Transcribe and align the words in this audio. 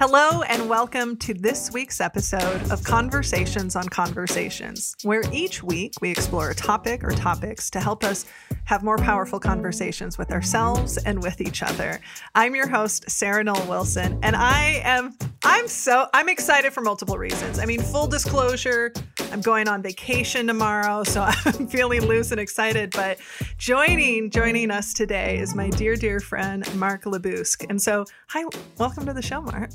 Hello, 0.00 0.42
and 0.42 0.68
welcome 0.68 1.16
to 1.16 1.34
this 1.34 1.72
week's 1.72 2.00
episode 2.00 2.70
of 2.70 2.84
Conversations 2.84 3.74
on 3.74 3.88
Conversations, 3.88 4.94
where 5.02 5.24
each 5.32 5.60
week 5.64 5.94
we 6.00 6.12
explore 6.12 6.50
a 6.50 6.54
topic 6.54 7.02
or 7.02 7.10
topics 7.10 7.68
to 7.70 7.80
help 7.80 8.04
us 8.04 8.24
have 8.66 8.84
more 8.84 8.96
powerful 8.96 9.40
conversations 9.40 10.16
with 10.16 10.30
ourselves 10.30 10.98
and 10.98 11.20
with 11.20 11.40
each 11.40 11.64
other. 11.64 11.98
I'm 12.36 12.54
your 12.54 12.68
host, 12.68 13.10
Sarah 13.10 13.42
Noll 13.42 13.66
Wilson, 13.66 14.20
and 14.22 14.36
I 14.36 14.82
am 14.84 15.16
I'm 15.42 15.66
so 15.66 16.06
I'm 16.14 16.28
excited 16.28 16.72
for 16.72 16.80
multiple 16.80 17.18
reasons. 17.18 17.58
I 17.58 17.64
mean, 17.64 17.80
full 17.80 18.06
disclosure, 18.06 18.92
I'm 19.30 19.42
going 19.42 19.68
on 19.68 19.82
vacation 19.82 20.46
tomorrow, 20.46 21.04
so 21.04 21.22
I'm 21.44 21.66
feeling 21.66 22.06
loose 22.06 22.30
and 22.30 22.40
excited. 22.40 22.90
But 22.92 23.18
joining 23.58 24.30
joining 24.30 24.70
us 24.70 24.94
today 24.94 25.38
is 25.38 25.54
my 25.54 25.68
dear, 25.70 25.96
dear 25.96 26.18
friend 26.18 26.64
Mark 26.76 27.04
LeBusque. 27.04 27.66
And 27.68 27.80
so, 27.80 28.06
hi, 28.28 28.44
welcome 28.78 29.04
to 29.06 29.12
the 29.12 29.22
show, 29.22 29.42
Mark. 29.42 29.70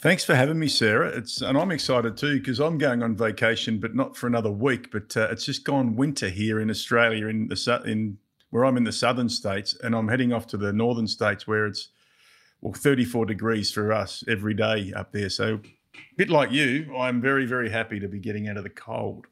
Thanks 0.00 0.24
for 0.24 0.34
having 0.34 0.58
me, 0.58 0.68
Sarah. 0.68 1.08
It's 1.08 1.40
and 1.40 1.56
I'm 1.56 1.70
excited 1.70 2.16
too 2.16 2.38
because 2.38 2.60
I'm 2.60 2.76
going 2.76 3.02
on 3.02 3.16
vacation, 3.16 3.78
but 3.80 3.94
not 3.94 4.16
for 4.16 4.26
another 4.26 4.50
week. 4.50 4.90
But 4.90 5.16
uh, 5.16 5.28
it's 5.30 5.46
just 5.46 5.64
gone 5.64 5.96
winter 5.96 6.28
here 6.28 6.60
in 6.60 6.70
Australia, 6.70 7.28
in 7.28 7.48
the 7.48 7.82
in 7.86 8.18
where 8.50 8.64
I'm 8.64 8.76
in 8.76 8.84
the 8.84 8.92
southern 8.92 9.28
states, 9.28 9.76
and 9.82 9.94
I'm 9.94 10.08
heading 10.08 10.32
off 10.32 10.46
to 10.48 10.56
the 10.56 10.72
northern 10.72 11.06
states 11.06 11.46
where 11.46 11.66
it's 11.66 11.88
well 12.60 12.74
34 12.74 13.24
degrees 13.26 13.70
for 13.70 13.92
us 13.92 14.22
every 14.28 14.54
day 14.54 14.92
up 14.94 15.12
there. 15.12 15.30
So, 15.30 15.60
a 15.94 16.14
bit 16.16 16.30
like 16.30 16.50
you, 16.50 16.94
I'm 16.96 17.20
very 17.20 17.46
very 17.46 17.70
happy 17.70 18.00
to 18.00 18.08
be 18.08 18.18
getting 18.18 18.48
out 18.48 18.56
of 18.56 18.64
the 18.64 18.70
cold. 18.70 19.26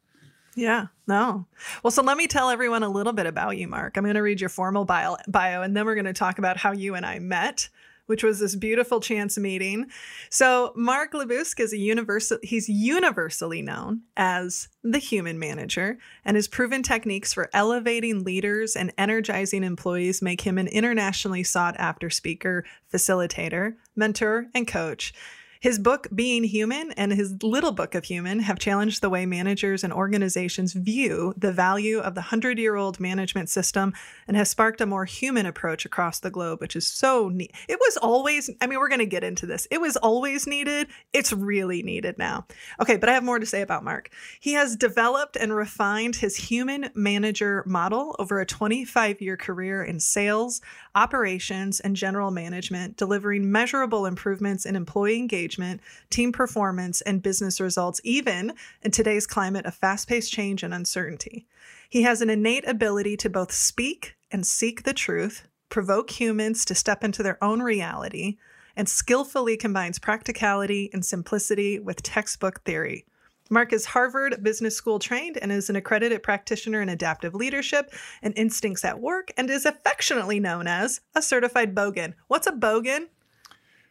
Yeah, 0.54 0.86
no. 1.06 1.46
Well, 1.84 1.92
so 1.92 2.02
let 2.02 2.16
me 2.16 2.26
tell 2.26 2.50
everyone 2.50 2.82
a 2.82 2.88
little 2.88 3.12
bit 3.12 3.26
about 3.26 3.58
you, 3.58 3.68
Mark. 3.68 3.96
I'm 3.96 4.02
going 4.02 4.16
to 4.16 4.22
read 4.22 4.40
your 4.40 4.50
formal 4.50 4.84
bio, 4.84 5.16
bio 5.28 5.62
and 5.62 5.76
then 5.76 5.86
we're 5.86 5.94
going 5.94 6.04
to 6.06 6.12
talk 6.12 6.38
about 6.40 6.56
how 6.56 6.72
you 6.72 6.96
and 6.96 7.06
I 7.06 7.20
met 7.20 7.68
which 8.08 8.24
was 8.24 8.40
this 8.40 8.56
beautiful 8.56 9.00
chance 9.00 9.36
meeting. 9.36 9.86
So 10.30 10.72
Mark 10.74 11.12
LeBusque 11.12 11.60
is 11.60 11.74
a 11.74 11.76
universal 11.76 12.38
he's 12.42 12.68
universally 12.68 13.60
known 13.60 14.00
as 14.16 14.68
the 14.82 14.98
human 14.98 15.38
manager, 15.38 15.98
and 16.24 16.34
his 16.34 16.48
proven 16.48 16.82
techniques 16.82 17.34
for 17.34 17.50
elevating 17.52 18.24
leaders 18.24 18.74
and 18.76 18.92
energizing 18.96 19.62
employees 19.62 20.22
make 20.22 20.40
him 20.40 20.56
an 20.56 20.68
internationally 20.68 21.44
sought 21.44 21.76
after 21.78 22.08
speaker, 22.08 22.64
facilitator, 22.92 23.74
mentor, 23.94 24.46
and 24.54 24.66
coach. 24.66 25.12
His 25.60 25.80
book, 25.80 26.06
Being 26.14 26.44
Human, 26.44 26.92
and 26.92 27.10
his 27.12 27.42
little 27.42 27.72
book 27.72 27.96
of 27.96 28.04
Human 28.04 28.38
have 28.40 28.60
challenged 28.60 29.00
the 29.00 29.10
way 29.10 29.26
managers 29.26 29.82
and 29.82 29.92
organizations 29.92 30.72
view 30.72 31.34
the 31.36 31.50
value 31.50 31.98
of 31.98 32.14
the 32.14 32.20
100 32.20 32.60
year 32.60 32.76
old 32.76 33.00
management 33.00 33.48
system 33.48 33.92
and 34.28 34.36
has 34.36 34.48
sparked 34.48 34.80
a 34.80 34.86
more 34.86 35.04
human 35.04 35.46
approach 35.46 35.84
across 35.84 36.20
the 36.20 36.30
globe, 36.30 36.60
which 36.60 36.76
is 36.76 36.86
so 36.86 37.28
neat. 37.28 37.52
It 37.68 37.78
was 37.80 37.96
always, 37.96 38.48
I 38.60 38.68
mean, 38.68 38.78
we're 38.78 38.88
going 38.88 39.00
to 39.00 39.06
get 39.06 39.24
into 39.24 39.46
this. 39.46 39.66
It 39.72 39.80
was 39.80 39.96
always 39.96 40.46
needed. 40.46 40.86
It's 41.12 41.32
really 41.32 41.82
needed 41.82 42.18
now. 42.18 42.46
Okay, 42.80 42.96
but 42.96 43.08
I 43.08 43.14
have 43.14 43.24
more 43.24 43.40
to 43.40 43.46
say 43.46 43.60
about 43.60 43.82
Mark. 43.82 44.10
He 44.38 44.52
has 44.52 44.76
developed 44.76 45.36
and 45.36 45.52
refined 45.52 46.14
his 46.16 46.36
human 46.36 46.90
manager 46.94 47.64
model 47.66 48.14
over 48.20 48.38
a 48.38 48.46
25 48.46 49.20
year 49.20 49.36
career 49.36 49.82
in 49.82 49.98
sales, 49.98 50.60
operations, 50.94 51.80
and 51.80 51.96
general 51.96 52.30
management, 52.30 52.96
delivering 52.96 53.50
measurable 53.50 54.06
improvements 54.06 54.64
in 54.64 54.76
employee 54.76 55.18
engagement 55.18 55.47
engagement, 55.48 55.80
team 56.10 56.30
performance, 56.30 57.00
and 57.02 57.22
business 57.22 57.60
results, 57.60 58.00
even 58.04 58.52
in 58.82 58.90
today's 58.90 59.26
climate 59.26 59.64
of 59.64 59.74
fast 59.74 60.08
paced 60.08 60.30
change 60.30 60.62
and 60.62 60.74
uncertainty. 60.74 61.46
He 61.88 62.02
has 62.02 62.20
an 62.20 62.28
innate 62.28 62.68
ability 62.68 63.16
to 63.18 63.30
both 63.30 63.50
speak 63.52 64.16
and 64.30 64.46
seek 64.46 64.82
the 64.82 64.92
truth, 64.92 65.48
provoke 65.70 66.10
humans 66.10 66.66
to 66.66 66.74
step 66.74 67.02
into 67.02 67.22
their 67.22 67.42
own 67.42 67.62
reality, 67.62 68.36
and 68.76 68.88
skillfully 68.88 69.56
combines 69.56 69.98
practicality 69.98 70.90
and 70.92 71.04
simplicity 71.04 71.78
with 71.78 72.02
textbook 72.02 72.62
theory. 72.64 73.06
Mark 73.50 73.72
is 73.72 73.86
Harvard 73.86 74.42
Business 74.42 74.76
School 74.76 74.98
trained 74.98 75.38
and 75.38 75.50
is 75.50 75.70
an 75.70 75.76
accredited 75.76 76.22
practitioner 76.22 76.82
in 76.82 76.90
adaptive 76.90 77.34
leadership 77.34 77.94
and 78.20 78.36
instincts 78.36 78.84
at 78.84 79.00
work 79.00 79.30
and 79.38 79.48
is 79.48 79.64
affectionately 79.64 80.38
known 80.38 80.66
as 80.66 81.00
a 81.14 81.22
certified 81.22 81.74
bogan. 81.74 82.12
What's 82.26 82.46
a 82.46 82.52
bogan? 82.52 83.06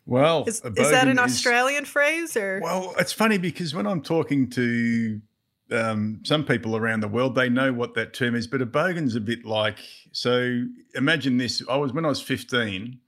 Well, 0.08 0.46
is, 0.48 0.62
is 0.62 0.90
that 0.90 1.10
an 1.10 1.20
Australian 1.20 1.84
is, 1.84 1.90
phrase 1.90 2.38
or? 2.38 2.62
Well, 2.64 2.96
it's 2.98 3.12
funny 3.12 3.38
because 3.38 3.76
when 3.76 3.86
I'm 3.86 4.02
talking 4.02 4.50
to 4.52 5.22
um, 5.70 6.22
some 6.24 6.46
people 6.46 6.78
around 6.78 7.02
the 7.02 7.10
world, 7.10 7.36
they 7.36 7.50
know 7.50 7.74
what 7.74 7.94
that 7.96 8.14
term 8.14 8.34
is, 8.34 8.48
but 8.48 8.62
a 8.62 8.66
bogan's 8.66 9.16
a 9.16 9.20
bit 9.20 9.44
like. 9.44 9.80
So 10.14 10.64
imagine 10.96 11.38
this: 11.38 11.62
I 11.70 11.76
was 11.76 11.92
when 11.92 12.06
I 12.06 12.08
was 12.08 12.22
15. 12.22 13.00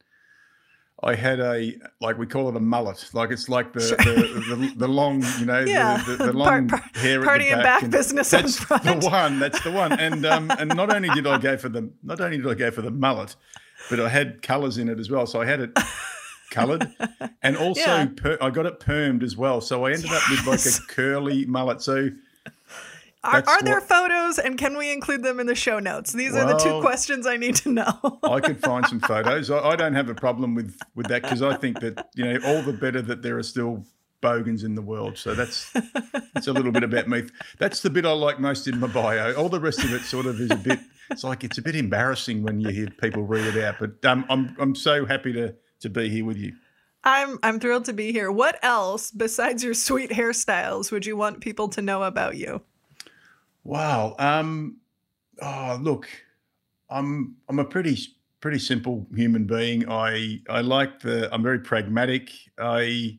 I 1.01 1.15
had 1.15 1.39
a 1.39 1.73
like 2.01 2.17
we 2.17 2.25
call 2.25 2.49
it 2.49 2.57
a 2.57 2.59
mullet, 2.59 3.09
like 3.13 3.31
it's 3.31 3.47
like 3.47 3.71
the 3.71 3.79
sure. 3.79 3.95
the, 3.95 4.57
the, 4.57 4.73
the, 4.79 4.87
long, 4.89 5.23
you 5.39 5.45
know, 5.45 5.61
yeah. 5.61 6.03
the, 6.03 6.17
the, 6.17 6.25
the, 6.25 6.33
long 6.37 6.67
hair 6.95 7.23
party 7.23 7.47
at 7.47 7.59
the 7.59 7.63
back. 7.63 7.63
back. 7.63 7.83
And 7.83 7.91
business 7.93 8.29
that's 8.29 8.59
the 8.65 9.09
one. 9.09 9.39
That's 9.39 9.61
the 9.61 9.71
one. 9.71 9.93
And 9.93 10.25
um, 10.25 10.51
and 10.51 10.75
not 10.75 10.93
only 10.93 11.07
did 11.11 11.25
I 11.25 11.37
go 11.37 11.55
for 11.55 11.69
the 11.69 11.89
not 12.03 12.19
only 12.19 12.35
did 12.35 12.47
I 12.47 12.55
go 12.55 12.71
for 12.71 12.81
the 12.81 12.91
mullet, 12.91 13.37
but 13.89 14.01
I 14.01 14.09
had 14.09 14.41
colours 14.41 14.77
in 14.77 14.89
it 14.89 14.99
as 14.99 15.09
well. 15.09 15.25
So 15.25 15.39
I 15.39 15.45
had 15.45 15.61
it 15.61 15.79
coloured, 16.49 16.91
and 17.41 17.57
also 17.57 17.81
yeah. 17.81 18.07
per, 18.15 18.37
I 18.41 18.49
got 18.49 18.65
it 18.65 18.79
permed 18.79 19.23
as 19.23 19.35
well. 19.37 19.61
So 19.61 19.85
I 19.85 19.91
ended 19.91 20.09
yes. 20.09 20.23
up 20.23 20.29
with 20.29 20.47
like 20.47 20.65
a 20.65 20.87
curly 20.93 21.45
mullet. 21.45 21.81
So. 21.81 22.09
Are, 23.21 23.43
are, 23.45 23.61
there 23.63 23.81
what, 23.81 23.83
photos 23.83 24.39
and 24.39 24.57
can 24.57 24.77
we 24.77 24.93
include 24.93 25.23
them 25.23 25.41
in 25.41 25.45
the 25.45 25.53
show 25.53 25.79
notes? 25.79 26.13
These 26.13 26.31
well, 26.31 26.47
are 26.47 26.53
the 26.53 26.57
two 26.57 26.79
questions 26.79 27.27
I 27.27 27.35
need 27.35 27.57
to 27.57 27.69
know. 27.69 28.19
I 28.23 28.39
could 28.39 28.61
find 28.61 28.87
some 28.87 28.99
photos. 29.01 29.51
I, 29.51 29.59
I, 29.59 29.75
don't 29.75 29.93
have 29.93 30.07
a 30.07 30.15
problem 30.15 30.55
with 30.55 30.79
with 30.95 31.07
that 31.07 31.23
because 31.23 31.41
I 31.41 31.57
think 31.57 31.81
that 31.81 32.07
you 32.15 32.23
know 32.23 32.39
all 32.45 32.61
the 32.61 32.71
better 32.71 33.01
that 33.01 33.21
there 33.21 33.37
are 33.37 33.43
still 33.43 33.85
bogans 34.21 34.63
in 34.63 34.75
the 34.75 34.81
world. 34.81 35.17
So 35.17 35.33
that's 35.33 35.71
that's 36.33 36.47
a 36.47 36.53
little 36.53 36.71
bit 36.71 36.83
about 36.83 37.07
me. 37.07 37.23
That's 37.57 37.81
the 37.81 37.89
bit 37.89 38.05
I 38.05 38.11
like 38.11 38.39
most 38.39 38.67
in 38.67 38.79
my 38.79 38.87
bio. 38.87 39.33
All 39.33 39.49
the 39.49 39.59
rest 39.59 39.83
of 39.83 39.93
it 39.93 40.01
sort 40.01 40.25
of 40.25 40.39
is 40.39 40.51
a 40.51 40.55
bit. 40.55 40.79
It's 41.11 41.23
like 41.23 41.43
it's 41.43 41.57
a 41.57 41.61
bit 41.61 41.75
embarrassing 41.75 42.43
when 42.43 42.59
you 42.59 42.69
hear 42.69 42.87
people 43.01 43.23
read 43.23 43.55
it 43.55 43.63
out. 43.63 43.75
But 43.79 44.03
um, 44.05 44.25
I'm 44.29 44.55
I'm 44.59 44.75
so 44.75 45.05
happy 45.05 45.33
to 45.33 45.55
to 45.81 45.89
be 45.89 46.09
here 46.09 46.25
with 46.25 46.37
you. 46.37 46.53
I'm 47.03 47.39
I'm 47.43 47.59
thrilled 47.59 47.85
to 47.85 47.93
be 47.93 48.11
here. 48.11 48.31
What 48.31 48.59
else 48.63 49.11
besides 49.11 49.63
your 49.63 49.73
sweet 49.73 50.11
hairstyles 50.11 50.91
would 50.91 51.05
you 51.05 51.15
want 51.15 51.39
people 51.39 51.69
to 51.69 51.81
know 51.81 52.03
about 52.03 52.35
you? 52.35 52.61
Wow. 53.63 54.15
Um 54.19 54.77
oh 55.41 55.79
look, 55.81 56.07
I'm 56.89 57.35
I'm 57.47 57.59
a 57.59 57.65
pretty 57.65 57.97
pretty 58.41 58.59
simple 58.59 59.07
human 59.15 59.45
being. 59.45 59.89
I 59.89 60.41
I 60.49 60.61
like 60.61 60.99
the 60.99 61.33
I'm 61.33 61.43
very 61.43 61.59
pragmatic. 61.59 62.31
I 62.57 63.17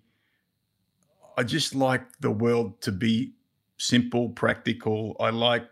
I 1.38 1.42
just 1.42 1.74
like 1.74 2.02
the 2.20 2.30
world 2.30 2.80
to 2.82 2.92
be 2.92 3.32
simple, 3.78 4.28
practical. 4.28 5.16
I 5.20 5.30
like 5.30 5.66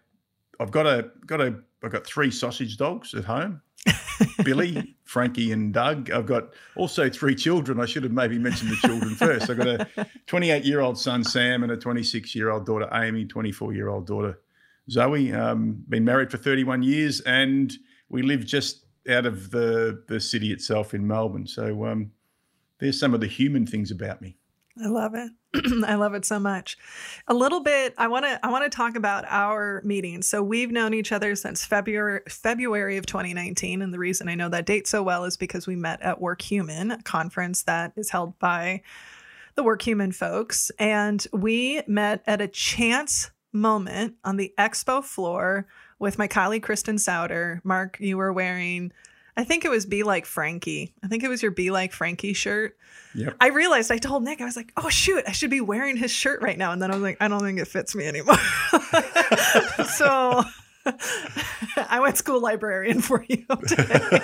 I've 0.60 0.70
got 0.70 0.86
a 0.86 1.10
got 1.26 1.40
a 1.40 1.60
I've 1.82 1.92
got 1.92 2.06
three 2.06 2.30
sausage 2.30 2.76
dogs 2.76 3.14
at 3.14 3.24
home. 3.24 3.60
Billy, 4.44 4.96
Frankie, 5.08 5.52
and 5.52 5.72
Doug. 5.72 6.10
I've 6.10 6.26
got 6.26 6.52
also 6.76 7.08
three 7.08 7.34
children. 7.34 7.80
I 7.80 7.86
should 7.86 8.02
have 8.02 8.12
maybe 8.12 8.38
mentioned 8.38 8.70
the 8.70 8.76
children 8.76 9.14
first. 9.14 9.48
I've 9.48 9.56
got 9.56 9.66
a 9.66 10.06
28 10.26 10.64
year 10.64 10.80
old 10.80 10.98
son, 10.98 11.24
Sam, 11.24 11.62
and 11.62 11.72
a 11.72 11.78
26 11.78 12.34
year 12.34 12.50
old 12.50 12.66
daughter, 12.66 12.86
Amy, 12.92 13.24
24 13.24 13.72
year 13.72 13.88
old 13.88 14.06
daughter, 14.06 14.38
Zoe. 14.90 15.32
Um, 15.32 15.82
been 15.88 16.04
married 16.04 16.30
for 16.30 16.36
31 16.36 16.82
years, 16.82 17.22
and 17.22 17.72
we 18.10 18.20
live 18.20 18.44
just 18.44 18.84
out 19.08 19.24
of 19.24 19.50
the, 19.50 20.04
the 20.08 20.20
city 20.20 20.52
itself 20.52 20.92
in 20.92 21.06
Melbourne. 21.06 21.46
So 21.46 21.86
um, 21.86 22.12
there's 22.78 23.00
some 23.00 23.14
of 23.14 23.20
the 23.20 23.26
human 23.26 23.66
things 23.66 23.90
about 23.90 24.20
me. 24.20 24.36
I 24.82 24.88
love 24.88 25.14
it. 25.14 25.30
I 25.86 25.94
love 25.94 26.14
it 26.14 26.24
so 26.24 26.38
much. 26.38 26.76
A 27.26 27.34
little 27.34 27.60
bit 27.60 27.94
I 27.98 28.08
want 28.08 28.26
to 28.26 28.44
I 28.44 28.50
want 28.50 28.70
to 28.70 28.74
talk 28.74 28.96
about 28.96 29.24
our 29.28 29.82
meeting. 29.84 30.22
So 30.22 30.42
we've 30.42 30.70
known 30.70 30.94
each 30.94 31.10
other 31.12 31.34
since 31.34 31.64
February 31.64 32.20
February 32.28 32.96
of 32.96 33.06
2019 33.06 33.82
and 33.82 33.92
the 33.92 33.98
reason 33.98 34.28
I 34.28 34.34
know 34.34 34.48
that 34.48 34.66
date 34.66 34.86
so 34.86 35.02
well 35.02 35.24
is 35.24 35.36
because 35.36 35.66
we 35.66 35.76
met 35.76 36.02
at 36.02 36.20
Workhuman, 36.20 36.98
a 36.98 37.02
conference 37.02 37.62
that 37.64 37.92
is 37.96 38.10
held 38.10 38.38
by 38.38 38.82
the 39.54 39.64
Workhuman 39.64 40.14
folks 40.14 40.70
and 40.78 41.26
we 41.32 41.82
met 41.86 42.22
at 42.26 42.40
a 42.40 42.48
chance 42.48 43.30
moment 43.52 44.14
on 44.24 44.36
the 44.36 44.52
expo 44.58 45.02
floor 45.02 45.66
with 45.98 46.18
my 46.18 46.28
colleague 46.28 46.62
Kristen 46.62 46.98
Souter. 46.98 47.60
Mark, 47.64 47.96
you 47.98 48.16
were 48.16 48.32
wearing 48.32 48.92
I 49.38 49.44
think 49.44 49.64
it 49.64 49.70
was 49.70 49.86
Be 49.86 50.02
Like 50.02 50.26
Frankie. 50.26 50.92
I 51.02 51.06
think 51.06 51.22
it 51.22 51.28
was 51.28 51.42
your 51.42 51.52
Be 51.52 51.70
Like 51.70 51.92
Frankie 51.92 52.32
shirt. 52.32 52.76
Yep. 53.14 53.36
I 53.40 53.50
realized 53.50 53.92
I 53.92 53.98
told 53.98 54.24
Nick, 54.24 54.40
I 54.40 54.44
was 54.44 54.56
like, 54.56 54.72
oh 54.76 54.88
shoot, 54.88 55.22
I 55.28 55.32
should 55.32 55.50
be 55.50 55.60
wearing 55.60 55.96
his 55.96 56.10
shirt 56.10 56.42
right 56.42 56.58
now. 56.58 56.72
And 56.72 56.82
then 56.82 56.90
I 56.90 56.94
was 56.94 57.02
like, 57.04 57.18
I 57.20 57.28
don't 57.28 57.40
think 57.40 57.60
it 57.60 57.68
fits 57.68 57.94
me 57.94 58.06
anymore. 58.06 58.34
so 59.94 60.42
I 61.76 62.00
went 62.00 62.16
school 62.16 62.40
librarian 62.40 63.00
for 63.00 63.24
you 63.28 63.44
today. 63.68 64.18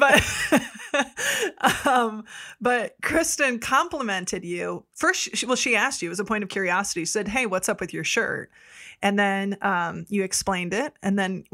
but 0.00 1.86
um, 1.86 2.24
but 2.60 2.96
Kristen 3.00 3.60
complimented 3.60 4.44
you. 4.44 4.84
First, 4.94 5.36
she, 5.36 5.46
well, 5.46 5.54
she 5.54 5.76
asked 5.76 6.02
you 6.02 6.10
as 6.10 6.18
a 6.18 6.24
point 6.24 6.42
of 6.42 6.50
curiosity, 6.50 7.04
said, 7.04 7.28
Hey, 7.28 7.46
what's 7.46 7.68
up 7.68 7.80
with 7.80 7.94
your 7.94 8.04
shirt? 8.04 8.50
And 9.02 9.18
then 9.18 9.56
um, 9.62 10.06
you 10.08 10.22
explained 10.22 10.72
it. 10.72 10.94
And 11.02 11.18
then 11.18 11.44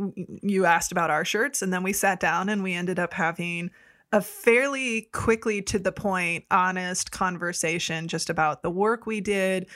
you 0.43 0.67
asked 0.67 0.93
about 0.93 1.11
our 1.11 1.25
shirts. 1.25 1.63
And 1.63 1.73
then 1.73 1.83
we 1.83 1.93
sat 1.93 2.21
down 2.21 2.49
and 2.49 2.63
we 2.63 2.75
ended 2.75 2.99
up 2.99 3.15
having 3.15 3.71
a 4.13 4.21
fairly 4.21 5.09
quickly 5.13 5.63
to 5.63 5.79
the 5.79 5.93
point, 5.93 6.45
honest 6.51 7.11
conversation 7.11 8.09
just 8.09 8.31
about 8.31 8.63
the 8.63 8.71
work 8.71 9.07
we 9.07 9.21
did. 9.21 9.67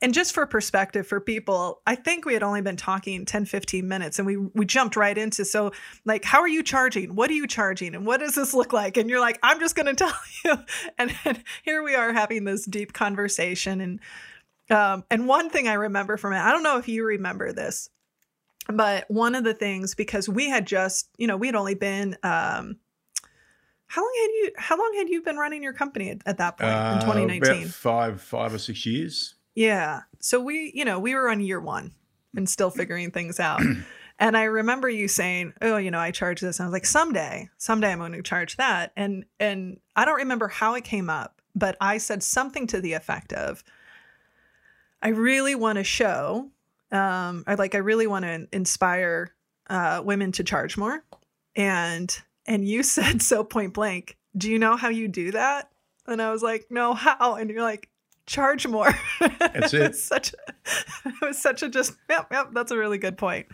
And 0.00 0.12
just 0.12 0.34
for 0.34 0.46
perspective 0.46 1.06
for 1.06 1.20
people, 1.20 1.80
I 1.86 1.94
think 1.94 2.24
we 2.24 2.34
had 2.34 2.42
only 2.42 2.60
been 2.60 2.76
talking 2.76 3.24
10, 3.24 3.44
15 3.44 3.86
minutes 3.86 4.18
and 4.18 4.26
we 4.26 4.36
we 4.36 4.66
jumped 4.66 4.96
right 4.96 5.16
into 5.16 5.44
so 5.44 5.70
like 6.04 6.24
how 6.24 6.40
are 6.40 6.48
you 6.48 6.64
charging? 6.64 7.14
What 7.14 7.30
are 7.30 7.34
you 7.34 7.46
charging? 7.46 7.94
And 7.94 8.04
what 8.04 8.18
does 8.18 8.34
this 8.34 8.52
look 8.52 8.72
like? 8.72 8.96
And 8.96 9.08
you're 9.08 9.20
like, 9.20 9.38
I'm 9.44 9.60
just 9.60 9.76
gonna 9.76 9.94
tell 9.94 10.12
you. 10.44 10.56
And, 10.98 11.14
and 11.24 11.42
here 11.62 11.84
we 11.84 11.94
are 11.94 12.12
having 12.12 12.44
this 12.44 12.64
deep 12.64 12.92
conversation. 12.92 13.80
And 13.80 14.00
um, 14.72 15.04
and 15.10 15.28
one 15.28 15.50
thing 15.50 15.68
I 15.68 15.74
remember 15.74 16.16
from 16.16 16.32
it, 16.32 16.38
I 16.40 16.50
don't 16.50 16.62
know 16.62 16.78
if 16.78 16.88
you 16.88 17.04
remember 17.04 17.52
this, 17.52 17.88
but 18.68 19.10
one 19.10 19.34
of 19.34 19.44
the 19.44 19.54
things 19.54 19.94
because 19.94 20.28
we 20.28 20.48
had 20.48 20.66
just, 20.66 21.08
you 21.18 21.26
know, 21.26 21.36
we 21.36 21.46
had 21.48 21.56
only 21.56 21.74
been 21.74 22.16
um 22.22 22.76
how 23.86 24.00
long 24.02 24.12
had 24.22 24.30
you 24.30 24.50
how 24.56 24.78
long 24.78 24.94
had 24.96 25.08
you 25.10 25.22
been 25.22 25.36
running 25.36 25.62
your 25.62 25.74
company 25.74 26.10
at, 26.10 26.18
at 26.24 26.38
that 26.38 26.56
point 26.58 26.70
in 26.70 26.76
Uh, 26.76 27.00
2019? 27.00 27.68
five, 27.68 28.20
five 28.22 28.54
or 28.54 28.58
six 28.58 28.86
years. 28.86 29.34
Yeah. 29.54 30.02
So 30.20 30.40
we, 30.40 30.72
you 30.74 30.84
know, 30.84 30.98
we 30.98 31.14
were 31.14 31.28
on 31.28 31.40
year 31.40 31.60
one 31.60 31.92
and 32.34 32.48
still 32.48 32.70
figuring 32.70 33.10
things 33.10 33.38
out. 33.38 33.60
and 34.18 34.36
I 34.36 34.44
remember 34.44 34.88
you 34.88 35.08
saying, 35.08 35.52
"Oh, 35.60 35.76
you 35.76 35.90
know, 35.90 35.98
I 35.98 36.10
charge 36.10 36.40
this." 36.40 36.58
And 36.58 36.64
I 36.64 36.68
was 36.68 36.72
like, 36.72 36.86
"Someday, 36.86 37.50
someday 37.58 37.92
I'm 37.92 37.98
going 37.98 38.12
to 38.12 38.22
charge 38.22 38.56
that." 38.56 38.92
And 38.96 39.26
and 39.38 39.78
I 39.94 40.06
don't 40.06 40.16
remember 40.16 40.48
how 40.48 40.74
it 40.74 40.84
came 40.84 41.10
up, 41.10 41.42
but 41.54 41.76
I 41.82 41.98
said 41.98 42.22
something 42.22 42.66
to 42.68 42.80
the 42.80 42.94
effect 42.94 43.34
of, 43.34 43.62
"I 45.02 45.08
really 45.08 45.54
want 45.54 45.78
to 45.78 45.84
show, 45.84 46.50
um, 46.90 47.44
I 47.46 47.54
like, 47.54 47.74
I 47.74 47.78
really 47.78 48.06
want 48.06 48.24
to 48.24 48.48
inspire 48.52 49.34
uh, 49.68 50.02
women 50.04 50.32
to 50.32 50.44
charge 50.44 50.76
more." 50.76 51.04
And 51.56 52.16
and 52.46 52.66
you 52.66 52.82
said 52.82 53.22
so 53.22 53.44
point 53.44 53.74
blank, 53.74 54.16
"Do 54.36 54.50
you 54.50 54.58
know 54.58 54.76
how 54.76 54.88
you 54.88 55.08
do 55.08 55.32
that?" 55.32 55.70
And 56.06 56.20
I 56.22 56.30
was 56.30 56.42
like, 56.42 56.66
"No, 56.70 56.94
how?" 56.94 57.36
And 57.36 57.50
you're 57.50 57.62
like, 57.62 57.88
charge 58.26 58.66
more. 58.66 58.90
That's 59.38 59.74
it. 59.74 59.80
it. 59.82 59.88
was 59.88 60.04
such 60.04 60.32
a, 60.32 60.52
it 61.08 61.14
was 61.20 61.38
such 61.40 61.62
a 61.62 61.68
just 61.68 61.94
yep, 62.08 62.28
yep, 62.30 62.48
that's 62.52 62.70
a 62.70 62.78
really 62.78 62.98
good 62.98 63.18
point. 63.18 63.46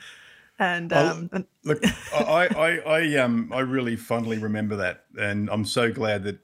And 0.59 0.93
um 0.93 1.31
Look, 1.65 1.85
I, 2.13 2.49
I, 2.57 2.79
I, 2.79 3.17
um, 3.17 3.53
I 3.53 3.61
really 3.61 3.95
fondly 3.97 4.39
remember 4.39 4.77
that, 4.77 5.05
and 5.19 5.49
I'm 5.51 5.65
so 5.65 5.93
glad 5.93 6.25
that 6.25 6.39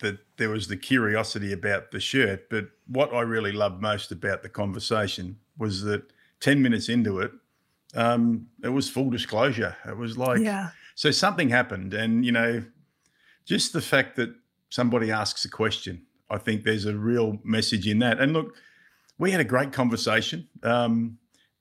that 0.00 0.18
there 0.36 0.50
was 0.50 0.68
the 0.68 0.76
curiosity 0.76 1.52
about 1.52 1.90
the 1.90 2.00
shirt. 2.00 2.48
But 2.50 2.66
what 2.86 3.12
I 3.14 3.20
really 3.20 3.52
loved 3.52 3.80
most 3.80 4.12
about 4.12 4.42
the 4.42 4.48
conversation 4.48 5.38
was 5.58 5.82
that 5.82 6.02
ten 6.40 6.62
minutes 6.62 6.88
into 6.88 7.20
it, 7.20 7.32
um, 7.94 8.48
it 8.62 8.68
was 8.68 8.88
full 8.90 9.10
disclosure. 9.10 9.76
It 9.86 9.96
was 9.96 10.18
like, 10.18 10.40
yeah. 10.40 10.70
so 10.94 11.10
something 11.10 11.48
happened, 11.48 11.94
and 11.94 12.24
you 12.24 12.32
know, 12.32 12.64
just 13.44 13.72
the 13.72 13.80
fact 13.80 14.16
that 14.16 14.34
somebody 14.70 15.10
asks 15.10 15.44
a 15.44 15.48
question, 15.48 16.02
I 16.28 16.38
think 16.38 16.64
there's 16.64 16.84
a 16.86 16.96
real 16.96 17.38
message 17.44 17.86
in 17.86 18.00
that. 18.00 18.20
And 18.20 18.32
look, 18.32 18.54
we 19.18 19.30
had 19.30 19.40
a 19.40 19.44
great 19.44 19.72
conversation, 19.72 20.48
um, 20.62 21.18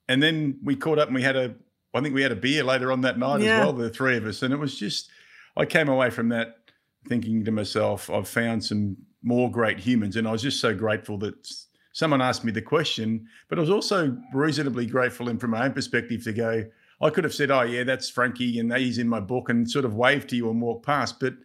and 0.09 0.21
then 0.21 0.59
we 0.63 0.75
caught 0.75 0.99
up 0.99 1.07
and 1.07 1.15
we 1.15 1.21
had 1.21 1.35
a, 1.35 1.55
I 1.93 2.01
think 2.01 2.13
we 2.13 2.21
had 2.23 2.31
a 2.31 2.35
beer 2.35 2.63
later 2.63 2.91
on 2.91 3.01
that 3.01 3.17
night 3.17 3.41
Yeah. 3.41 3.59
as 3.59 3.65
well, 3.65 3.73
the 3.73 3.89
three 3.89 4.17
of 4.17 4.25
us, 4.25 4.41
and 4.41 4.53
it 4.53 4.57
was 4.57 4.77
just, 4.77 5.09
I 5.55 5.65
came 5.65 5.87
away 5.87 6.09
from 6.09 6.29
that 6.29 6.57
thinking 7.07 7.43
to 7.45 7.51
myself, 7.51 8.09
I've 8.09 8.27
found 8.27 8.63
some 8.63 8.97
more 9.23 9.49
great 9.51 9.79
humans, 9.79 10.15
and 10.15 10.27
I 10.27 10.31
was 10.31 10.41
just 10.41 10.59
so 10.59 10.73
grateful 10.73 11.17
that 11.19 11.51
someone 11.93 12.21
asked 12.21 12.43
me 12.43 12.51
the 12.51 12.61
question, 12.61 13.27
but 13.47 13.57
I 13.57 13.61
was 13.61 13.69
also 13.69 14.17
reasonably 14.33 14.85
grateful, 14.85 15.29
and 15.29 15.39
from 15.39 15.51
my 15.51 15.65
own 15.65 15.73
perspective, 15.73 16.23
to 16.25 16.33
go. 16.33 16.65
I 17.01 17.09
could 17.09 17.23
have 17.25 17.33
said, 17.33 17.51
"Oh 17.51 17.61
yeah, 17.61 17.83
that's 17.83 18.09
Frankie, 18.09 18.59
and 18.59 18.73
he's 18.75 18.97
in 18.97 19.07
my 19.09 19.19
book," 19.19 19.49
and 19.49 19.69
sort 19.69 19.85
of 19.85 19.95
waved 19.95 20.29
to 20.29 20.35
you 20.35 20.49
and 20.49 20.61
walked 20.61 20.85
past. 20.85 21.19
But 21.19 21.35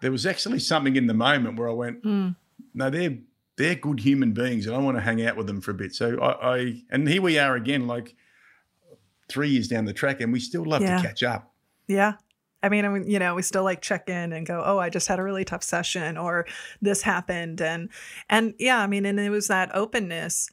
there 0.00 0.12
was 0.12 0.26
actually 0.26 0.60
something 0.60 0.96
in 0.96 1.06
the 1.06 1.14
moment 1.14 1.58
where 1.58 1.68
I 1.68 1.72
went, 1.72 2.02
Mm. 2.04 2.36
"No, 2.74 2.88
they're 2.90 3.18
they're 3.56 3.74
good 3.74 4.00
human 4.00 4.32
beings, 4.32 4.66
and 4.66 4.74
I 4.74 4.78
want 4.78 4.96
to 4.96 5.00
hang 5.02 5.24
out 5.26 5.36
with 5.36 5.46
them 5.46 5.60
for 5.60 5.72
a 5.72 5.74
bit." 5.74 5.92
So 5.94 6.18
I, 6.20 6.56
I 6.58 6.82
and 6.90 7.08
here 7.08 7.20
we 7.22 7.38
are 7.38 7.56
again, 7.56 7.86
like 7.86 8.14
three 9.28 9.48
years 9.50 9.68
down 9.68 9.84
the 9.84 9.92
track, 9.92 10.20
and 10.20 10.32
we 10.32 10.40
still 10.40 10.64
love 10.64 10.82
Yeah. 10.82 10.96
to 10.96 11.02
catch 11.06 11.22
up. 11.22 11.52
Yeah. 11.88 12.14
I 12.62 12.68
mean, 12.68 13.08
you 13.08 13.18
know, 13.18 13.34
we 13.34 13.42
still 13.42 13.64
like 13.64 13.80
check 13.80 14.08
in 14.08 14.32
and 14.32 14.46
go, 14.46 14.62
"Oh, 14.64 14.78
I 14.78 14.90
just 14.90 15.08
had 15.08 15.18
a 15.18 15.22
really 15.22 15.44
tough 15.44 15.62
session," 15.62 16.18
or 16.18 16.46
"This 16.82 17.02
happened," 17.02 17.60
and 17.60 17.88
and 18.28 18.54
yeah, 18.58 18.80
I 18.80 18.86
mean, 18.86 19.06
and 19.06 19.18
it 19.18 19.30
was 19.30 19.48
that 19.48 19.74
openness 19.74 20.50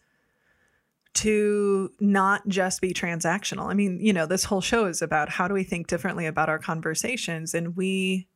to 1.16 1.92
not 2.00 2.48
just 2.48 2.80
be 2.80 2.94
transactional. 2.94 3.72
I 3.72 3.74
mean, 3.74 4.00
you 4.00 4.14
know, 4.14 4.26
this 4.28 4.44
whole 4.46 4.62
show 4.62 4.86
is 4.86 5.02
about 5.02 5.30
how 5.30 5.48
do 5.48 5.54
we 5.54 5.64
think 5.64 5.88
differently 5.88 6.28
about 6.28 6.48
our 6.48 6.60
conversations, 6.60 7.54
and 7.54 7.76
we, 7.76 8.28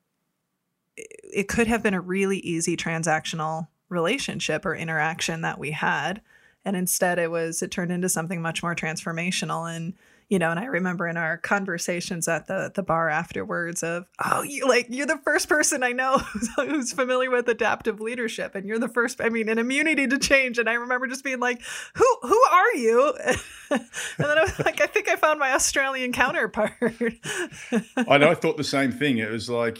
it 0.97 1.47
could 1.47 1.67
have 1.67 1.83
been 1.83 1.93
a 1.93 2.01
really 2.01 2.39
easy 2.39 2.75
transactional 2.75 3.67
relationship 3.89 4.65
or 4.65 4.75
interaction 4.75 5.41
that 5.41 5.59
we 5.59 5.71
had, 5.71 6.21
and 6.65 6.75
instead 6.75 7.19
it 7.19 7.31
was 7.31 7.61
it 7.61 7.71
turned 7.71 7.91
into 7.91 8.09
something 8.09 8.41
much 8.41 8.63
more 8.63 8.75
transformational 8.75 9.73
and 9.73 9.93
you 10.31 10.39
know, 10.39 10.49
and 10.49 10.59
I 10.61 10.63
remember 10.63 11.09
in 11.09 11.17
our 11.17 11.37
conversations 11.37 12.25
at 12.29 12.47
the 12.47 12.71
the 12.73 12.81
bar 12.81 13.09
afterwards 13.09 13.83
of, 13.83 14.05
oh, 14.23 14.43
you 14.43 14.65
like 14.65 14.87
you're 14.89 15.05
the 15.05 15.19
first 15.25 15.49
person 15.49 15.83
I 15.83 15.91
know 15.91 16.19
who's, 16.55 16.93
familiar 16.93 17.29
with 17.29 17.49
adaptive 17.49 17.99
leadership, 17.99 18.55
and 18.55 18.65
you're 18.65 18.79
the 18.79 18.87
first, 18.87 19.19
I 19.21 19.27
mean, 19.27 19.49
an 19.49 19.59
immunity 19.59 20.07
to 20.07 20.17
change. 20.17 20.57
And 20.57 20.69
I 20.69 20.73
remember 20.75 21.07
just 21.07 21.25
being 21.25 21.41
like, 21.41 21.61
who 21.95 22.05
who 22.21 22.41
are 22.49 22.75
you? 22.75 23.13
and 23.71 23.81
then 24.17 24.37
I 24.37 24.43
was 24.43 24.57
like, 24.59 24.79
I 24.79 24.85
think 24.85 25.09
I 25.09 25.17
found 25.17 25.37
my 25.37 25.51
Australian 25.51 26.13
counterpart. 26.13 26.71
and 26.79 28.23
I 28.23 28.33
thought 28.33 28.55
the 28.55 28.63
same 28.63 28.93
thing. 28.93 29.17
It 29.17 29.29
was 29.29 29.49
like 29.49 29.79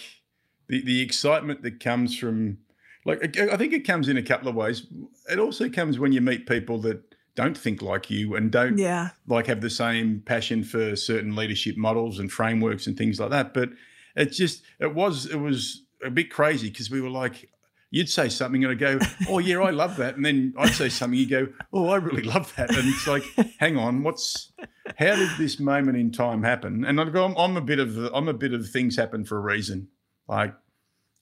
the 0.68 0.83
the 0.83 1.01
excitement 1.01 1.62
that 1.62 1.80
comes 1.80 2.18
from, 2.18 2.57
like 3.06 3.38
I 3.38 3.56
think 3.56 3.71
it 3.71 3.88
comes 3.88 4.09
in 4.09 4.18
a 4.18 4.24
couple 4.24 4.50
of 4.50 4.56
ways. 4.56 4.86
It 5.31 5.39
also 5.39 5.69
comes 5.69 5.98
when 5.98 6.12
you 6.12 6.19
meet 6.19 6.45
people 6.45 6.77
that 6.80 7.10
don't 7.35 7.57
think 7.57 7.81
like 7.81 8.09
you 8.09 8.35
and 8.35 8.51
don't 8.51 8.77
yeah, 8.77 9.09
like 9.27 9.47
have 9.47 9.61
the 9.61 9.69
same 9.69 10.21
passion 10.25 10.63
for 10.63 10.95
certain 10.95 11.35
leadership 11.35 11.77
models 11.77 12.19
and 12.19 12.31
frameworks 12.31 12.87
and 12.87 12.97
things 12.97 13.19
like 13.19 13.29
that. 13.29 13.53
But 13.53 13.69
it 14.15 14.31
just 14.31 14.63
it 14.79 14.93
was 14.93 15.25
it 15.25 15.39
was 15.39 15.83
a 16.03 16.09
bit 16.09 16.29
crazy 16.29 16.69
because 16.69 16.89
we 16.89 17.01
were 17.01 17.09
like. 17.09 17.49
You'd 17.93 18.07
say 18.07 18.29
something 18.29 18.63
and 18.63 18.71
I'd 18.71 18.79
go, 18.79 18.99
Oh, 19.27 19.39
yeah, 19.39 19.59
I 19.59 19.71
love 19.71 19.97
that. 19.97 20.15
And 20.15 20.23
then 20.23 20.53
I'd 20.57 20.69
say 20.69 20.87
something, 20.87 21.19
you 21.19 21.27
go, 21.27 21.49
Oh, 21.73 21.89
I 21.89 21.97
really 21.97 22.23
love 22.23 22.55
that. 22.55 22.69
And 22.69 22.87
it's 22.87 23.05
like, 23.05 23.23
hang 23.59 23.75
on, 23.75 24.03
what's 24.03 24.53
how 24.97 25.13
did 25.13 25.29
this 25.37 25.59
moment 25.59 25.97
in 25.97 26.09
time 26.09 26.41
happen? 26.41 26.85
And 26.85 27.01
I'd 27.01 27.11
go, 27.11 27.25
I'm, 27.25 27.35
I'm 27.35 27.57
a 27.57 27.61
bit 27.61 27.79
of 27.79 27.97
I'm 28.13 28.29
a 28.29 28.33
bit 28.33 28.53
of 28.53 28.69
things 28.69 28.95
happen 28.95 29.25
for 29.25 29.37
a 29.37 29.41
reason. 29.41 29.89
Like 30.25 30.55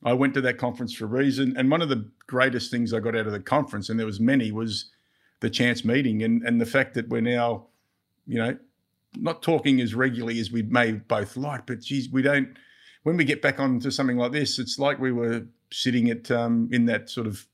I 0.03 0.13
went 0.13 0.33
to 0.35 0.41
that 0.41 0.57
conference 0.57 0.93
for 0.93 1.05
a 1.05 1.07
reason. 1.07 1.55
And 1.57 1.69
one 1.69 1.81
of 1.81 1.89
the 1.89 2.09
greatest 2.27 2.71
things 2.71 2.93
I 2.93 2.99
got 2.99 3.15
out 3.15 3.25
of 3.27 3.33
the 3.33 3.39
conference, 3.39 3.89
and 3.89 3.99
there 3.99 4.05
was 4.05 4.19
many, 4.19 4.51
was 4.51 4.91
the 5.39 5.49
chance 5.49 5.85
meeting 5.85 6.23
and, 6.23 6.43
and 6.43 6.59
the 6.59 6.65
fact 6.65 6.93
that 6.95 7.09
we're 7.09 7.21
now, 7.21 7.67
you 8.27 8.37
know, 8.37 8.57
not 9.15 9.41
talking 9.41 9.81
as 9.81 9.95
regularly 9.95 10.39
as 10.39 10.51
we 10.51 10.61
may 10.61 10.91
both 10.91 11.37
like, 11.37 11.65
but 11.65 11.79
geez, 11.79 12.09
we 12.09 12.21
don't 12.21 12.57
when 13.03 13.17
we 13.17 13.23
get 13.23 13.41
back 13.41 13.59
onto 13.59 13.91
something 13.91 14.17
like 14.17 14.31
this, 14.31 14.59
it's 14.59 14.77
like 14.77 14.99
we 14.99 15.11
were 15.11 15.45
sitting 15.71 16.09
at 16.09 16.29
um, 16.31 16.69
in 16.71 16.85
that 16.85 17.09
sort 17.09 17.27
of, 17.27 17.47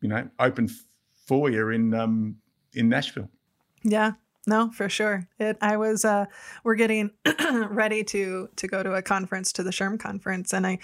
you 0.00 0.08
know, 0.08 0.28
open 0.38 0.68
foyer 1.26 1.72
in 1.72 1.94
um, 1.94 2.36
in 2.74 2.88
Nashville. 2.88 3.28
yeah. 3.82 4.12
No, 4.46 4.70
for 4.70 4.88
sure. 4.88 5.28
It. 5.38 5.58
I 5.60 5.76
was. 5.76 6.04
Uh, 6.04 6.24
we're 6.64 6.74
getting 6.74 7.10
ready 7.68 8.02
to 8.04 8.48
to 8.56 8.66
go 8.66 8.82
to 8.82 8.94
a 8.94 9.02
conference, 9.02 9.52
to 9.52 9.62
the 9.62 9.70
SHRM 9.70 10.00
conference, 10.00 10.54
and 10.54 10.66
I, 10.66 10.78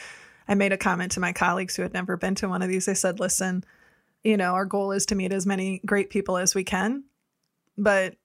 I 0.47 0.55
made 0.55 0.73
a 0.73 0.77
comment 0.77 1.13
to 1.13 1.21
my 1.21 1.33
colleagues 1.33 1.75
who 1.75 1.83
had 1.83 1.95
never 1.95 2.19
been 2.19 2.35
to 2.37 2.51
one 2.51 2.61
of 2.61 2.69
these. 2.69 2.87
I 2.87 2.93
said, 2.93 3.19
"Listen, 3.19 3.65
you 4.25 4.37
know, 4.37 4.55
our 4.55 4.65
goal 4.65 4.93
is 4.93 5.07
to 5.07 5.15
meet 5.15 5.33
as 5.33 5.47
many 5.47 5.81
great 5.87 6.11
people 6.11 6.37
as 6.37 6.55
we 6.55 6.65
can, 6.65 7.05
but 7.79 8.17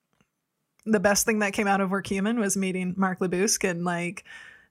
the 0.84 1.00
best 1.00 1.24
thing 1.26 1.38
that 1.40 1.52
came 1.52 1.68
out 1.68 1.80
of 1.80 1.90
Workhuman 1.90 2.38
was 2.38 2.56
meeting 2.56 2.94
Mark 2.96 3.20
LeBusque 3.20 3.68
and 3.68 3.84
like." 3.84 4.24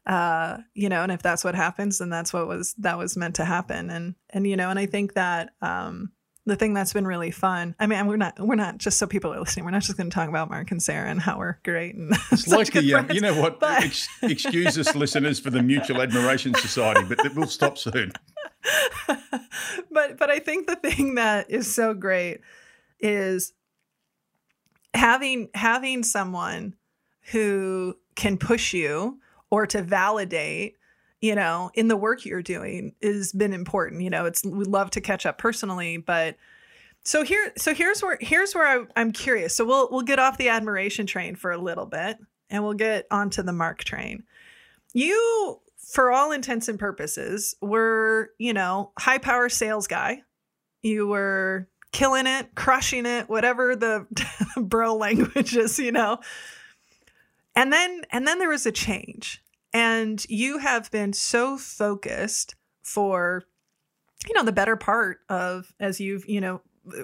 uh 0.07 0.57
you 0.73 0.89
know 0.89 1.03
and 1.03 1.11
if 1.11 1.21
that's 1.21 1.43
what 1.43 1.53
happens 1.53 1.99
then 1.99 2.09
that's 2.09 2.33
what 2.33 2.47
was 2.47 2.73
that 2.79 2.97
was 2.97 3.15
meant 3.15 3.35
to 3.35 3.45
happen 3.45 3.91
and 3.91 4.15
and 4.31 4.47
you 4.47 4.57
know 4.57 4.71
and 4.71 4.79
i 4.79 4.87
think 4.87 5.13
that 5.13 5.51
um 5.61 6.11
the 6.47 6.55
thing 6.55 6.73
that's 6.73 6.91
been 6.91 7.05
really 7.05 7.29
fun 7.29 7.75
i 7.79 7.85
mean 7.85 8.07
we're 8.07 8.17
not 8.17 8.33
we're 8.39 8.55
not 8.55 8.79
just 8.79 8.97
so 8.97 9.05
people 9.05 9.31
are 9.31 9.39
listening 9.39 9.63
we're 9.63 9.69
not 9.69 9.83
just 9.83 9.95
going 9.97 10.09
to 10.09 10.13
talk 10.15 10.27
about 10.27 10.49
mark 10.49 10.71
and 10.71 10.81
sarah 10.81 11.07
and 11.07 11.21
how 11.21 11.37
we're 11.37 11.59
great 11.63 11.93
and 11.93 12.11
It's 12.31 12.47
like 12.47 12.71
the, 12.73 12.79
um, 12.95 13.05
friends. 13.05 13.13
you 13.13 13.21
know 13.21 13.39
what, 13.39 13.59
but- 13.59 13.83
ex- 13.83 14.09
excuse 14.23 14.75
us, 14.79 14.95
listeners, 14.95 15.39
for 15.39 15.51
the 15.51 15.61
Mutual 15.61 16.01
Admiration 16.01 16.55
Society, 16.55 17.03
but 17.07 17.19
we'll 17.35 17.45
stop 17.45 17.77
soon. 17.77 18.11
but 19.91 20.18
but 20.18 20.30
I 20.30 20.39
think 20.39 20.68
the 20.68 20.75
thing 20.75 21.15
that 21.15 21.50
is 21.50 21.74
so 21.74 21.94
great 21.94 22.41
is 23.00 23.53
having 24.94 25.50
having 25.53 26.03
someone 26.03 26.75
who 27.32 27.96
can 28.15 28.38
push 28.38 28.74
you 28.74 29.20
or 29.50 29.65
to 29.68 29.82
validate 29.82 30.75
you 31.22 31.36
know 31.36 31.72
in 31.74 31.88
the 31.88 31.96
work 31.98 32.25
you're 32.25 32.41
doing 32.41 32.94
has 33.01 33.32
been 33.32 33.53
important 33.53 34.01
you 34.01 34.10
know 34.10 34.25
it's 34.25 34.44
we 34.44 34.65
love 34.65 34.89
to 34.91 35.00
catch 35.00 35.25
up 35.25 35.38
personally 35.38 35.98
but 35.98 36.36
so 37.03 37.24
here 37.24 37.51
so 37.58 37.74
here's 37.74 38.01
where 38.01 38.18
here's 38.22 38.53
where 38.53 38.68
I, 38.68 38.86
i'm 38.96 39.12
curious. 39.12 39.56
So 39.56 39.65
we'll 39.65 39.89
we'll 39.91 40.01
get 40.01 40.20
off 40.20 40.38
the 40.38 40.50
admiration 40.50 41.06
train 41.08 41.36
for 41.36 41.51
a 41.51 41.58
little 41.58 41.86
bit 41.86 42.18
and 42.50 42.63
we'll 42.63 42.74
get 42.74 43.08
onto 43.10 43.41
the 43.41 43.53
mark 43.53 43.84
train. 43.84 44.24
You 44.94 45.61
for 45.91 46.12
all 46.12 46.31
intents 46.31 46.69
and 46.69 46.79
purposes, 46.79 47.53
were, 47.62 48.31
you 48.38 48.53
know, 48.53 48.91
high 48.98 49.17
power 49.17 49.50
sales 49.50 49.88
guy. 49.88 50.24
You 50.81 51.05
were 51.05 51.67
killing 51.91 52.27
it, 52.27 52.55
crushing 52.55 53.05
it, 53.05 53.29
whatever 53.29 53.75
the 53.75 54.07
bro 54.62 54.95
language 54.95 55.55
is, 55.55 55.77
you 55.79 55.91
know. 55.91 56.19
And 57.55 57.74
then 57.74 58.03
and 58.10 58.25
then 58.25 58.39
there 58.39 58.50
was 58.50 58.65
a 58.65 58.71
change. 58.71 59.43
And 59.74 60.25
you 60.29 60.60
have 60.60 60.89
been 60.91 61.12
so 61.12 61.57
focused 61.57 62.55
for 62.83 63.43
you 64.27 64.33
know 64.33 64.43
the 64.43 64.53
better 64.53 64.77
part 64.77 65.19
of 65.27 65.74
as 65.79 66.00
you've, 66.00 66.27
you 66.27 66.39
know, 66.39 66.62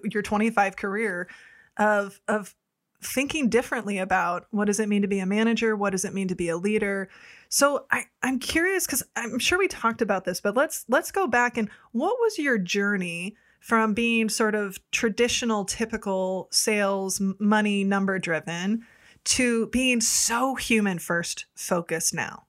your 0.10 0.24
25 0.24 0.77
career 0.77 1.27
of 1.75 2.22
of 2.29 2.56
thinking 3.01 3.50
differently 3.50 3.98
about 3.98 4.48
what 4.51 4.65
does 4.65 4.79
it 4.79 4.89
mean 4.89 5.01
to 5.03 5.08
be 5.08 5.20
a 5.20 5.25
manager 5.25 5.75
what 5.75 5.91
does 5.91 6.03
it 6.03 6.15
mean 6.15 6.27
to 6.27 6.34
be 6.34 6.50
a 6.50 6.58
leader 6.58 7.08
so 7.50 7.86
I, 7.92 8.06
i'm 8.24 8.39
curious 8.39 8.86
because 8.86 9.04
i'm 9.16 9.39
sure 9.39 9.58
we 9.58 9.68
talked 9.68 10.01
about 10.01 10.25
this 10.25 10.42
but 10.42 10.56
let's 10.56 10.86
let's 10.88 11.12
go 11.12 11.27
back 11.27 11.58
and 11.58 11.70
what 11.92 12.18
was 12.20 12.38
your 12.38 12.58
journey 12.58 13.36
from 13.60 13.94
being 13.94 14.30
sort 14.30 14.56
of 14.56 14.80
traditional 14.92 15.66
typical 15.66 16.48
sales 16.51 17.22
money 17.39 17.84
number 17.84 18.20
driven 18.20 18.86
to 19.24 19.68
being 19.68 20.00
so 20.00 20.56
human 20.56 21.00
first 21.00 21.46
focused 21.56 22.13
now 22.13 22.46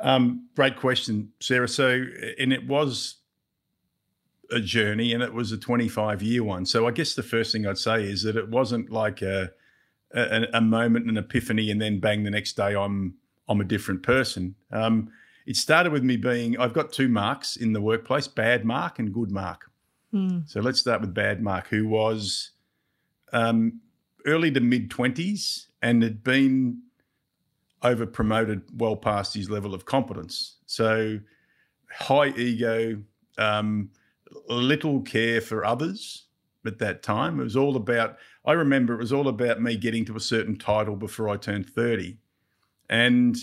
um, 0.00 0.48
great 0.56 0.76
question 0.76 1.32
sarah 1.40 1.68
so 1.68 2.04
and 2.38 2.52
it 2.52 2.66
was 2.66 3.22
a 4.52 4.60
journey 4.60 5.12
and 5.12 5.22
it 5.22 5.32
was 5.32 5.50
a 5.50 5.58
25 5.58 6.22
year 6.22 6.44
one. 6.44 6.66
So 6.66 6.86
I 6.86 6.90
guess 6.90 7.14
the 7.14 7.22
first 7.22 7.52
thing 7.52 7.66
I'd 7.66 7.78
say 7.78 8.04
is 8.04 8.22
that 8.22 8.36
it 8.36 8.48
wasn't 8.48 8.90
like 8.90 9.22
a, 9.22 9.50
a, 10.14 10.46
a 10.54 10.60
moment, 10.60 11.08
an 11.08 11.16
epiphany, 11.16 11.70
and 11.70 11.80
then 11.80 11.98
bang, 11.98 12.22
the 12.22 12.30
next 12.30 12.56
day 12.56 12.76
I'm 12.76 13.14
I'm 13.48 13.60
a 13.60 13.64
different 13.64 14.02
person. 14.02 14.54
Um, 14.70 15.10
it 15.46 15.56
started 15.56 15.92
with 15.92 16.04
me 16.04 16.16
being 16.16 16.58
I've 16.58 16.72
got 16.72 16.92
two 16.92 17.08
marks 17.08 17.56
in 17.56 17.72
the 17.72 17.80
workplace, 17.80 18.28
bad 18.28 18.64
mark 18.64 18.98
and 18.98 19.12
good 19.12 19.30
mark. 19.30 19.70
Mm. 20.14 20.48
So 20.48 20.60
let's 20.60 20.78
start 20.78 21.00
with 21.00 21.14
bad 21.14 21.42
mark, 21.42 21.68
who 21.68 21.88
was 21.88 22.50
um, 23.32 23.80
early 24.26 24.50
to 24.52 24.60
mid 24.60 24.90
20s 24.90 25.66
and 25.80 26.02
had 26.02 26.22
been 26.22 26.82
over 27.82 28.06
promoted 28.06 28.62
well 28.78 28.96
past 28.96 29.34
his 29.34 29.50
level 29.50 29.74
of 29.74 29.84
competence. 29.84 30.56
So 30.66 31.18
high 31.90 32.28
ego, 32.28 33.02
um, 33.38 33.90
little 34.48 35.00
care 35.00 35.40
for 35.40 35.64
others 35.64 36.26
at 36.64 36.78
that 36.78 37.02
time. 37.02 37.40
It 37.40 37.44
was 37.44 37.56
all 37.56 37.76
about, 37.76 38.18
I 38.44 38.52
remember 38.52 38.94
it 38.94 38.98
was 38.98 39.12
all 39.12 39.28
about 39.28 39.60
me 39.60 39.76
getting 39.76 40.04
to 40.06 40.16
a 40.16 40.20
certain 40.20 40.56
title 40.56 40.96
before 40.96 41.28
I 41.28 41.36
turned 41.36 41.68
30. 41.68 42.18
And 42.92 43.38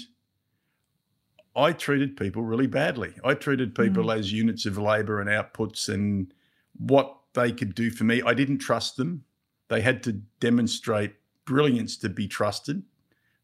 I 1.55 1.73
treated 1.73 2.15
people 2.15 2.43
really 2.43 2.67
badly. 2.67 3.15
I 3.25 3.33
treated 3.33 3.73
people 3.73 4.05
mm. 4.05 4.15
as 4.15 4.31
units 4.31 4.67
of 4.67 4.77
labor 4.77 5.19
and 5.19 5.27
outputs 5.27 5.89
and 5.91 6.31
what 6.77 7.17
they 7.33 7.51
could 7.51 7.73
do 7.73 7.89
for 7.89 8.03
me. 8.03 8.21
I 8.21 8.35
didn't 8.35 8.59
trust 8.59 8.95
them. 8.95 9.23
They 9.67 9.81
had 9.81 10.03
to 10.03 10.13
demonstrate 10.39 11.15
brilliance 11.45 11.97
to 11.97 12.09
be 12.09 12.27
trusted 12.27 12.83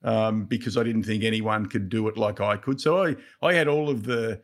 um, 0.03 0.45
because 0.45 0.77
I 0.77 0.83
didn't 0.83 1.03
think 1.03 1.23
anyone 1.23 1.65
could 1.65 1.89
do 1.89 2.07
it 2.07 2.17
like 2.17 2.39
I 2.39 2.57
could. 2.57 2.79
So 2.79 3.03
I, 3.03 3.15
I 3.41 3.55
had 3.55 3.67
all 3.67 3.89
of 3.89 4.03
the, 4.03 4.39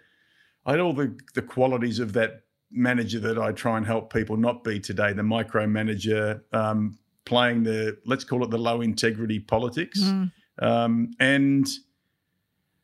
I 0.66 0.72
had 0.72 0.80
all 0.80 0.94
the, 0.94 1.16
the 1.36 1.44
qualities 1.44 2.00
of 2.00 2.14
that 2.14 2.42
manager 2.72 3.20
that 3.20 3.38
I 3.38 3.52
try 3.52 3.78
and 3.78 3.86
help 3.86 4.12
people 4.12 4.36
not 4.36 4.64
be 4.64 4.80
today, 4.80 5.14
the 5.14 5.22
micromanager, 5.22 6.42
um, 6.54 6.98
playing 7.26 7.62
the, 7.62 8.00
let's 8.08 8.24
call 8.24 8.44
it 8.44 8.50
the 8.50 8.58
low 8.58 8.82
integrity 8.82 9.40
politics. 9.40 10.00
Mm. 10.00 10.32
Um, 10.62 11.12
and, 11.20 11.68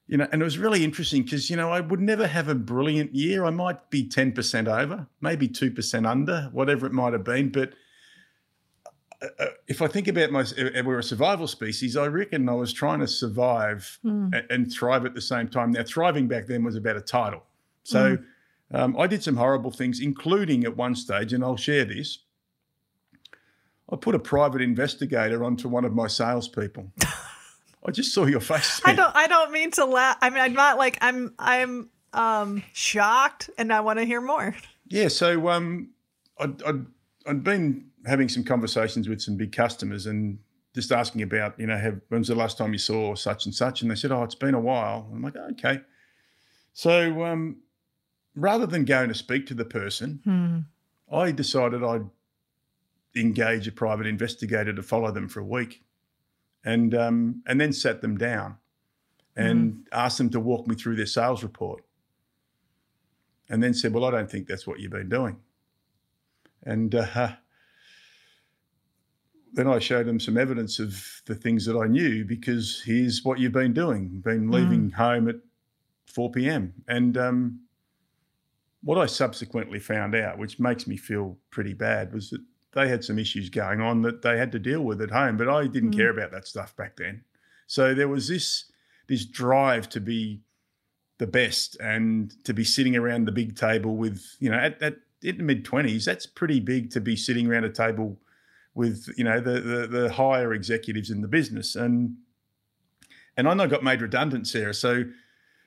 you 0.07 0.17
know, 0.17 0.27
and 0.31 0.41
it 0.41 0.45
was 0.45 0.57
really 0.57 0.83
interesting 0.83 1.23
because, 1.23 1.49
you 1.49 1.55
know, 1.55 1.71
I 1.71 1.79
would 1.79 2.01
never 2.01 2.27
have 2.27 2.49
a 2.49 2.55
brilliant 2.55 3.15
year. 3.15 3.45
I 3.45 3.51
might 3.51 3.89
be 3.89 4.03
10% 4.03 4.67
over, 4.67 5.07
maybe 5.21 5.47
2% 5.47 6.09
under, 6.09 6.49
whatever 6.51 6.85
it 6.85 6.93
might 6.93 7.13
have 7.13 7.23
been. 7.23 7.49
But 7.49 7.73
uh, 9.21 9.27
uh 9.39 9.45
if 9.67 9.81
I 9.81 9.87
think 9.87 10.07
about 10.07 10.31
my, 10.31 10.41
uh, 10.41 10.83
we're 10.83 10.99
a 10.99 11.03
survival 11.03 11.47
species, 11.47 11.95
I 11.95 12.07
reckon 12.07 12.49
I 12.49 12.53
was 12.53 12.73
trying 12.73 12.99
to 12.99 13.07
survive 13.07 13.99
mm. 14.03 14.35
and, 14.35 14.51
and, 14.51 14.71
thrive 14.73 15.05
at 15.05 15.13
the 15.13 15.21
same 15.21 15.47
time. 15.47 15.71
Now, 15.71 15.83
thriving 15.83 16.27
back 16.27 16.47
then 16.47 16.63
was 16.63 16.75
about 16.75 16.97
a 16.97 17.01
title. 17.01 17.43
So, 17.83 18.17
mm 18.17 18.23
um, 18.73 18.97
I 18.99 19.07
did 19.07 19.23
some 19.23 19.37
horrible 19.37 19.71
things, 19.71 19.99
including 19.99 20.65
at 20.65 20.75
one 20.75 20.95
stage, 20.95 21.33
and 21.33 21.43
I'll 21.43 21.57
share 21.57 21.85
this. 21.85 22.19
I 23.89 23.95
put 23.95 24.15
a 24.15 24.19
private 24.19 24.61
investigator 24.61 25.43
onto 25.43 25.69
one 25.69 25.85
of 25.85 25.93
my 25.93 26.07
salespeople. 26.07 26.91
I 27.85 27.91
just 27.91 28.13
saw 28.13 28.25
your 28.25 28.39
face. 28.39 28.81
I 28.83 28.93
don't. 28.93 29.15
I 29.15 29.27
don't 29.27 29.51
mean 29.51 29.71
to 29.71 29.85
laugh. 29.85 30.17
I 30.21 30.29
mean, 30.29 30.39
I'm 30.39 30.53
not 30.53 30.77
like 30.77 30.97
I'm. 31.01 31.33
I'm 31.39 31.89
um, 32.13 32.63
shocked, 32.73 33.49
and 33.57 33.71
I 33.71 33.81
want 33.81 33.99
to 33.99 34.05
hear 34.05 34.21
more. 34.21 34.55
Yeah. 34.87 35.09
So 35.09 35.49
um, 35.49 35.91
I'd, 36.39 36.61
I'd, 36.63 36.85
I'd 37.27 37.43
been 37.43 37.85
having 38.05 38.29
some 38.29 38.43
conversations 38.43 39.07
with 39.07 39.21
some 39.21 39.37
big 39.37 39.51
customers, 39.51 40.05
and 40.05 40.39
just 40.77 40.91
asking 40.91 41.23
about, 41.23 41.59
you 41.59 41.65
know, 41.65 41.75
have, 41.75 41.99
when's 42.09 42.27
the 42.27 42.35
last 42.35 42.55
time 42.55 42.71
you 42.71 42.77
saw 42.77 43.15
such 43.15 43.45
and 43.45 43.55
such? 43.55 43.81
And 43.81 43.89
they 43.89 43.95
said, 43.95 44.11
oh, 44.11 44.21
it's 44.21 44.35
been 44.35 44.53
a 44.53 44.59
while. 44.59 45.09
I'm 45.11 45.23
like, 45.23 45.35
okay. 45.35 45.81
So 46.73 47.25
um, 47.25 47.57
rather 48.35 48.67
than 48.67 48.85
going 48.85 49.07
to 49.07 49.15
speak 49.15 49.47
to 49.47 49.55
the 49.55 49.65
person, 49.65 50.21
hmm. 50.23 51.15
I 51.15 51.31
decided 51.31 51.83
I'd 51.83 52.07
engage 53.15 53.67
a 53.67 53.71
private 53.71 54.05
investigator 54.05 54.71
to 54.71 54.83
follow 54.83 55.11
them 55.11 55.27
for 55.27 55.39
a 55.39 55.45
week, 55.45 55.81
and 56.63 56.93
um, 56.93 57.43
and 57.45 57.59
then 57.59 57.73
sat 57.73 58.01
them 58.01 58.17
down, 58.17 58.57
and 59.35 59.73
hmm. 59.73 59.81
asked 59.91 60.17
them 60.17 60.29
to 60.31 60.39
walk 60.39 60.67
me 60.67 60.75
through 60.75 60.95
their 60.95 61.05
sales 61.05 61.43
report, 61.43 61.83
and 63.49 63.63
then 63.63 63.73
said, 63.73 63.93
"Well, 63.93 64.05
I 64.05 64.11
don't 64.11 64.29
think 64.29 64.47
that's 64.47 64.67
what 64.67 64.79
you've 64.79 64.91
been 64.91 65.09
doing," 65.09 65.37
and. 66.63 66.93
Uh, 66.95 67.31
then 69.53 69.67
I 69.67 69.79
showed 69.79 70.05
them 70.05 70.19
some 70.19 70.37
evidence 70.37 70.77
of 70.77 71.21
the 71.25 71.33
things 71.33 71.65
that 71.65 71.75
I 71.75 71.87
knew 71.87 72.23
because 72.25 72.83
here's 72.85 73.23
what 73.23 73.39
you've 73.39 73.53
been 73.53 73.73
doing, 73.73 74.21
been 74.23 74.51
leaving 74.51 74.91
mm. 74.91 74.93
home 74.93 75.27
at 75.27 75.37
4 76.05 76.31
p.m. 76.31 76.73
And 76.87 77.17
um, 77.17 77.61
what 78.83 78.97
I 78.97 79.07
subsequently 79.07 79.79
found 79.79 80.15
out, 80.15 80.37
which 80.37 80.59
makes 80.59 80.85
me 80.85 80.95
feel 80.95 81.37
pretty 81.49 81.73
bad, 81.73 82.13
was 82.13 82.29
that 82.29 82.41
they 82.77 82.87
had 82.87 83.03
some 83.03 83.19
issues 83.19 83.49
going 83.49 83.81
on 83.81 84.03
that 84.03 84.21
they 84.21 84.37
had 84.37 84.51
to 84.51 84.59
deal 84.59 84.81
with 84.81 85.01
at 85.01 85.11
home, 85.11 85.35
but 85.35 85.49
I 85.49 85.67
didn't 85.67 85.91
mm. 85.91 85.97
care 85.97 86.11
about 86.11 86.31
that 86.31 86.47
stuff 86.47 86.75
back 86.75 86.95
then. 86.95 87.23
So 87.65 87.93
there 87.93 88.07
was 88.07 88.27
this 88.27 88.71
this 89.07 89.25
drive 89.25 89.89
to 89.89 89.99
be 89.99 90.41
the 91.17 91.27
best 91.27 91.77
and 91.79 92.31
to 92.43 92.53
be 92.53 92.63
sitting 92.63 92.95
around 92.95 93.25
the 93.25 93.31
big 93.31 93.55
table 93.55 93.97
with, 93.97 94.21
you 94.39 94.49
know, 94.51 94.57
at, 94.57 94.81
at 94.81 94.95
in 95.23 95.37
the 95.37 95.43
mid 95.43 95.65
twenties, 95.65 96.05
that's 96.05 96.27
pretty 96.27 96.59
big 96.59 96.91
to 96.91 97.01
be 97.01 97.15
sitting 97.15 97.47
around 97.47 97.65
a 97.65 97.69
table 97.69 98.19
with, 98.75 99.09
you 99.17 99.23
know, 99.23 99.39
the, 99.41 99.59
the 99.59 99.87
the 99.87 100.11
higher 100.13 100.53
executives 100.53 101.09
in 101.09 101.21
the 101.21 101.27
business. 101.27 101.75
And 101.75 102.17
and 103.35 103.47
I 103.47 103.53
know 103.53 103.63
I 103.63 103.67
got 103.67 103.83
made 103.83 104.01
redundant, 104.01 104.47
Sarah. 104.47 104.73
So 104.73 105.05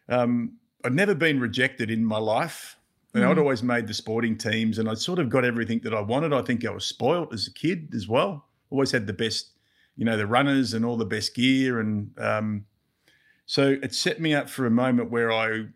um, 0.09 0.59
I'd 0.85 0.95
never 0.95 1.15
been 1.15 1.41
rejected 1.41 1.91
in 1.91 2.05
my 2.05 2.19
life. 2.19 2.77
And 3.15 3.25
mm. 3.25 3.29
I'd 3.29 3.39
always 3.39 3.63
made 3.63 3.87
the 3.87 3.95
sporting 3.95 4.37
teams 4.37 4.79
and 4.79 4.89
I 4.89 4.95
sort 4.95 5.19
of 5.19 5.29
got 5.29 5.45
everything 5.45 5.81
that 5.81 5.95
I 5.95 6.01
wanted. 6.01 6.33
I 6.33 6.43
think 6.43 6.65
I 6.65 6.71
was 6.71 6.85
spoilt 6.85 7.33
as 7.33 7.47
a 7.47 7.53
kid 7.53 7.93
as 7.95 8.07
well. 8.07 8.45
Always 8.71 8.93
had 8.93 9.07
the 9.07 9.13
best, 9.13 9.51
you 9.97 10.05
know, 10.05 10.17
the 10.17 10.27
runners 10.27 10.75
and 10.75 10.85
all 10.85 10.97
the 10.97 11.05
best 11.05 11.35
gear. 11.35 11.81
And 11.81 12.13
um, 12.19 12.67
so 13.47 13.77
it 13.83 13.95
set 13.95 14.21
me 14.21 14.33
up 14.33 14.49
for 14.49 14.67
a 14.67 14.71
moment 14.71 15.11
where 15.11 15.33
I 15.33 15.67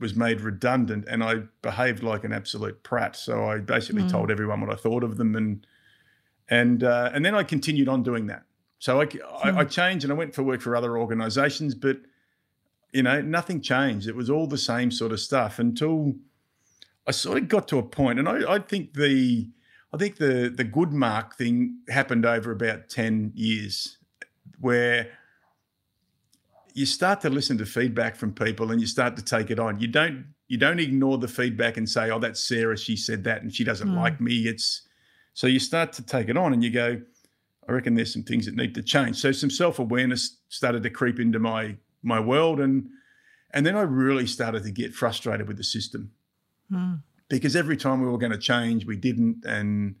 was 0.00 0.16
made 0.16 0.40
redundant 0.40 1.04
and 1.08 1.22
I 1.22 1.42
behaved 1.62 2.02
like 2.02 2.24
an 2.24 2.32
absolute 2.32 2.82
prat. 2.82 3.14
So 3.14 3.44
I 3.44 3.58
basically 3.58 4.02
mm. 4.02 4.10
told 4.10 4.30
everyone 4.30 4.60
what 4.60 4.72
I 4.72 4.76
thought 4.76 5.04
of 5.04 5.18
them 5.18 5.36
and 5.36 5.66
and 6.48 6.82
uh, 6.82 7.10
and 7.14 7.24
then 7.24 7.34
I 7.34 7.44
continued 7.44 7.88
on 7.88 8.02
doing 8.02 8.26
that. 8.26 8.42
So 8.80 9.00
I, 9.00 9.06
mm. 9.06 9.20
I, 9.44 9.60
I 9.60 9.64
changed 9.64 10.04
and 10.04 10.12
I 10.12 10.16
went 10.16 10.34
for 10.34 10.42
work 10.42 10.60
for 10.62 10.74
other 10.74 10.98
organisations, 10.98 11.74
but 11.74 11.98
you 12.92 13.04
know 13.04 13.20
nothing 13.20 13.60
changed. 13.60 14.08
It 14.08 14.16
was 14.16 14.28
all 14.28 14.48
the 14.48 14.58
same 14.58 14.90
sort 14.90 15.12
of 15.12 15.20
stuff 15.20 15.60
until 15.60 16.14
I 17.06 17.12
sort 17.12 17.38
of 17.38 17.48
got 17.48 17.68
to 17.68 17.78
a 17.78 17.82
point, 17.82 18.18
and 18.18 18.28
I, 18.28 18.54
I 18.54 18.58
think 18.58 18.94
the 18.94 19.48
I 19.92 19.96
think 19.96 20.16
the 20.16 20.52
the 20.54 20.64
good 20.64 20.92
mark 20.92 21.36
thing 21.36 21.78
happened 21.88 22.26
over 22.26 22.52
about 22.52 22.88
ten 22.88 23.32
years, 23.34 23.98
where 24.60 25.10
you 26.74 26.86
start 26.86 27.20
to 27.22 27.30
listen 27.30 27.58
to 27.58 27.66
feedback 27.66 28.16
from 28.16 28.32
people 28.32 28.70
and 28.70 28.80
you 28.80 28.86
start 28.86 29.16
to 29.16 29.24
take 29.24 29.50
it 29.50 29.58
on. 29.58 29.80
You 29.80 29.88
don't 29.88 30.26
you 30.46 30.58
don't 30.58 30.78
ignore 30.78 31.18
the 31.18 31.28
feedback 31.28 31.76
and 31.76 31.88
say, 31.88 32.10
"Oh, 32.10 32.18
that's 32.18 32.40
Sarah. 32.40 32.76
She 32.76 32.96
said 32.96 33.24
that, 33.24 33.42
and 33.42 33.52
she 33.54 33.64
doesn't 33.64 33.88
mm. 33.88 33.96
like 33.96 34.20
me." 34.20 34.46
It's 34.46 34.82
so 35.34 35.46
you 35.46 35.58
start 35.58 35.92
to 35.94 36.02
take 36.02 36.28
it 36.28 36.36
on, 36.36 36.52
and 36.52 36.62
you 36.62 36.70
go, 36.70 37.00
"I 37.68 37.72
reckon 37.72 37.94
there's 37.94 38.12
some 38.12 38.22
things 38.22 38.46
that 38.46 38.54
need 38.54 38.74
to 38.74 38.82
change." 38.82 39.16
So 39.16 39.32
some 39.32 39.50
self 39.50 39.78
awareness 39.78 40.36
started 40.48 40.82
to 40.82 40.90
creep 40.90 41.18
into 41.18 41.38
my 41.38 41.76
my 42.02 42.20
world, 42.20 42.60
and 42.60 42.88
and 43.52 43.66
then 43.66 43.74
I 43.74 43.82
really 43.82 44.26
started 44.26 44.62
to 44.64 44.70
get 44.70 44.94
frustrated 44.94 45.48
with 45.48 45.56
the 45.56 45.64
system 45.64 46.12
mm. 46.70 47.00
because 47.28 47.56
every 47.56 47.76
time 47.76 48.00
we 48.00 48.08
were 48.08 48.18
going 48.18 48.32
to 48.32 48.38
change, 48.38 48.86
we 48.86 48.96
didn't, 48.96 49.44
and 49.44 49.96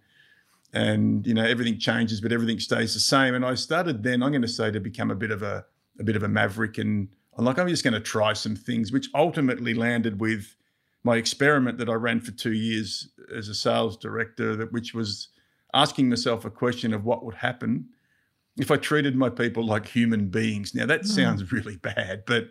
and 0.72 1.26
you 1.26 1.34
know 1.34 1.44
everything 1.44 1.78
changes, 1.78 2.20
but 2.20 2.32
everything 2.32 2.60
stays 2.60 2.94
the 2.94 3.00
same. 3.00 3.34
And 3.34 3.44
I 3.44 3.54
started 3.54 4.02
then. 4.02 4.22
I'm 4.22 4.30
going 4.30 4.42
to 4.42 4.48
say 4.48 4.70
to 4.70 4.80
become 4.80 5.10
a 5.10 5.16
bit 5.16 5.30
of 5.30 5.42
a 5.42 5.64
a 5.98 6.04
bit 6.04 6.16
of 6.16 6.22
a 6.22 6.28
maverick, 6.28 6.78
and 6.78 7.08
I'm 7.36 7.44
like, 7.44 7.58
I'm 7.58 7.68
just 7.68 7.84
going 7.84 7.94
to 7.94 8.00
try 8.00 8.32
some 8.32 8.56
things, 8.56 8.92
which 8.92 9.08
ultimately 9.14 9.74
landed 9.74 10.20
with 10.20 10.54
my 11.02 11.16
experiment 11.16 11.78
that 11.78 11.88
I 11.88 11.94
ran 11.94 12.20
for 12.20 12.32
two 12.32 12.52
years 12.52 13.08
as 13.34 13.48
a 13.48 13.54
sales 13.54 13.96
director, 13.96 14.54
that 14.56 14.72
which 14.72 14.94
was 14.94 15.28
asking 15.72 16.08
myself 16.08 16.44
a 16.44 16.50
question 16.50 16.92
of 16.92 17.04
what 17.04 17.24
would 17.24 17.36
happen 17.36 17.88
if 18.56 18.70
I 18.70 18.76
treated 18.76 19.16
my 19.16 19.30
people 19.30 19.64
like 19.64 19.86
human 19.86 20.28
beings. 20.28 20.74
Now 20.74 20.86
that 20.86 21.02
mm. 21.02 21.06
sounds 21.06 21.52
really 21.52 21.76
bad, 21.76 22.24
but 22.26 22.48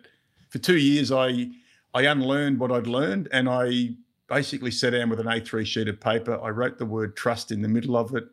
for 0.48 0.58
two 0.58 0.76
years 0.76 1.12
I 1.12 1.50
I 1.94 2.02
unlearned 2.02 2.58
what 2.58 2.72
I'd 2.72 2.86
learned 2.86 3.28
and 3.32 3.48
I 3.48 3.90
basically 4.30 4.70
sat 4.70 4.90
down 4.90 5.10
with 5.10 5.20
an 5.20 5.26
A3 5.26 5.66
sheet 5.66 5.88
of 5.88 6.00
paper. 6.00 6.40
I 6.40 6.50
wrote 6.50 6.78
the 6.78 6.86
word 6.86 7.16
trust 7.16 7.50
in 7.50 7.62
the 7.62 7.68
middle 7.68 7.96
of 7.96 8.14
it. 8.14 8.24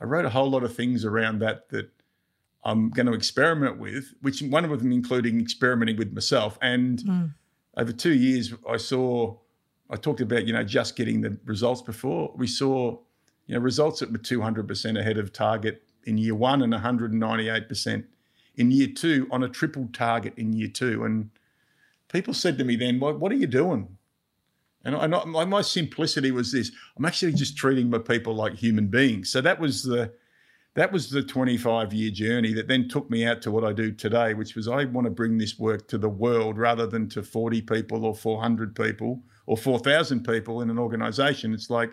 I 0.00 0.04
wrote 0.04 0.24
a 0.24 0.30
whole 0.30 0.50
lot 0.50 0.64
of 0.64 0.74
things 0.74 1.04
around 1.04 1.38
that 1.40 1.68
that 1.68 1.90
I'm 2.64 2.88
going 2.88 3.06
to 3.06 3.12
experiment 3.12 3.78
with, 3.78 4.14
which 4.22 4.40
one 4.40 4.64
of 4.64 4.70
them 4.70 4.90
including 4.90 5.38
experimenting 5.38 5.98
with 5.98 6.14
myself. 6.14 6.58
And 6.62 6.98
mm. 6.98 7.34
over 7.76 7.92
two 7.92 8.14
years, 8.14 8.54
I 8.68 8.78
saw, 8.78 9.36
I 9.90 9.96
talked 9.96 10.22
about, 10.22 10.46
you 10.46 10.54
know, 10.54 10.64
just 10.64 10.96
getting 10.96 11.20
the 11.20 11.36
results 11.44 11.82
before. 11.82 12.32
We 12.34 12.46
saw, 12.46 12.98
you 13.46 13.54
know, 13.54 13.60
results 13.60 14.00
that 14.00 14.10
were 14.10 14.18
200% 14.18 14.98
ahead 14.98 15.18
of 15.18 15.30
target 15.30 15.82
in 16.04 16.16
year 16.16 16.34
one 16.34 16.62
and 16.62 16.72
198% 16.72 18.04
in 18.56 18.70
year 18.70 18.88
two 18.88 19.28
on 19.30 19.42
a 19.42 19.48
triple 19.48 19.90
target 19.92 20.32
in 20.38 20.54
year 20.54 20.68
two. 20.68 21.04
And 21.04 21.28
people 22.08 22.32
said 22.32 22.56
to 22.56 22.64
me 22.64 22.76
then, 22.76 22.98
what, 22.98 23.20
what 23.20 23.30
are 23.30 23.36
you 23.36 23.46
doing? 23.46 23.98
And 24.84 24.96
I, 24.96 25.06
my, 25.06 25.44
my 25.44 25.62
simplicity 25.62 26.30
was 26.30 26.52
this: 26.52 26.70
I'm 26.96 27.04
actually 27.04 27.32
just 27.32 27.56
treating 27.56 27.88
my 27.88 27.98
people 27.98 28.34
like 28.34 28.54
human 28.54 28.88
beings. 28.88 29.30
So 29.30 29.40
that 29.40 29.58
was 29.58 29.82
the 29.82 30.12
that 30.74 30.90
was 30.90 31.08
the 31.08 31.22
25 31.22 31.92
year 31.92 32.10
journey 32.10 32.52
that 32.52 32.68
then 32.68 32.88
took 32.88 33.08
me 33.08 33.24
out 33.24 33.40
to 33.42 33.50
what 33.50 33.64
I 33.64 33.72
do 33.72 33.92
today, 33.92 34.34
which 34.34 34.54
was 34.56 34.68
I 34.68 34.84
want 34.84 35.06
to 35.06 35.10
bring 35.10 35.38
this 35.38 35.58
work 35.58 35.86
to 35.88 35.98
the 35.98 36.08
world 36.08 36.58
rather 36.58 36.86
than 36.86 37.08
to 37.10 37.22
40 37.22 37.62
people 37.62 38.04
or 38.04 38.14
400 38.14 38.74
people 38.74 39.22
or 39.46 39.56
4,000 39.56 40.24
people 40.24 40.62
in 40.62 40.70
an 40.70 40.78
organization. 40.78 41.54
It's 41.54 41.70
like 41.70 41.92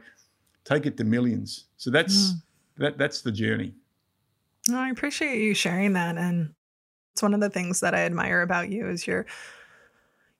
take 0.65 0.85
it 0.85 0.97
to 0.97 1.03
millions. 1.03 1.65
So 1.77 1.91
that's 1.91 2.31
mm. 2.31 2.41
that 2.77 2.97
that's 2.97 3.21
the 3.21 3.31
journey. 3.31 3.73
I 4.71 4.89
appreciate 4.89 5.41
you 5.41 5.53
sharing 5.53 5.93
that, 5.93 6.17
and 6.17 6.53
it's 7.13 7.23
one 7.23 7.33
of 7.33 7.39
the 7.39 7.49
things 7.49 7.79
that 7.79 7.95
I 7.95 7.99
admire 7.99 8.41
about 8.41 8.69
you 8.69 8.87
is 8.89 9.07
your 9.07 9.25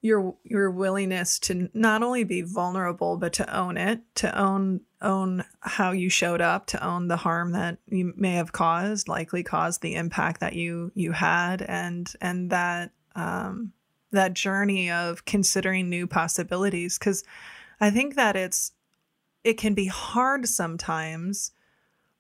your 0.02 0.36
your 0.44 0.72
willingness 0.72 1.38
to 1.38 1.70
not 1.74 2.02
only 2.02 2.24
be 2.24 2.42
vulnerable 2.42 3.18
but 3.18 3.34
to 3.34 3.56
own 3.56 3.78
it 3.78 4.02
to 4.16 4.38
own 4.38 4.82
own 5.02 5.44
how 5.62 5.92
you 5.92 6.10
showed 6.10 6.42
up 6.42 6.66
to 6.66 6.84
own 6.84 7.08
the 7.08 7.18
harm 7.18 7.52
that 7.52 7.78
you 7.88 8.14
may 8.16 8.34
have 8.34 8.52
caused 8.52 9.08
likely 9.08 9.44
caused 9.44 9.82
the 9.82 9.96
impact 9.96 10.40
that 10.40 10.54
you 10.54 10.92
you 10.96 11.12
had. 11.12 11.62
And 11.62 12.12
and 12.20 12.50
that 12.50 12.92
um 13.16 13.74
that 14.12 14.34
journey 14.34 14.92
of 14.92 15.24
considering 15.26 15.90
new 15.90 16.08
possibilities 16.08 16.98
cuz 16.98 17.24
i 17.80 17.90
think 17.90 18.16
that 18.16 18.36
it's 18.36 18.74
it 19.44 19.58
can 19.58 19.74
be 19.74 19.88
hard 19.88 20.48
sometimes 20.48 21.52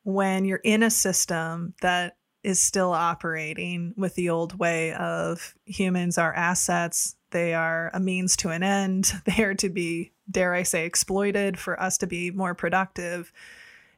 when 0.04 0.46
you're 0.46 0.62
in 0.64 0.84
a 0.84 0.90
system 0.90 1.74
that 1.82 2.18
is 2.44 2.62
still 2.62 2.92
operating 2.92 3.94
with 3.98 4.16
the 4.16 4.30
old 4.30 4.58
way 4.58 4.94
of 4.94 5.56
humans 5.66 6.18
are 6.18 6.34
assets 6.34 7.16
they 7.32 7.54
are 7.54 7.90
a 7.94 8.00
means 8.00 8.38
to 8.38 8.50
an 8.50 8.62
end. 8.62 9.14
They 9.26 9.44
are 9.44 9.56
to 9.56 9.70
be, 9.70 10.12
dare 10.30 10.54
I 10.54 10.64
say, 10.64 10.86
exploited 10.86 11.58
for 11.58 11.82
us 11.82 11.98
to 12.00 12.08
be 12.08 12.32
more 12.32 12.54
productive. 12.54 13.34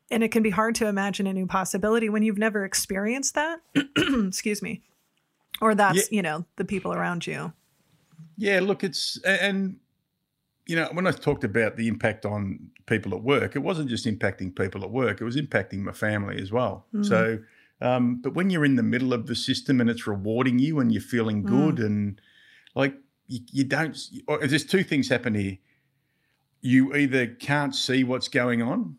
And 0.09 0.23
it 0.23 0.31
can 0.31 0.43
be 0.43 0.51
hard 0.51 0.75
to 0.75 0.87
imagine 0.87 1.27
a 1.27 1.33
new 1.33 1.47
possibility 1.47 2.09
when 2.09 2.23
you've 2.23 2.37
never 2.37 2.63
experienced 2.63 3.35
that. 3.35 3.61
Excuse 3.97 4.61
me. 4.61 4.83
Or 5.61 5.75
that's, 5.75 6.11
yeah. 6.11 6.15
you 6.15 6.21
know, 6.21 6.45
the 6.55 6.65
people 6.65 6.93
around 6.93 7.25
you. 7.25 7.53
Yeah, 8.37 8.59
look, 8.61 8.83
it's, 8.83 9.19
and, 9.23 9.77
you 10.65 10.75
know, 10.75 10.89
when 10.91 11.07
I 11.07 11.11
talked 11.11 11.43
about 11.43 11.77
the 11.77 11.87
impact 11.87 12.25
on 12.25 12.71
people 12.85 13.13
at 13.15 13.21
work, 13.21 13.55
it 13.55 13.59
wasn't 13.59 13.89
just 13.89 14.05
impacting 14.05 14.55
people 14.55 14.83
at 14.83 14.91
work, 14.91 15.21
it 15.21 15.23
was 15.23 15.37
impacting 15.37 15.79
my 15.79 15.91
family 15.91 16.41
as 16.41 16.51
well. 16.51 16.85
Mm. 16.93 17.05
So, 17.05 17.39
um, 17.83 18.21
but 18.21 18.33
when 18.33 18.49
you're 18.49 18.65
in 18.65 18.77
the 18.77 18.83
middle 18.83 19.13
of 19.13 19.27
the 19.27 19.35
system 19.35 19.81
and 19.81 19.89
it's 19.89 20.07
rewarding 20.07 20.57
you 20.57 20.79
and 20.79 20.91
you're 20.91 21.01
feeling 21.01 21.43
good 21.43 21.75
mm. 21.75 21.85
and 21.85 22.21
like 22.75 22.95
you, 23.27 23.39
you 23.51 23.63
don't. 23.65 23.97
there's 24.41 24.65
two 24.65 24.83
things 24.83 25.09
happen 25.09 25.35
here. 25.35 25.57
You 26.61 26.95
either 26.95 27.27
can't 27.27 27.75
see 27.75 28.03
what's 28.03 28.29
going 28.29 28.61
on, 28.61 28.95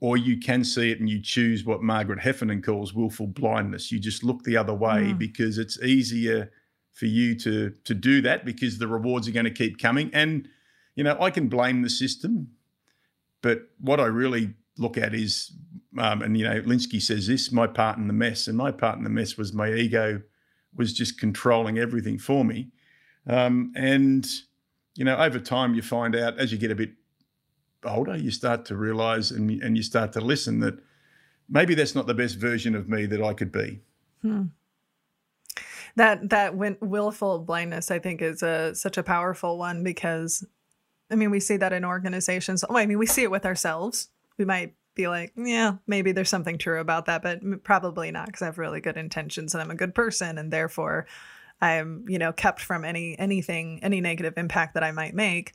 or 0.00 0.16
you 0.16 0.38
can 0.38 0.64
see 0.64 0.90
it 0.90 0.98
and 0.98 1.08
you 1.08 1.22
choose 1.22 1.64
what 1.64 1.82
Margaret 1.82 2.20
Heffernan 2.20 2.62
calls 2.62 2.92
willful 2.92 3.28
blindness. 3.28 3.92
You 3.92 4.00
just 4.00 4.24
look 4.24 4.42
the 4.42 4.56
other 4.56 4.74
way 4.74 5.12
mm. 5.12 5.18
because 5.18 5.56
it's 5.56 5.80
easier 5.80 6.50
for 6.92 7.06
you 7.06 7.34
to 7.36 7.70
to 7.84 7.94
do 7.94 8.20
that 8.22 8.44
because 8.44 8.78
the 8.78 8.88
rewards 8.88 9.28
are 9.28 9.32
going 9.32 9.44
to 9.44 9.50
keep 9.50 9.78
coming. 9.78 10.10
And 10.12 10.48
you 10.96 11.04
know, 11.04 11.16
I 11.20 11.30
can 11.30 11.48
blame 11.48 11.82
the 11.82 11.90
system, 11.90 12.48
but 13.40 13.68
what 13.78 14.00
I 14.00 14.06
really 14.06 14.54
look 14.78 14.98
at 14.98 15.14
is, 15.14 15.52
um, 15.98 16.22
and 16.22 16.36
you 16.36 16.44
know, 16.44 16.60
Linsky 16.62 17.00
says 17.00 17.26
this: 17.26 17.52
my 17.52 17.66
part 17.66 17.98
in 17.98 18.06
the 18.06 18.12
mess, 18.12 18.48
and 18.48 18.56
my 18.56 18.70
part 18.70 18.98
in 18.98 19.04
the 19.04 19.10
mess 19.10 19.36
was 19.36 19.52
my 19.52 19.72
ego 19.72 20.22
was 20.76 20.92
just 20.92 21.18
controlling 21.18 21.78
everything 21.78 22.18
for 22.18 22.44
me. 22.44 22.68
Um, 23.26 23.72
and, 23.74 24.26
you 24.94 25.04
know, 25.04 25.16
over 25.16 25.38
time, 25.38 25.74
you 25.74 25.82
find 25.82 26.14
out 26.14 26.38
as 26.38 26.52
you 26.52 26.58
get 26.58 26.70
a 26.70 26.74
bit 26.74 26.90
older, 27.84 28.16
you 28.16 28.30
start 28.30 28.64
to 28.66 28.76
realize 28.76 29.30
and, 29.30 29.50
and 29.62 29.76
you 29.76 29.82
start 29.82 30.12
to 30.12 30.20
listen 30.20 30.60
that 30.60 30.78
maybe 31.48 31.74
that's 31.74 31.94
not 31.94 32.06
the 32.06 32.14
best 32.14 32.36
version 32.36 32.74
of 32.74 32.88
me 32.88 33.06
that 33.06 33.22
I 33.22 33.32
could 33.32 33.52
be. 33.52 33.80
Hmm. 34.22 34.44
That 35.96 36.28
that 36.28 36.54
willful 36.82 37.38
blindness, 37.38 37.90
I 37.90 37.98
think, 37.98 38.20
is 38.20 38.42
a 38.42 38.74
such 38.74 38.98
a 38.98 39.02
powerful 39.02 39.56
one 39.56 39.82
because, 39.82 40.46
I 41.10 41.14
mean, 41.14 41.30
we 41.30 41.40
see 41.40 41.56
that 41.56 41.72
in 41.72 41.86
organizations. 41.86 42.64
Oh, 42.68 42.76
I 42.76 42.84
mean, 42.84 42.98
we 42.98 43.06
see 43.06 43.22
it 43.22 43.30
with 43.30 43.46
ourselves. 43.46 44.10
We 44.36 44.44
might 44.44 44.74
be 44.96 45.06
like, 45.08 45.32
yeah, 45.36 45.74
maybe 45.86 46.12
there's 46.12 46.28
something 46.28 46.58
true 46.58 46.80
about 46.80 47.06
that, 47.06 47.22
but 47.22 47.62
probably 47.62 48.10
not 48.10 48.26
because 48.26 48.42
I 48.42 48.46
have 48.46 48.58
really 48.58 48.80
good 48.80 48.96
intentions 48.96 49.54
and 49.54 49.62
I'm 49.62 49.70
a 49.70 49.76
good 49.76 49.94
person, 49.94 50.38
and 50.38 50.52
therefore 50.52 51.06
I'm, 51.60 52.04
you 52.08 52.18
know, 52.18 52.32
kept 52.32 52.60
from 52.60 52.84
any 52.84 53.18
anything, 53.18 53.78
any 53.82 54.00
negative 54.00 54.34
impact 54.36 54.74
that 54.74 54.82
I 54.82 54.90
might 54.90 55.14
make. 55.14 55.52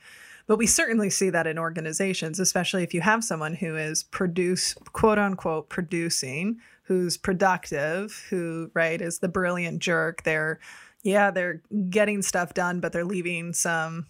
But 0.47 0.57
we 0.57 0.67
certainly 0.67 1.09
see 1.09 1.29
that 1.29 1.47
in 1.47 1.57
organizations, 1.59 2.39
especially 2.39 2.83
if 2.83 2.93
you 2.93 3.01
have 3.01 3.23
someone 3.23 3.55
who 3.55 3.75
is 3.75 4.03
produce 4.03 4.73
quote 4.93 5.19
unquote 5.19 5.69
producing, 5.69 6.59
who's 6.83 7.17
productive, 7.17 8.25
who 8.29 8.71
right 8.73 9.01
is 9.01 9.19
the 9.19 9.29
brilliant 9.29 9.79
jerk. 9.79 10.23
They're 10.23 10.59
yeah, 11.03 11.31
they're 11.31 11.61
getting 11.89 12.21
stuff 12.21 12.53
done, 12.53 12.79
but 12.79 12.93
they're 12.93 13.05
leaving 13.05 13.53
some 13.53 14.07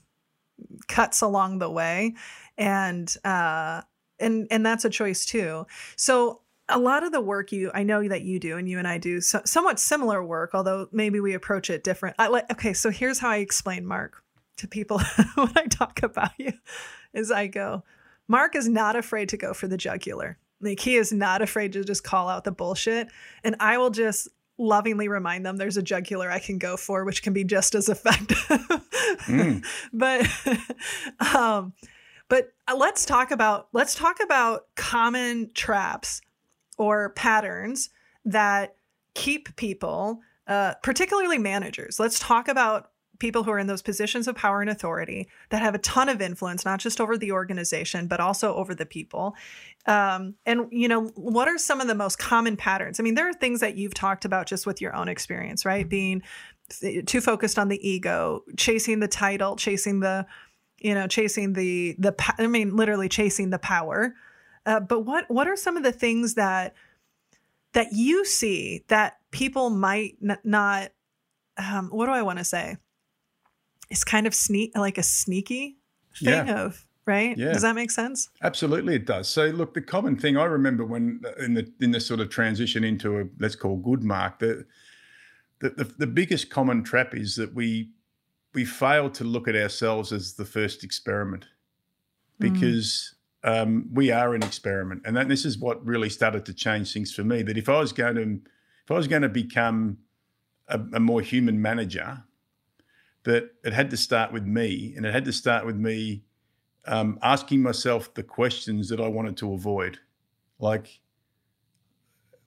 cuts 0.88 1.22
along 1.22 1.60
the 1.60 1.70
way. 1.70 2.16
And 2.58 3.14
uh 3.24 3.82
and 4.22 4.48
and 4.52 4.66
that's 4.66 4.86
a 4.86 4.90
choice 4.90 5.26
too. 5.26 5.66
So 5.96 6.42
a 6.70 6.80
lot 6.80 7.04
of 7.04 7.12
the 7.12 7.20
work 7.20 7.52
you 7.52 7.70
i 7.74 7.84
know 7.84 8.08
that 8.08 8.22
you 8.22 8.40
do 8.40 8.56
and 8.56 8.70
you 8.70 8.80
and 8.80 8.88
i 8.88 8.98
do 8.98 9.20
so, 9.20 9.42
somewhat 9.44 9.78
similar 9.78 10.24
work 10.24 10.52
although 10.54 10.88
maybe 10.94 11.20
we 11.20 11.34
approach 11.34 11.70
it 11.70 11.84
different 11.84 12.16
I, 12.18 12.28
like 12.28 12.50
okay 12.50 12.72
so 12.72 12.90
here's 12.90 13.20
how 13.20 13.30
i 13.30 13.38
explain 13.38 13.86
mark 13.86 14.24
to 14.58 14.70
people 14.70 15.00
when 15.36 15.52
i 15.58 15.66
talk 15.66 16.02
about 16.02 16.32
you 16.38 16.54
is 17.14 17.30
i 17.30 17.48
go 17.48 17.84
mark 18.30 18.56
is 18.56 18.70
not 18.70 18.96
afraid 18.96 19.28
to 19.30 19.38
go 19.38 19.54
for 19.54 19.68
the 19.68 19.76
jugular 19.76 20.38
like 20.62 20.80
he 20.80 20.96
is 20.96 21.12
not 21.12 21.42
afraid 21.42 21.74
to 21.74 21.84
just 21.84 22.06
call 22.06 22.30
out 22.30 22.46
the 22.46 22.52
bullshit 22.54 23.10
and 23.44 23.58
i 23.60 23.78
will 23.78 23.90
just 23.90 24.30
lovingly 24.62 25.08
remind 25.08 25.46
them 25.46 25.58
there's 25.58 25.78
a 25.78 25.82
jugular 25.82 26.30
I 26.30 26.40
can 26.40 26.58
go 26.58 26.78
for, 26.78 27.04
which 27.04 27.24
can 27.24 27.34
be 27.34 27.44
just 27.44 27.76
as 27.76 27.90
effective. 27.90 28.38
mm. 28.38 29.66
But 29.94 30.28
um, 31.36 31.74
but 32.32 32.54
uh, 32.66 32.78
let's 32.78 33.06
talk 33.06 33.30
about 33.30 33.68
let's 33.74 33.94
talk 33.94 34.22
about 34.24 34.68
common 34.76 35.52
traps 35.54 36.22
or 36.78 37.10
patterns 37.10 37.90
that 38.24 38.74
keep 39.16 39.54
people, 39.58 40.22
uh, 40.48 40.76
particularly 40.82 41.38
managers. 41.38 42.00
Let's 42.00 42.20
talk 42.20 42.48
about 42.48 42.92
people 43.20 43.44
who 43.44 43.52
are 43.52 43.60
in 43.60 43.68
those 43.68 43.82
positions 43.82 44.30
of 44.30 44.36
power 44.38 44.62
and 44.62 44.70
authority 44.70 45.28
that 45.50 45.62
have 45.62 45.76
a 45.76 45.80
ton 45.80 46.08
of 46.08 46.22
influence, 46.22 46.64
not 46.64 46.80
just 46.80 47.02
over 47.02 47.18
the 47.18 47.34
organization, 47.34 48.08
but 48.08 48.22
also 48.22 48.56
over 48.56 48.74
the 48.74 48.86
people. 48.86 49.36
Um, 49.86 50.36
and, 50.46 50.68
you 50.72 50.88
know, 50.88 51.08
what 51.16 51.50
are 51.50 51.58
some 51.58 51.82
of 51.82 51.88
the 51.88 51.96
most 51.96 52.18
common 52.18 52.56
patterns? 52.56 52.98
I 52.98 53.04
mean, 53.04 53.16
there 53.16 53.28
are 53.28 53.34
things 53.34 53.60
that 53.60 53.76
you've 53.76 53.94
talked 53.94 54.24
about 54.24 54.48
just 54.48 54.66
with 54.66 54.80
your 54.80 54.96
own 54.96 55.10
experience, 55.10 55.66
right? 55.66 55.88
Being 55.88 56.24
too 57.06 57.20
focused 57.20 57.60
on 57.60 57.68
the 57.68 57.86
ego, 57.88 58.46
chasing 58.56 59.02
the 59.02 59.08
title, 59.10 59.58
chasing 59.58 60.00
the, 60.00 60.26
you 60.82 60.94
know, 60.94 61.08
chasing 61.08 61.54
the, 61.54 61.96
the, 62.00 62.16
I 62.38 62.48
mean, 62.48 62.76
literally 62.76 63.10
chasing 63.10 63.50
the 63.50 63.60
power. 63.60 64.16
Uh, 64.66 64.80
but 64.80 65.02
what 65.02 65.30
what 65.30 65.48
are 65.48 65.56
some 65.56 65.76
of 65.76 65.84
the 65.84 65.92
things 65.92 66.36
that 66.36 66.76
that 67.74 67.94
you 67.94 68.26
see 68.26 68.84
that 68.90 69.18
people 69.32 69.70
might 69.70 70.18
n- 70.24 70.38
not? 70.44 70.92
Um, 71.58 71.90
what 71.90 72.06
do 72.06 72.12
I 72.12 72.22
want 72.22 72.40
to 72.40 72.46
say? 72.46 72.78
It's 73.90 74.04
kind 74.04 74.28
of 74.28 74.36
sneak 74.36 74.78
like 74.78 74.98
a 74.98 75.04
sneaky 75.04 75.78
thing 76.16 76.48
yeah. 76.48 76.64
of 76.64 76.86
right. 77.06 77.36
Yeah. 77.36 77.54
Does 77.54 77.64
that 77.64 77.74
make 77.74 77.90
sense? 77.90 78.30
Absolutely, 78.44 78.96
it 78.96 79.06
does. 79.06 79.28
So 79.28 79.48
look, 79.48 79.74
the 79.74 79.82
common 79.82 80.16
thing 80.16 80.38
I 80.38 80.46
remember 80.46 80.86
when 80.86 81.22
uh, 81.26 81.44
in 81.44 81.56
the 81.56 81.72
in 81.80 81.92
the 81.92 82.00
sort 82.00 82.20
of 82.20 82.30
transition 82.30 82.84
into 82.84 83.20
a 83.20 83.24
let's 83.40 83.56
call 83.56 83.78
good 83.78 84.04
mark 84.04 84.40
the 84.40 84.66
the, 85.60 85.70
the, 85.70 85.84
the 86.00 86.08
biggest 86.08 86.50
common 86.50 86.84
trap 86.84 87.16
is 87.16 87.36
that 87.36 87.54
we 87.54 87.92
we 88.54 88.66
fail 88.66 89.10
to 89.10 89.24
look 89.24 89.48
at 89.48 89.56
ourselves 89.56 90.12
as 90.12 90.34
the 90.34 90.46
first 90.46 90.84
experiment 90.84 91.46
because 92.40 93.16
mm. 93.46 93.62
um, 93.62 93.90
we 93.94 94.12
are 94.12 94.34
an 94.34 94.44
experiment, 94.44 95.04
and 95.06 95.16
that, 95.16 95.30
this 95.30 95.46
is 95.46 95.58
what 95.58 95.86
really 95.86 96.10
started 96.10 96.46
to 96.46 96.54
change 96.54 96.92
things 96.92 97.14
for 97.14 97.24
me. 97.24 97.44
That 97.44 97.58
if 97.58 97.70
I 97.70 97.80
was 97.80 97.94
going 97.94 98.16
to 98.16 98.40
if 98.84 98.92
I 98.92 98.96
was 98.96 99.08
going 99.08 99.22
to 99.22 99.30
become 99.30 100.00
a, 100.68 100.80
a 100.94 101.00
more 101.00 101.22
human 101.22 101.62
manager, 101.62 102.24
that 103.24 103.52
it 103.64 103.74
had 103.74 103.90
to 103.92 103.98
start 103.98 104.34
with 104.34 104.46
me, 104.46 104.94
and 104.96 105.06
it 105.06 105.14
had 105.14 105.26
to 105.26 105.34
start 105.34 105.66
with 105.66 105.78
me 105.78 106.24
um, 106.86 107.20
asking 107.22 107.62
myself 107.62 108.14
the 108.14 108.24
questions 108.24 108.90
that 108.90 109.00
I 109.00 109.08
wanted 109.08 109.38
to 109.38 109.54
avoid, 109.54 110.00
like 110.60 111.00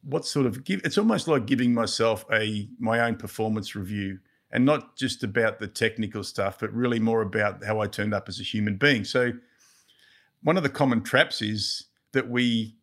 what 0.02 0.26
sort 0.26 0.46
of 0.46 0.64
give. 0.64 0.80
It's 0.84 0.98
almost 0.98 1.28
like 1.28 1.46
giving 1.46 1.72
myself 1.72 2.24
a 2.32 2.68
my 2.78 3.00
own 3.00 3.16
performance 3.16 3.74
review, 3.74 4.18
and 4.54 4.64
not 4.64 4.96
just 4.96 5.24
about 5.24 5.58
the 5.58 5.66
technical 5.66 6.22
stuff, 6.22 6.60
but 6.60 6.72
really 6.72 7.00
more 7.00 7.20
about 7.20 7.64
how 7.64 7.80
I 7.80 7.88
turned 7.88 8.14
up 8.14 8.28
as 8.28 8.38
a 8.38 8.44
human 8.44 8.76
being. 8.76 9.04
So, 9.04 9.32
one 10.42 10.56
of 10.56 10.62
the 10.62 10.68
common 10.68 11.02
traps 11.02 11.42
is 11.42 11.86
that 12.12 12.30
we 12.30 12.76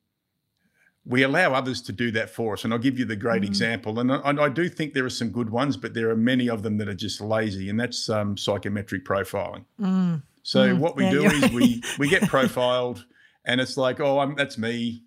we 1.05 1.23
allow 1.23 1.53
others 1.53 1.81
to 1.81 1.91
do 1.91 2.11
that 2.11 2.29
for 2.29 2.53
us. 2.53 2.63
And 2.63 2.71
I'll 2.71 2.79
give 2.79 2.99
you 2.99 3.05
the 3.05 3.15
great 3.15 3.41
mm. 3.41 3.47
example. 3.47 3.99
And 3.99 4.11
I, 4.11 4.19
I, 4.19 4.49
do 4.49 4.69
think 4.69 4.93
there 4.93 5.05
are 5.05 5.09
some 5.09 5.29
good 5.29 5.49
ones, 5.49 5.75
but 5.75 5.95
there 5.95 6.11
are 6.11 6.15
many 6.15 6.47
of 6.47 6.61
them 6.61 6.77
that 6.77 6.87
are 6.87 6.93
just 6.93 7.21
lazy, 7.21 7.69
and 7.69 7.79
that's 7.79 8.07
um, 8.07 8.37
psychometric 8.37 9.03
profiling. 9.03 9.65
Mm. 9.79 10.21
So 10.43 10.75
mm. 10.75 10.77
what 10.77 10.95
we 10.95 11.05
yeah, 11.05 11.11
do 11.11 11.25
is 11.25 11.51
we 11.51 11.81
we 11.97 12.09
get 12.09 12.23
profiled, 12.23 13.05
and 13.45 13.61
it's 13.61 13.77
like, 13.77 13.99
oh, 13.99 14.19
I'm, 14.19 14.35
that's 14.35 14.57
me. 14.57 15.03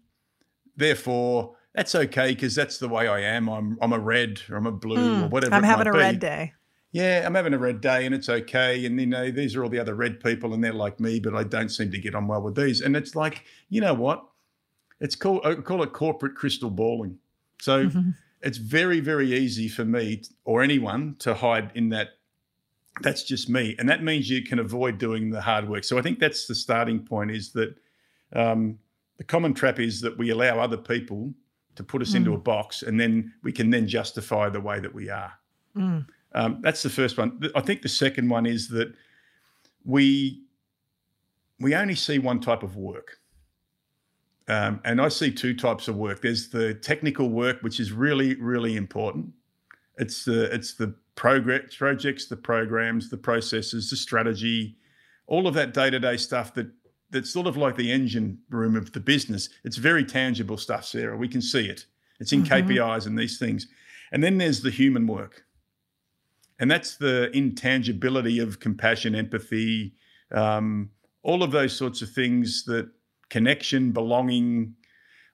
Therefore, 0.76 1.56
that's 1.74 1.94
okay 1.94 2.28
because 2.28 2.54
that's 2.54 2.78
the 2.78 2.88
way 2.88 3.08
I 3.08 3.20
am. 3.20 3.48
I'm 3.48 3.76
I'm 3.82 3.92
a 3.92 3.98
red 3.98 4.40
or 4.48 4.56
I'm 4.56 4.66
a 4.66 4.72
blue 4.72 4.96
or 4.96 5.26
mm. 5.26 5.30
whatever. 5.30 5.54
I'm 5.54 5.64
having 5.64 5.88
a 5.88 5.92
be. 5.92 5.98
red 5.98 6.20
day. 6.20 6.52
Yeah, 6.92 7.24
I'm 7.26 7.34
having 7.34 7.52
a 7.52 7.58
red 7.58 7.80
day 7.80 8.06
and 8.06 8.14
it's 8.14 8.28
okay. 8.28 8.86
And 8.86 8.98
you 9.00 9.06
know, 9.06 9.32
these 9.32 9.56
are 9.56 9.64
all 9.64 9.68
the 9.68 9.80
other 9.80 9.96
red 9.96 10.22
people 10.22 10.54
and 10.54 10.62
they're 10.62 10.72
like 10.72 11.00
me, 11.00 11.18
but 11.18 11.34
I 11.34 11.42
don't 11.42 11.68
seem 11.68 11.90
to 11.90 11.98
get 11.98 12.14
on 12.14 12.28
well 12.28 12.42
with 12.42 12.54
these. 12.54 12.80
And 12.80 12.96
it's 12.96 13.16
like, 13.16 13.44
you 13.68 13.80
know 13.80 13.94
what? 13.94 14.24
It's 15.00 15.16
called 15.16 15.44
I 15.44 15.56
call 15.56 15.82
it 15.82 15.92
corporate 15.92 16.36
crystal 16.36 16.70
balling. 16.70 17.18
So 17.60 17.86
mm-hmm. 17.86 18.10
it's 18.42 18.58
very 18.58 19.00
very 19.00 19.34
easy 19.34 19.68
for 19.68 19.84
me 19.84 20.22
or 20.44 20.62
anyone 20.62 21.16
to 21.20 21.34
hide 21.34 21.72
in 21.74 21.88
that. 21.90 22.10
That's 23.00 23.24
just 23.24 23.50
me, 23.50 23.74
and 23.80 23.88
that 23.88 24.04
means 24.04 24.30
you 24.30 24.44
can 24.44 24.60
avoid 24.60 24.98
doing 24.98 25.30
the 25.30 25.40
hard 25.40 25.68
work. 25.68 25.82
So 25.82 25.98
I 25.98 26.02
think 26.02 26.20
that's 26.20 26.46
the 26.46 26.54
starting 26.54 27.00
point. 27.00 27.32
Is 27.32 27.50
that 27.54 27.74
um, 28.32 28.78
the 29.18 29.24
common 29.24 29.52
trap 29.52 29.80
is 29.80 30.00
that 30.02 30.16
we 30.16 30.30
allow 30.30 30.60
other 30.60 30.76
people 30.76 31.34
to 31.76 31.82
put 31.82 32.02
us 32.02 32.12
mm. 32.12 32.16
into 32.16 32.34
a 32.34 32.38
box, 32.38 32.82
and 32.82 32.98
then 32.98 33.32
we 33.42 33.52
can 33.52 33.70
then 33.70 33.86
justify 33.86 34.48
the 34.48 34.60
way 34.60 34.80
that 34.80 34.94
we 34.94 35.10
are. 35.10 35.32
Mm. 35.76 36.06
Um, 36.34 36.58
that's 36.62 36.82
the 36.82 36.90
first 36.90 37.16
one. 37.16 37.40
I 37.54 37.60
think 37.60 37.82
the 37.82 37.88
second 37.88 38.28
one 38.28 38.46
is 38.46 38.68
that 38.68 38.92
we 39.84 40.42
we 41.60 41.74
only 41.74 41.94
see 41.94 42.18
one 42.18 42.40
type 42.40 42.62
of 42.62 42.76
work. 42.76 43.18
Um, 44.46 44.80
and 44.84 45.00
I 45.00 45.08
see 45.08 45.30
two 45.30 45.54
types 45.54 45.88
of 45.88 45.96
work. 45.96 46.20
There's 46.20 46.48
the 46.48 46.74
technical 46.74 47.30
work, 47.30 47.62
which 47.62 47.80
is 47.80 47.92
really, 47.92 48.34
really 48.34 48.76
important. 48.76 49.32
It's 49.96 50.24
the 50.24 50.52
it's 50.54 50.74
the 50.74 50.94
progress 51.14 51.76
projects, 51.76 52.26
the 52.26 52.36
programs, 52.36 53.08
the 53.08 53.16
processes, 53.16 53.88
the 53.90 53.96
strategy, 53.96 54.76
all 55.26 55.46
of 55.46 55.54
that 55.54 55.72
day 55.72 55.88
to 55.90 56.00
day 56.00 56.16
stuff 56.16 56.52
that 56.54 56.66
that's 57.14 57.30
sort 57.30 57.46
of 57.46 57.56
like 57.56 57.76
the 57.76 57.90
engine 57.90 58.38
room 58.50 58.76
of 58.76 58.92
the 58.92 59.00
business. 59.00 59.48
It's 59.64 59.76
very 59.76 60.04
tangible 60.04 60.58
stuff, 60.58 60.84
Sarah. 60.84 61.16
We 61.16 61.28
can 61.28 61.40
see 61.40 61.66
it. 61.66 61.86
It's 62.20 62.32
in 62.32 62.42
mm-hmm. 62.42 62.68
KPIs 62.68 63.06
and 63.06 63.18
these 63.18 63.38
things. 63.38 63.68
And 64.12 64.22
then 64.22 64.36
there's 64.36 64.60
the 64.60 64.70
human 64.70 65.06
work, 65.06 65.44
and 66.58 66.70
that's 66.70 66.96
the 66.96 67.30
intangibility 67.36 68.38
of 68.38 68.60
compassion, 68.60 69.14
empathy, 69.14 69.94
um, 70.30 70.90
all 71.22 71.42
of 71.42 71.50
those 71.50 71.74
sorts 71.74 72.02
of 72.02 72.10
things 72.10 72.64
that 72.64 72.88
connection, 73.30 73.92
belonging, 73.92 74.74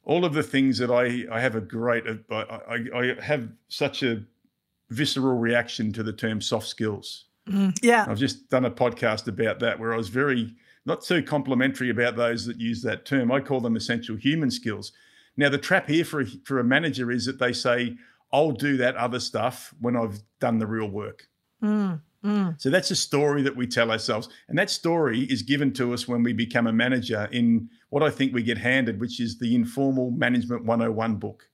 all 0.05 0.25
of 0.25 0.33
the 0.33 0.43
things 0.43 0.79
that 0.79 0.91
I, 0.91 1.25
I 1.35 1.41
have 1.41 1.57
a 1.57 1.61
great, 1.61 2.05
I, 2.31 2.35
I, 2.35 2.77
I 2.95 3.23
have 3.23 3.49
such 3.69 4.03
a 4.03 4.23
visceral 4.91 5.37
reaction 5.37 5.93
to 5.93 6.03
the 6.03 6.13
term 6.13 6.41
soft 6.41 6.69
skills. 6.69 7.27
Mm, 7.49 7.77
yeah. 7.83 8.07
I've 8.09 8.19
just 8.19 8.49
done 8.49 8.65
a 8.65 8.71
podcast 8.71 9.29
about 9.29 9.61
that 9.61 9.79
where 9.79 9.93
I 9.93 9.97
was 9.97 10.09
very, 10.09 10.55
not 10.91 11.03
too 11.03 11.23
complimentary 11.23 11.89
about 11.89 12.17
those 12.17 12.45
that 12.47 12.59
use 12.59 12.83
that 12.83 13.05
term. 13.05 13.31
I 13.31 13.41
call 13.41 13.61
them 13.61 13.77
essential 13.77 14.17
human 14.17 14.51
skills. 14.51 14.93
Now, 15.37 15.49
the 15.49 15.59
trap 15.59 15.89
here 15.89 16.05
for 16.05 16.23
a, 16.23 16.27
for 16.45 16.59
a 16.59 16.65
manager 16.65 17.13
is 17.13 17.27
that 17.27 17.39
they 17.39 17.53
say, 17.53 17.97
I'll 18.33 18.51
do 18.51 18.77
that 18.79 18.97
other 18.97 19.21
stuff 19.21 19.73
when 19.81 19.97
I've 19.97 20.21
done 20.41 20.59
the 20.59 20.67
real 20.67 20.89
work. 20.89 21.29
Mm. 21.63 22.01
Mm. 22.25 22.61
So 22.61 22.71
that's 22.71 22.91
a 22.91 22.97
story 22.97 23.43
that 23.43 23.57
we 23.57 23.67
tell 23.67 23.91
ourselves. 23.91 24.29
And 24.49 24.59
that 24.59 24.69
story 24.69 25.21
is 25.21 25.43
given 25.43 25.73
to 25.75 25.95
us 25.95 26.09
when 26.09 26.25
we 26.25 26.33
become 26.33 26.67
a 26.67 26.73
manager 26.73 27.29
in 27.31 27.69
what 27.91 28.03
I 28.03 28.11
think 28.11 28.35
we 28.35 28.43
get 28.43 28.59
handed, 28.59 29.01
which 29.01 29.21
is 29.21 29.39
the 29.39 29.55
informal 29.55 30.11
management 30.11 30.65
101 30.65 31.17
book. 31.17 31.49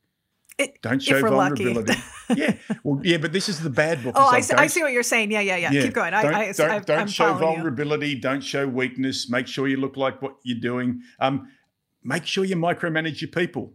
It, 0.59 0.81
don't 0.81 1.03
show 1.03 1.21
vulnerability. 1.21 1.95
yeah, 2.35 2.55
well, 2.83 3.01
yeah, 3.05 3.19
but 3.19 3.33
this 3.33 3.49
is 3.49 3.61
the 3.61 3.69
bad 3.69 4.03
book. 4.03 4.14
Oh, 4.16 4.27
I 4.27 4.40
see, 4.40 4.55
I 4.55 4.66
see, 4.69 4.83
what 4.83 4.92
you're 4.92 5.03
saying. 5.03 5.31
Yeah, 5.31 5.40
yeah, 5.40 5.57
yeah. 5.57 5.71
yeah. 5.71 5.83
Keep 5.83 5.92
going. 5.92 6.12
Don't, 6.12 6.35
I, 6.35 6.49
I, 6.49 6.53
don't, 6.53 6.87
don't 6.87 7.11
show 7.11 7.35
vulnerability. 7.35 8.11
You. 8.11 8.21
Don't 8.21 8.40
show 8.40 8.66
weakness. 8.66 9.29
Make 9.29 9.47
sure 9.47 9.69
you 9.69 9.77
look 9.77 9.99
like 9.99 10.23
what 10.23 10.37
you're 10.45 10.59
doing. 10.59 11.03
Um, 11.21 11.49
make 12.03 12.25
sure 12.25 12.45
you 12.45 12.57
micromanage 12.57 13.21
your 13.21 13.31
people. 13.31 13.75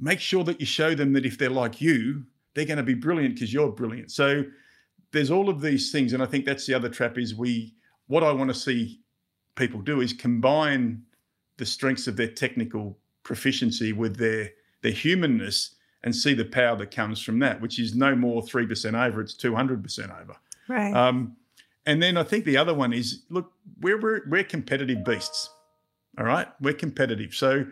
Make 0.00 0.18
sure 0.18 0.42
that 0.44 0.58
you 0.58 0.66
show 0.66 0.96
them 0.96 1.12
that 1.12 1.24
if 1.24 1.38
they're 1.38 1.48
like 1.48 1.80
you, 1.80 2.24
they're 2.54 2.64
going 2.64 2.78
to 2.78 2.82
be 2.82 2.94
brilliant 2.94 3.34
because 3.34 3.52
you're 3.52 3.70
brilliant. 3.70 4.10
So 4.10 4.44
there's 5.12 5.30
all 5.30 5.48
of 5.48 5.60
these 5.60 5.92
things, 5.92 6.12
and 6.12 6.22
I 6.22 6.26
think 6.26 6.44
that's 6.44 6.66
the 6.66 6.74
other 6.74 6.88
trap 6.88 7.18
is 7.18 7.34
we. 7.34 7.74
What 8.08 8.24
I 8.24 8.32
want 8.32 8.50
to 8.50 8.54
see 8.54 9.00
people 9.54 9.80
do 9.80 10.00
is 10.00 10.12
combine 10.12 11.02
the 11.56 11.66
strengths 11.66 12.06
of 12.06 12.16
their 12.16 12.28
technical 12.28 12.98
proficiency 13.22 13.92
with 13.92 14.16
their 14.16 14.50
their 14.82 14.92
humanness 14.92 15.75
and 16.06 16.14
see 16.14 16.34
the 16.34 16.44
power 16.44 16.76
that 16.76 16.92
comes 16.92 17.20
from 17.20 17.40
that, 17.40 17.60
which 17.60 17.80
is 17.80 17.96
no 17.96 18.14
more 18.14 18.40
three 18.40 18.64
percent 18.64 18.94
over; 18.94 19.20
it's 19.20 19.34
two 19.34 19.54
hundred 19.54 19.82
percent 19.82 20.12
over. 20.12 20.36
Right. 20.68 20.94
Um, 20.94 21.36
and 21.84 22.00
then 22.02 22.16
I 22.16 22.22
think 22.22 22.44
the 22.44 22.56
other 22.56 22.72
one 22.72 22.92
is 22.92 23.24
look, 23.28 23.52
we're, 23.80 24.00
we're 24.00 24.22
we're 24.28 24.44
competitive 24.44 25.04
beasts. 25.04 25.50
All 26.16 26.24
right, 26.24 26.46
we're 26.60 26.74
competitive. 26.74 27.34
So, 27.34 27.66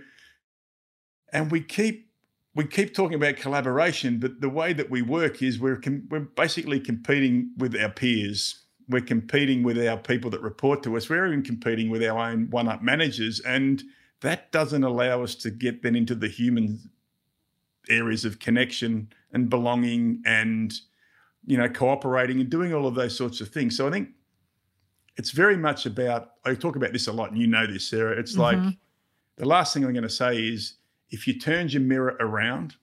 and 1.32 1.50
we 1.50 1.60
keep 1.60 2.10
we 2.56 2.66
keep 2.66 2.92
talking 2.92 3.14
about 3.14 3.36
collaboration, 3.36 4.18
but 4.18 4.40
the 4.40 4.50
way 4.50 4.72
that 4.72 4.90
we 4.90 5.00
work 5.00 5.40
is 5.40 5.60
we're 5.60 5.76
com- 5.76 6.08
we're 6.10 6.20
basically 6.20 6.80
competing 6.80 7.52
with 7.56 7.76
our 7.80 7.88
peers. 7.88 8.64
We're 8.88 9.00
competing 9.00 9.62
with 9.62 9.78
our 9.78 9.96
people 9.96 10.30
that 10.32 10.42
report 10.42 10.82
to 10.82 10.96
us. 10.96 11.08
We're 11.08 11.26
even 11.26 11.42
competing 11.42 11.88
with 11.88 12.02
our 12.04 12.18
own 12.18 12.50
one-up 12.50 12.82
managers, 12.82 13.40
and 13.40 13.82
that 14.20 14.52
doesn't 14.52 14.84
allow 14.84 15.22
us 15.22 15.34
to 15.36 15.50
get 15.50 15.82
then 15.82 15.96
into 15.96 16.14
the 16.14 16.28
human 16.28 16.80
areas 17.88 18.24
of 18.24 18.38
connection 18.38 19.08
and 19.32 19.48
belonging, 19.48 20.22
and 20.24 20.72
you 21.46 21.56
know, 21.56 21.68
cooperating 21.68 22.40
and 22.40 22.50
doing 22.50 22.72
all 22.72 22.86
of 22.86 22.94
those 22.94 23.16
sorts 23.16 23.40
of 23.40 23.48
things. 23.48 23.76
So 23.76 23.86
I 23.86 23.90
think 23.90 24.10
it's 25.16 25.30
very 25.30 25.56
much 25.56 25.86
about. 25.86 26.32
I 26.44 26.54
talk 26.54 26.76
about 26.76 26.92
this 26.92 27.06
a 27.06 27.12
lot, 27.12 27.30
and 27.30 27.40
you 27.40 27.46
know 27.46 27.66
this, 27.66 27.88
Sarah. 27.88 28.18
It's 28.18 28.32
mm-hmm. 28.32 28.66
like 28.66 28.76
the 29.36 29.46
last 29.46 29.74
thing 29.74 29.84
I'm 29.84 29.92
going 29.92 30.02
to 30.02 30.10
say 30.10 30.36
is 30.36 30.74
if 31.10 31.26
you 31.26 31.38
turned 31.38 31.72
your 31.72 31.82
mirror 31.82 32.16
around, 32.20 32.74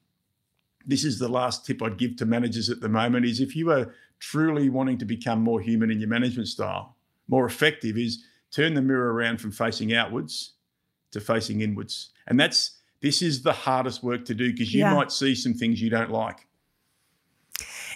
this 0.86 1.04
is 1.04 1.20
the 1.20 1.28
last 1.28 1.66
tip 1.66 1.82
I'd 1.82 1.98
give 1.98 2.16
to 2.18 2.26
managers 2.26 2.70
at 2.70 2.82
the 2.82 2.90
moment 2.90 3.26
is 3.26 3.40
if 3.40 3.56
you 3.56 3.72
are 3.72 3.94
truly 4.20 4.70
wanting 4.70 4.98
to 5.00 5.06
become 5.06 5.42
more 5.42 5.60
human 5.60 5.92
in 5.92 6.00
your 6.00 6.10
management 6.10 6.48
style, 6.48 6.96
more 7.28 7.46
effective 7.46 7.98
is 7.98 8.24
turn 8.52 8.74
the 8.74 8.82
mirror 8.82 9.14
around 9.14 9.40
from 9.40 9.52
facing 9.52 9.94
outwards 9.94 10.54
to 11.12 11.20
facing 11.20 11.62
inwards. 11.62 12.12
And 12.28 12.40
that's 12.40 12.80
this 13.02 13.22
is 13.22 13.42
the 13.42 13.52
hardest 13.52 14.04
work 14.04 14.26
to 14.26 14.36
do 14.36 14.52
because 14.52 14.74
you 14.74 14.82
yeah. 14.82 14.94
might 14.94 15.12
see 15.12 15.36
some 15.36 15.54
things 15.54 15.82
you 15.82 15.90
don't 15.90 16.12
like. 16.12 16.48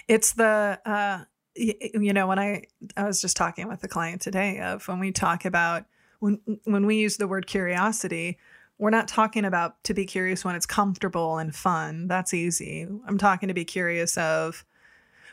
It's 0.08 0.32
the 0.32 0.80
uh 0.84 1.24
you 1.54 2.12
know 2.12 2.26
when 2.26 2.38
I 2.38 2.64
I 2.96 3.04
was 3.04 3.20
just 3.20 3.36
talking 3.36 3.68
with 3.68 3.82
a 3.82 3.88
client 3.88 4.20
today 4.20 4.60
of 4.60 4.86
when 4.88 4.98
we 4.98 5.12
talk 5.12 5.44
about 5.44 5.86
when 6.20 6.40
when 6.64 6.86
we 6.86 6.96
use 6.96 7.16
the 7.16 7.28
word 7.28 7.46
curiosity, 7.46 8.38
we're 8.78 8.90
not 8.90 9.08
talking 9.08 9.44
about 9.44 9.82
to 9.84 9.94
be 9.94 10.04
curious 10.04 10.44
when 10.44 10.54
it's 10.54 10.66
comfortable 10.66 11.38
and 11.38 11.54
fun. 11.54 12.08
That's 12.08 12.34
easy. 12.34 12.86
I'm 13.06 13.18
talking 13.18 13.48
to 13.48 13.54
be 13.54 13.64
curious 13.64 14.18
of 14.18 14.64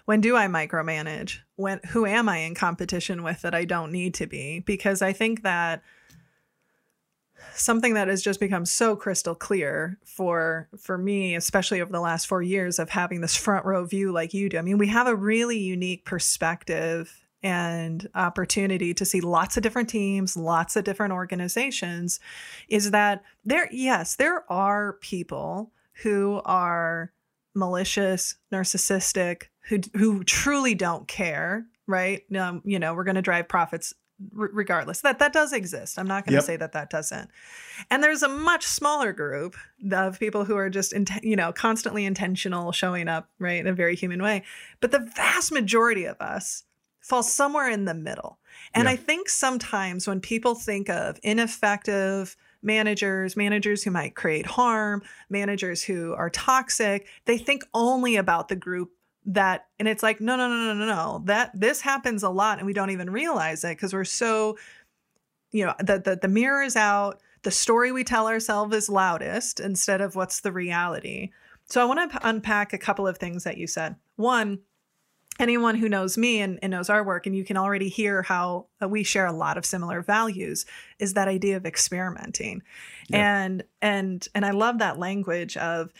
when 0.05 0.21
do 0.21 0.35
I 0.35 0.47
micromanage? 0.47 1.39
When 1.55 1.79
who 1.89 2.05
am 2.05 2.29
I 2.29 2.37
in 2.37 2.55
competition 2.55 3.23
with 3.23 3.41
that 3.41 3.55
I 3.55 3.65
don't 3.65 3.91
need 3.91 4.13
to 4.15 4.27
be? 4.27 4.59
Because 4.59 5.01
I 5.01 5.13
think 5.13 5.43
that 5.43 5.81
something 7.53 7.93
that 7.93 8.07
has 8.07 8.21
just 8.21 8.39
become 8.39 8.65
so 8.65 8.95
crystal 8.95 9.35
clear 9.35 9.97
for 10.05 10.67
for 10.77 10.97
me 10.97 11.35
especially 11.35 11.81
over 11.81 11.91
the 11.91 11.99
last 11.99 12.27
4 12.27 12.41
years 12.41 12.79
of 12.79 12.89
having 12.89 13.21
this 13.21 13.35
front 13.35 13.65
row 13.65 13.85
view 13.85 14.11
like 14.11 14.33
you 14.33 14.49
do. 14.49 14.57
I 14.57 14.61
mean, 14.61 14.77
we 14.77 14.87
have 14.87 15.07
a 15.07 15.15
really 15.15 15.57
unique 15.57 16.05
perspective 16.05 17.19
and 17.41 18.09
opportunity 18.15 18.93
to 18.93 19.05
see 19.05 19.19
lots 19.19 19.57
of 19.57 19.63
different 19.63 19.89
teams, 19.89 20.37
lots 20.37 20.77
of 20.77 20.85
different 20.85 21.11
organizations, 21.11 22.21
is 22.69 22.91
that 22.91 23.21
there, 23.43 23.67
yes, 23.69 24.15
there 24.15 24.49
are 24.49 24.93
people 25.01 25.73
who 26.03 26.41
are 26.45 27.11
malicious, 27.53 28.35
narcissistic, 28.51 29.43
who, 29.67 29.79
who 29.93 30.23
truly 30.23 30.73
don't 30.73 31.07
care 31.07 31.67
right? 31.87 32.23
Um, 32.37 32.61
you 32.65 32.79
know, 32.79 32.93
we're 32.93 33.03
going 33.03 33.15
to 33.15 33.21
drive 33.21 33.47
profits 33.47 33.93
r- 34.37 34.49
regardless. 34.53 35.01
That 35.01 35.19
that 35.19 35.33
does 35.33 35.53
exist. 35.53 35.97
I'm 35.99 36.07
not 36.07 36.25
going 36.25 36.31
to 36.33 36.37
Yep. 36.37 36.43
say 36.43 36.55
that 36.57 36.71
that 36.73 36.89
doesn't. 36.89 37.29
And 37.89 38.03
there's 38.03 38.23
a 38.23 38.27
much 38.27 38.65
smaller 38.65 39.13
group 39.13 39.55
of 39.91 40.19
people 40.19 40.45
who 40.45 40.55
are 40.55 40.69
just, 40.69 40.93
int- 40.93 41.23
you 41.23 41.35
know, 41.35 41.51
constantly 41.51 42.05
intentional, 42.05 42.71
showing 42.71 43.07
up, 43.07 43.29
right, 43.39 43.59
in 43.59 43.67
a 43.67 43.73
very 43.73 43.95
human 43.95 44.21
way. 44.21 44.43
But 44.79 44.91
the 44.91 44.99
vast 45.15 45.51
majority 45.51 46.05
of 46.05 46.19
us 46.21 46.63
fall 46.99 47.23
somewhere 47.23 47.69
in 47.69 47.85
the 47.85 47.93
middle. 47.93 48.39
And 48.73 48.85
Yeah. 48.85 48.91
I 48.91 48.95
think 48.95 49.27
sometimes 49.29 50.07
when 50.07 50.21
people 50.21 50.55
think 50.55 50.89
of 50.89 51.19
ineffective 51.23 52.35
managers, 52.61 53.35
managers 53.35 53.83
who 53.83 53.91
might 53.91 54.15
create 54.15 54.45
harm, 54.45 55.03
managers 55.29 55.83
who 55.83 56.13
are 56.13 56.29
toxic, 56.29 57.07
they 57.25 57.37
think 57.37 57.63
only 57.73 58.15
about 58.15 58.47
the 58.47 58.55
group 58.55 58.91
that 59.25 59.67
and 59.79 59.87
it's 59.87 60.03
like 60.03 60.19
no 60.19 60.35
no 60.35 60.47
no 60.47 60.73
no 60.73 60.73
no 60.73 60.85
no. 60.85 61.21
That 61.25 61.51
this 61.53 61.81
happens 61.81 62.23
a 62.23 62.29
lot 62.29 62.57
and 62.57 62.65
we 62.65 62.73
don't 62.73 62.89
even 62.89 63.09
realize 63.09 63.63
it 63.63 63.77
because 63.77 63.93
we're 63.93 64.03
so 64.03 64.57
you 65.51 65.65
know 65.65 65.73
the, 65.79 65.99
the 65.99 66.19
the 66.21 66.27
mirror 66.27 66.63
is 66.63 66.75
out 66.75 67.21
the 67.43 67.51
story 67.51 67.91
we 67.91 68.03
tell 68.03 68.27
ourselves 68.27 68.75
is 68.75 68.89
loudest 68.89 69.59
instead 69.59 70.01
of 70.01 70.15
what's 70.15 70.41
the 70.41 70.51
reality. 70.51 71.31
So 71.65 71.81
i 71.81 71.85
want 71.85 72.11
to 72.11 72.27
unpack 72.27 72.73
a 72.73 72.77
couple 72.77 73.07
of 73.07 73.17
things 73.17 73.43
that 73.43 73.57
you 73.57 73.67
said. 73.67 73.95
One 74.15 74.59
anyone 75.39 75.75
who 75.75 75.89
knows 75.89 76.17
me 76.17 76.41
and, 76.41 76.59
and 76.61 76.71
knows 76.71 76.89
our 76.89 77.03
work 77.03 77.25
and 77.25 77.35
you 77.35 77.43
can 77.43 77.57
already 77.57 77.89
hear 77.89 78.21
how 78.21 78.67
uh, 78.81 78.87
we 78.87 79.03
share 79.03 79.25
a 79.25 79.33
lot 79.33 79.57
of 79.57 79.65
similar 79.65 80.01
values 80.01 80.65
is 80.99 81.13
that 81.15 81.27
idea 81.27 81.57
of 81.57 81.65
experimenting. 81.65 82.61
Yeah. 83.09 83.43
and 83.43 83.63
and 83.81 84.27
and 84.33 84.45
i 84.45 84.51
love 84.51 84.79
that 84.79 84.97
language 84.97 85.57
of 85.57 85.91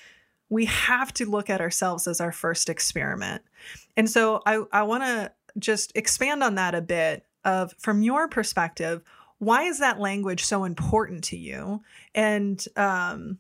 we 0.54 0.66
have 0.66 1.12
to 1.12 1.26
look 1.26 1.50
at 1.50 1.62
ourselves 1.62 2.08
as 2.08 2.22
our 2.22 2.32
first 2.32 2.70
experiment. 2.70 3.42
And 3.98 4.10
so 4.10 4.42
i 4.46 4.62
i 4.72 4.84
want 4.84 5.04
to 5.04 5.32
just 5.58 5.92
expand 5.96 6.44
on 6.44 6.56
that 6.56 6.76
a 6.76 6.82
bit 6.82 7.26
of 7.44 7.74
from 7.80 8.02
your 8.02 8.28
perspective 8.28 9.02
why 9.40 9.64
is 9.64 9.80
that 9.80 10.00
language 10.00 10.46
so 10.46 10.64
important 10.64 11.26
to 11.26 11.38
you? 11.38 11.82
And 12.16 12.64
um 12.78 13.40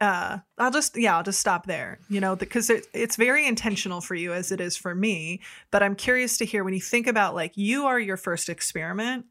uh 0.00 0.38
i'll 0.58 0.70
just 0.72 0.96
yeah 0.96 1.16
i'll 1.16 1.22
just 1.22 1.38
stop 1.38 1.64
there 1.66 2.00
you 2.08 2.20
know 2.20 2.34
because 2.34 2.68
it, 2.68 2.86
it's 2.92 3.14
very 3.14 3.46
intentional 3.46 4.00
for 4.00 4.16
you 4.16 4.32
as 4.32 4.50
it 4.50 4.60
is 4.60 4.76
for 4.76 4.96
me 4.96 5.40
but 5.70 5.80
i'm 5.80 5.94
curious 5.94 6.36
to 6.38 6.44
hear 6.44 6.64
when 6.64 6.74
you 6.74 6.80
think 6.80 7.06
about 7.06 7.36
like 7.36 7.56
you 7.56 7.86
are 7.86 8.00
your 8.00 8.16
first 8.16 8.48
experiment 8.48 9.24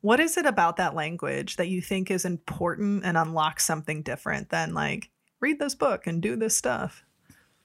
what 0.00 0.20
is 0.20 0.36
it 0.36 0.46
about 0.46 0.76
that 0.76 0.94
language 0.94 1.56
that 1.56 1.66
you 1.66 1.82
think 1.82 2.08
is 2.08 2.24
important 2.24 3.04
and 3.04 3.16
unlocks 3.16 3.64
something 3.64 4.00
different 4.00 4.50
than 4.50 4.72
like 4.74 5.10
read 5.42 5.58
this 5.58 5.74
book 5.74 6.06
and 6.06 6.22
do 6.22 6.36
this 6.36 6.56
stuff 6.56 7.04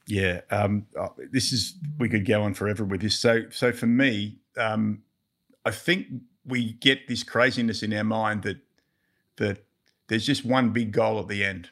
Yeah, 0.07 0.41
um, 0.51 0.85
uh, 0.99 1.09
this 1.31 1.51
is 1.53 1.75
we 1.99 2.09
could 2.09 2.25
go 2.25 2.41
on 2.43 2.53
forever 2.53 2.83
with 2.85 3.01
this. 3.01 3.17
So, 3.19 3.43
so 3.49 3.71
for 3.71 3.87
me, 3.87 4.39
um, 4.57 5.03
I 5.65 5.71
think 5.71 6.07
we 6.45 6.73
get 6.73 7.07
this 7.07 7.23
craziness 7.23 7.83
in 7.83 7.93
our 7.93 8.03
mind 8.05 8.43
that 8.43 8.57
that 9.35 9.57
there's 10.07 10.25
just 10.25 10.45
one 10.45 10.71
big 10.71 10.91
goal 10.93 11.19
at 11.19 11.27
the 11.27 11.43
end, 11.43 11.69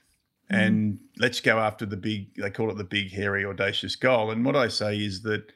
Mhm. 0.52 0.58
and 0.60 1.00
let's 1.18 1.40
go 1.42 1.60
after 1.60 1.86
the 1.86 1.96
big. 1.98 2.36
They 2.36 2.52
call 2.52 2.70
it 2.72 2.78
the 2.78 2.84
big, 2.84 3.12
hairy, 3.12 3.46
audacious 3.46 3.96
goal. 3.96 4.32
And 4.32 4.46
what 4.46 4.56
I 4.58 4.68
say 4.70 4.98
is 5.00 5.22
that 5.22 5.52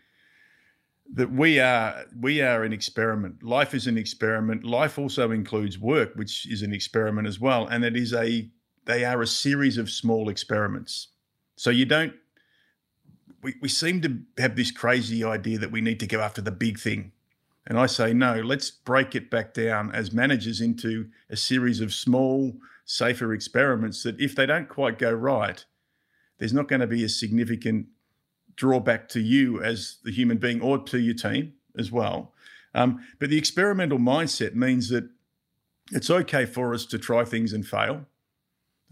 that 1.14 1.32
we 1.32 1.60
are 1.60 2.06
we 2.20 2.42
are 2.42 2.64
an 2.64 2.72
experiment. 2.72 3.44
Life 3.44 3.74
is 3.74 3.88
an 3.88 3.98
experiment. 3.98 4.64
Life 4.64 4.98
also 4.98 5.32
includes 5.32 5.78
work, 5.78 6.14
which 6.16 6.46
is 6.50 6.62
an 6.62 6.72
experiment 6.74 7.28
as 7.28 7.40
well, 7.40 7.68
and 7.68 7.84
it 7.84 7.96
is 7.98 8.14
a 8.14 8.50
they 8.86 9.06
are 9.06 9.22
a 9.22 9.28
series 9.28 9.78
of 9.78 9.90
small 9.90 10.30
experiments. 10.30 11.10
So 11.56 11.70
you 11.70 11.86
don't 11.86 12.14
we, 13.42 13.56
we 13.62 13.70
seem 13.70 14.02
to 14.02 14.20
have 14.38 14.56
this 14.56 14.72
crazy 14.72 15.24
idea 15.24 15.58
that 15.60 15.72
we 15.72 15.82
need 15.82 16.00
to 16.02 16.08
go 16.08 16.20
after 16.20 16.42
the 16.42 16.52
big 16.52 16.80
thing. 16.80 17.12
And 17.68 17.78
I 17.78 17.86
say, 17.86 18.14
no, 18.14 18.42
let's 18.42 18.72
break 18.72 19.16
it 19.16 19.30
back 19.30 19.54
down 19.54 19.92
as 19.92 20.12
managers 20.12 20.60
into 20.60 21.08
a 21.30 21.36
series 21.36 21.82
of 21.82 21.94
small, 21.94 22.56
safer 22.86 23.34
experiments 23.34 24.04
that 24.04 24.20
if 24.20 24.36
they 24.36 24.46
don't 24.46 24.68
quite 24.68 24.98
go 24.98 25.12
right, 25.12 25.64
there's 26.40 26.54
not 26.54 26.68
going 26.68 26.80
to 26.80 26.88
be 26.88 27.04
a 27.04 27.10
significant 27.10 27.88
drawback 28.56 29.08
to 29.10 29.20
you 29.20 29.62
as 29.62 29.98
the 30.04 30.12
human 30.12 30.38
being 30.38 30.62
or 30.62 30.80
to 30.80 31.00
your 31.00 31.14
team 31.14 31.54
as 31.78 31.92
well. 31.92 32.34
Um, 32.74 33.06
but 33.20 33.30
the 33.30 33.38
experimental 33.38 34.00
mindset 34.00 34.56
means 34.56 34.90
that 34.90 35.10
it's 35.92 36.10
okay 36.10 36.46
for 36.46 36.74
us 36.74 36.86
to 36.88 36.98
try 36.98 37.24
things 37.24 37.54
and 37.54 37.66
fail. 37.66 38.06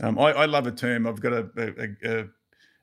Um, 0.01 0.19
I, 0.19 0.31
I 0.31 0.45
love 0.45 0.67
a 0.67 0.71
term. 0.71 1.07
I've 1.07 1.21
got 1.21 1.33
a, 1.33 1.49
a, 1.57 2.19
a, 2.19 2.25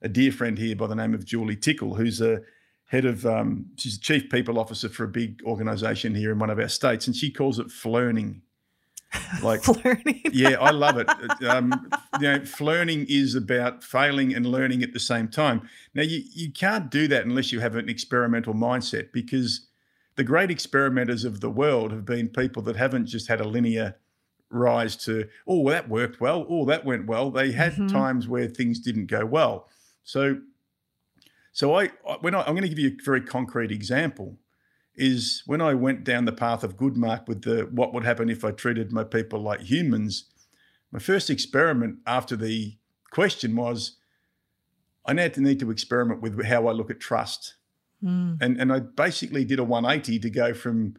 a 0.03 0.09
dear 0.09 0.33
friend 0.33 0.59
here 0.59 0.77
by 0.77 0.87
the 0.87 0.97
name 0.97 1.15
of 1.15 1.25
Julie 1.25 1.57
Tickle, 1.57 1.95
who's 1.95 2.21
a 2.21 2.41
head 2.87 3.05
of, 3.05 3.25
um, 3.27 3.67
she's 3.77 3.99
the 3.99 4.03
chief 4.03 4.31
people 4.31 4.59
officer 4.59 4.89
for 4.89 5.05
a 5.05 5.09
big 5.09 5.43
organization 5.45 6.15
here 6.15 6.33
in 6.33 6.39
one 6.39 6.51
of 6.51 6.59
our 6.59 6.69
states, 6.69 7.07
and 7.07 7.17
she 7.17 7.31
calls 7.31 7.59
it 7.59 7.71
flirting. 7.71 8.43
Like, 9.45 9.63
flirting 9.63 10.23
yeah, 10.33 10.57
I 10.61 10.71
love 10.73 10.99
it. 10.99 11.09
Um, 11.45 11.89
you 12.21 12.27
know, 12.27 12.45
flirting 12.45 13.07
is 13.09 13.37
about 13.37 13.85
failing 13.85 14.35
and 14.35 14.45
learning 14.45 14.83
at 14.83 14.93
the 14.93 14.99
same 14.99 15.29
time. 15.29 15.69
Now, 15.95 16.03
you, 16.03 16.23
you 16.33 16.51
can't 16.51 16.91
do 16.91 17.07
that 17.09 17.25
unless 17.25 17.53
you 17.53 17.61
have 17.61 17.77
an 17.77 17.89
experimental 17.89 18.55
mindset 18.55 19.13
because 19.13 19.69
the 20.17 20.25
great 20.25 20.51
experimenters 20.51 21.25
of 21.25 21.41
the 21.41 21.51
world 21.51 21.93
have 21.93 22.05
been 22.05 22.29
people 22.29 22.63
that 22.63 22.75
haven't 22.75 23.07
just 23.07 23.29
had 23.29 23.41
a 23.41 23.49
linear 23.49 23.97
rise 24.55 24.97
to, 25.05 25.29
oh, 25.47 25.61
well, 25.61 25.75
that 25.75 25.89
worked 25.89 26.21
well. 26.21 26.47
Oh, 26.49 26.65
that 26.67 26.85
went 26.85 27.07
well. 27.07 27.31
They 27.31 27.53
had 27.53 27.75
Mhm. 27.75 27.91
times 27.91 28.29
where 28.29 28.47
things 28.49 28.79
didn't 28.81 29.07
go 29.07 29.25
well. 29.27 29.69
So, 30.05 30.39
so 31.53 31.75
I, 31.75 31.91
I- 32.09 32.19
when 32.21 32.35
I, 32.35 32.41
I'm 32.43 32.55
going 32.55 32.63
to 32.63 32.69
give 32.69 32.79
you 32.79 32.91
a 32.99 33.03
very 33.05 33.21
concrete 33.21 33.71
example 33.73 34.39
is 34.97 35.43
when 35.47 35.61
I 35.61 35.75
went 35.75 36.05
down 36.05 36.25
the 36.25 36.33
path 36.33 36.63
of 36.63 36.77
Goodmark 36.77 37.27
with 37.27 37.43
the 37.43 37.69
what 37.73 37.93
would 37.93 38.05
happen 38.05 38.29
if 38.31 38.45
I 38.45 38.53
treated 38.53 38.93
my 38.93 39.03
people 39.05 39.41
like 39.41 39.61
humans. 39.61 40.31
My 40.93 41.01
first 41.01 41.31
experiment 41.31 41.99
after 42.07 42.37
the 42.37 42.77
question 43.11 43.57
was, 43.57 43.97
I 45.07 45.13
now 45.13 45.29
to 45.29 45.41
need 45.41 45.59
to 45.61 45.71
experiment 45.73 46.23
with 46.23 46.43
how 46.45 46.69
I 46.69 46.73
look 46.73 46.91
at 46.91 47.01
trust, 47.01 47.57
Mm. 48.03 48.37
and 48.41 48.61
and 48.61 48.73
I 48.73 48.81
basically 48.81 49.45
did 49.45 49.59
a 49.59 49.65
180 49.65 50.19
to 50.21 50.31
go 50.31 50.53
from 50.55 50.95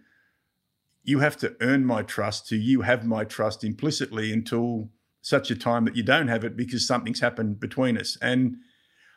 you 1.05 1.19
have 1.19 1.37
to 1.37 1.55
earn 1.61 1.85
my 1.85 2.01
trust 2.01 2.47
to 2.47 2.55
you 2.55 2.81
have 2.81 3.05
my 3.05 3.23
trust 3.23 3.63
implicitly 3.63 4.33
until 4.33 4.89
such 5.21 5.49
a 5.49 5.55
time 5.55 5.85
that 5.85 5.95
you 5.95 6.03
don't 6.03 6.27
have 6.27 6.43
it 6.43 6.57
because 6.57 6.85
something's 6.85 7.19
happened 7.19 7.59
between 7.59 7.97
us. 7.97 8.17
And 8.21 8.57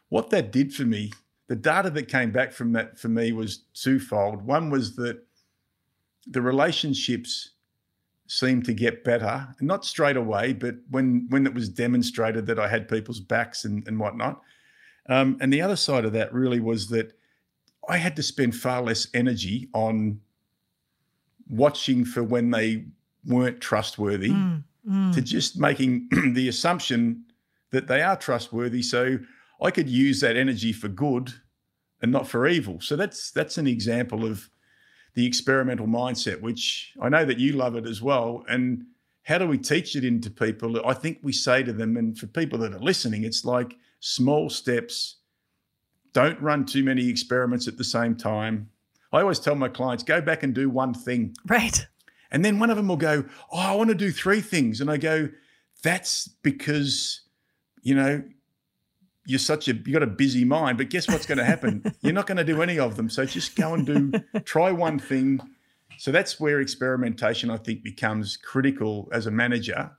what 0.09 0.31
that 0.31 0.53
did 0.53 0.75
for 0.75 0.85
me, 0.85 1.13
the 1.49 1.57
data 1.57 1.91
that 1.91 2.09
came 2.09 2.31
back 2.31 2.53
from 2.53 2.73
that 2.73 2.99
for 2.99 3.09
me 3.09 3.33
was 3.33 3.65
twofold. 3.75 4.43
One 4.43 4.71
was 4.71 4.97
that 4.97 5.23
the 6.27 6.43
relationships 6.43 7.51
seemed 8.27 8.67
to 8.67 8.75
get 8.75 9.05
better, 9.05 9.55
not 9.61 9.85
straight 9.85 10.17
away, 10.17 10.53
but 10.53 10.77
when 10.91 11.27
when 11.31 11.47
it 11.47 11.55
was 11.55 11.69
demonstrated 11.69 12.47
that 12.47 12.59
I 12.59 12.69
had 12.69 12.89
people's 12.89 13.21
backs 13.21 13.65
and, 13.65 13.87
and 13.89 13.99
whatnot. 13.99 14.43
Um, 15.09 15.39
and 15.41 15.51
the 15.51 15.63
other 15.63 15.77
side 15.77 16.05
of 16.05 16.13
that 16.13 16.35
really 16.35 16.61
was 16.61 16.89
that 16.89 17.15
I 17.89 17.97
had 17.97 18.17
to 18.17 18.23
spend 18.23 18.55
far 18.55 18.83
less 18.83 19.09
energy 19.15 19.69
on 19.73 20.21
watching 21.49 22.05
for 22.05 22.23
when 22.23 22.51
they 22.51 22.85
weren't 23.25 23.61
trustworthy 23.61 24.31
Mm. 24.31 24.63
Mm. 24.89 25.15
to 25.15 25.21
just 25.21 25.59
making 25.59 26.09
the 26.33 26.49
assumption 26.49 27.25
that 27.71 27.89
they 27.89 28.01
are 28.01 28.17
trustworthy. 28.17 28.83
So 28.83 29.19
I 29.61 29.71
could 29.71 29.89
use 29.89 30.21
that 30.21 30.37
energy 30.37 30.73
for 30.73 30.89
good 30.89 31.35
and 32.01 32.11
not 32.13 32.27
for 32.29 32.47
evil. 32.47 32.81
So 32.81 32.97
that's 32.97 33.31
that's 33.31 33.59
an 33.59 33.67
example 33.67 34.25
of 34.25 34.49
the 35.15 35.27
experimental 35.27 35.87
mindset, 35.87 36.41
which 36.41 36.95
I 37.03 37.09
know 37.09 37.25
that 37.25 37.39
you 37.39 37.53
love 37.53 37.75
it 37.75 37.87
as 37.87 38.01
well. 38.01 38.45
And 38.49 38.87
how 39.25 39.37
do 39.39 39.47
we 39.47 39.59
teach 39.59 39.97
it 39.97 40.05
into 40.05 40.31
people? 40.31 40.81
I 40.87 40.95
think 40.95 41.19
we 41.23 41.33
say 41.33 41.63
to 41.65 41.73
them, 41.73 41.97
and 41.97 42.17
for 42.17 42.27
people 42.27 42.59
that 42.61 42.73
are 42.73 42.79
listening, 42.79 43.25
it's 43.25 43.45
like 43.45 43.77
small 44.01 44.49
steps. 44.49 45.17
Don't 46.15 46.41
run 46.41 46.65
too 46.65 46.83
many 46.85 47.09
experiments 47.09 47.69
at 47.69 47.77
the 47.77 47.85
same 47.85 48.15
time. 48.17 48.71
I 49.13 49.21
always 49.21 49.39
tell 49.39 49.55
my 49.55 49.69
clients, 49.69 50.05
go 50.05 50.21
back 50.21 50.43
and 50.43 50.55
do 50.55 50.69
one 50.69 50.95
thing. 50.95 51.35
right 51.47 51.87
And 52.31 52.45
then 52.45 52.59
one 52.59 52.71
of 52.71 52.77
them 52.77 52.89
will 52.89 52.97
go, 52.97 53.25
Oh, 53.51 53.59
I 53.59 53.75
want 53.75 53.89
to 53.89 53.95
do 53.95 54.11
three 54.11 54.41
things. 54.41 54.81
And 54.81 54.91
I 54.91 54.97
go, 54.97 55.29
That's 55.83 56.29
because, 56.43 57.23
you 57.83 57.95
know, 57.95 58.23
you're 59.25 59.39
such 59.39 59.69
a, 59.69 59.75
you 59.75 59.93
got 59.93 60.03
a 60.03 60.07
busy 60.07 60.45
mind. 60.45 60.79
But 60.79 60.89
guess 60.89 61.07
what's 61.07 61.27
going 61.27 61.39
to 61.39 61.45
happen? 61.45 61.83
you're 62.01 62.15
not 62.15 62.27
going 62.27 62.39
to 62.39 62.45
do 62.45 62.63
any 62.63 62.79
of 62.79 62.97
them. 62.97 63.11
So 63.11 63.25
just 63.27 63.57
go 63.57 63.75
and 63.75 63.87
do, 63.87 64.13
try 64.45 64.73
one 64.73 64.99
thing. 64.99 65.41
So 65.99 66.11
that's 66.11 66.41
where 66.41 66.61
experimentation, 66.61 67.51
I 67.51 67.59
think, 67.59 67.83
becomes 67.83 68.37
critical 68.37 69.09
as 69.13 69.27
a 69.27 69.31
manager 69.31 69.91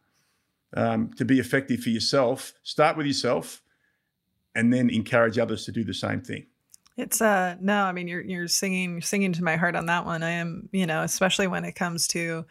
um, 0.75 1.11
to 1.13 1.25
be 1.25 1.39
effective 1.39 1.81
for 1.81 1.89
yourself. 1.89 2.53
Start 2.63 2.97
with 2.97 3.05
yourself 3.05 3.61
and 4.55 4.73
then 4.73 4.89
encourage 4.89 5.37
others 5.37 5.65
to 5.65 5.71
do 5.71 5.83
the 5.83 5.93
same 5.93 6.21
thing. 6.21 6.45
It's 6.99 7.21
uh 7.21 7.55
no, 7.61 7.83
I 7.83 7.93
mean 7.93 8.07
you're 8.09 8.21
you're 8.21 8.47
singing 8.49 9.01
singing 9.01 9.31
to 9.33 9.43
my 9.43 9.55
heart 9.55 9.75
on 9.75 9.85
that 9.85 10.05
one. 10.05 10.21
I 10.21 10.31
am, 10.31 10.67
you 10.73 10.85
know, 10.85 11.01
especially 11.03 11.47
when 11.47 11.63
it 11.63 11.71
comes 11.73 12.07
to 12.09 12.45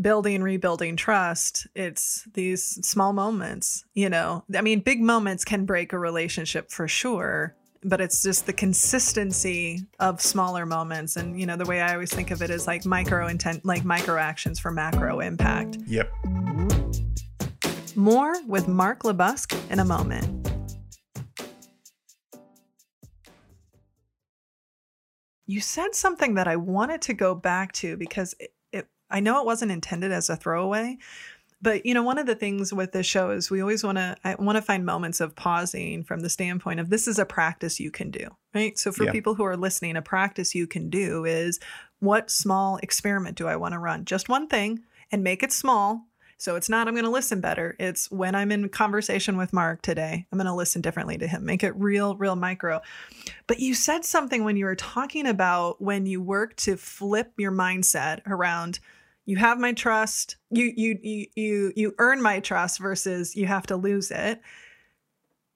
building 0.00 0.42
rebuilding 0.44 0.94
trust, 0.94 1.66
it's 1.74 2.22
these 2.34 2.62
small 2.86 3.12
moments, 3.12 3.84
you 3.94 4.08
know. 4.08 4.44
I 4.54 4.60
mean, 4.60 4.78
big 4.78 5.00
moments 5.00 5.44
can 5.44 5.64
break 5.64 5.92
a 5.92 5.98
relationship 5.98 6.70
for 6.70 6.86
sure. 6.86 7.56
but 7.82 8.00
it's 8.00 8.22
just 8.22 8.46
the 8.46 8.52
consistency 8.52 9.80
of 10.00 10.20
smaller 10.20 10.66
moments 10.66 11.16
and 11.16 11.38
you 11.38 11.46
know 11.46 11.56
the 11.56 11.64
way 11.64 11.80
i 11.80 11.92
always 11.94 12.12
think 12.12 12.32
of 12.32 12.42
it 12.42 12.50
is 12.50 12.66
like 12.66 12.84
micro 12.84 13.28
intent 13.28 13.64
like 13.64 13.84
micro 13.84 14.18
actions 14.18 14.58
for 14.58 14.72
macro 14.72 15.20
impact 15.20 15.78
Yep. 15.86 16.10
more 17.94 18.34
with 18.48 18.66
mark 18.66 19.04
LeBusque 19.04 19.54
in 19.70 19.78
a 19.78 19.84
moment 19.84 20.37
you 25.48 25.60
said 25.60 25.94
something 25.94 26.34
that 26.34 26.46
i 26.46 26.54
wanted 26.54 27.02
to 27.02 27.12
go 27.14 27.34
back 27.34 27.72
to 27.72 27.96
because 27.96 28.34
it, 28.38 28.52
it 28.72 28.86
i 29.10 29.18
know 29.18 29.40
it 29.40 29.46
wasn't 29.46 29.72
intended 29.72 30.12
as 30.12 30.28
a 30.30 30.36
throwaway 30.36 30.96
but 31.60 31.84
you 31.84 31.92
know 31.94 32.02
one 32.04 32.18
of 32.18 32.26
the 32.26 32.34
things 32.36 32.72
with 32.72 32.92
this 32.92 33.06
show 33.06 33.30
is 33.30 33.50
we 33.50 33.60
always 33.60 33.82
want 33.82 33.98
to 33.98 34.14
i 34.24 34.34
want 34.36 34.56
to 34.56 34.62
find 34.62 34.84
moments 34.86 35.20
of 35.20 35.34
pausing 35.34 36.04
from 36.04 36.20
the 36.20 36.28
standpoint 36.30 36.78
of 36.78 36.90
this 36.90 37.08
is 37.08 37.18
a 37.18 37.24
practice 37.26 37.80
you 37.80 37.90
can 37.90 38.10
do 38.10 38.28
right 38.54 38.78
so 38.78 38.92
for 38.92 39.04
Yeah. 39.04 39.12
people 39.12 39.34
who 39.34 39.44
are 39.44 39.56
listening 39.56 39.96
a 39.96 40.02
practice 40.02 40.54
you 40.54 40.66
can 40.66 40.90
do 40.90 41.24
is 41.24 41.58
what 42.00 42.30
small 42.30 42.76
experiment 42.82 43.36
do 43.36 43.48
i 43.48 43.56
want 43.56 43.72
to 43.72 43.78
run 43.78 44.04
just 44.04 44.28
one 44.28 44.46
thing 44.46 44.80
and 45.10 45.24
make 45.24 45.42
it 45.42 45.52
small 45.52 46.06
so 46.38 46.54
it's 46.54 46.68
not 46.68 46.88
i'm 46.88 46.94
going 46.94 47.04
to 47.04 47.10
listen 47.10 47.40
better. 47.40 47.76
It's 47.78 48.10
when 48.10 48.34
i'm 48.34 48.50
in 48.50 48.68
conversation 48.68 49.36
with 49.36 49.52
mark 49.52 49.82
today 49.82 50.26
i'm 50.32 50.38
going 50.38 50.46
to 50.46 50.54
listen 50.54 50.80
differently 50.80 51.18
to 51.18 51.26
him. 51.26 51.44
Make 51.44 51.62
it 51.64 51.76
real 51.76 52.16
real 52.16 52.36
micro. 52.36 52.80
But 53.46 53.58
you 53.58 53.74
said 53.74 54.04
something 54.04 54.44
when 54.44 54.56
you 54.56 54.64
were 54.64 54.76
talking 54.76 55.26
about 55.26 55.82
when 55.82 56.06
you 56.06 56.22
work 56.22 56.56
to 56.56 56.76
flip 56.76 57.32
your 57.36 57.52
mindset 57.52 58.20
around 58.26 58.78
you 59.26 59.36
have 59.36 59.58
my 59.58 59.72
trust 59.72 60.36
you 60.50 60.72
you 60.76 60.98
you 61.02 61.26
you 61.34 61.72
you 61.76 61.94
earn 61.98 62.22
my 62.22 62.40
trust 62.40 62.78
versus 62.78 63.36
you 63.36 63.46
have 63.46 63.66
to 63.66 63.76
lose 63.76 64.10
it. 64.10 64.40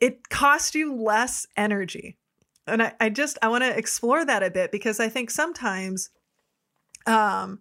It 0.01 0.29
costs 0.29 0.75
you 0.75 0.95
less 0.95 1.47
energy. 1.57 2.18
And 2.66 2.83
i, 2.83 2.92
I 3.01 3.09
just 3.09 3.38
i 3.40 3.49
want 3.49 3.64
to 3.64 3.77
explore 3.77 4.25
that 4.25 4.42
a 4.42 4.51
bit 4.51 4.73
because 4.73 5.01
i 5.01 5.09
think 5.09 5.31
sometimes 5.31 6.11
um 7.07 7.61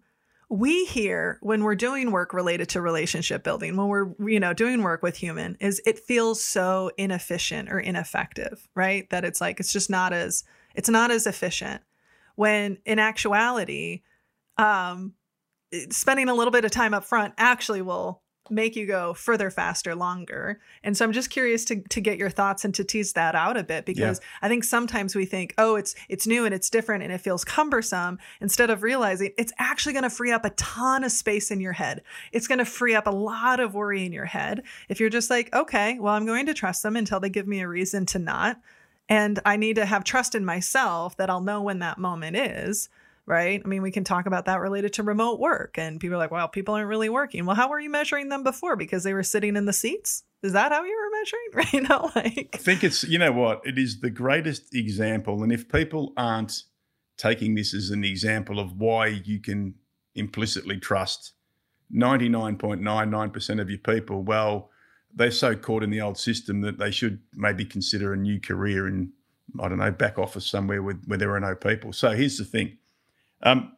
we 0.52 0.84
hear 0.84 1.38
when 1.40 1.64
we're 1.64 1.74
doing 1.74 2.10
work 2.10 2.34
related 2.34 2.68
to 2.68 2.82
relationship 2.82 3.42
building 3.42 3.74
when 3.74 3.88
we're 3.88 4.12
you 4.28 4.38
know 4.38 4.52
doing 4.52 4.82
work 4.82 5.02
with 5.02 5.16
human 5.16 5.56
is 5.60 5.80
it 5.86 5.98
feels 5.98 6.44
so 6.44 6.90
inefficient 6.98 7.70
or 7.72 7.80
ineffective 7.80 8.68
right? 8.74 9.08
That 9.08 9.24
it's 9.24 9.40
like 9.40 9.60
it's 9.60 9.72
just 9.72 9.88
not 9.88 10.12
as 10.12 10.44
it's 10.74 10.90
not 10.90 11.10
as 11.10 11.26
efficient. 11.26 11.80
When 12.34 12.76
in 12.84 12.98
actuality 12.98 14.02
um 14.58 15.14
spending 15.90 16.28
a 16.28 16.34
little 16.34 16.50
bit 16.50 16.66
of 16.66 16.70
time 16.70 16.92
up 16.92 17.04
front 17.04 17.32
actually 17.38 17.80
will 17.80 18.21
make 18.50 18.76
you 18.76 18.86
go 18.86 19.14
further 19.14 19.50
faster 19.50 19.94
longer. 19.94 20.60
And 20.82 20.96
so 20.96 21.04
i'm 21.04 21.12
just 21.12 21.30
curious 21.30 21.64
to, 21.66 21.80
to 21.80 22.00
get 22.00 22.18
your 22.18 22.30
thoughts 22.30 22.64
and 22.64 22.74
to 22.74 22.84
tease 22.84 23.12
that 23.12 23.34
out 23.34 23.56
a 23.56 23.62
bit 23.62 23.84
because 23.84 24.20
i 24.40 24.48
think 24.48 24.64
sometimes 24.64 25.14
we 25.14 25.24
think 25.24 25.54
oh 25.58 25.76
it's 25.76 25.94
it's 26.08 26.26
new 26.26 26.44
and 26.44 26.54
it's 26.54 26.70
different 26.70 27.02
and 27.02 27.12
it 27.12 27.20
feels 27.20 27.44
cumbersome 27.44 28.18
instead 28.40 28.70
of 28.70 28.82
realizing 28.82 29.32
it's 29.38 29.52
actually 29.58 29.92
going 29.92 30.02
to 30.02 30.10
free 30.10 30.32
up 30.32 30.44
a 30.44 30.50
ton 30.50 31.04
of 31.04 31.12
space 31.12 31.50
in 31.50 31.60
your 31.60 31.72
head. 31.72 32.02
It's 32.32 32.48
going 32.48 32.58
to 32.58 32.64
free 32.64 32.94
up 32.94 33.06
a 33.06 33.10
lot 33.10 33.60
of 33.60 33.74
worry 33.74 34.04
in 34.04 34.12
your 34.12 34.26
head 34.26 34.62
if 34.88 35.00
you're 35.00 35.10
just 35.10 35.30
like 35.30 35.54
okay 35.54 35.98
well 36.00 36.14
i'm 36.14 36.26
going 36.26 36.46
to 36.46 36.54
trust 36.54 36.82
them 36.82 36.96
until 36.96 37.20
they 37.20 37.28
give 37.28 37.46
me 37.46 37.60
a 37.60 37.68
reason 37.68 38.06
to 38.06 38.18
not. 38.18 38.60
And 39.08 39.40
i 39.44 39.56
need 39.56 39.76
to 39.76 39.86
have 39.86 40.04
trust 40.04 40.34
in 40.34 40.44
myself 40.44 41.16
that 41.16 41.30
i'll 41.30 41.40
know 41.40 41.62
when 41.62 41.78
that 41.80 41.98
moment 41.98 42.36
is 42.36 42.88
right? 43.26 43.62
I 43.64 43.68
mean, 43.68 43.82
we 43.82 43.90
can 43.90 44.04
talk 44.04 44.26
about 44.26 44.46
that 44.46 44.60
related 44.60 44.94
to 44.94 45.02
remote 45.02 45.38
work. 45.38 45.78
And 45.78 46.00
people 46.00 46.16
are 46.16 46.18
like, 46.18 46.30
well, 46.30 46.48
people 46.48 46.74
aren't 46.74 46.88
really 46.88 47.08
working. 47.08 47.46
Well, 47.46 47.56
how 47.56 47.68
were 47.68 47.80
you 47.80 47.90
measuring 47.90 48.28
them 48.28 48.42
before? 48.42 48.76
Because 48.76 49.04
they 49.04 49.14
were 49.14 49.22
sitting 49.22 49.56
in 49.56 49.64
the 49.64 49.72
seats? 49.72 50.24
Is 50.42 50.52
that 50.54 50.72
how 50.72 50.82
you 50.82 50.96
were 50.96 51.18
measuring? 51.18 51.42
Right? 51.54 51.72
You 51.72 51.82
know, 51.82 52.10
I 52.14 52.58
think 52.58 52.82
it's, 52.82 53.04
you 53.04 53.18
know 53.18 53.32
what, 53.32 53.60
it 53.64 53.78
is 53.78 54.00
the 54.00 54.10
greatest 54.10 54.74
example. 54.74 55.42
And 55.42 55.52
if 55.52 55.68
people 55.68 56.12
aren't 56.16 56.62
taking 57.16 57.54
this 57.54 57.74
as 57.74 57.90
an 57.90 58.04
example 58.04 58.58
of 58.58 58.78
why 58.78 59.06
you 59.06 59.38
can 59.38 59.74
implicitly 60.14 60.78
trust 60.78 61.34
99.99% 61.94 63.60
of 63.60 63.70
your 63.70 63.78
people, 63.78 64.22
well, 64.22 64.70
they're 65.14 65.30
so 65.30 65.54
caught 65.54 65.82
in 65.82 65.90
the 65.90 66.00
old 66.00 66.18
system 66.18 66.62
that 66.62 66.78
they 66.78 66.90
should 66.90 67.20
maybe 67.34 67.64
consider 67.64 68.12
a 68.12 68.16
new 68.16 68.40
career 68.40 68.88
in, 68.88 69.12
I 69.60 69.68
don't 69.68 69.78
know, 69.78 69.90
back 69.90 70.18
office 70.18 70.46
somewhere 70.46 70.82
with, 70.82 71.04
where 71.06 71.18
there 71.18 71.34
are 71.34 71.40
no 71.40 71.54
people. 71.54 71.92
So 71.92 72.10
here's 72.10 72.38
the 72.38 72.44
thing 72.44 72.78
um, 73.42 73.72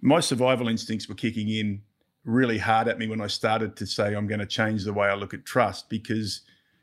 my 0.00 0.20
survival 0.20 0.68
instincts 0.68 1.08
were 1.08 1.14
kicking 1.14 1.48
in 1.48 1.82
really 2.24 2.58
hard 2.58 2.88
at 2.88 2.98
me 2.98 3.06
when 3.06 3.20
I 3.20 3.26
started 3.26 3.76
to 3.76 3.86
say 3.86 4.14
I'm 4.14 4.26
going 4.26 4.40
to 4.40 4.46
change 4.46 4.84
the 4.84 4.92
way 4.92 5.08
I 5.08 5.14
look 5.14 5.34
at 5.34 5.44
trust 5.44 5.88
because 5.88 6.42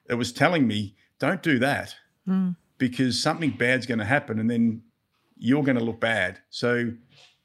it 0.09 0.15
was 0.15 0.31
telling 0.31 0.67
me, 0.67 0.95
don't 1.19 1.41
do 1.41 1.59
that 1.59 1.95
mm, 2.27 2.55
because 2.77 3.21
something 3.21 3.51
bad's 3.51 3.85
going 3.85 3.99
to 3.99 4.05
happen 4.05 4.39
and 4.39 4.49
then 4.49 4.83
you're 5.37 5.63
going 5.63 5.77
to 5.77 5.83
look 5.83 5.99
bad. 5.99 6.39
So 6.49 6.91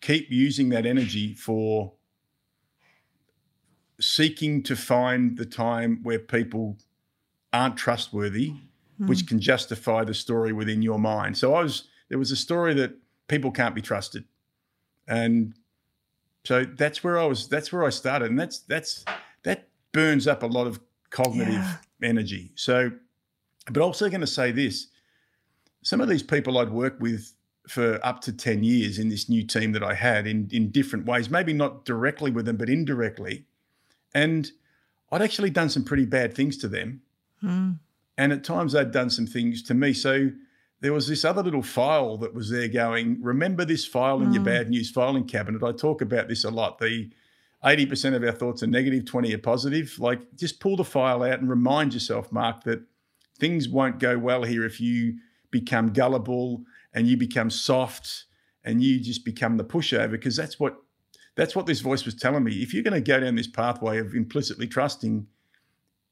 keep 0.01 0.31
using 0.31 0.69
that 0.71 0.87
energy 0.87 1.35
for 1.35 1.93
seeking 4.01 4.63
to 4.65 4.77
find 4.77 5.37
the 5.39 5.47
time 5.47 6.01
where 6.03 6.19
people 6.19 6.77
aren't 7.53 7.77
trustworthy, 7.77 8.53
mm, 9.01 9.09
which 9.09 9.27
can 9.27 9.41
justify 9.41 10.05
the 10.05 10.15
story 10.15 10.53
within 10.53 10.83
your 10.83 10.99
mind. 10.99 11.39
So 11.39 11.55
I 11.55 11.63
was 11.63 11.89
there 12.09 12.19
was 12.19 12.31
a 12.31 12.37
story 12.37 12.75
that 12.75 12.93
people 13.29 13.51
can't 13.51 13.75
be 13.75 13.83
trusted. 13.83 14.25
And 15.09 15.55
so 16.45 16.65
that's 16.65 17.03
where 17.05 17.19
I 17.19 17.25
was 17.27 17.49
that's 17.49 17.73
where 17.73 17.85
I 17.85 17.91
started. 17.91 18.31
And 18.31 18.39
that's 18.39 18.61
that's 18.61 19.05
that 19.45 19.69
burns 19.93 20.27
up 20.27 20.43
a 20.43 20.47
lot 20.47 20.67
of 20.67 20.81
cognitive 21.11 21.55
Yeah. 21.55 21.77
energy. 22.03 22.53
So 22.55 22.93
but 23.71 23.83
also 23.83 24.09
going 24.09 24.21
to 24.21 24.27
say 24.27 24.53
this 24.53 24.89
some 25.83 26.01
of 26.01 26.09
these 26.09 26.23
people 26.23 26.59
I'd 26.59 26.71
worked 26.71 27.01
with 27.01 27.33
for 27.69 27.99
up 28.07 28.21
to 28.23 28.33
10 28.33 28.63
years 28.63 28.99
in 28.99 29.09
this 29.09 29.29
new 29.29 29.45
team 29.45 29.73
that 29.73 29.83
I 29.83 29.95
had 29.95 30.27
in, 30.27 30.49
in 30.53 30.71
different 30.71 31.05
ways, 31.07 31.29
maybe 31.31 31.53
not 31.53 31.85
directly 31.85 32.31
with 32.31 32.45
them, 32.47 32.57
but 32.57 32.69
indirectly. 32.69 33.45
And 34.15 34.51
I'd 35.11 35.23
actually 35.23 35.51
done 35.51 35.69
some 35.69 35.85
pretty 35.85 36.07
bad 36.07 36.33
things 36.35 36.57
to 36.59 36.69
them. 36.69 37.03
mm, 37.43 37.77
And 38.19 38.33
at 38.33 38.45
times 38.45 38.73
they'd 38.73 38.91
done 38.93 39.11
some 39.11 39.27
things 39.27 39.63
to 39.65 39.75
me. 39.75 39.93
So 39.93 40.31
there 40.81 40.93
was 40.93 41.09
this 41.09 41.25
other 41.25 41.43
little 41.43 41.63
file 41.63 42.17
that 42.19 42.35
was 42.35 42.51
there 42.51 42.69
going, 42.69 43.19
remember 43.23 43.65
this 43.65 43.87
file 43.87 44.21
in 44.23 44.33
your 44.33 44.43
Mm. 44.43 44.47
bad 44.47 44.71
news 44.71 44.91
filing 44.91 45.25
cabinet. 45.25 45.63
I 45.63 45.73
talk 45.73 46.03
about 46.03 46.29
this 46.29 46.45
a 46.45 46.51
lot. 46.51 46.79
The 46.79 47.11
80% 47.65 48.15
of 48.15 48.23
our 48.23 48.33
thoughts 48.33 48.63
are 48.63 48.67
negative, 48.67 49.05
20 49.07 49.35
are 49.35 49.39
positive. 49.39 49.99
Like 49.99 50.35
just 50.37 50.61
pull 50.61 50.77
the 50.77 50.85
file 50.85 51.23
out 51.23 51.41
and 51.41 51.49
remind 51.49 51.95
yourself, 51.95 52.31
Mark, 52.31 52.65
that 52.65 52.83
things 53.39 53.69
won't 53.69 53.99
go 53.99 54.19
well 54.19 54.43
here 54.45 54.65
if 54.65 54.81
you 54.81 55.19
become 55.51 55.93
gullible 55.93 56.65
and 56.93 57.07
you 57.07 57.17
become 57.17 57.51
soft 57.51 58.25
and 58.65 58.83
you 58.83 59.01
just 59.01 59.25
become 59.25 59.57
the 59.57 59.65
pushover 59.65 60.11
because 60.11 60.37
that's 60.37 60.61
what 60.61 60.77
that's 61.37 61.55
what 61.57 61.67
this 61.67 61.81
voice 61.81 62.05
was 62.05 62.15
telling 62.15 62.45
me. 62.45 62.63
If 62.63 62.73
you're 62.73 62.83
going 62.83 62.95
to 62.95 63.01
go 63.01 63.21
down 63.21 63.35
this 63.35 63.47
pathway 63.47 63.99
of 63.99 64.15
implicitly 64.15 64.67
trusting, 64.67 65.27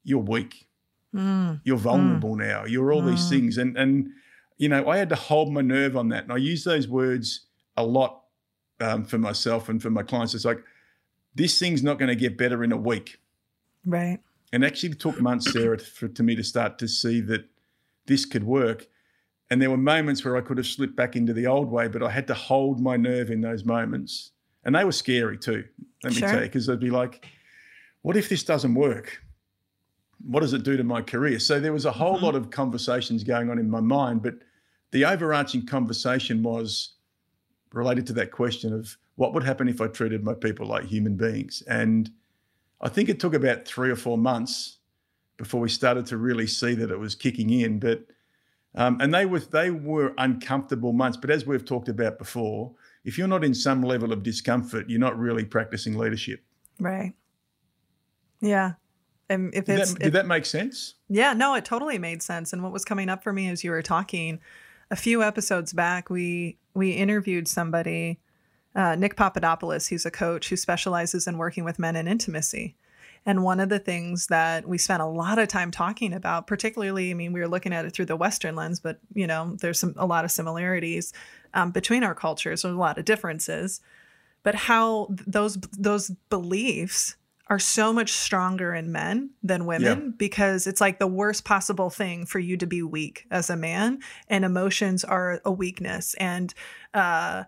you're 0.03 0.19
weak 0.19 0.67
mm, 1.13 1.59
you're 1.63 1.77
vulnerable 1.77 2.35
now 2.35 2.63
you're 2.65 2.91
all 2.93 3.01
these 3.01 3.25
Mm. 3.25 3.29
things 3.29 3.57
and 3.57 3.75
and 3.77 4.09
you 4.57 4.69
know 4.69 4.87
i 4.87 4.97
had 4.97 5.09
to 5.09 5.15
hold 5.15 5.51
my 5.51 5.61
nerve 5.61 5.95
on 5.97 6.09
that. 6.09 6.23
And 6.23 6.31
i 6.31 6.37
use 6.37 6.63
those 6.63 6.87
words 6.87 7.41
a 7.77 7.83
lot 7.83 8.23
um, 8.79 9.03
for 9.05 9.17
myself 9.17 9.69
and 9.69 9.81
for 9.81 9.89
my 9.89 10.03
clients. 10.03 10.33
It's 10.33 10.45
like 10.45 10.63
this 11.33 11.59
thing's 11.59 11.83
not 11.83 11.97
going 11.97 12.09
to 12.09 12.15
get 12.15 12.37
better 12.37 12.63
in 12.63 12.71
a 12.71 12.77
week. 12.77 13.19
Right. 13.85 14.19
and 14.51 14.65
actually 14.65 14.89
it 14.89 14.99
took 14.99 15.21
months 15.21 15.51
sarah 15.53 15.77
for 15.77 16.07
to 16.07 16.23
me 16.23 16.35
to 16.35 16.43
start 16.43 16.79
to 16.79 16.87
see 16.87 17.21
that 17.21 17.45
this 18.07 18.25
could 18.25 18.43
work. 18.43 18.87
And 19.51 19.61
there 19.61 19.69
were 19.69 19.77
moments 19.77 20.25
where 20.25 20.35
i 20.37 20.41
could 20.41 20.57
have 20.57 20.65
slipped 20.65 20.95
back 20.95 21.15
into 21.15 21.33
the 21.33 21.45
old 21.45 21.69
way 21.69 21.87
but 21.87 22.01
i 22.01 22.09
had 22.09 22.25
to 22.27 22.33
hold 22.33 22.79
my 22.79 22.97
nerve 22.97 23.29
in 23.29 23.41
those 23.41 23.63
moments. 23.63 24.31
And 24.63 24.73
they 24.75 24.83
were 24.83 24.91
scary 24.91 25.37
too 25.37 25.65
let 26.03 26.15
me 26.15 26.19
tell 26.21 26.35
you 26.35 26.41
because 26.41 26.67
i'd 26.69 26.79
be 26.79 26.89
like 26.89 27.27
what 28.01 28.17
if 28.17 28.29
this 28.29 28.43
doesn't 28.43 28.73
work 28.73 29.21
what 30.23 30.39
does 30.41 30.53
it 30.53 30.63
do 30.63 30.77
to 30.77 30.83
my 30.83 31.01
career 31.01 31.39
so 31.39 31.59
there 31.59 31.73
was 31.73 31.85
a 31.85 31.91
whole 31.91 32.17
Mhm. 32.17 32.21
lot 32.21 32.35
of 32.35 32.49
conversations 32.49 33.23
going 33.23 33.49
on 33.49 33.59
in 33.59 33.69
my 33.69 33.79
mind 33.81 34.21
but 34.21 34.35
the 34.91 35.05
overarching 35.05 35.65
conversation 35.65 36.41
was 36.43 36.93
related 37.73 38.07
to 38.07 38.13
that 38.13 38.31
question 38.31 38.71
of 38.73 38.97
what 39.15 39.33
would 39.33 39.43
happen 39.43 39.67
if 39.67 39.81
i 39.81 39.87
treated 39.87 40.23
my 40.23 40.33
people 40.33 40.65
like 40.67 40.85
human 40.85 41.15
beings 41.15 41.61
and 41.67 42.11
i 42.81 42.87
think 42.89 43.09
it 43.09 43.19
took 43.19 43.33
about 43.33 43.65
three 43.65 43.89
or 43.89 43.95
four 43.95 44.17
months 44.17 44.79
before 45.37 45.59
we 45.59 45.69
started 45.69 46.05
to 46.05 46.17
really 46.17 46.47
see 46.47 46.73
that 46.75 46.89
it 46.91 46.99
was 46.99 47.13
kicking 47.15 47.49
in 47.49 47.79
but 47.79 48.05
um, 48.77 48.99
and 48.99 49.13
they 49.13 49.25
were 49.25 49.39
they 49.39 49.71
were 49.71 50.13
uncomfortable 50.17 50.91
months 50.93 51.17
but 51.17 51.29
as 51.29 51.45
we've 51.45 51.65
talked 51.65 51.89
about 51.89 52.17
before 52.17 52.73
if 53.03 53.17
you're 53.17 53.27
not 53.27 53.43
in 53.43 53.53
some 53.53 53.81
level 53.81 54.11
of 54.13 54.23
discomfort 54.23 54.89
you're 54.89 54.99
not 54.99 55.17
really 55.19 55.45
practicing 55.45 55.97
leadership 55.97 56.41
Right. 56.79 57.13
Yeah. 58.41 58.73
And 59.29 59.53
if 59.53 59.65
did 59.65 59.79
it's, 59.79 59.93
that, 59.93 59.97
if- 59.97 60.03
did 60.03 60.13
that 60.13 60.27
make 60.27 60.45
sense 60.45 60.95
Yeah, 61.09 61.33
no, 61.33 61.55
it 61.55 61.65
totally 61.65 61.97
made 61.97 62.21
sense. 62.21 62.53
And 62.53 62.63
what 62.63 62.71
was 62.71 62.85
coming 62.85 63.09
up 63.09 63.23
for 63.23 63.33
me 63.33 63.49
as 63.49 63.63
you 63.63 63.71
were 63.71 63.81
talking, 63.81 64.39
a 64.91 64.95
few 64.95 65.23
episodes 65.23 65.73
back, 65.73 66.09
we 66.09 66.57
we 66.73 66.91
interviewed 66.91 67.47
somebody, 67.47 68.19
uh, 68.75 68.95
Nick 68.95 69.15
Papadopoulos. 69.15 69.87
He's 69.87 70.05
a 70.05 70.11
coach 70.11 70.49
who 70.49 70.57
specializes 70.57 71.27
in 71.27 71.37
working 71.37 71.63
with 71.63 71.79
men 71.79 71.95
in 71.95 72.07
intimacy. 72.07 72.75
And 73.27 73.43
one 73.43 73.59
of 73.59 73.69
the 73.69 73.79
things 73.79 74.27
that 74.27 74.67
we 74.67 74.77
spent 74.77 75.01
a 75.01 75.07
lot 75.07 75.39
of 75.39 75.47
time 75.47 75.71
talking 75.71 76.13
about, 76.13 76.45
particularly, 76.45 77.09
I 77.09 77.15
mean, 77.15 77.33
we 77.33 77.39
were 77.39 77.47
looking 77.47 77.73
at 77.73 77.83
it 77.83 77.93
through 77.93 78.05
the 78.05 78.15
Western 78.15 78.55
lens, 78.55 78.79
but 78.79 78.99
you 79.13 79.25
know, 79.25 79.55
there's 79.61 79.79
some 79.79 79.95
a 79.97 80.05
lot 80.05 80.25
of 80.25 80.31
similarities 80.31 81.11
um, 81.53 81.71
between 81.71 82.03
our 82.03 82.13
cultures. 82.13 82.61
There's 82.61 82.75
a 82.75 82.77
lot 82.77 82.99
of 82.99 83.05
differences, 83.05 83.81
but 84.43 84.53
how 84.53 85.07
those 85.25 85.57
those 85.77 86.11
beliefs 86.29 87.15
are 87.47 87.59
so 87.59 87.93
much 87.93 88.11
stronger 88.11 88.73
in 88.73 88.91
men 88.91 89.29
than 89.43 89.65
women 89.65 90.01
yeah. 90.05 90.11
because 90.17 90.65
it's 90.65 90.81
like 90.81 90.97
the 90.97 91.07
worst 91.07 91.45
possible 91.45 91.89
thing 91.89 92.25
for 92.25 92.39
you 92.39 92.57
to 92.57 92.65
be 92.65 92.81
weak 92.81 93.25
as 93.29 93.49
a 93.49 93.55
man, 93.55 93.99
and 94.27 94.43
emotions 94.43 95.03
are 95.03 95.41
a 95.45 95.51
weakness, 95.51 96.15
and 96.15 96.53
uh, 96.93 97.43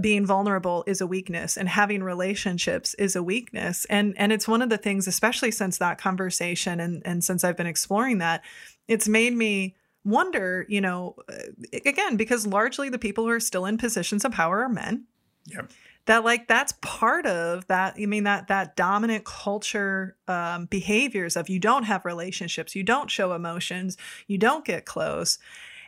being 0.00 0.24
vulnerable 0.26 0.84
is 0.86 1.00
a 1.00 1.06
weakness 1.06 1.56
and 1.56 1.68
having 1.68 2.02
relationships 2.02 2.94
is 2.94 3.16
a 3.16 3.22
weakness 3.22 3.84
and 3.86 4.14
and 4.16 4.32
it's 4.32 4.46
one 4.46 4.62
of 4.62 4.70
the 4.70 4.78
things 4.78 5.08
especially 5.08 5.50
since 5.50 5.78
that 5.78 5.98
conversation 5.98 6.80
and 6.80 7.02
and 7.04 7.24
since 7.24 7.42
I've 7.42 7.56
been 7.56 7.66
exploring 7.66 8.18
that 8.18 8.42
it's 8.86 9.08
made 9.08 9.34
me 9.34 9.76
wonder 10.04 10.64
you 10.68 10.80
know 10.80 11.16
uh, 11.28 11.78
again 11.84 12.16
because 12.16 12.46
largely 12.46 12.88
the 12.88 12.98
people 12.98 13.24
who 13.24 13.30
are 13.30 13.40
still 13.40 13.66
in 13.66 13.78
positions 13.78 14.24
of 14.24 14.32
power 14.32 14.62
are 14.62 14.68
men 14.68 15.04
yep 15.46 15.70
that 16.06 16.24
like 16.24 16.48
that's 16.48 16.74
part 16.80 17.26
of 17.26 17.66
that 17.68 17.94
i 18.00 18.06
mean 18.06 18.24
that 18.24 18.48
that 18.48 18.76
dominant 18.76 19.24
culture 19.24 20.16
um, 20.28 20.66
behaviors 20.66 21.36
of 21.36 21.48
you 21.48 21.58
don't 21.58 21.84
have 21.84 22.04
relationships 22.04 22.74
you 22.74 22.82
don't 22.82 23.10
show 23.10 23.32
emotions 23.32 23.96
you 24.26 24.38
don't 24.38 24.64
get 24.64 24.84
close 24.84 25.38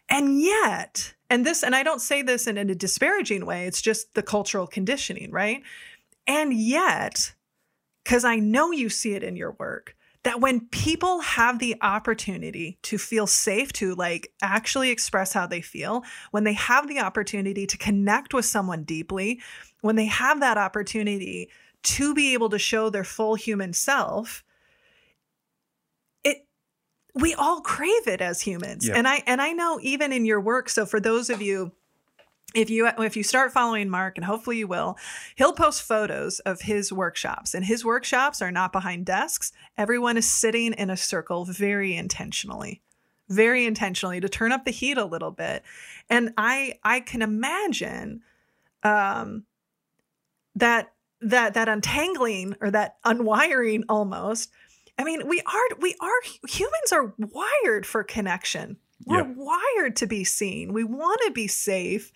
and 0.09 0.41
yet 0.41 1.15
and 1.33 1.47
this, 1.47 1.63
and 1.63 1.75
I 1.75 1.83
don't 1.83 2.03
say 2.03 2.21
this 2.21 2.47
in, 2.47 2.59
in 2.59 2.69
a 2.69 2.75
disparaging 2.75 3.47
way, 3.47 3.67
it's 3.67 3.81
just 3.81 4.13
the 4.13 4.23
cultural 4.23 4.67
conditioning, 4.67 5.31
right? 5.31 5.63
And 6.27 6.53
yet, 6.53 7.33
because 8.05 8.23
I 8.23 8.37
know 8.37 8.71
you 8.71 8.91
see 8.91 9.15
it 9.15 9.23
in 9.23 9.35
your 9.35 9.53
work, 9.53 9.97
that 10.25 10.41
when 10.41 10.61
people 10.69 11.21
have 11.21 11.59
the 11.59 11.77
opportunity 11.83 12.79
to 12.83 12.97
feel 12.97 13.27
safe 13.27 13.73
to 13.73 13.95
like 13.95 14.33
actually 14.41 14.91
express 14.91 15.33
how 15.33 15.47
they 15.47 15.61
feel, 15.61 16.05
when 16.31 16.45
they 16.45 16.53
have 16.53 16.89
the 16.89 17.01
opportunity 17.01 17.67
to 17.67 17.77
connect 17.77 18.33
with 18.33 18.45
someone 18.45 18.85
deeply, 18.85 19.41
when 19.81 19.97
they 19.97 20.07
have 20.07 20.41
that 20.41 20.59
opportunity 20.59 21.51
to 21.83 22.15
be 22.15 22.35
able 22.35 22.49
to 22.51 22.59
show 22.59 22.89
their 22.89 23.05
full 23.05 23.35
human 23.35 23.73
self, 23.73 24.45
it 26.23 26.47
we 27.15 27.35
all 27.35 27.61
crave 27.61 28.07
it 28.07 28.21
as 28.21 28.41
humans. 28.41 28.87
Yeah. 28.87 28.95
And 28.97 29.09
I 29.09 29.23
and 29.27 29.43
I 29.43 29.53
know 29.53 29.81
even 29.83 30.13
in 30.13 30.25
your 30.25 30.41
work, 30.41 30.69
so 30.69 30.87
for 30.87 31.01
those 31.01 31.31
of 31.31 31.43
you 31.43 31.73
if 32.55 32.71
you 32.71 32.89
if 32.99 33.17
you 33.17 33.23
start 33.23 33.53
following 33.53 33.89
Mark 33.89 34.19
and 34.19 34.25
hopefully 34.25 34.59
you 34.59 34.67
will, 34.67 34.97
he'll 35.37 35.53
post 35.53 35.83
photos 35.83 36.41
of 36.41 36.63
his 36.63 36.93
workshops 36.93 37.55
and 37.55 37.65
his 37.65 37.85
workshops 37.85 38.43
are 38.43 38.53
not 38.53 38.73
behind 38.73 39.07
desks. 39.07 39.53
Everyone 39.77 40.17
is 40.17 40.29
sitting 40.29 40.73
in 40.75 40.91
a 40.91 40.97
circle 40.97 41.45
very 41.45 41.95
intentionally. 41.97 42.83
Very 43.29 43.65
intentionally 43.65 44.21
to 44.21 44.29
turn 44.29 44.53
up 44.53 44.65
the 44.65 44.71
heat 44.71 44.99
a 44.99 45.05
little 45.05 45.31
bit. 45.31 45.63
And 46.11 46.35
I 46.37 46.75
I 46.85 47.01
can 47.01 47.23
imagine 47.23 48.23
um 48.83 49.45
that 50.55 50.93
that 51.21 51.55
that 51.55 51.69
untangling 51.69 52.57
or 52.61 52.71
that 52.71 52.97
unwiring 53.05 53.85
almost 53.89 54.51
I 54.99 55.05
mean, 55.05 55.27
we 55.27 55.41
are 55.41 55.77
we 55.81 55.97
are 56.01 56.49
humans 56.49 56.93
are 56.93 57.15
wired 57.19 57.87
for 57.87 58.05
connection. 58.05 58.77
We're 59.07 59.27
yep. 59.27 59.35
wired 59.37 59.97
to 59.97 60.07
be 60.07 60.25
seen. 60.25 60.73
We 60.73 60.85
want 60.85 61.21
to 61.27 61.33
be 61.33 61.47
safe. 61.47 62.13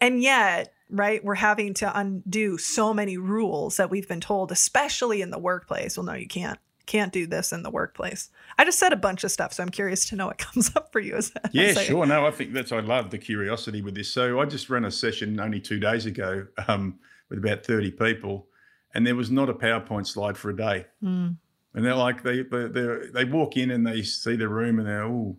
And 0.00 0.22
yet, 0.22 0.72
right, 0.88 1.22
we're 1.24 1.34
having 1.34 1.74
to 1.74 1.98
undo 1.98 2.58
so 2.58 2.94
many 2.94 3.16
rules 3.16 3.76
that 3.76 3.90
we've 3.90 4.08
been 4.08 4.20
told, 4.20 4.52
especially 4.52 5.22
in 5.22 5.30
the 5.30 5.38
workplace. 5.38 5.96
Well, 5.96 6.06
no, 6.06 6.14
you 6.14 6.28
can't 6.28 6.58
can't 6.86 7.12
do 7.12 7.24
this 7.24 7.52
in 7.52 7.62
the 7.62 7.70
workplace. 7.70 8.30
I 8.58 8.64
just 8.64 8.80
said 8.80 8.92
a 8.92 8.96
bunch 8.96 9.22
of 9.22 9.30
stuff, 9.30 9.52
so 9.52 9.62
I'm 9.62 9.68
curious 9.68 10.08
to 10.08 10.16
know 10.16 10.26
what 10.26 10.38
comes 10.38 10.74
up 10.74 10.90
for 10.90 10.98
you. 10.98 11.14
As, 11.14 11.32
yeah, 11.52 11.72
sure. 11.74 12.06
No, 12.06 12.26
I 12.26 12.32
think 12.32 12.52
that's 12.52 12.72
I 12.72 12.80
love 12.80 13.10
the 13.10 13.18
curiosity 13.18 13.80
with 13.80 13.94
this. 13.94 14.12
So 14.12 14.40
I 14.40 14.44
just 14.46 14.68
ran 14.68 14.84
a 14.84 14.90
session 14.90 15.38
only 15.38 15.60
two 15.60 15.78
days 15.78 16.06
ago 16.06 16.46
um, 16.66 16.98
with 17.28 17.38
about 17.38 17.64
30 17.64 17.92
people, 17.92 18.48
and 18.94 19.06
there 19.06 19.14
was 19.14 19.30
not 19.30 19.48
a 19.48 19.54
PowerPoint 19.54 20.06
slide 20.06 20.36
for 20.36 20.50
a 20.50 20.56
day. 20.56 20.86
Mm 21.02 21.36
and 21.74 21.84
they're 21.84 21.94
like 21.94 22.22
they 22.22 22.42
they 22.42 22.98
they 23.12 23.24
walk 23.24 23.56
in 23.56 23.70
and 23.70 23.86
they 23.86 24.02
see 24.02 24.36
the 24.36 24.48
room 24.48 24.78
and 24.78 24.88
they're 24.88 25.04
oh, 25.04 25.36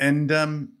and 0.00 0.32
um, 0.32 0.72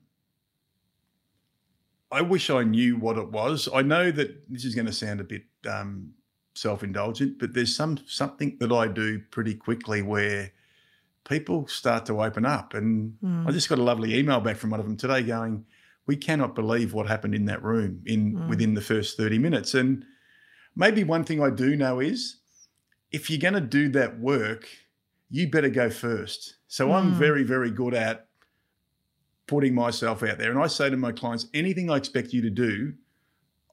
I 2.10 2.22
wish 2.22 2.50
I 2.50 2.64
knew 2.64 2.96
what 2.96 3.18
it 3.18 3.30
was. 3.30 3.68
I 3.72 3.82
know 3.82 4.10
that 4.10 4.50
this 4.50 4.64
is 4.64 4.74
going 4.74 4.86
to 4.86 4.92
sound 4.92 5.20
a 5.20 5.24
bit 5.24 5.44
um, 5.68 6.14
self-indulgent, 6.54 7.38
but 7.38 7.54
there's 7.54 7.74
some 7.74 7.98
something 8.06 8.56
that 8.58 8.72
I 8.72 8.88
do 8.88 9.20
pretty 9.30 9.54
quickly 9.54 10.02
where 10.02 10.50
people 11.28 11.68
start 11.68 12.06
to 12.06 12.22
open 12.22 12.44
up, 12.44 12.74
and 12.74 13.14
mm. 13.22 13.46
I 13.46 13.52
just 13.52 13.68
got 13.68 13.78
a 13.78 13.82
lovely 13.82 14.18
email 14.18 14.40
back 14.40 14.56
from 14.56 14.70
one 14.70 14.80
of 14.80 14.86
them 14.86 14.96
today 14.96 15.22
going, 15.22 15.66
"We 16.06 16.16
cannot 16.16 16.54
believe 16.54 16.94
what 16.94 17.06
happened 17.06 17.34
in 17.34 17.44
that 17.44 17.62
room 17.62 18.02
in 18.06 18.34
mm. 18.34 18.48
within 18.48 18.74
the 18.74 18.80
first 18.80 19.16
30 19.18 19.38
minutes." 19.38 19.74
And 19.74 20.04
maybe 20.74 21.04
one 21.04 21.24
thing 21.24 21.42
I 21.42 21.50
do 21.50 21.76
know 21.76 22.00
is 22.00 22.38
if 23.12 23.28
you're 23.28 23.38
going 23.38 23.54
to 23.54 23.60
do 23.60 23.90
that 23.90 24.18
work, 24.18 24.66
you 25.28 25.48
better 25.48 25.68
go 25.68 25.90
first. 25.90 26.56
So 26.68 26.88
mm. 26.88 26.94
I'm 26.94 27.14
very, 27.14 27.44
very 27.44 27.70
good 27.70 27.94
at 27.94 28.29
putting 29.50 29.74
myself 29.74 30.22
out 30.22 30.38
there. 30.38 30.52
And 30.52 30.60
I 30.60 30.68
say 30.68 30.88
to 30.88 30.96
my 30.96 31.10
clients, 31.10 31.48
anything 31.52 31.90
I 31.90 31.96
expect 31.96 32.32
you 32.32 32.40
to 32.42 32.50
do, 32.50 32.94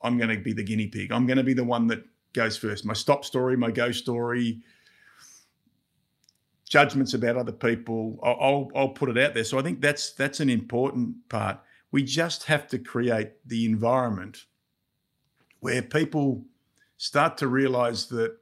I'm 0.01 0.17
going 0.17 0.35
to 0.35 0.37
be 0.43 0.51
the 0.51 0.63
guinea 0.63 0.87
pig. 0.87 1.11
I'm 1.11 1.27
going 1.27 1.37
to 1.37 1.43
be 1.43 1.53
the 1.53 1.63
one 1.63 1.85
that 1.87 2.03
goes 2.33 2.57
first. 2.57 2.83
My 2.83 2.93
stop 2.93 3.23
story, 3.23 3.55
my 3.55 3.69
go 3.69 3.91
story, 3.91 4.63
judgments 6.67 7.13
about 7.13 7.37
other 7.37 7.51
people, 7.51 8.19
I'll, 8.23 8.71
I'll, 8.75 8.89
put 8.89 9.09
it 9.09 9.19
out 9.19 9.35
there. 9.35 9.43
So 9.43 9.59
I 9.59 9.61
think 9.61 9.79
that's 9.79 10.13
that's 10.13 10.39
an 10.39 10.49
important 10.49 11.29
part. 11.29 11.59
We 11.91 12.03
just 12.03 12.45
have 12.45 12.67
to 12.69 12.79
create 12.79 13.33
the 13.45 13.65
environment 13.65 14.45
where 15.59 15.83
people 15.83 16.43
start 16.97 17.37
to 17.37 17.47
realize 17.47 18.07
that 18.07 18.35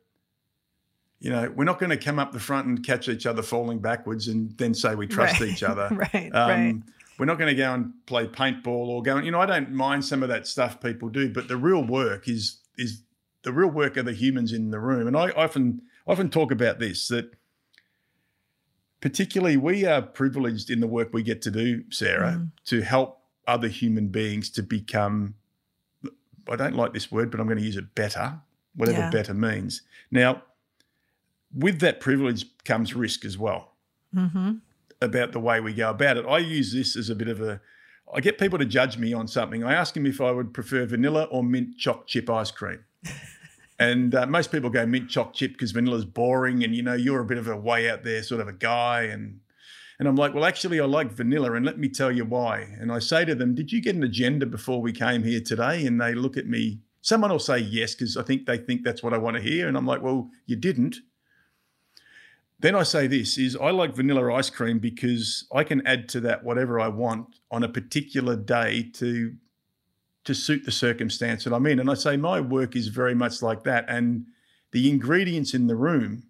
you 1.19 1.31
know, 1.31 1.51
we're 1.55 1.65
not 1.65 1.79
going 1.79 1.89
to 1.89 1.97
come 1.97 2.19
up 2.19 2.31
the 2.31 2.39
front 2.39 2.67
and 2.67 2.85
catch 2.85 3.09
each 3.09 3.25
other 3.25 3.41
falling 3.41 3.79
backwards 3.79 4.27
and 4.27 4.55
then 4.57 4.73
say 4.73 4.95
we 4.95 5.07
trust 5.07 5.41
right. 5.41 5.49
each 5.49 5.63
other. 5.63 5.89
right, 6.13 6.31
um, 6.33 6.49
right. 6.49 6.75
We're 7.17 7.25
not 7.25 7.37
going 7.37 7.55
to 7.55 7.55
go 7.55 7.73
and 7.73 7.93
play 8.05 8.27
paintball 8.27 8.67
or 8.67 9.01
go. 9.01 9.17
And, 9.17 9.25
You 9.25 9.31
know, 9.31 9.39
I 9.39 9.45
don't 9.45 9.71
mind 9.71 10.03
some 10.03 10.21
of 10.23 10.29
that 10.29 10.47
stuff 10.47 10.81
people 10.81 11.09
do, 11.09 11.29
but 11.31 11.47
the 11.47 11.57
real 11.57 11.83
work 11.83 12.27
is 12.27 12.59
is 12.77 13.03
the 13.43 13.53
real 13.53 13.69
work 13.69 13.95
of 13.95 14.05
the 14.05 14.13
humans 14.13 14.51
in 14.51 14.71
the 14.71 14.79
room. 14.79 15.07
And 15.07 15.15
I 15.15 15.29
often 15.31 15.81
often 16.07 16.29
talk 16.29 16.51
about 16.51 16.79
this 16.79 17.07
that 17.07 17.31
particularly 19.01 19.57
we 19.57 19.85
are 19.85 20.01
privileged 20.01 20.69
in 20.69 20.79
the 20.79 20.87
work 20.87 21.13
we 21.13 21.23
get 21.23 21.41
to 21.43 21.51
do, 21.51 21.83
Sarah, 21.89 22.33
mm. 22.33 22.51
to 22.65 22.81
help 22.81 23.21
other 23.47 23.67
human 23.67 24.09
beings 24.09 24.49
to 24.51 24.63
become. 24.63 25.35
I 26.49 26.55
don't 26.55 26.75
like 26.75 26.93
this 26.93 27.11
word, 27.11 27.31
but 27.31 27.39
I'm 27.39 27.47
going 27.47 27.57
to 27.57 27.63
use 27.63 27.77
it 27.77 27.95
better, 27.95 28.39
whatever 28.75 28.99
yeah. 28.99 29.09
better 29.09 29.33
means. 29.33 29.81
Now, 30.11 30.43
with 31.53 31.79
that 31.79 31.99
privilege 31.99 32.45
comes 32.65 32.93
risk 32.93 33.25
as 33.25 33.37
well 33.37 33.75
mm-hmm. 34.15 34.53
About 35.01 35.31
the 35.31 35.39
way 35.39 35.59
we 35.59 35.73
go 35.73 35.89
about 35.89 36.17
it. 36.17 36.25
I 36.25 36.39
use 36.39 36.73
this 36.73 36.95
as 36.95 37.09
a 37.09 37.15
bit 37.15 37.27
of 37.27 37.41
a, 37.41 37.61
I 38.13 38.19
get 38.21 38.37
people 38.37 38.59
to 38.59 38.65
judge 38.65 38.97
me 38.97 39.13
on 39.13 39.27
something. 39.27 39.63
I 39.63 39.73
ask 39.73 39.93
them 39.93 40.05
if 40.05 40.21
I 40.21 40.31
would 40.31 40.53
prefer 40.53 40.85
vanilla 40.85 41.23
or 41.25 41.43
mint 41.43 41.77
choc 41.77 42.07
chip 42.07 42.29
ice 42.29 42.51
cream. 42.51 42.83
and 43.79 44.15
uh, 44.15 44.25
most 44.25 44.51
people 44.51 44.69
go 44.69 44.85
mint 44.85 45.09
choc 45.09 45.33
chip 45.33 45.53
because 45.53 45.71
vanilla's 45.71 46.05
boring 46.05 46.63
and, 46.63 46.75
you 46.75 46.81
know, 46.81 46.93
you're 46.93 47.21
a 47.21 47.25
bit 47.25 47.37
of 47.37 47.47
a 47.47 47.57
way 47.57 47.89
out 47.89 48.03
there 48.03 48.23
sort 48.23 48.41
of 48.41 48.47
a 48.47 48.53
guy. 48.53 49.03
And, 49.03 49.39
and 49.99 50.07
I'm 50.07 50.15
like, 50.15 50.33
well, 50.33 50.45
actually, 50.45 50.79
I 50.79 50.85
like 50.85 51.11
vanilla 51.11 51.53
and 51.53 51.65
let 51.65 51.79
me 51.79 51.89
tell 51.89 52.11
you 52.11 52.25
why. 52.25 52.75
And 52.79 52.91
I 52.91 52.99
say 52.99 53.25
to 53.25 53.35
them, 53.35 53.55
did 53.55 53.71
you 53.71 53.81
get 53.81 53.95
an 53.95 54.03
agenda 54.03 54.45
before 54.45 54.81
we 54.81 54.91
came 54.91 55.23
here 55.23 55.41
today? 55.41 55.85
And 55.85 55.99
they 55.99 56.13
look 56.13 56.37
at 56.37 56.47
me. 56.47 56.79
Someone 57.01 57.31
will 57.31 57.39
say 57.39 57.59
yes 57.59 57.93
because 57.95 58.17
I 58.17 58.23
think 58.23 58.45
they 58.45 58.57
think 58.57 58.83
that's 58.83 59.03
what 59.03 59.13
I 59.13 59.17
want 59.17 59.35
to 59.37 59.43
hear. 59.43 59.67
And 59.67 59.77
I'm 59.77 59.85
like, 59.85 60.01
well, 60.01 60.29
you 60.45 60.55
didn't. 60.55 60.97
Then 62.65 62.73
I 62.73 62.81
say 62.81 63.05
this 63.05 63.37
is 63.37 63.55
I 63.55 63.69
like 63.69 63.93
vanilla 63.93 64.33
ice 64.33 64.49
cream 64.49 64.79
because 64.79 65.47
I 65.53 65.63
can 65.63 65.85
add 65.85 66.09
to 66.09 66.19
that 66.21 66.43
whatever 66.43 66.79
I 66.79 66.87
want 66.87 67.27
on 67.51 67.61
a 67.61 67.69
particular 67.69 68.35
day 68.35 68.89
to 68.93 69.35
to 70.23 70.33
suit 70.33 70.65
the 70.65 70.71
circumstance 70.71 71.43
that 71.43 71.53
I'm 71.53 71.67
in. 71.67 71.79
And 71.79 71.91
I 71.91 71.93
say 71.93 72.17
my 72.17 72.41
work 72.41 72.75
is 72.75 72.87
very 72.87 73.13
much 73.13 73.43
like 73.43 73.65
that. 73.65 73.85
And 73.87 74.25
the 74.71 74.89
ingredients 74.89 75.53
in 75.53 75.67
the 75.67 75.75
room, 75.75 76.23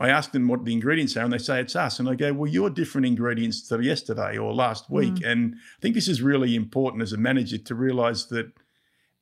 I 0.00 0.08
ask 0.08 0.32
them 0.32 0.48
what 0.48 0.64
the 0.64 0.72
ingredients 0.72 1.16
are, 1.16 1.22
and 1.22 1.32
they 1.32 1.38
say 1.38 1.60
it's 1.60 1.76
us. 1.76 2.00
And 2.00 2.08
I 2.08 2.16
go, 2.16 2.32
well, 2.32 2.50
you're 2.50 2.68
different 2.68 3.06
ingredients 3.06 3.68
to 3.68 3.80
yesterday 3.80 4.36
or 4.36 4.52
last 4.52 4.90
week. 4.90 5.14
Mm. 5.14 5.30
And 5.30 5.54
I 5.54 5.80
think 5.82 5.94
this 5.94 6.08
is 6.08 6.20
really 6.20 6.56
important 6.56 7.04
as 7.04 7.12
a 7.12 7.16
manager 7.16 7.58
to 7.58 7.74
realize 7.76 8.26
that 8.30 8.52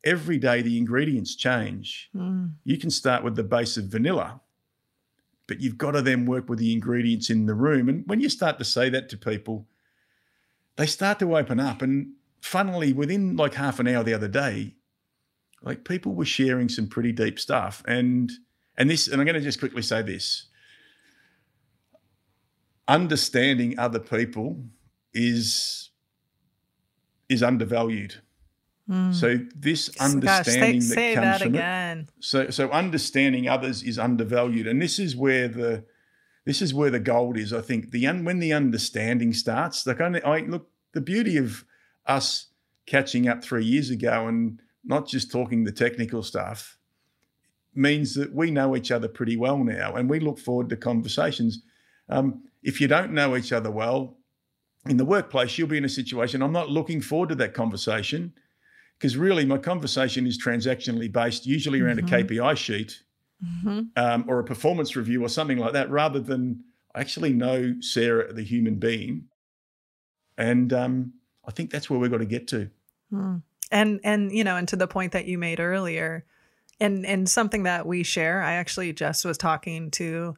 every 0.03 0.39
day 0.39 0.62
the 0.62 0.78
ingredients 0.78 1.37
change. 1.37 2.09
Mm. 2.16 2.55
You 2.64 2.78
can 2.78 2.91
start 2.91 3.22
with 3.22 3.37
the 3.37 3.45
base 3.45 3.76
of 3.76 3.85
vanilla 3.85 4.41
but 5.47 5.61
you've 5.61 5.79
got 5.79 5.93
to 5.93 6.03
then 6.03 6.27
work 6.27 6.49
with 6.49 6.59
the 6.59 6.73
ingredients 6.73 7.31
in 7.31 7.47
the 7.47 7.55
room. 7.55 7.89
And 7.89 8.05
when 8.07 8.21
you 8.21 8.29
start 8.29 8.59
to 8.59 8.65
say 8.65 8.89
that 8.91 9.09
to 9.11 9.17
people, 9.17 9.67
they 10.77 10.87
start 10.87 11.19
to 11.21 11.37
open 11.37 11.61
up. 11.61 11.83
And 11.83 12.15
funnily, 12.41 12.93
within 12.93 13.37
like 13.37 13.55
half 13.55 13.81
an 13.81 13.89
hour 13.89 14.03
the 14.05 14.15
other 14.15 14.29
day, 14.29 14.75
like 15.63 15.85
people 15.85 16.15
were 16.15 16.25
sharing 16.25 16.69
some 16.69 16.87
pretty 16.89 17.13
deep 17.13 17.39
stuff. 17.41 17.83
And 17.87 18.33
and 18.77 18.91
this, 18.91 19.09
and 19.09 19.21
I'm 19.21 19.27
going 19.27 19.35
to 19.37 19.41
just 19.41 19.61
quickly 19.61 19.83
say 19.83 20.03
this. 20.03 20.47
understanding 22.89 23.79
other 23.79 24.01
people 24.01 24.65
is 25.13 25.91
is 27.29 27.43
undervalued. 27.43 28.17
Mm. 28.91 29.14
So 29.14 29.39
this 29.57 29.91
understanding 29.99 30.80
Gosh, 30.80 30.89
say, 30.89 31.14
that 31.14 31.20
comes 31.20 31.26
that 31.26 31.41
from 31.41 31.55
again. 31.55 31.99
it. 32.01 32.09
So 32.20 32.51
so 32.51 32.70
understanding 32.70 33.49
others 33.49 33.82
is 33.82 33.99
undervalued, 33.99 34.66
and 34.66 34.80
this 34.80 34.99
is 34.99 35.16
where 35.16 35.49
the 35.49 35.85
this 36.45 36.61
is 36.61 36.74
where 36.74 36.91
the 36.91 37.01
gold 37.01 37.39
is. 37.39 37.53
I 37.53 37.62
think 37.62 37.91
the 37.91 38.07
un, 38.07 38.24
when 38.24 38.41
the 38.41 38.53
understanding 38.53 39.32
starts, 39.32 39.87
like 39.87 40.01
I, 40.01 40.20
I 40.24 40.41
look 40.41 40.68
the 40.93 41.01
beauty 41.01 41.39
of 41.39 41.64
us 42.07 42.49
catching 42.87 43.26
up 43.26 43.43
three 43.43 43.64
years 43.64 43.89
ago 43.89 44.28
and 44.28 44.61
not 44.85 45.09
just 45.09 45.30
talking 45.30 45.64
the 45.64 45.72
technical 45.72 46.22
stuff 46.22 46.76
means 47.74 48.14
that 48.14 48.35
we 48.35 48.51
know 48.51 48.76
each 48.76 48.91
other 48.91 49.09
pretty 49.09 49.37
well 49.37 49.64
now, 49.64 49.95
and 49.95 50.11
we 50.11 50.20
look 50.20 50.39
forward 50.39 50.68
to 50.68 50.76
conversations. 50.76 51.62
Um, 52.11 52.43
if 52.62 52.80
you 52.82 52.87
don't 52.87 53.12
know 53.12 53.35
each 53.35 53.51
other 53.51 53.70
well, 53.70 54.18
in 54.87 54.99
the 54.99 55.05
workplace, 55.07 55.57
you'll 55.57 55.68
be 55.68 55.78
in 55.78 55.87
a 55.87 55.89
situation. 55.89 56.43
I'm 56.43 56.53
not 56.53 56.68
looking 56.68 57.01
forward 57.01 57.30
to 57.30 57.35
that 57.37 57.55
conversation 57.55 58.35
because 58.99 59.17
really 59.17 59.45
my 59.45 59.59
conversation 59.59 60.27
is 60.27 60.43
transactionally 60.43 61.11
based, 61.11 61.47
usually 61.47 61.81
around 61.81 62.01
mm-hmm. 62.01 62.15
a 62.15 62.25
KPI 62.25 62.57
sheet 62.57 63.03
mm-hmm. 63.45 63.81
um, 63.97 64.25
or 64.29 64.39
a 64.39 64.45
performance 64.45 64.97
review 64.97 65.25
or 65.25 65.29
something 65.29 65.59
like 65.59 65.73
that, 65.73 65.91
rather 65.91 66.21
than 66.21 66.65
I 66.95 67.01
actually 67.01 67.33
know 67.33 67.75
Sarah, 67.81 68.33
the 68.33 68.43
human 68.43 68.77
being. 68.77 69.25
And 70.39 70.73
um, 70.73 71.13
I 71.47 71.51
think 71.51 71.71
that's 71.71 71.91
where 71.91 71.99
we've 71.99 72.11
got 72.11 72.19
to 72.19 72.27
get 72.27 72.49
to. 72.49 72.71
Mm. 73.13 73.43
And 73.71 74.01
and 74.05 74.33
you 74.33 74.45
know, 74.45 74.57
and 74.57 74.69
to 74.69 74.77
the 74.77 74.87
point 74.87 75.13
that 75.13 75.27
you 75.27 75.39
made 75.39 75.61
earlier, 75.61 76.25
and 76.81 77.07
and 77.07 77.29
something 77.29 77.65
that 77.65 77.87
we 77.87 78.03
share. 78.03 78.43
I 78.43 78.55
actually 78.55 78.93
just 78.93 79.25
was 79.25 79.39
talking 79.39 79.91
to 79.93 80.37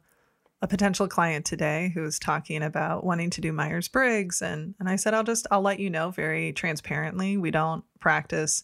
a 0.61 0.67
potential 0.67 1.07
client 1.07 1.45
today 1.45 1.91
who 1.93 2.01
was 2.01 2.17
talking 2.17 2.63
about 2.63 3.03
wanting 3.03 3.29
to 3.31 3.41
do 3.41 3.51
Myers 3.51 3.87
Briggs, 3.87 4.41
and 4.41 4.75
and 4.79 4.89
I 4.89 4.95
said 4.95 5.13
I'll 5.13 5.23
just 5.23 5.47
I'll 5.51 5.61
let 5.61 5.79
you 5.79 5.89
know 5.89 6.11
very 6.11 6.51
transparently. 6.53 7.37
We 7.37 7.51
don't 7.51 7.83
practice 7.99 8.63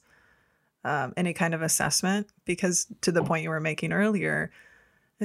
um, 0.83 1.13
any 1.15 1.33
kind 1.33 1.53
of 1.53 1.61
assessment 1.61 2.27
because 2.45 2.87
to 3.01 3.11
the 3.11 3.23
point 3.23 3.43
you 3.43 3.49
were 3.49 3.59
making 3.59 3.93
earlier. 3.93 4.51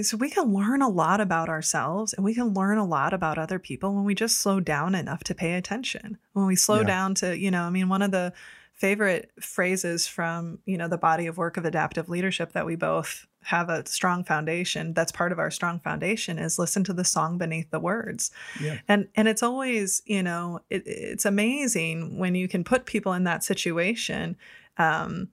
So 0.03 0.17
we 0.17 0.31
can 0.31 0.53
learn 0.53 0.81
a 0.81 0.89
lot 0.89 1.21
about 1.21 1.49
ourselves 1.49 2.13
and 2.13 2.25
we 2.25 2.33
can 2.33 2.55
learn 2.55 2.79
a 2.79 2.85
lot 2.85 3.13
about 3.13 3.37
other 3.37 3.59
people 3.59 3.93
when 3.95 4.05
we 4.05 4.15
just 4.15 4.39
slow 4.39 4.61
down 4.61 4.95
enough 4.95 5.25
to 5.25 5.35
pay 5.35 5.55
attention. 5.55 6.19
When 6.35 6.47
we 6.47 6.55
slow 6.55 6.83
yeah. 6.83 6.87
down 6.87 7.15
to, 7.17 7.37
you 7.37 7.51
know, 7.51 7.63
I 7.63 7.71
mean, 7.71 7.89
one 7.89 8.03
of 8.03 8.13
the 8.13 8.33
favorite 8.79 9.33
phrases 9.41 10.07
from 10.07 10.61
you 10.65 10.79
know 10.79 10.87
the 10.87 10.97
body 10.97 11.27
of 11.27 11.37
work 11.37 11.57
of 11.57 11.65
adaptive 11.65 12.09
leadership 12.09 12.53
that 12.53 12.65
we 12.65 12.77
both 12.77 13.27
have 13.49 13.71
a 13.71 13.87
strong 13.87 14.23
foundation 14.25 14.93
that's 14.93 15.11
part 15.11 15.33
of 15.33 15.39
our 15.39 15.51
strong 15.51 15.81
foundation 15.81 16.39
is 16.39 16.59
listen 16.59 16.85
to 16.85 16.93
the 16.93 17.05
song 17.05 17.39
beneath 17.39 17.71
the 17.71 17.81
words 17.81 18.31
yeah. 18.61 18.79
and 18.89 19.09
and 19.17 19.27
it's 19.27 19.43
always 19.43 20.03
you 20.05 20.23
know 20.23 20.61
it, 20.69 20.83
it's 20.85 21.25
amazing 21.25 22.19
when 22.19 22.35
you 22.35 22.47
can 22.47 22.63
put 22.63 22.85
people 22.85 23.15
in 23.15 23.25
that 23.25 23.43
situation 23.43 24.37
um, 24.77 25.29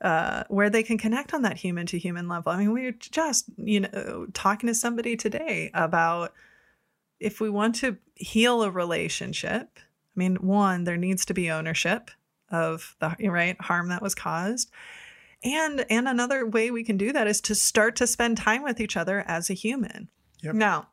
uh, 0.00 0.42
where 0.48 0.68
they 0.68 0.82
can 0.82 0.98
connect 0.98 1.32
on 1.32 1.42
that 1.42 1.56
human 1.56 1.86
to 1.86 1.98
human 1.98 2.28
level 2.28 2.50
i 2.50 2.56
mean 2.56 2.72
we 2.72 2.86
are 2.86 2.92
just 2.92 3.44
you 3.56 3.80
know 3.80 4.26
talking 4.34 4.66
to 4.66 4.74
somebody 4.74 5.16
today 5.16 5.70
about 5.72 6.32
if 7.20 7.40
we 7.40 7.48
want 7.48 7.76
to 7.76 7.96
heal 8.16 8.64
a 8.64 8.70
relationship 8.70 9.78
i 9.78 10.18
mean 10.18 10.34
one 10.36 10.82
there 10.82 10.96
needs 10.96 11.24
to 11.24 11.32
be 11.32 11.48
ownership 11.48 12.10
of 12.50 12.96
the 13.00 13.14
right 13.28 13.60
harm 13.60 13.88
that 13.88 14.02
was 14.02 14.14
caused. 14.14 14.70
And 15.46 15.86
and 15.88 16.08
another 16.08 16.44
way 16.44 16.72
we 16.72 16.82
can 16.82 16.96
do 16.96 17.12
that 17.12 17.28
is 17.28 17.40
to 17.42 17.54
start 17.54 17.94
to 17.96 18.06
spend 18.06 18.36
time 18.36 18.64
with 18.64 18.80
each 18.80 18.96
other 18.96 19.24
as 19.28 19.48
a 19.48 19.54
human. 19.54 20.08
Yep. 20.42 20.56
Now, 20.56 20.88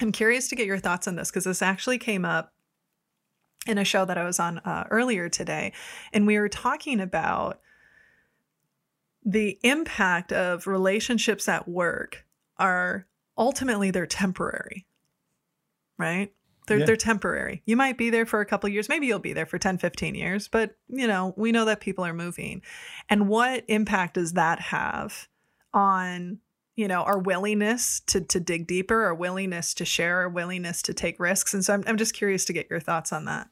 I'm 0.00 0.12
curious 0.12 0.48
to 0.48 0.56
get 0.56 0.66
your 0.66 0.78
thoughts 0.78 1.08
on 1.08 1.16
this 1.16 1.30
because 1.30 1.44
this 1.44 1.62
actually 1.62 1.96
came 1.96 2.26
up 2.26 2.52
in 3.66 3.78
a 3.78 3.84
show 3.84 4.04
that 4.04 4.18
I 4.18 4.24
was 4.24 4.38
on 4.38 4.58
uh, 4.58 4.84
earlier 4.90 5.30
today, 5.30 5.72
and 6.12 6.26
we 6.26 6.38
were 6.38 6.50
talking 6.50 7.00
about 7.00 7.60
the 9.24 9.58
impact 9.62 10.32
of 10.32 10.66
relationships 10.66 11.48
at 11.48 11.66
work 11.66 12.26
are 12.58 13.06
ultimately 13.38 13.90
they're 13.90 14.06
temporary, 14.06 14.86
right? 15.96 16.30
They're, 16.68 16.78
yeah. 16.78 16.84
they're 16.84 16.96
temporary. 16.96 17.62
You 17.66 17.76
might 17.76 17.98
be 17.98 18.10
there 18.10 18.26
for 18.26 18.40
a 18.40 18.46
couple 18.46 18.68
years. 18.68 18.88
Maybe 18.88 19.06
you'll 19.06 19.18
be 19.18 19.32
there 19.32 19.46
for 19.46 19.58
10, 19.58 19.78
15 19.78 20.14
years, 20.14 20.48
but 20.48 20.76
you 20.88 21.06
know, 21.06 21.34
we 21.36 21.50
know 21.50 21.64
that 21.64 21.80
people 21.80 22.04
are 22.04 22.14
moving. 22.14 22.62
And 23.08 23.28
what 23.28 23.64
impact 23.68 24.14
does 24.14 24.34
that 24.34 24.60
have 24.60 25.28
on, 25.72 26.38
you 26.76 26.86
know, 26.86 27.02
our 27.02 27.18
willingness 27.18 28.00
to 28.08 28.20
to 28.20 28.38
dig 28.38 28.66
deeper, 28.66 29.04
our 29.04 29.14
willingness 29.14 29.74
to 29.74 29.84
share, 29.84 30.18
our 30.18 30.28
willingness 30.28 30.82
to 30.82 30.94
take 30.94 31.18
risks? 31.18 31.54
And 31.54 31.64
so 31.64 31.74
I'm, 31.74 31.84
I'm 31.86 31.96
just 31.96 32.14
curious 32.14 32.44
to 32.44 32.52
get 32.52 32.68
your 32.70 32.80
thoughts 32.80 33.12
on 33.12 33.24
that. 33.24 33.48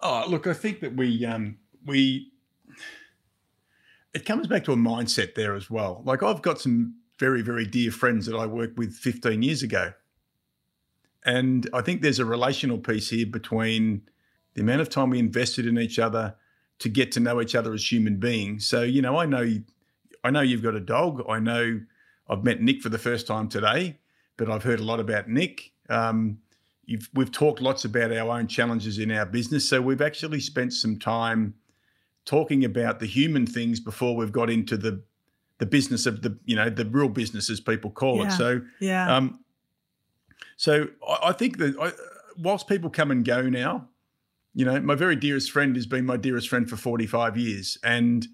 Oh, 0.00 0.24
look, 0.28 0.46
I 0.46 0.54
think 0.54 0.80
that 0.80 0.96
we 0.96 1.24
um 1.26 1.58
we 1.84 2.30
it 4.14 4.24
comes 4.24 4.46
back 4.46 4.64
to 4.64 4.72
a 4.72 4.76
mindset 4.76 5.34
there 5.34 5.54
as 5.54 5.68
well. 5.68 6.02
Like 6.04 6.22
I've 6.22 6.42
got 6.42 6.60
some 6.60 6.94
very, 7.18 7.42
very 7.42 7.66
dear 7.66 7.90
friends 7.90 8.26
that 8.26 8.36
I 8.36 8.46
worked 8.46 8.78
with 8.78 8.94
15 8.94 9.42
years 9.42 9.62
ago 9.62 9.92
and 11.24 11.68
I 11.72 11.80
think 11.80 12.02
there's 12.02 12.18
a 12.18 12.24
relational 12.24 12.78
piece 12.78 13.10
here 13.10 13.26
between 13.26 14.02
the 14.54 14.60
amount 14.62 14.80
of 14.80 14.90
time 14.90 15.10
we 15.10 15.18
invested 15.18 15.66
in 15.66 15.78
each 15.78 15.98
other 15.98 16.34
to 16.80 16.88
get 16.88 17.12
to 17.12 17.20
know 17.20 17.40
each 17.40 17.54
other 17.54 17.72
as 17.72 17.90
human 17.90 18.18
beings. 18.18 18.66
So, 18.66 18.82
you 18.82 19.00
know, 19.02 19.16
I 19.16 19.26
know 19.26 19.46
I 20.22 20.30
know 20.30 20.40
you've 20.40 20.62
got 20.62 20.74
a 20.74 20.80
dog. 20.80 21.22
I 21.28 21.38
know 21.38 21.80
I've 22.28 22.44
met 22.44 22.60
Nick 22.60 22.82
for 22.82 22.88
the 22.88 22.98
first 22.98 23.26
time 23.26 23.48
today, 23.48 23.98
but 24.36 24.50
I've 24.50 24.62
heard 24.62 24.80
a 24.80 24.84
lot 24.84 25.00
about 25.00 25.28
Nick. 25.28 25.72
Um, 25.88 26.38
we've 27.14 27.32
talked 27.32 27.60
lots 27.60 27.84
about 27.84 28.12
our 28.12 28.30
own 28.38 28.46
challenges 28.46 28.98
in 28.98 29.10
our 29.10 29.26
business. 29.26 29.68
So 29.68 29.80
we've 29.80 30.02
actually 30.02 30.40
spent 30.40 30.72
some 30.72 30.98
time 30.98 31.54
talking 32.24 32.64
about 32.64 33.00
the 33.00 33.06
human 33.06 33.46
things 33.46 33.80
before 33.80 34.16
we've 34.16 34.32
got 34.32 34.50
into 34.50 34.76
the 34.76 35.02
the 35.58 35.66
business 35.66 36.04
of 36.06 36.22
the 36.22 36.36
you 36.44 36.56
know 36.56 36.68
the 36.68 36.84
real 36.86 37.08
business 37.08 37.48
as 37.48 37.60
people 37.60 37.90
call 37.90 38.18
yeah. 38.18 38.26
it. 38.26 38.32
So 38.32 38.60
yeah. 38.80 39.14
Um, 39.14 39.43
so 40.56 40.88
I, 41.06 41.28
I 41.28 41.32
think 41.32 41.58
that 41.58 41.76
I, 41.80 41.92
whilst 42.36 42.68
people 42.68 42.90
come 42.90 43.10
and 43.10 43.24
go 43.24 43.42
now, 43.42 43.88
you 44.54 44.64
know, 44.64 44.80
my 44.80 44.94
very 44.94 45.16
dearest 45.16 45.50
friend 45.50 45.74
has 45.76 45.86
been 45.86 46.06
my 46.06 46.16
dearest 46.16 46.48
friend 46.48 46.68
for 46.68 46.76
45 46.76 47.36
years. 47.36 47.76
And 47.82 48.26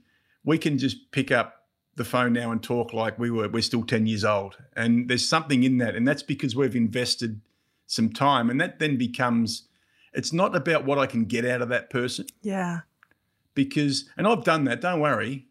we 0.44 0.58
can 0.58 0.78
just 0.78 1.10
pick 1.12 1.30
up 1.30 1.66
the 1.96 2.04
phone 2.04 2.34
now 2.34 2.52
and 2.52 2.62
talk 2.62 2.92
like 2.92 3.18
we 3.18 3.30
were, 3.30 3.48
we're 3.48 3.62
still 3.62 3.82
10 3.82 4.06
years 4.06 4.24
old. 4.24 4.58
And 4.76 5.08
there's 5.08 5.26
something 5.26 5.64
in 5.64 5.78
that. 5.78 5.96
And 5.96 6.06
that's 6.06 6.22
because 6.22 6.54
we've 6.54 6.76
invested 6.76 7.40
some 7.86 8.10
time. 8.10 8.50
And 8.50 8.60
that 8.60 8.78
then 8.78 8.98
becomes, 8.98 9.68
it's 10.12 10.32
not 10.32 10.54
about 10.54 10.84
what 10.84 10.98
I 10.98 11.06
can 11.06 11.24
get 11.24 11.46
out 11.46 11.62
of 11.62 11.70
that 11.70 11.88
person. 11.88 12.26
Yeah. 12.42 12.80
Because, 13.54 14.08
and 14.16 14.26
I've 14.26 14.44
done 14.44 14.64
that, 14.64 14.82
don't 14.82 15.00
worry. 15.00 15.46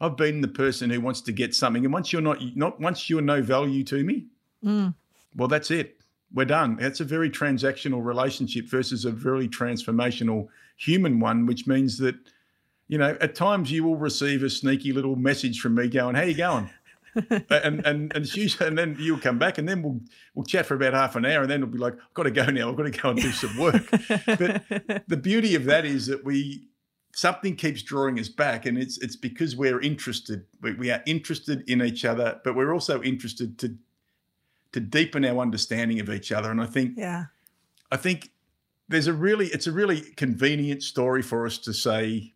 I've 0.00 0.16
been 0.16 0.40
the 0.40 0.48
person 0.48 0.90
who 0.90 1.00
wants 1.00 1.20
to 1.22 1.32
get 1.32 1.54
something. 1.54 1.84
And 1.84 1.92
once 1.92 2.12
you're 2.12 2.22
not, 2.22 2.38
not 2.56 2.80
once 2.80 3.08
you're 3.08 3.22
no 3.22 3.42
value 3.42 3.84
to 3.84 4.02
me, 4.02 4.26
mm. 4.64 4.94
well, 5.36 5.48
that's 5.48 5.70
it 5.70 6.00
we're 6.34 6.44
done. 6.44 6.76
It's 6.80 7.00
a 7.00 7.04
very 7.04 7.30
transactional 7.30 8.04
relationship 8.04 8.66
versus 8.66 9.04
a 9.04 9.10
very 9.10 9.48
transformational 9.48 10.48
human 10.76 11.20
one, 11.20 11.46
which 11.46 11.66
means 11.66 11.98
that, 11.98 12.16
you 12.88 12.98
know, 12.98 13.16
at 13.20 13.34
times 13.34 13.70
you 13.70 13.84
will 13.84 13.96
receive 13.96 14.42
a 14.42 14.50
sneaky 14.50 14.92
little 14.92 15.16
message 15.16 15.60
from 15.60 15.76
me 15.76 15.88
going, 15.88 16.16
How 16.16 16.22
you 16.22 16.34
going? 16.34 16.70
and 17.30 17.86
and 17.86 18.12
and, 18.14 18.36
usually, 18.36 18.66
and 18.66 18.76
then 18.76 18.96
you'll 18.98 19.18
come 19.18 19.38
back 19.38 19.58
and 19.58 19.68
then 19.68 19.82
we'll 19.82 20.00
we'll 20.34 20.44
chat 20.44 20.66
for 20.66 20.74
about 20.74 20.94
half 20.94 21.14
an 21.14 21.24
hour 21.24 21.42
and 21.42 21.50
then 21.50 21.62
it'll 21.62 21.72
be 21.72 21.78
like, 21.78 21.94
I've 21.94 22.14
got 22.14 22.24
to 22.24 22.30
go 22.32 22.46
now, 22.46 22.68
I've 22.68 22.76
got 22.76 22.84
to 22.84 22.90
go 22.90 23.10
and 23.10 23.20
do 23.20 23.30
some 23.30 23.56
work. 23.56 23.88
but 24.26 24.64
the 25.08 25.16
beauty 25.16 25.54
of 25.54 25.64
that 25.66 25.84
is 25.84 26.06
that 26.06 26.24
we 26.24 26.68
something 27.14 27.54
keeps 27.54 27.82
drawing 27.82 28.18
us 28.18 28.28
back 28.28 28.66
and 28.66 28.76
it's 28.76 28.98
it's 28.98 29.14
because 29.14 29.54
we're 29.54 29.80
interested. 29.80 30.44
We, 30.60 30.74
we 30.74 30.90
are 30.90 31.02
interested 31.06 31.62
in 31.70 31.82
each 31.82 32.04
other, 32.04 32.40
but 32.42 32.56
we're 32.56 32.72
also 32.72 33.00
interested 33.02 33.58
to 33.60 33.76
to 34.74 34.80
deepen 34.80 35.24
our 35.24 35.38
understanding 35.38 36.00
of 36.00 36.10
each 36.10 36.32
other. 36.32 36.50
And 36.50 36.60
I 36.60 36.66
think, 36.66 36.94
yeah, 36.96 37.26
I 37.92 37.96
think 37.96 38.32
there's 38.88 39.06
a 39.06 39.12
really, 39.12 39.46
it's 39.46 39.68
a 39.68 39.72
really 39.72 40.00
convenient 40.00 40.82
story 40.82 41.22
for 41.22 41.46
us 41.46 41.58
to 41.58 41.72
say 41.72 42.34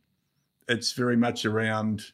it's 0.68 0.92
very 0.92 1.16
much 1.16 1.44
around 1.44 2.04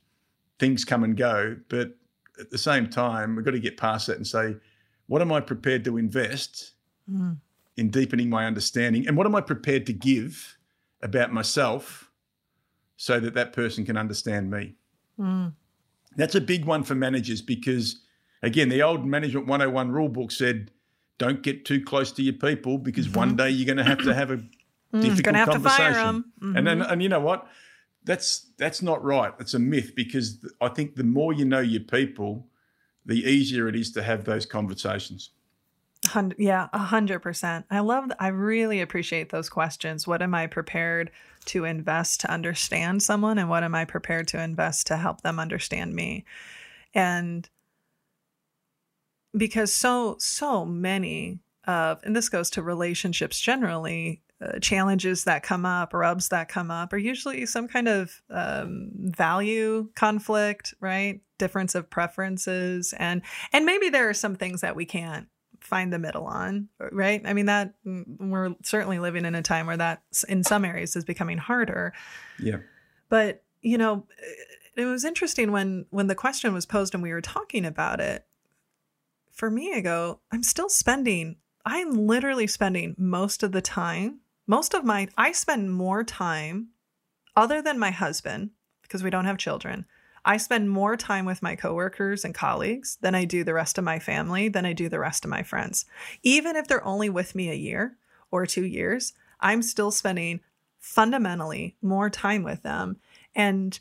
things 0.59 0.83
come 0.83 1.05
and 1.05 1.15
go. 1.15 1.59
But 1.69 1.99
at 2.41 2.51
the 2.51 2.57
same 2.57 2.89
time, 2.89 3.37
we've 3.37 3.45
got 3.45 3.51
to 3.51 3.61
get 3.61 3.77
past 3.77 4.07
that 4.07 4.17
and 4.17 4.27
say, 4.27 4.57
what 5.09 5.21
am 5.21 5.31
I 5.31 5.41
prepared 5.41 5.85
to 5.85 5.99
invest 5.99 6.73
mm. 7.11 7.37
in 7.77 7.91
deepening 7.91 8.31
my 8.31 8.47
understanding? 8.47 9.07
And 9.07 9.19
what 9.19 9.27
am 9.27 9.35
I 9.35 9.43
prepared 9.43 9.85
to 9.87 9.93
give 9.93 10.57
about 11.03 11.35
myself 11.35 12.11
so 12.97 13.21
that 13.21 13.35
that 13.35 13.53
person 13.53 13.85
can 13.85 13.99
understand 13.99 14.51
me? 14.51 14.75
Mm. 15.21 15.53
That's 16.17 16.35
a 16.35 16.41
big 16.41 16.65
one 16.65 16.83
for 16.83 16.95
managers 16.95 17.43
because 17.43 18.01
again, 18.45 18.69
the 18.69 18.83
old 18.83 19.05
Management 19.07 19.47
101 19.47 19.91
rule 19.91 20.09
book 20.09 20.31
said, 20.31 20.71
don't 21.19 21.43
get 21.43 21.65
too 21.65 21.83
close 21.83 22.13
to 22.13 22.23
your 22.23 22.35
people 22.35 22.79
because 22.79 23.07
mm-hmm. 23.07 23.19
one 23.19 23.37
day 23.37 23.51
you're 23.51 23.67
going 23.67 23.85
to 23.85 23.85
have 23.85 24.03
to 24.05 24.15
have 24.15 24.31
a 24.31 24.37
mm, 24.37 25.01
difficult 25.01 25.37
mm, 25.37 25.45
conversation. 25.47 26.25
Mm-hmm. 26.41 26.57
And 26.57 26.67
then, 26.67 26.83
and 26.83 27.03
you 27.03 27.09
know 27.09 27.21
what? 27.21 27.47
That's 28.05 28.51
that's 28.59 28.83
not 28.83 29.03
right. 29.03 29.33
It's 29.41 29.55
a 29.55 29.59
myth 29.59 29.95
because 29.97 30.45
I 30.61 30.69
think 30.69 30.97
the 30.97 31.05
more 31.05 31.33
you 31.33 31.45
know 31.47 31.61
your 31.61 31.81
people, 31.81 32.49
the 33.07 33.25
easier 33.25 33.67
it 33.69 33.77
is 33.77 33.93
to 33.93 34.03
have 34.03 34.25
those 34.25 34.45
conversations. 34.45 35.31
Yeah, 36.37 36.69
a 36.75 36.79
hundred 36.79 37.21
percent. 37.21 37.65
I 37.71 37.81
love. 37.81 38.13
I 38.21 38.29
really 38.29 38.83
appreciate 38.83 39.31
those 39.31 39.49
questions. 39.49 40.07
What 40.07 40.21
am 40.21 40.35
I 40.35 40.49
prepared 40.49 41.11
to 41.47 41.65
invest 41.65 42.21
to 42.21 42.31
understand 42.31 43.03
someone, 43.03 43.39
and 43.39 43.49
what 43.49 43.65
am 43.65 43.75
I 43.75 43.87
prepared 43.87 44.29
to 44.29 44.43
invest 44.43 44.87
to 44.89 44.99
help 44.99 45.23
them 45.23 45.41
understand 45.41 45.95
me? 45.95 46.27
And 46.93 47.49
because 49.37 49.73
so 49.73 50.17
so 50.19 50.65
many 50.65 51.41
of, 51.67 52.01
and 52.05 52.15
this 52.15 52.29
goes 52.29 52.51
to 52.51 52.63
relationships 52.63 53.41
generally, 53.41 54.23
uh, 54.41 54.59
challenges 54.59 55.25
that 55.25 55.43
come 55.43 55.65
up, 55.65 55.95
rubs 55.95 56.29
that 56.29 56.49
come 56.49 56.71
up, 56.71 56.93
are 56.93 56.99
usually 56.99 57.47
some 57.47 57.69
kind 57.69 57.89
of 57.89 58.21
um, 58.31 58.91
value 58.95 59.89
conflict, 59.95 60.75
right? 60.81 61.21
Difference 61.39 61.75
of 61.75 61.89
preferences, 61.89 62.95
and 62.99 63.23
and 63.53 63.65
maybe 63.65 63.89
there 63.89 64.09
are 64.09 64.15
some 64.15 64.35
things 64.37 64.61
that 64.61 64.77
we 64.77 64.85
can't 64.85 65.29
find 65.65 65.93
the 65.93 65.99
middle 65.99 66.27
on, 66.27 66.69
right? 66.93 67.23
I 67.25 67.33
mean, 67.33 67.47
that 67.47 67.75
mm, 67.87 68.05
we're 68.21 68.55
certainly 68.63 68.99
living 68.99 69.25
in 69.25 69.35
a 69.35 69.43
time 69.43 69.67
where 69.67 69.77
that 69.77 70.03
in 70.29 70.45
some 70.45 70.65
areas 70.65 70.95
is 70.95 71.05
becoming 71.05 71.39
harder. 71.39 71.95
Yeah. 72.39 72.59
But, 73.09 73.43
you 73.63 73.79
know, 73.79 74.07
it 74.77 74.85
was 74.85 75.05
interesting 75.05 75.53
when 75.53 75.87
when 75.91 76.07
the 76.07 76.15
question 76.15 76.53
was 76.53 76.67
posed 76.67 76.95
and 76.95 77.03
we 77.03 77.13
were 77.13 77.21
talking 77.23 77.65
about 77.65 78.01
it. 78.01 78.27
For 79.35 79.51
me, 79.51 79.73
I 79.75 79.81
go, 79.81 80.21
I'm 80.33 80.43
still 80.43 80.69
spending, 80.69 81.37
I'm 81.65 81.93
literally 81.93 82.47
spending 82.47 82.95
most 82.97 83.43
of 83.43 83.53
the 83.53 83.63
time, 83.63 84.21
most 84.47 84.75
of 84.75 84.85
my 84.85 85.09
I 85.17 85.33
spend 85.33 85.73
more 85.73 86.05
time 86.05 86.69
other 87.37 87.61
than 87.61 87.79
my 87.79 87.91
husband 87.91 88.51
because 88.83 89.03
we 89.03 89.11
don't 89.11 89.25
have 89.25 89.39
children 89.39 89.87
I 90.25 90.39
spend 90.39 90.71
more 90.71 90.97
time 90.97 91.27
with 91.27 91.43
my 91.43 91.55
coworkers 91.55 92.25
and 92.25 92.35
colleagues 92.35 92.97
than 93.03 93.15
I 93.15 93.27
do 93.27 93.45
the 93.45 93.53
rest 93.53 93.77
of 93.77 93.85
my 93.85 93.99
family, 93.99 94.49
than 94.49 94.65
I 94.65 94.73
do 94.73 94.89
the 94.89 94.99
rest 94.99 95.25
of 95.25 95.31
my 95.31 95.43
friends. 95.43 95.85
Even 96.23 96.57
if 96.57 96.67
they're 96.67 96.85
only 96.85 97.11
with 97.11 97.35
me 97.35 97.51
a 97.51 97.55
year 97.55 97.97
or 98.31 98.47
two 98.47 98.65
years, 98.65 99.13
I'm 99.41 99.61
still 99.61 99.91
spending 99.91 100.41
fundamentally 100.79 101.77
more 101.83 102.09
time 102.09 102.43
with 102.43 102.63
them. 102.63 102.97
And 103.35 103.79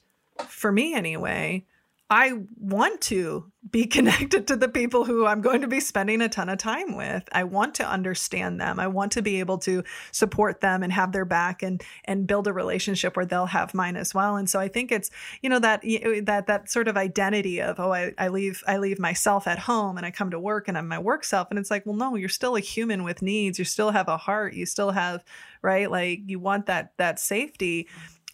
for 0.47 0.71
me, 0.71 0.93
anyway, 0.93 1.65
I 2.13 2.33
want 2.59 3.01
to 3.01 3.51
be 3.71 3.85
connected 3.97 4.45
to 4.47 4.55
the 4.55 4.69
people 4.69 5.03
who 5.03 5.25
I'm 5.25 5.41
going 5.41 5.61
to 5.61 5.67
be 5.67 5.79
spending 5.79 6.21
a 6.21 6.29
ton 6.29 6.47
of 6.47 6.59
time 6.59 6.95
with. 6.95 7.23
I 7.31 7.43
want 7.43 7.73
to 7.75 7.89
understand 7.89 8.61
them. 8.61 8.79
I 8.79 8.85
want 8.85 9.13
to 9.13 9.23
be 9.23 9.39
able 9.39 9.57
to 9.59 9.83
support 10.11 10.61
them 10.61 10.83
and 10.83 10.93
have 10.93 11.11
their 11.11 11.25
back 11.25 11.63
and 11.63 11.81
and 12.05 12.27
build 12.27 12.45
a 12.45 12.53
relationship 12.53 13.15
where 13.15 13.25
they'll 13.25 13.47
have 13.47 13.73
mine 13.73 13.95
as 13.95 14.13
well. 14.13 14.35
And 14.35 14.47
so 14.47 14.59
I 14.59 14.67
think 14.67 14.91
it's 14.91 15.09
you 15.41 15.49
know 15.49 15.57
that 15.57 15.79
uh, 15.83 16.21
that 16.25 16.45
that 16.45 16.69
sort 16.69 16.87
of 16.87 16.97
identity 16.97 17.59
of 17.59 17.79
oh 17.79 17.91
I, 17.91 18.13
I 18.19 18.27
leave 18.27 18.63
I 18.67 18.77
leave 18.77 18.99
myself 18.99 19.47
at 19.47 19.57
home 19.57 19.97
and 19.97 20.05
I 20.05 20.11
come 20.11 20.29
to 20.29 20.39
work 20.39 20.67
and 20.67 20.77
I'm 20.77 20.87
my 20.87 20.99
work 20.99 21.23
self 21.23 21.47
and 21.49 21.57
it's 21.57 21.71
like 21.71 21.83
well 21.87 21.95
no 21.95 22.15
you're 22.15 22.29
still 22.29 22.55
a 22.55 22.59
human 22.59 23.03
with 23.03 23.23
needs. 23.23 23.57
You 23.57 23.65
still 23.65 23.89
have 23.89 24.07
a 24.07 24.17
heart. 24.17 24.53
You 24.53 24.67
still 24.67 24.91
have 24.91 25.23
right 25.63 25.89
like 25.89 26.19
you 26.27 26.37
want 26.37 26.67
that 26.67 26.93
that 26.97 27.17
safety. 27.17 27.87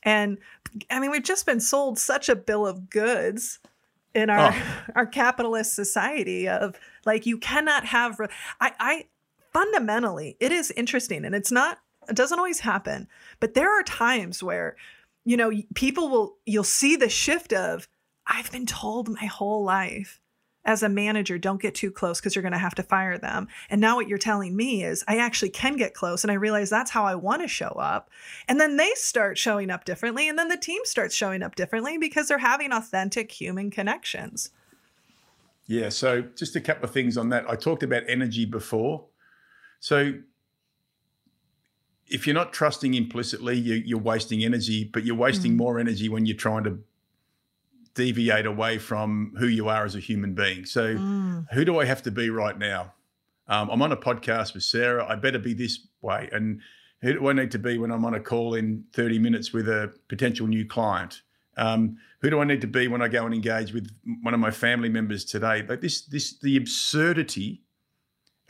And 0.03 0.37
I 0.89 0.99
mean, 0.99 1.11
we've 1.11 1.23
just 1.23 1.45
been 1.45 1.59
sold 1.59 1.97
such 1.97 2.29
a 2.29 2.35
bill 2.35 2.67
of 2.67 2.89
goods 2.89 3.59
in 4.13 4.29
our 4.29 4.53
oh. 4.53 4.91
our 4.95 5.05
capitalist 5.05 5.73
society 5.73 6.47
of 6.47 6.79
like 7.05 7.25
you 7.25 7.37
cannot 7.37 7.85
have 7.85 8.19
I 8.59 8.73
I 8.79 9.05
fundamentally 9.53 10.37
it 10.39 10.51
is 10.51 10.71
interesting 10.71 11.25
and 11.25 11.35
it's 11.35 11.51
not 11.51 11.79
it 12.09 12.15
doesn't 12.15 12.39
always 12.39 12.61
happen, 12.61 13.07
but 13.39 13.53
there 13.53 13.71
are 13.77 13.83
times 13.83 14.41
where 14.41 14.75
you 15.25 15.37
know 15.37 15.51
people 15.75 16.09
will 16.09 16.37
you'll 16.45 16.63
see 16.63 16.95
the 16.95 17.09
shift 17.09 17.53
of 17.53 17.87
I've 18.25 18.51
been 18.51 18.65
told 18.65 19.09
my 19.09 19.25
whole 19.25 19.63
life 19.63 20.21
as 20.65 20.83
a 20.83 20.89
manager, 20.89 21.37
don't 21.37 21.61
get 21.61 21.73
too 21.73 21.89
close 21.89 22.19
because 22.19 22.35
you're 22.35 22.43
going 22.43 22.51
to 22.51 22.57
have 22.57 22.75
to 22.75 22.83
fire 22.83 23.17
them. 23.17 23.47
And 23.69 23.79
now 23.79 23.95
what 23.95 24.07
you're 24.07 24.17
telling 24.17 24.55
me 24.55 24.83
is 24.83 25.03
I 25.07 25.17
actually 25.17 25.49
can 25.49 25.77
get 25.77 25.93
close 25.93 26.23
and 26.23 26.31
I 26.31 26.35
realize 26.35 26.69
that's 26.69 26.91
how 26.91 27.05
I 27.05 27.15
want 27.15 27.41
to 27.41 27.47
show 27.47 27.69
up. 27.69 28.09
And 28.47 28.59
then 28.59 28.77
they 28.77 28.91
start 28.95 29.37
showing 29.37 29.69
up 29.69 29.85
differently. 29.85 30.27
And 30.27 30.37
then 30.37 30.49
the 30.49 30.57
team 30.57 30.81
starts 30.83 31.15
showing 31.15 31.43
up 31.43 31.55
differently 31.55 31.97
because 31.97 32.27
they're 32.27 32.39
having 32.39 32.71
authentic 32.71 33.31
human 33.31 33.71
connections. 33.71 34.51
Yeah. 35.65 35.89
So 35.89 36.23
just 36.35 36.55
a 36.55 36.61
couple 36.61 36.85
of 36.85 36.91
things 36.91 37.17
on 37.17 37.29
that. 37.29 37.49
I 37.49 37.55
talked 37.55 37.83
about 37.83 38.03
energy 38.07 38.45
before. 38.45 39.05
So 39.79 40.13
if 42.07 42.27
you're 42.27 42.33
not 42.33 42.51
trusting 42.51 42.95
implicitly, 42.95 43.57
you, 43.57 43.95
are 43.95 43.99
wasting 43.99 44.43
energy, 44.43 44.83
but 44.83 45.05
you're 45.05 45.15
wasting 45.15 45.53
mm. 45.53 45.57
more 45.57 45.79
energy 45.79 46.09
when 46.09 46.25
you're 46.25 46.35
trying 46.35 46.63
to 46.65 46.79
deviate 47.93 48.45
away 48.45 48.77
from 48.77 49.33
who 49.37 49.47
you 49.47 49.67
are 49.67 49.85
as 49.85 49.95
a 49.95 49.99
human 49.99 50.33
being. 50.33 50.65
So, 50.65 50.95
mm. 50.95 51.45
who 51.51 51.65
do 51.65 51.79
I 51.79 51.85
have 51.85 52.01
to 52.03 52.11
be 52.11 52.29
right 52.29 52.57
now? 52.57 52.93
Um, 53.47 53.69
I'm 53.69 53.81
on 53.81 53.91
a 53.91 53.97
podcast 53.97 54.53
with 54.53 54.63
Sarah. 54.63 55.05
I 55.07 55.15
better 55.15 55.39
be 55.39 55.53
this 55.53 55.87
way. 56.01 56.29
And 56.31 56.61
who 57.01 57.13
do 57.13 57.29
I 57.29 57.33
need 57.33 57.51
to 57.51 57.59
be 57.59 57.77
when 57.77 57.91
I'm 57.91 58.05
on 58.05 58.13
a 58.13 58.19
call 58.19 58.53
in 58.53 58.85
30 58.93 59.19
minutes 59.19 59.51
with 59.51 59.67
a 59.67 59.91
potential 60.07 60.47
new 60.47 60.65
client? 60.65 61.21
Um, 61.57 61.97
who 62.21 62.29
do 62.29 62.39
I 62.39 62.43
need 62.43 62.61
to 62.61 62.67
be 62.67 62.87
when 62.87 63.01
I 63.01 63.07
go 63.07 63.25
and 63.25 63.33
engage 63.33 63.73
with 63.73 63.89
one 64.21 64.33
of 64.33 64.39
my 64.39 64.51
family 64.51 64.89
members 64.89 65.25
today? 65.25 65.65
Like 65.67 65.81
this, 65.81 66.01
this, 66.01 66.37
the 66.39 66.57
absurdity 66.57 67.63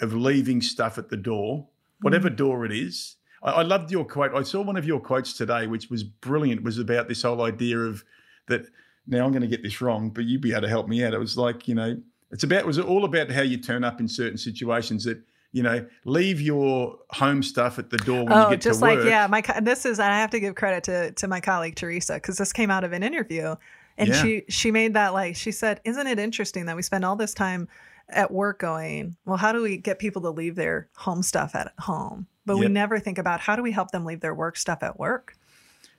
of 0.01 0.13
leaving 0.13 0.61
stuff 0.61 0.97
at 0.97 1.09
the 1.09 1.17
door, 1.17 1.67
whatever 2.01 2.29
mm. 2.29 2.35
door 2.35 2.65
it 2.65 2.71
is. 2.71 3.15
I, 3.41 3.51
I 3.51 3.61
loved 3.61 3.91
your 3.91 4.05
quote. 4.05 4.33
I 4.33 4.43
saw 4.43 4.61
one 4.61 4.77
of 4.77 4.85
your 4.85 4.99
quotes 4.99 5.33
today, 5.33 5.67
which 5.67 5.89
was 5.89 6.03
brilliant. 6.03 6.63
Was 6.63 6.77
about 6.77 7.07
this 7.07 7.21
whole 7.21 7.41
idea 7.41 7.79
of 7.79 8.03
that 8.47 8.65
now 9.10 9.26
I'm 9.26 9.32
going 9.32 9.41
to 9.41 9.47
get 9.47 9.64
this 9.64 9.82
wrong, 9.82 10.10
but 10.10 10.26
you'd 10.26 10.41
be 10.41 10.51
able 10.51 10.62
to 10.62 10.70
help 10.70 10.88
me 10.88 11.03
out. 11.03 11.14
It 11.14 11.20
was 11.20 11.38
like, 11.38 11.68
you 11.68 11.76
know, 11.76 11.97
it's 12.32 12.43
about, 12.43 12.66
was 12.66 12.78
it 12.78 12.86
all 12.86 13.05
about 13.05 13.32
how 13.32 13.41
you 13.41 13.57
turn 13.57 13.84
up 13.84 13.99
in 13.99 14.07
certain 14.07 14.38
situations 14.38 15.03
that, 15.05 15.20
you 15.51 15.64
know, 15.64 15.86
leave 16.05 16.39
your 16.39 16.99
home 17.10 17.41
stuff 17.41 17.80
at 17.80 17.89
the 17.89 17.97
door 17.97 18.24
when 18.24 18.34
oh, 18.34 18.43
you 18.45 18.49
get 18.51 18.62
just 18.62 18.80
to 18.80 18.86
like, 18.86 18.99
work. 18.99 19.07
yeah, 19.07 19.26
my, 19.26 19.43
this 19.62 19.84
is, 19.84 19.99
I 19.99 20.05
have 20.05 20.30
to 20.30 20.39
give 20.39 20.53
credit 20.53 20.84
to, 20.84 21.12
to 21.14 21.28
my 21.28 21.41
colleague, 21.41 21.76
Teresa, 21.76 22.14
because 22.14 22.38
this 22.38 22.53
came 22.53 22.70
out 22.70 22.84
of 22.84 22.93
an 22.93 23.01
interview 23.01 23.55
and 23.97 24.10
yeah. 24.10 24.22
she, 24.22 24.43
she 24.47 24.70
made 24.70 24.93
that 24.93 25.14
like, 25.14 25.36
she 25.36 25.51
said, 25.51 25.82
isn't 25.86 26.05
it 26.05 26.20
interesting 26.20 26.68
that 26.68 26.76
we 26.76 26.84
spend 26.84 27.03
all 27.03 27.16
this 27.16 27.34
time 27.34 27.68
at 28.10 28.32
work 28.32 28.60
going, 28.60 29.16
well, 29.26 29.38
how 29.38 29.51
do 29.51 29.64
we 29.64 29.78
get 29.78 29.97
people 29.97 30.22
to 30.22 30.30
leave 30.30 30.55
their 30.55 30.88
home 30.95 31.24
stuff 31.24 31.55
at 31.55 31.74
home? 31.80 32.28
But 32.45 32.57
yep. 32.57 32.68
we 32.68 32.68
never 32.72 32.99
think 32.99 33.18
about 33.18 33.39
how 33.39 33.55
do 33.55 33.64
we 33.64 33.72
help 33.72 33.89
them 33.89 34.05
leave 34.05 34.20
their 34.20 34.36
work 34.36 34.55
stuff 34.55 34.84
at 34.84 34.99
work? 34.99 35.36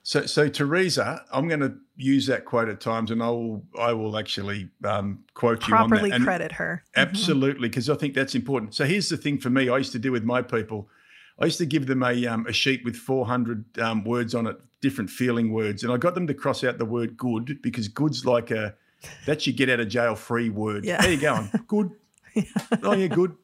So, 0.02 0.24
so 0.26 0.48
Teresa, 0.48 1.24
I'm 1.30 1.46
going 1.46 1.60
to 1.60 1.74
use 1.96 2.26
that 2.26 2.44
quote 2.44 2.68
at 2.68 2.80
times, 2.80 3.10
and 3.10 3.22
I 3.22 3.28
will, 3.28 3.64
I 3.78 3.92
will 3.92 4.16
actually 4.16 4.70
um, 4.84 5.24
quote 5.34 5.62
you 5.62 5.68
Properly 5.68 6.04
on 6.04 6.08
that. 6.08 6.10
Properly 6.10 6.24
credit 6.24 6.52
her. 6.52 6.82
Mm-hmm. 6.96 7.08
Absolutely, 7.08 7.68
because 7.68 7.84
mm-hmm. 7.84 7.94
I 7.94 7.96
think 7.96 8.14
that's 8.14 8.34
important. 8.34 8.74
So 8.74 8.86
here's 8.86 9.08
the 9.08 9.16
thing 9.16 9.38
for 9.38 9.50
me: 9.50 9.68
I 9.68 9.78
used 9.78 9.92
to 9.92 9.98
do 9.98 10.10
with 10.12 10.24
my 10.24 10.42
people. 10.42 10.88
I 11.38 11.46
used 11.46 11.58
to 11.58 11.66
give 11.66 11.86
them 11.86 12.02
a, 12.02 12.26
um, 12.26 12.46
a 12.46 12.52
sheet 12.52 12.84
with 12.84 12.96
400 12.96 13.78
um, 13.78 14.04
words 14.04 14.34
on 14.34 14.46
it, 14.46 14.56
different 14.82 15.08
feeling 15.08 15.52
words, 15.52 15.82
and 15.82 15.92
I 15.92 15.96
got 15.96 16.14
them 16.14 16.26
to 16.26 16.34
cross 16.34 16.64
out 16.64 16.78
the 16.78 16.84
word 16.84 17.16
"good" 17.16 17.60
because 17.62 17.88
"good's" 17.88 18.24
like 18.24 18.50
a 18.50 18.74
that's 19.26 19.46
your 19.46 19.54
get 19.54 19.70
out 19.70 19.80
of 19.80 19.88
jail 19.88 20.14
free 20.14 20.50
word. 20.50 20.84
Yeah. 20.84 21.00
There 21.00 21.12
you 21.12 21.20
go. 21.20 21.46
good. 21.66 21.90
yeah. 22.34 22.44
Oh 22.82 22.94
yeah, 22.94 23.08
good. 23.08 23.36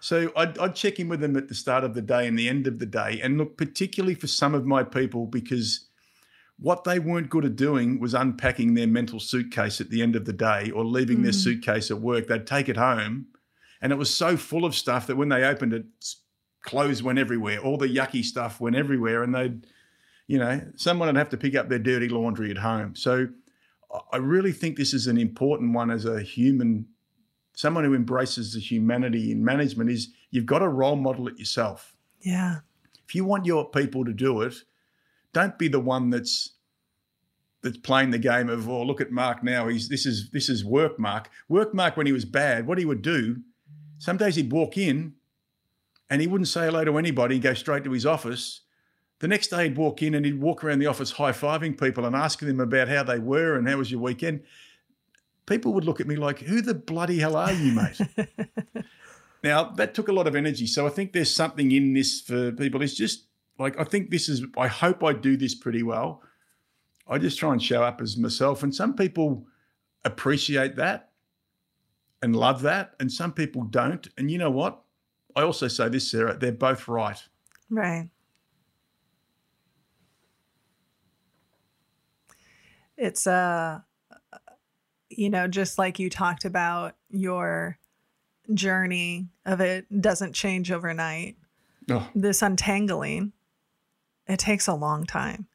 So 0.00 0.32
I'd, 0.36 0.58
I'd, 0.58 0.74
check 0.74 0.98
in 0.98 1.08
with 1.08 1.20
them 1.20 1.36
at 1.36 1.48
the 1.48 1.54
start 1.54 1.84
of 1.84 1.94
the 1.94 2.02
day 2.02 2.26
and 2.26 2.38
the 2.38 2.48
end 2.48 2.66
of 2.66 2.78
the 2.78 2.86
day. 2.86 3.20
And 3.22 3.38
look, 3.38 3.56
particularly 3.56 4.14
for 4.14 4.26
some 4.26 4.54
of 4.54 4.66
my 4.66 4.82
people, 4.82 5.26
because 5.26 5.88
what 6.58 6.84
they 6.84 6.98
weren't 6.98 7.30
good 7.30 7.44
at 7.44 7.56
doing 7.56 8.00
was 8.00 8.14
unpacking 8.14 8.74
their 8.74 8.86
mental 8.86 9.20
suitcase 9.20 9.80
at 9.80 9.90
the 9.90 10.02
end 10.02 10.16
of 10.16 10.24
the 10.24 10.32
day 10.32 10.70
or 10.70 10.84
leaving 10.84 11.18
mm. 11.18 11.24
their 11.24 11.32
suitcase 11.32 11.90
at 11.90 12.00
work. 12.00 12.26
They'd 12.26 12.46
take 12.46 12.68
it 12.68 12.76
home 12.76 13.26
and 13.80 13.92
it 13.92 13.96
was 13.96 14.14
so 14.14 14.36
full 14.36 14.64
of 14.64 14.74
stuff 14.74 15.06
that 15.06 15.16
when 15.16 15.28
they 15.28 15.44
opened 15.44 15.72
it, 15.72 15.84
clothes 16.62 17.02
went 17.02 17.18
everywhere. 17.18 17.58
All 17.58 17.76
the 17.76 17.88
yucky 17.88 18.24
stuff 18.24 18.60
went 18.60 18.76
everywhere. 18.76 19.22
And 19.22 19.34
they'd, 19.34 19.66
you 20.26 20.38
know, 20.38 20.60
someone 20.76 21.08
would 21.08 21.16
have 21.16 21.28
to 21.30 21.36
pick 21.36 21.54
up 21.54 21.68
their 21.68 21.78
dirty 21.78 22.08
laundry 22.08 22.50
at 22.50 22.58
home. 22.58 22.96
So 22.96 23.28
I 24.12 24.16
really 24.16 24.52
think 24.52 24.76
this 24.76 24.94
is 24.94 25.06
an 25.06 25.18
important 25.18 25.74
one 25.74 25.90
as 25.90 26.04
a 26.04 26.20
human 26.22 26.86
someone 27.56 27.84
who 27.84 27.94
embraces 27.94 28.52
the 28.52 28.60
humanity 28.60 29.32
in 29.32 29.44
management 29.44 29.90
is 29.90 30.10
you've 30.30 30.46
got 30.46 30.60
to 30.60 30.68
role 30.68 30.94
model 30.94 31.26
it 31.26 31.38
yourself. 31.38 31.96
Yeah. 32.20 32.58
If 33.08 33.14
you 33.14 33.24
want 33.24 33.46
your 33.46 33.68
people 33.70 34.04
to 34.04 34.12
do 34.12 34.42
it, 34.42 34.54
don't 35.32 35.58
be 35.58 35.66
the 35.66 35.80
one 35.80 36.10
that's 36.10 36.52
that's 37.62 37.78
playing 37.78 38.10
the 38.10 38.18
game 38.18 38.48
of 38.48 38.68
oh 38.68 38.82
look 38.82 39.00
at 39.00 39.10
Mark 39.10 39.42
now 39.42 39.66
he's 39.66 39.88
this 39.88 40.06
is 40.06 40.30
this 40.30 40.48
is 40.48 40.64
work 40.64 41.00
Mark 41.00 41.28
work 41.48 41.74
Mark 41.74 41.96
when 41.96 42.06
he 42.06 42.12
was 42.12 42.24
bad 42.24 42.66
what 42.66 42.78
he 42.78 42.84
would 42.84 43.02
do 43.02 43.38
some 43.98 44.16
days 44.16 44.36
he'd 44.36 44.52
walk 44.52 44.78
in 44.78 45.14
and 46.08 46.20
he 46.20 46.28
wouldn't 46.28 46.46
say 46.46 46.66
hello 46.66 46.84
to 46.84 46.96
anybody 46.96 47.36
and 47.36 47.42
go 47.42 47.54
straight 47.54 47.82
to 47.82 47.90
his 47.90 48.06
office 48.06 48.60
the 49.18 49.26
next 49.26 49.48
day 49.48 49.64
he'd 49.64 49.76
walk 49.76 50.00
in 50.00 50.14
and 50.14 50.24
he'd 50.24 50.40
walk 50.40 50.62
around 50.62 50.78
the 50.78 50.86
office 50.86 51.12
high-fiving 51.12 51.80
people 51.80 52.04
and 52.04 52.14
asking 52.14 52.46
them 52.46 52.60
about 52.60 52.88
how 52.88 53.02
they 53.02 53.18
were 53.18 53.56
and 53.56 53.68
how 53.68 53.78
was 53.78 53.90
your 53.90 54.00
weekend 54.00 54.42
people 55.46 55.72
would 55.72 55.84
look 55.84 56.00
at 56.00 56.06
me 56.06 56.16
like, 56.16 56.40
who 56.40 56.60
the 56.60 56.74
bloody 56.74 57.18
hell 57.18 57.36
are 57.36 57.52
you, 57.52 57.72
mate? 57.72 58.00
now, 59.44 59.64
that 59.70 59.94
took 59.94 60.08
a 60.08 60.12
lot 60.12 60.26
of 60.26 60.34
energy. 60.34 60.66
So 60.66 60.86
I 60.86 60.90
think 60.90 61.12
there's 61.12 61.32
something 61.32 61.72
in 61.72 61.94
this 61.94 62.20
for 62.20 62.52
people. 62.52 62.82
It's 62.82 62.94
just 62.94 63.26
like, 63.58 63.78
I 63.78 63.84
think 63.84 64.10
this 64.10 64.28
is, 64.28 64.44
I 64.56 64.66
hope 64.66 65.02
I 65.02 65.12
do 65.12 65.36
this 65.36 65.54
pretty 65.54 65.82
well. 65.82 66.22
I 67.08 67.18
just 67.18 67.38
try 67.38 67.52
and 67.52 67.62
show 67.62 67.82
up 67.82 68.00
as 68.00 68.16
myself. 68.16 68.62
And 68.62 68.74
some 68.74 68.94
people 68.94 69.46
appreciate 70.04 70.76
that 70.76 71.10
and 72.20 72.34
love 72.34 72.62
that. 72.62 72.94
And 72.98 73.10
some 73.10 73.32
people 73.32 73.62
don't. 73.62 74.08
And 74.18 74.30
you 74.30 74.38
know 74.38 74.50
what? 74.50 74.82
I 75.36 75.42
also 75.42 75.68
say 75.68 75.88
this, 75.88 76.10
Sarah, 76.10 76.36
they're 76.36 76.50
both 76.50 76.88
right. 76.88 77.22
Right. 77.70 78.08
It's 82.96 83.26
uh 83.26 83.80
you 85.08 85.30
know, 85.30 85.48
just 85.48 85.78
like 85.78 85.98
you 85.98 86.10
talked 86.10 86.44
about 86.44 86.96
your 87.10 87.78
journey 88.52 89.28
of 89.44 89.60
it 89.60 89.86
doesn't 90.00 90.34
change 90.34 90.70
overnight. 90.70 91.36
Oh, 91.90 92.08
This 92.14 92.42
untangling, 92.42 93.32
it 94.26 94.38
takes 94.38 94.66
a 94.66 94.74
long 94.74 95.04
time. 95.04 95.46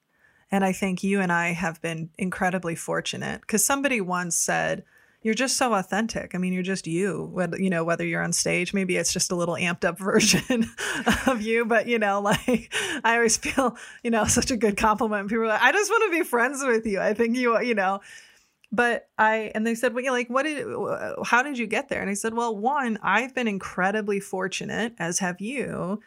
And 0.49 0.65
I 0.65 0.73
think 0.73 1.03
you 1.03 1.21
and 1.21 1.31
I 1.31 1.53
have 1.53 1.81
been 1.81 2.09
incredibly 2.17 2.75
fortunate 2.75 3.41
because 3.41 3.65
somebody 3.65 4.01
once 4.01 4.35
said, 4.37 4.83
you're 5.23 5.35
just 5.35 5.55
so 5.55 5.73
authentic. 5.75 6.33
I 6.33 6.39
mean, 6.39 6.51
you're 6.51 6.63
just 6.63 6.87
you. 6.87 7.29
Whether 7.31 7.61
you 7.61 7.69
know 7.69 7.83
whether 7.83 8.05
you're 8.05 8.23
on 8.23 8.33
stage, 8.33 8.73
maybe 8.73 8.97
it's 8.97 9.13
just 9.13 9.31
a 9.31 9.35
little 9.35 9.55
amped 9.55 9.85
up 9.85 9.99
version 9.99 10.65
of 11.27 11.41
you. 11.41 11.63
But 11.65 11.87
you 11.87 11.99
know, 11.99 12.21
like 12.23 12.73
I 13.03 13.15
always 13.15 13.37
feel, 13.37 13.77
you 14.03 14.09
know, 14.09 14.25
such 14.25 14.51
a 14.51 14.57
good 14.57 14.77
compliment. 14.77 15.29
People 15.29 15.43
are 15.43 15.47
like, 15.47 15.61
I 15.61 15.71
just 15.71 15.91
want 15.91 16.11
to 16.11 16.19
be 16.19 16.25
friends 16.25 16.63
with 16.65 16.85
you. 16.85 16.99
I 16.99 17.13
think 17.13 17.37
you, 17.37 17.61
you 17.61 17.75
know. 17.75 18.01
But 18.71 19.09
I 19.17 19.51
and 19.53 19.67
they 19.67 19.75
said, 19.75 19.93
well, 19.93 20.01
you 20.03 20.07
know, 20.07 20.13
like, 20.13 20.29
what 20.29 20.43
did, 20.43 20.65
uh, 20.65 20.81
uh, 20.81 21.23
how 21.23 21.43
did 21.43 21.57
you 21.57 21.67
get 21.67 21.89
there? 21.89 22.01
And 22.01 22.09
I 22.09 22.13
said, 22.13 22.33
well, 22.33 22.55
one, 22.55 22.97
I've 23.03 23.35
been 23.35 23.47
incredibly 23.47 24.21
fortunate, 24.21 24.93
as 24.97 25.19
have 25.19 25.41
you, 25.41 26.01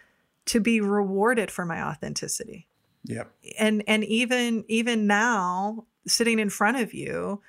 to 0.47 0.61
be 0.61 0.81
rewarded 0.81 1.51
for 1.51 1.65
my 1.65 1.83
authenticity 1.83 2.67
yep. 3.05 3.31
and 3.59 3.83
and 3.87 4.05
even 4.05 4.65
even 4.69 5.07
now 5.07 5.85
sitting 6.07 6.39
in 6.39 6.51
front 6.51 6.77
of 6.77 6.93
you 6.93 7.41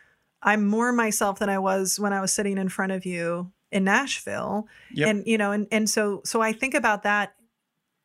i'm 0.43 0.65
more 0.65 0.91
myself 0.91 1.39
than 1.39 1.49
i 1.49 1.57
was 1.57 1.99
when 1.99 2.13
i 2.13 2.21
was 2.21 2.33
sitting 2.33 2.57
in 2.57 2.69
front 2.69 2.91
of 2.91 3.05
you 3.05 3.51
in 3.71 3.83
nashville 3.83 4.67
Yep. 4.91 5.09
and 5.09 5.27
you 5.27 5.37
know 5.37 5.51
and 5.51 5.67
and 5.71 5.89
so 5.89 6.21
so 6.23 6.41
i 6.41 6.53
think 6.53 6.73
about 6.73 7.03
that 7.03 7.35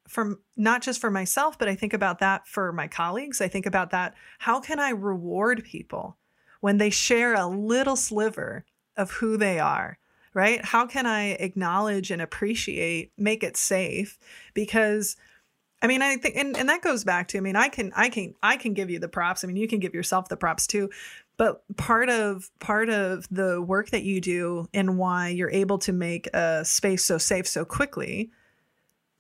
from 0.09 0.41
not 0.57 0.83
just 0.83 1.01
for 1.01 1.11
myself 1.11 1.59
but 1.59 1.69
i 1.69 1.75
think 1.75 1.93
about 1.93 2.19
that 2.21 2.47
for 2.47 2.73
my 2.73 2.89
colleagues 2.89 3.41
i 3.41 3.49
think 3.49 3.67
about 3.67 3.91
that 3.91 4.15
how 4.39 4.61
can 4.61 4.81
i 4.81 4.91
reward 4.91 5.63
people 5.65 6.17
when 6.61 6.79
they 6.79 6.91
share 6.91 7.35
a 7.35 7.47
little 7.47 7.97
sliver 7.97 8.65
of 8.97 9.11
who 9.13 9.37
they 9.37 9.59
are 9.59 9.99
right 10.35 10.65
how 10.65 10.87
can 10.87 11.07
i 11.07 11.31
acknowledge 11.33 12.11
and 12.11 12.23
appreciate 12.23 13.13
make 13.17 13.43
it 13.43 13.57
safe 13.57 14.19
because 14.55 15.17
I 15.83 15.87
mean, 15.87 16.03
I 16.03 16.17
think, 16.17 16.37
and, 16.37 16.57
and 16.57 16.69
that 16.69 16.83
goes 16.83 17.05
back 17.05 17.29
to, 17.29 17.39
I 17.39 17.41
mean, 17.41 17.57
I 17.57 17.69
can, 17.69 17.93
I 17.97 18.11
can, 18.11 18.35
I 18.43 18.57
can 18.57 18.75
give 18.75 18.91
you 18.91 18.99
the 18.99 19.09
props. 19.09 19.43
I 19.43 19.47
mean, 19.47 19.57
you 19.57 19.67
can 19.67 19.79
give 19.79 19.95
yourself 19.95 20.29
the 20.29 20.37
props 20.37 20.67
too. 20.67 20.91
But 21.39 21.63
part 21.77 22.11
of, 22.11 22.51
part 22.59 22.91
of 22.91 23.27
the 23.31 23.63
work 23.63 23.91
that 23.91 24.03
you 24.03 24.21
do 24.21 24.69
and 24.75 24.99
why 24.99 25.29
you're 25.29 25.51
able 25.51 25.79
to 25.79 25.93
make 25.93 26.27
a 26.35 26.65
space 26.67 27.05
so 27.05 27.17
safe 27.17 27.49
so 27.49 27.65
quickly 27.65 28.31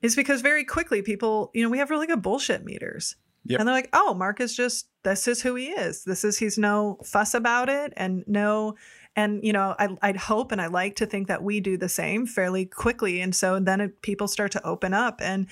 is 0.02 0.14
because 0.14 0.42
very 0.42 0.64
quickly 0.64 1.00
people, 1.00 1.50
you 1.54 1.62
know, 1.62 1.70
we 1.70 1.78
have 1.78 1.88
really 1.88 2.06
good 2.06 2.20
bullshit 2.20 2.62
meters. 2.62 3.16
Yep. 3.44 3.60
And 3.60 3.68
they're 3.68 3.74
like, 3.74 3.88
oh, 3.92 4.14
Mark 4.14 4.40
is 4.40 4.54
just, 4.54 4.88
this 5.02 5.26
is 5.26 5.42
who 5.42 5.54
he 5.54 5.66
is. 5.66 6.04
This 6.04 6.24
is, 6.24 6.38
he's 6.38 6.58
no 6.58 6.98
fuss 7.04 7.34
about 7.34 7.68
it 7.68 7.92
and 7.96 8.22
no, 8.26 8.76
and 9.16 9.42
you 9.42 9.52
know, 9.52 9.74
I, 9.78 9.96
I'd 10.02 10.16
hope 10.16 10.52
and 10.52 10.60
I 10.60 10.66
like 10.66 10.96
to 10.96 11.06
think 11.06 11.28
that 11.28 11.42
we 11.42 11.60
do 11.60 11.76
the 11.76 11.88
same 11.88 12.26
fairly 12.26 12.66
quickly. 12.66 13.20
And 13.20 13.34
so 13.34 13.58
then 13.58 13.80
it, 13.80 14.02
people 14.02 14.28
start 14.28 14.52
to 14.52 14.66
open 14.66 14.92
up 14.92 15.20
and, 15.22 15.46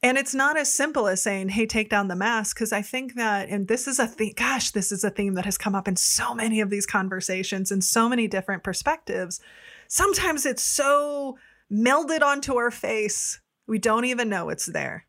and 0.00 0.16
it's 0.16 0.34
not 0.34 0.56
as 0.56 0.72
simple 0.72 1.08
as 1.08 1.20
saying, 1.20 1.48
hey, 1.48 1.66
take 1.66 1.90
down 1.90 2.06
the 2.06 2.14
mask. 2.14 2.56
Because 2.56 2.72
I 2.72 2.82
think 2.82 3.16
that, 3.16 3.48
and 3.48 3.66
this 3.66 3.88
is 3.88 3.98
a 3.98 4.06
thing 4.06 4.34
gosh, 4.36 4.70
this 4.70 4.92
is 4.92 5.02
a 5.02 5.10
theme 5.10 5.34
that 5.34 5.44
has 5.44 5.58
come 5.58 5.74
up 5.74 5.88
in 5.88 5.96
so 5.96 6.34
many 6.34 6.60
of 6.60 6.70
these 6.70 6.86
conversations 6.86 7.72
and 7.72 7.82
so 7.82 8.08
many 8.08 8.28
different 8.28 8.62
perspectives. 8.62 9.40
Sometimes 9.88 10.46
it's 10.46 10.62
so 10.62 11.36
melded 11.70 12.22
onto 12.22 12.56
our 12.56 12.70
face, 12.70 13.40
we 13.66 13.78
don't 13.78 14.04
even 14.04 14.28
know 14.28 14.48
it's 14.50 14.66
there. 14.66 15.07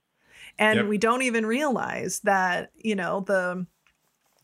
And 0.60 0.78
Yep. 0.78 0.88
we 0.88 0.98
don't 1.00 1.22
even 1.24 1.46
realize 1.46 2.20
that, 2.26 2.72
you 2.76 2.96
know, 2.96 3.22
the, 3.22 3.66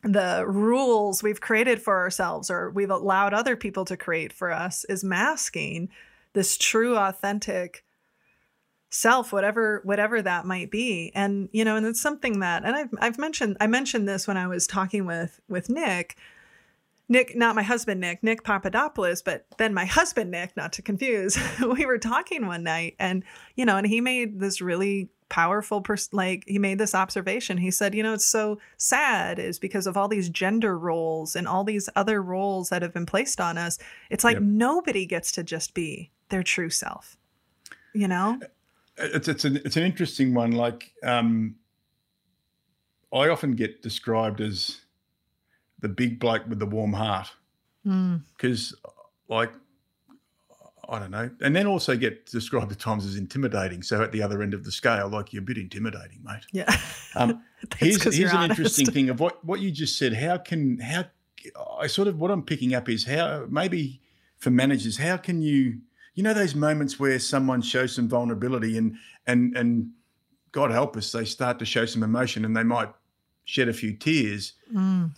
the 0.01 0.45
rules 0.47 1.21
we've 1.21 1.41
created 1.41 1.81
for 1.81 1.97
ourselves 1.97 2.49
or 2.49 2.71
we've 2.71 2.89
allowed 2.89 3.33
other 3.33 3.55
people 3.55 3.85
to 3.85 3.97
create 3.97 4.31
for 4.31 4.51
us 4.51 4.85
is 4.85 5.03
masking 5.03 5.89
this 6.33 6.57
true 6.57 6.97
authentic 6.97 7.83
self 8.91 9.33
whatever 9.33 9.81
whatever 9.83 10.21
that 10.21 10.45
might 10.45 10.71
be 10.71 11.11
and 11.15 11.49
you 11.51 11.65
know 11.65 11.75
and 11.75 11.85
it's 11.85 11.99
something 11.99 12.39
that 12.39 12.63
and 12.63 12.75
I've 12.75 12.89
I've 12.99 13.17
mentioned 13.17 13.57
I 13.59 13.67
mentioned 13.67 14.07
this 14.07 14.25
when 14.27 14.37
I 14.37 14.47
was 14.47 14.67
talking 14.67 15.05
with 15.05 15.39
with 15.49 15.69
Nick 15.69 16.15
Nick 17.09 17.35
not 17.35 17.55
my 17.55 17.63
husband 17.63 17.99
Nick 17.99 18.23
Nick 18.23 18.43
Papadopoulos 18.43 19.21
but 19.21 19.47
then 19.57 19.73
my 19.73 19.85
husband 19.85 20.31
Nick 20.31 20.55
not 20.55 20.71
to 20.73 20.81
confuse 20.81 21.37
we 21.59 21.85
were 21.85 21.97
talking 21.97 22.45
one 22.45 22.63
night 22.63 22.95
and 22.99 23.23
you 23.55 23.65
know 23.65 23.75
and 23.75 23.87
he 23.87 23.99
made 23.99 24.39
this 24.39 24.61
really 24.61 25.09
powerful 25.29 25.81
person 25.81 26.09
like 26.13 26.43
he 26.47 26.59
made 26.59 26.77
this 26.77 26.93
observation 26.93 27.57
he 27.57 27.71
said 27.71 27.95
you 27.95 28.03
know 28.03 28.13
it's 28.13 28.25
so 28.27 28.59
sad 28.77 29.39
is 29.39 29.57
because 29.57 29.87
of 29.87 29.97
all 29.97 30.07
these 30.07 30.29
gender 30.29 30.77
roles 30.77 31.35
and 31.35 31.47
all 31.47 31.63
these 31.63 31.89
other 31.95 32.21
roles 32.21 32.69
that 32.69 32.81
have 32.83 32.93
been 32.93 33.05
placed 33.07 33.41
on 33.41 33.57
us 33.57 33.79
it's 34.11 34.23
like 34.23 34.35
Yep. 34.35 34.43
nobody 34.43 35.05
gets 35.05 35.31
to 35.31 35.43
just 35.43 35.73
be 35.73 36.11
their 36.29 36.43
true 36.43 36.69
self 36.69 37.17
you 37.93 38.07
know 38.07 38.39
it's 38.97 39.27
it's 39.27 39.43
an 39.45 39.57
it's 39.65 39.75
an 39.75 39.83
interesting 39.83 40.33
one. 40.33 40.51
Like 40.51 40.93
um, 41.03 41.55
I 43.11 43.27
often 43.29 43.51
get 43.55 43.81
described 43.81 44.39
as 44.41 44.81
the 45.79 45.89
big 45.89 46.19
bloke 46.19 46.47
with 46.47 46.59
the 46.59 46.65
warm 46.65 46.93
heart 46.93 47.27
Mm. 47.85 48.21
because, 48.35 48.73
like, 49.27 49.51
I 50.89 50.99
don't 50.99 51.11
know, 51.11 51.29
and 51.41 51.55
then 51.55 51.67
also 51.67 51.95
get 51.97 52.25
described 52.27 52.71
at 52.71 52.79
times 52.79 53.05
as 53.05 53.15
intimidating. 53.15 53.81
So 53.83 54.01
at 54.03 54.11
the 54.11 54.21
other 54.21 54.41
end 54.41 54.53
of 54.53 54.63
the 54.63 54.71
scale, 54.71 55.09
like 55.09 55.33
you're 55.33 55.41
a 55.41 55.45
bit 55.45 55.57
intimidating, 55.57 56.19
mate. 56.23 56.45
Yeah. 56.51 56.75
Um, 57.17 57.41
here's 57.77 58.03
here's 58.03 58.33
an 58.33 58.49
interesting 58.49 58.87
thing 58.87 59.07
of 59.07 59.21
what 59.21 59.43
what 59.45 59.61
you 59.61 59.71
just 59.71 59.97
said. 59.97 60.13
How 60.13 60.37
can 60.37 60.79
how 60.79 61.05
I 61.79 61.87
sort 61.87 62.09
of 62.09 62.19
what 62.19 62.29
I'm 62.29 62.43
picking 62.43 62.75
up 62.75 62.89
is 62.89 63.05
how 63.05 63.45
maybe 63.49 64.01
for 64.37 64.49
managers, 64.49 64.97
how 64.97 65.15
can 65.15 65.41
you 65.41 65.79
you 66.13 66.23
know 66.23 66.33
those 66.33 66.55
moments 66.55 66.99
where 66.99 67.17
someone 67.19 67.61
shows 67.61 67.95
some 67.95 68.09
vulnerability 68.09 68.77
and 68.77 68.97
and 69.25 69.55
and 69.55 69.91
God 70.51 70.71
help 70.71 70.95
us, 70.97 71.11
they 71.11 71.25
start 71.25 71.59
to 71.59 71.65
show 71.65 71.85
some 71.85 72.03
emotion 72.03 72.45
and 72.45 72.55
they 72.55 72.63
might 72.63 72.89
shed 73.43 73.69
a 73.69 73.73
few 73.73 73.93
tears. 73.93 74.53
Mm. 74.73 75.13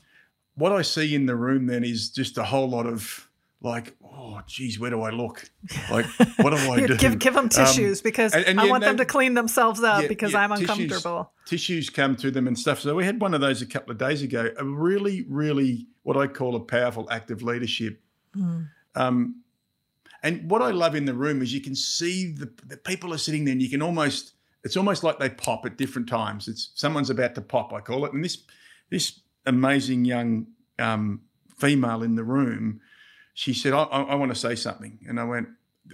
What 0.56 0.72
I 0.72 0.82
see 0.82 1.16
in 1.16 1.26
the 1.26 1.36
room 1.36 1.68
then 1.68 1.84
is 1.84 2.10
just 2.10 2.38
a 2.38 2.44
whole 2.44 2.70
lot 2.70 2.86
of 2.86 3.27
like, 3.62 3.96
oh 4.04 4.40
geez, 4.46 4.80
where 4.80 4.90
do 4.92 5.02
I 5.02 5.10
look? 5.10 5.50
Like, 5.90 6.06
what 6.38 6.52
do 6.52 6.58
I 6.58 6.78
You 6.78 6.88
do? 6.88 6.98
give 6.98 7.18
give 7.20 7.34
them 7.34 7.46
Um, 7.46 7.50
tissues 7.50 8.02
because 8.02 8.34
and- 8.34 8.46
and 8.46 8.60
I 8.60 8.66
yeah, 8.66 8.70
want 8.72 8.84
them 8.84 8.98
to 8.98 9.06
clean 9.06 9.34
themselves 9.34 9.82
up 9.84 10.04
Yeah, 10.04 10.08
because 10.08 10.34
yeah, 10.34 10.40
I'm 10.42 10.52
tissues. 10.52 10.70
uncomfortable. 10.70 11.32
tissues 11.46 11.90
come 11.90 12.16
to 12.18 12.30
them 12.32 12.48
and 12.48 12.58
stuff. 12.58 12.80
So 12.80 12.96
we 12.96 13.04
had 13.06 13.20
one 13.20 13.34
of 13.34 13.42
those 13.42 13.62
a 13.62 13.66
couple 13.66 13.92
of 13.92 13.98
days 13.98 14.22
ago. 14.22 14.52
A 14.58 14.64
really, 14.66 15.26
really 15.28 15.88
what 16.04 16.18
I 16.18 16.28
call 16.28 16.56
a 16.56 16.60
powerful 16.60 17.08
act 17.12 17.32
of 17.32 17.42
leadership. 17.42 18.00
Mm. 18.36 18.70
Um, 18.96 19.42
and 20.24 20.50
what 20.50 20.62
I 20.62 20.72
love 20.72 20.96
in 20.96 21.06
the 21.06 21.14
room 21.14 21.42
is 21.42 21.54
you 21.54 21.62
can 21.62 21.76
see 21.76 22.32
the, 22.32 22.52
the 22.66 22.78
people 22.78 23.14
are 23.14 23.18
sitting 23.20 23.46
there, 23.46 23.52
and 23.54 23.62
you 23.62 23.70
can 23.70 23.82
almost 23.82 24.34
it's 24.64 24.76
almost 24.78 25.04
like 25.04 25.18
they 25.20 25.30
pop 25.30 25.66
at 25.66 25.78
different 25.78 26.10
times. 26.10 26.48
It's 26.48 26.72
someone's 26.76 27.10
about 27.10 27.36
to 27.36 27.42
pop, 27.42 27.72
I 27.74 27.80
call 27.82 28.06
it. 28.06 28.14
And 28.14 28.24
this 28.24 28.38
this 28.90 29.20
amazing 29.46 30.06
young 30.06 30.48
um, 30.80 31.22
female 31.58 32.04
in 32.04 32.16
the 32.16 32.24
room, 32.24 32.82
she 33.38 33.54
said, 33.54 33.72
I, 33.72 33.84
I, 33.84 34.02
I 34.02 34.16
want 34.16 34.34
to 34.34 34.40
say 34.40 34.56
something. 34.56 34.98
And 35.08 35.20
I 35.20 35.24
went, 35.24 35.48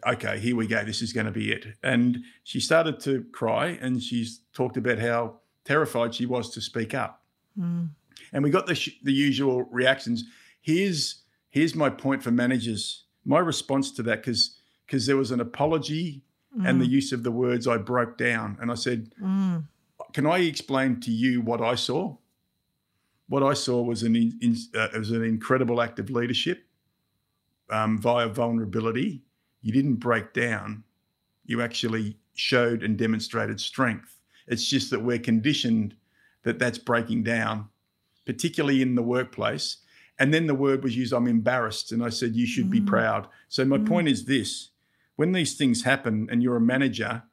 okay, 0.08 0.40
here 0.40 0.56
we 0.56 0.66
go. 0.66 0.82
This 0.86 1.02
is 1.02 1.12
going 1.12 1.26
to 1.26 1.32
be 1.32 1.52
it. 1.52 1.66
And 1.84 2.20
she 2.46 2.62
started 2.62 3.02
to 3.02 3.26
cry 3.34 3.78
and 3.82 4.02
she's 4.02 4.40
talked 4.54 4.78
about 4.78 4.98
how 4.98 5.42
terrified 5.66 6.16
she 6.16 6.26
was 6.26 6.52
to 6.52 6.62
speak 6.62 6.94
up. 6.94 7.22
Mm. 7.60 7.90
And 8.32 8.46
we 8.46 8.50
got 8.50 8.66
the, 8.66 8.76
sh- 8.76 8.98
the 9.04 9.12
usual 9.12 9.64
reactions. 9.64 10.24
Here's, 10.62 11.24
here's 11.50 11.76
my 11.76 11.90
point 11.90 12.24
for 12.24 12.32
managers. 12.32 13.04
My 13.26 13.40
response 13.40 13.92
to 13.92 14.04
that, 14.04 14.22
because 14.24 14.56
because 14.86 15.06
there 15.06 15.18
was 15.18 15.32
an 15.32 15.42
apology 15.42 16.22
and 16.66 16.80
the 16.80 16.86
use 16.86 17.12
of 17.12 17.24
the 17.24 17.32
words 17.32 17.68
I 17.68 17.78
broke 17.78 18.18
down. 18.18 18.58
And 18.62 18.72
I 18.72 18.76
said, 18.76 19.12
Mm. 19.22 19.66
can 20.14 20.26
I 20.26 20.38
explain 20.38 21.02
to 21.02 21.12
you 21.12 21.42
what 21.42 21.60
I 21.62 21.76
saw? 21.76 22.16
What 23.28 23.44
I 23.44 23.54
saw 23.54 23.82
was 23.82 24.04
an 24.04 24.16
in, 24.16 24.38
in, 24.42 24.56
uh, 24.80 24.88
was 24.98 25.12
an 25.12 25.24
incredible 25.24 25.82
act 25.82 26.00
of 26.00 26.10
leadership 26.10 26.64
um, 27.70 27.98
via 27.98 28.28
vulnerability. 28.28 29.24
You 29.62 29.72
didn't 29.72 29.96
break 29.96 30.34
down. 30.34 30.84
You 31.46 31.62
actually 31.62 32.18
showed 32.36 32.84
and 32.84 32.98
demonstrated 32.98 33.60
strength. 33.60 34.20
It's 34.48 34.68
just 34.68 34.90
that 34.92 35.02
we're 35.04 35.20
conditioned 35.20 35.96
that 36.44 36.60
that's 36.60 36.78
breaking 36.78 37.24
down, 37.24 37.70
particularly 38.26 38.82
in 38.82 38.96
the 38.96 39.04
workplace. 39.04 39.78
And 40.20 40.34
then 40.34 40.48
the 40.48 40.56
word 40.56 40.84
was 40.84 40.96
used, 40.96 41.14
I'm 41.14 41.28
embarrassed. 41.28 41.92
And 41.92 42.04
I 42.04 42.10
said, 42.10 42.36
you 42.36 42.46
should 42.46 42.70
be 42.70 42.82
Mm. 42.82 42.88
proud. 42.88 43.28
So 43.48 43.66
my 43.66 43.78
Mm. 43.78 43.86
point 43.86 44.08
is 44.08 44.26
this 44.26 44.70
when 45.16 45.32
these 45.32 45.56
things 45.56 45.84
happen 45.84 46.28
and 46.32 46.42
you're 46.42 46.56
a 46.56 46.62
manager, 46.62 47.24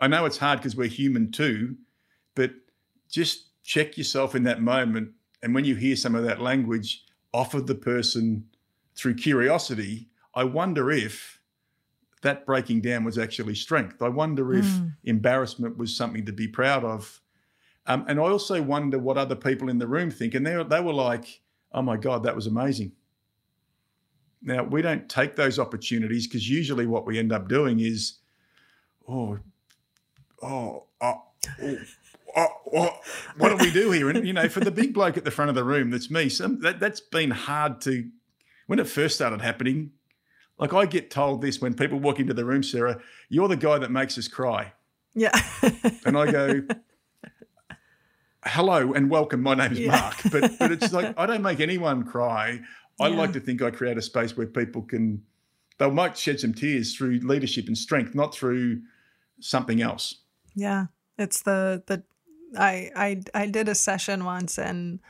I 0.00 0.06
know 0.06 0.24
it's 0.26 0.38
hard 0.38 0.60
because 0.60 0.76
we're 0.76 0.88
human 0.88 1.30
too, 1.30 1.76
but 2.34 2.52
just 3.10 3.62
check 3.64 3.98
yourself 3.98 4.34
in 4.34 4.44
that 4.44 4.62
moment. 4.62 5.12
And 5.42 5.54
when 5.54 5.64
you 5.64 5.74
hear 5.74 5.96
some 5.96 6.14
of 6.14 6.24
that 6.24 6.40
language, 6.40 7.04
offer 7.32 7.60
the 7.60 7.74
person 7.74 8.48
through 8.96 9.14
curiosity. 9.14 10.08
I 10.34 10.44
wonder 10.44 10.90
if 10.90 11.40
that 12.22 12.46
breaking 12.46 12.80
down 12.80 13.04
was 13.04 13.18
actually 13.18 13.54
strength. 13.54 14.02
I 14.02 14.08
wonder 14.08 14.54
if 14.54 14.64
Mm. 14.64 14.92
embarrassment 15.04 15.76
was 15.76 15.94
something 15.96 16.24
to 16.26 16.32
be 16.32 16.48
proud 16.48 16.84
of. 16.84 17.20
Um, 17.86 18.04
and 18.08 18.18
I 18.18 18.22
also 18.24 18.60
wonder 18.62 18.98
what 18.98 19.16
other 19.16 19.36
people 19.36 19.68
in 19.68 19.78
the 19.78 19.86
room 19.86 20.10
think. 20.10 20.34
And 20.34 20.44
they, 20.44 20.56
were- 20.56 20.64
they 20.64 20.80
were 20.80 20.92
like, 20.94 21.40
oh 21.72 21.82
my 21.82 21.96
God, 21.96 22.24
that 22.24 22.34
was 22.34 22.46
amazing. 22.46 22.92
Now, 24.42 24.62
we 24.64 24.82
don't 24.82 25.08
take 25.08 25.36
those 25.36 25.58
opportunities 25.58 26.26
because 26.26 26.48
usually 26.48 26.86
what 26.86 27.06
we 27.06 27.18
end 27.18 27.32
up 27.32 27.48
doing 27.48 27.80
is, 27.80 28.18
oh, 29.08 29.38
oh, 30.42 30.84
oh, 31.00 31.22
oh, 31.62 31.78
oh, 32.36 32.48
oh, 32.74 33.00
what 33.38 33.50
do 33.50 33.64
we 33.64 33.70
do 33.70 33.90
here? 33.92 34.10
And, 34.10 34.26
you 34.26 34.32
know, 34.32 34.48
for 34.48 34.60
the 34.60 34.70
big 34.70 34.92
bloke 34.94 35.16
at 35.16 35.24
the 35.24 35.30
front 35.30 35.48
of 35.48 35.54
the 35.54 35.64
room, 35.64 35.90
that's 35.90 36.10
me, 36.10 36.28
some, 36.28 36.60
that, 36.60 36.80
that's 36.80 37.00
been 37.00 37.30
hard 37.30 37.80
to, 37.82 38.08
when 38.66 38.78
it 38.78 38.86
first 38.86 39.14
started 39.16 39.40
happening, 39.40 39.92
like 40.58 40.72
I 40.72 40.86
get 40.86 41.10
told 41.10 41.42
this 41.42 41.60
when 41.60 41.74
people 41.74 41.98
walk 41.98 42.18
into 42.20 42.34
the 42.34 42.44
room, 42.44 42.62
Sarah, 42.62 43.00
you're 43.28 43.48
the 43.48 43.56
guy 43.56 43.78
that 43.78 43.90
makes 43.90 44.16
us 44.18 44.28
cry. 44.28 44.72
Yeah. 45.14 45.32
And 46.04 46.16
I 46.16 46.30
go, 46.30 46.62
hello 48.44 48.92
and 48.92 49.10
welcome. 49.10 49.42
My 49.42 49.54
name 49.54 49.72
is 49.72 49.78
Yeah. 49.80 49.92
Mark. 49.92 50.16
But 50.30 50.58
but 50.58 50.72
it's 50.72 50.92
like 50.92 51.14
I 51.18 51.26
don't 51.26 51.42
make 51.42 51.60
anyone 51.60 52.04
cry. 52.04 52.60
I 53.00 53.08
Yeah. 53.08 53.16
like 53.16 53.32
to 53.32 53.40
think 53.40 53.62
I 53.62 53.70
create 53.70 53.98
a 53.98 54.02
space 54.02 54.36
where 54.36 54.46
people 54.46 54.82
can 54.82 55.22
they 55.78 55.90
might 55.90 56.16
shed 56.16 56.40
some 56.40 56.54
tears 56.54 56.94
through 56.96 57.20
leadership 57.20 57.66
and 57.66 57.76
strength, 57.76 58.14
not 58.14 58.34
through 58.34 58.80
something 59.40 59.82
else. 59.82 60.22
Yeah, 60.54 60.86
it's 61.18 61.42
the 61.42 61.82
the 61.86 62.02
I 62.58 62.90
I 62.96 63.22
I 63.34 63.46
did 63.46 63.68
a 63.68 63.74
session 63.74 64.24
once 64.24 64.58
and 64.58 65.00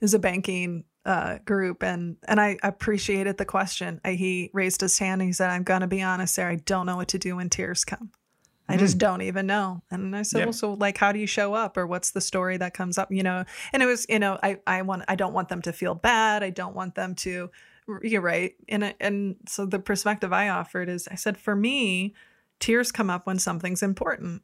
it 0.00 0.04
was 0.04 0.14
a 0.14 0.18
banking 0.18 0.84
uh, 1.04 1.38
group 1.44 1.82
and 1.82 2.16
and 2.28 2.40
I 2.40 2.58
appreciated 2.62 3.38
the 3.38 3.44
question. 3.44 4.00
I, 4.04 4.12
he 4.12 4.50
raised 4.52 4.80
his 4.80 4.98
hand 4.98 5.20
and 5.20 5.28
he 5.28 5.32
said, 5.32 5.50
"I'm 5.50 5.64
gonna 5.64 5.86
be 5.86 6.02
honest, 6.02 6.34
Sarah. 6.34 6.52
I 6.52 6.56
don't 6.56 6.86
know 6.86 6.96
what 6.96 7.08
to 7.08 7.18
do 7.18 7.36
when 7.36 7.50
tears 7.50 7.84
come. 7.84 8.10
I 8.68 8.76
just 8.76 8.98
don't 8.98 9.22
even 9.22 9.46
know." 9.46 9.82
And 9.90 10.14
I 10.14 10.22
said, 10.22 10.38
Yep. 10.38 10.46
"Well, 10.46 10.52
so 10.52 10.72
like, 10.74 10.96
how 10.96 11.12
do 11.12 11.18
you 11.18 11.26
show 11.26 11.54
up, 11.54 11.76
or 11.76 11.86
what's 11.86 12.12
the 12.12 12.20
story 12.20 12.56
that 12.58 12.74
comes 12.74 12.98
up? 12.98 13.10
You 13.10 13.22
know?" 13.22 13.44
And 13.72 13.82
it 13.82 13.86
was, 13.86 14.06
you 14.08 14.18
know, 14.18 14.38
I 14.42 14.58
I 14.66 14.82
want 14.82 15.04
I 15.08 15.16
don't 15.16 15.32
want 15.32 15.48
them 15.48 15.62
to 15.62 15.72
feel 15.72 15.94
bad. 15.94 16.42
I 16.42 16.50
don't 16.50 16.74
want 16.74 16.94
them 16.94 17.14
to. 17.16 17.50
You're 18.02 18.22
right. 18.22 18.54
And 18.68 18.94
and 19.00 19.36
so 19.48 19.66
the 19.66 19.80
perspective 19.80 20.32
I 20.32 20.48
offered 20.48 20.88
is, 20.88 21.08
I 21.08 21.16
said, 21.16 21.36
for 21.36 21.56
me, 21.56 22.14
tears 22.60 22.92
come 22.92 23.10
up 23.10 23.26
when 23.26 23.40
something's 23.40 23.82
important 23.82 24.42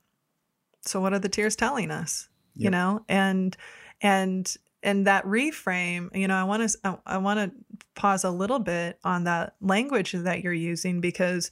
so 0.82 1.00
what 1.00 1.12
are 1.12 1.18
the 1.18 1.28
tears 1.28 1.56
telling 1.56 1.90
us 1.90 2.28
you 2.56 2.70
know 2.70 3.04
and 3.09 3.56
and 4.00 4.56
and 4.83 5.07
that 5.07 5.24
reframe 5.24 6.14
you 6.16 6.29
know 6.29 6.37
i 6.37 6.45
want 6.45 6.68
to 6.68 6.79
i, 6.85 7.14
I 7.14 7.18
want 7.18 7.39
to 7.39 7.81
pause 7.95 8.24
a 8.24 8.31
little 8.31 8.59
bit 8.59 8.99
on 9.05 9.24
that 9.24 9.55
language 9.61 10.12
that 10.12 10.43
you're 10.43 10.53
using 10.53 11.01
because 11.01 11.51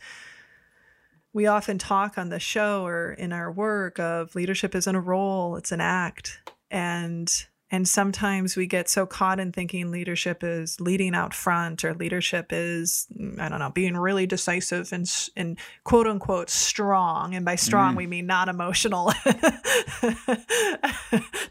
we 1.37 1.47
often 1.47 1.77
talk 1.77 2.17
on 2.17 2.31
the 2.31 2.41
show 2.41 2.87
or 2.87 3.13
in 3.13 3.31
our 3.31 3.53
work 3.53 3.99
of 3.99 4.35
leadership 4.35 4.75
isn't 4.75 4.97
a 4.97 5.01
role 5.01 5.57
it's 5.57 5.71
an 5.71 5.83
act. 5.83 6.41
And 6.71 7.31
and 7.71 7.89
sometimes 7.89 8.57
we 8.57 8.67
get 8.67 8.89
so 8.89 9.07
caught 9.07 9.41
in 9.41 9.51
thinking 9.51 9.91
leadership 9.91 10.45
is 10.45 10.81
leading 10.81 11.15
out 11.15 11.35
front 11.35 11.85
or 11.85 11.95
leadership 11.95 12.47
is 12.51 13.07
mm, 13.19 13.39
i 13.41 13.49
don't 13.49 13.59
know 13.59 13.71
being 13.71 13.97
really 13.97 14.27
decisive 14.27 14.93
and 14.93 15.11
and 15.37 15.59
quote 15.85 16.07
unquote 16.07 16.51
strong 16.51 17.35
and 17.35 17.45
by 17.45 17.55
strong 17.55 17.95
Mm. 17.95 17.97
we 17.97 18.07
mean 18.07 18.27
not 18.27 18.49
emotional 18.49 19.13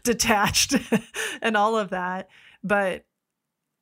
detached 0.02 0.74
and 1.42 1.56
all 1.56 1.76
of 1.76 1.90
that 1.90 2.28
but 2.62 3.04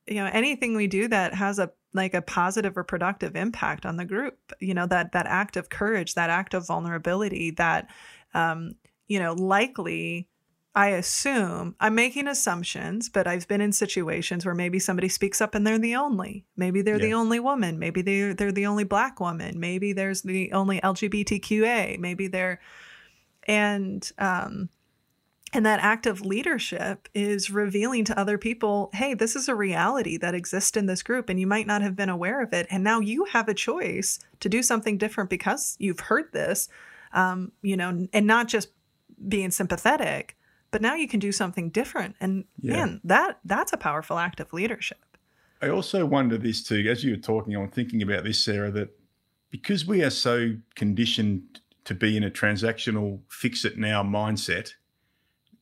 you 0.06 0.16
know 0.16 0.30
anything 0.32 0.76
we 0.76 0.86
do 0.86 1.08
that 1.08 1.34
has 1.34 1.58
a 1.58 1.70
like 1.94 2.14
a 2.14 2.22
positive 2.22 2.76
or 2.76 2.84
productive 2.84 3.36
impact 3.36 3.86
on 3.86 3.96
the 3.96 4.04
group 4.04 4.38
you 4.60 4.74
know 4.74 4.86
that 4.86 5.12
that 5.12 5.26
act 5.26 5.56
of 5.56 5.68
courage 5.68 6.14
that 6.14 6.30
act 6.30 6.54
of 6.54 6.66
vulnerability 6.66 7.50
that 7.52 7.88
um 8.34 8.74
you 9.08 9.18
know 9.18 9.32
likely 9.34 10.28
I 10.76 10.88
assume 10.88 11.76
I'm 11.78 11.94
making 11.94 12.26
assumptions, 12.26 13.08
but 13.08 13.28
I've 13.28 13.46
been 13.46 13.60
in 13.60 13.70
situations 13.72 14.44
where 14.44 14.56
maybe 14.56 14.80
somebody 14.80 15.08
speaks 15.08 15.40
up 15.40 15.54
and 15.54 15.64
they're 15.64 15.78
the 15.78 15.94
only. 15.94 16.44
Maybe 16.56 16.82
they're 16.82 16.98
the 16.98 17.14
only 17.14 17.38
woman. 17.38 17.78
Maybe 17.78 18.02
they're 18.02 18.34
they're 18.34 18.50
the 18.50 18.66
only 18.66 18.82
black 18.82 19.20
woman. 19.20 19.60
Maybe 19.60 19.92
there's 19.92 20.22
the 20.22 20.52
only 20.52 20.80
LGBTQA. 20.80 21.98
Maybe 22.00 22.26
they're 22.26 22.60
and 23.46 24.10
um 24.18 24.68
and 25.52 25.64
that 25.64 25.78
act 25.78 26.06
of 26.06 26.22
leadership 26.22 27.08
is 27.14 27.48
revealing 27.48 28.04
to 28.06 28.18
other 28.18 28.36
people, 28.36 28.90
hey, 28.92 29.14
this 29.14 29.36
is 29.36 29.48
a 29.48 29.54
reality 29.54 30.16
that 30.16 30.34
exists 30.34 30.76
in 30.76 30.86
this 30.86 31.04
group, 31.04 31.28
and 31.28 31.38
you 31.38 31.46
might 31.46 31.68
not 31.68 31.80
have 31.80 31.94
been 31.94 32.08
aware 32.08 32.42
of 32.42 32.52
it. 32.52 32.66
And 32.70 32.82
now 32.82 32.98
you 32.98 33.24
have 33.26 33.48
a 33.48 33.54
choice 33.54 34.18
to 34.40 34.48
do 34.48 34.64
something 34.64 34.98
different 34.98 35.30
because 35.30 35.76
you've 35.78 36.00
heard 36.00 36.32
this, 36.32 36.68
um, 37.12 37.52
you 37.62 37.76
know, 37.76 38.08
and 38.12 38.26
not 38.26 38.48
just 38.48 38.70
being 39.28 39.52
sympathetic, 39.52 40.36
but 40.74 40.82
now 40.82 40.94
you 40.96 41.06
can 41.06 41.20
do 41.20 41.30
something 41.30 41.70
different. 41.70 42.16
And 42.20 42.44
Yeah. 42.60 42.72
man, 42.74 43.00
that 43.04 43.38
that's 43.44 43.72
a 43.72 43.76
powerful 43.76 44.18
act 44.18 44.40
of 44.40 44.52
leadership. 44.52 44.98
I 45.62 45.68
also 45.68 46.04
wonder 46.04 46.36
this 46.36 46.64
too, 46.64 46.84
as 46.90 47.04
you 47.04 47.12
were 47.12 47.16
talking, 47.22 47.54
I'm 47.54 47.70
thinking 47.70 48.02
about 48.02 48.24
this, 48.24 48.42
Sarah, 48.42 48.72
that 48.72 48.90
because 49.50 49.86
we 49.86 50.02
are 50.02 50.10
so 50.10 50.56
conditioned 50.74 51.60
to 51.84 51.94
be 51.94 52.16
in 52.16 52.24
a 52.24 52.30
transactional 52.30 53.20
fix 53.28 53.64
it 53.64 53.78
now 53.78 54.02
mindset, 54.02 54.72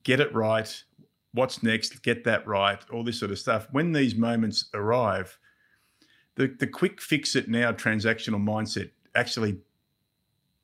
get 0.03 0.19
it 0.19 0.33
right, 0.35 0.83
what's 1.33 1.63
next, 1.63 2.03
get 2.03 2.25
that 2.25 2.47
right, 2.47 2.81
all 2.91 3.05
this 3.05 3.19
sort 3.19 3.33
of 3.33 3.39
stuff. 3.39 3.69
When 3.71 3.93
these 3.93 4.15
moments 4.15 4.71
arrive, 4.73 5.39
the, 6.37 6.47
the 6.47 6.67
quick 6.67 7.03
fix 7.03 7.37
it 7.37 7.49
now 7.51 7.71
transactional 7.73 8.43
mindset 8.43 8.91
actually 9.15 9.59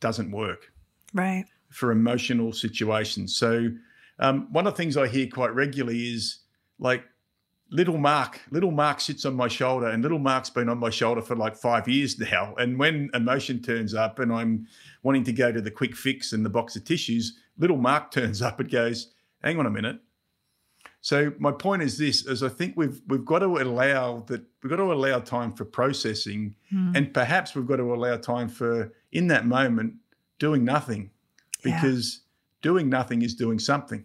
doesn't 0.01 0.31
work 0.31 0.73
Right. 1.13 1.45
for 1.69 1.91
emotional 1.91 2.55
situations. 2.55 3.37
So, 3.37 3.73
um, 4.19 4.49
one 4.53 4.67
of 4.67 4.75
the 4.75 4.77
things 4.77 4.97
I 4.97 5.09
hear 5.09 5.27
quite 5.29 5.55
regularly 5.55 6.13
is 6.13 6.41
like, 6.79 7.05
little 7.71 7.99
Mark, 7.99 8.41
little 8.51 8.71
Mark 8.71 9.01
sits 9.01 9.25
on 9.25 9.35
my 9.35 9.49
shoulder, 9.49 9.89
and 9.89 10.03
little 10.03 10.19
Mark's 10.19 10.51
been 10.51 10.69
on 10.69 10.79
my 10.79 10.91
shoulder 10.91 11.21
for 11.21 11.37
like 11.37 11.55
five 11.57 11.87
years 11.87 12.19
now. 12.19 12.55
And 12.57 12.79
when 12.79 13.11
emotion 13.15 13.61
turns 13.61 13.95
up 13.95 14.19
and 14.19 14.33
I'm 14.33 14.67
wanting 15.03 15.25
to 15.25 15.33
go 15.33 15.53
to 15.53 15.61
the 15.61 15.71
quick 15.71 15.95
fix 15.95 16.33
and 16.33 16.45
the 16.45 16.51
box 16.51 16.77
of 16.77 16.85
tissues, 16.85 17.39
little 17.59 17.77
Mark 17.77 18.11
turns 18.19 18.43
up 18.43 18.59
and 18.61 18.71
goes, 18.71 19.13
hang 19.43 19.59
on 19.59 19.67
a 19.67 19.71
minute. 19.71 20.01
So 21.01 21.33
my 21.39 21.53
point 21.53 21.83
is 21.83 21.97
this: 21.97 22.27
is 22.27 22.43
I 22.43 22.49
think 22.49 22.75
we've 22.77 23.01
we've 23.07 23.25
got 23.25 23.39
to 23.39 23.59
allow 23.59 24.21
that 24.27 24.43
we've 24.63 24.71
got 24.71 24.77
to 24.77 24.93
allow 24.93 25.21
time 25.21 25.53
for 25.53 25.65
processing, 25.65 26.57
Hmm. 26.71 26.93
and 26.97 27.15
perhaps 27.15 27.55
we've 27.55 27.67
got 27.67 27.77
to 27.77 27.95
allow 27.95 28.17
time 28.17 28.49
for 28.49 28.93
in 29.13 29.29
that 29.29 29.47
moment 29.47 29.95
doing 30.41 30.65
nothing, 30.65 31.11
because 31.63 32.23
doing 32.63 32.89
nothing 32.89 33.23
is 33.23 33.35
doing 33.35 33.59
something. 33.59 34.05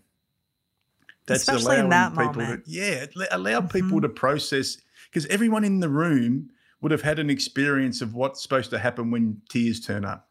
That's 1.25 1.41
Especially 1.47 1.79
in 1.79 1.89
that 1.89 2.09
people 2.11 2.33
moment. 2.43 2.65
to 2.65 2.71
yeah 2.71 3.05
allow 3.31 3.61
people 3.61 3.99
Mhm. 3.99 4.01
to 4.03 4.09
process 4.09 4.77
because 5.09 5.25
everyone 5.27 5.63
in 5.63 5.79
the 5.79 5.89
room 5.89 6.49
would 6.81 6.91
have 6.91 7.01
had 7.01 7.17
an 7.19 7.29
experience 7.29 8.01
of 8.01 8.13
what's 8.13 8.41
supposed 8.43 8.69
to 8.71 8.79
happen 8.79 9.09
when 9.09 9.41
tears 9.49 9.79
turn 9.79 10.03
up. 10.03 10.29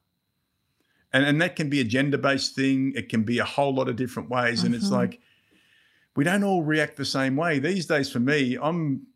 And, 1.14 1.24
and 1.24 1.40
that 1.40 1.56
can 1.56 1.70
be 1.70 1.80
a 1.80 1.84
gender 1.84 2.18
based 2.18 2.54
thing. 2.54 2.92
It 2.94 3.08
can 3.08 3.22
be 3.22 3.38
a 3.38 3.44
whole 3.44 3.74
lot 3.74 3.88
of 3.88 3.96
different 3.96 4.28
ways. 4.28 4.62
And 4.64 4.74
it's 4.74 4.88
Mhm. 4.88 4.92
like, 4.92 5.20
we 6.14 6.24
don't 6.24 6.44
all 6.44 6.62
react 6.62 6.96
the 6.96 7.04
same 7.06 7.36
way. 7.36 7.58
These 7.58 7.86
days, 7.86 8.10
for 8.10 8.20
me, 8.20 8.58
I'm, 8.60 9.06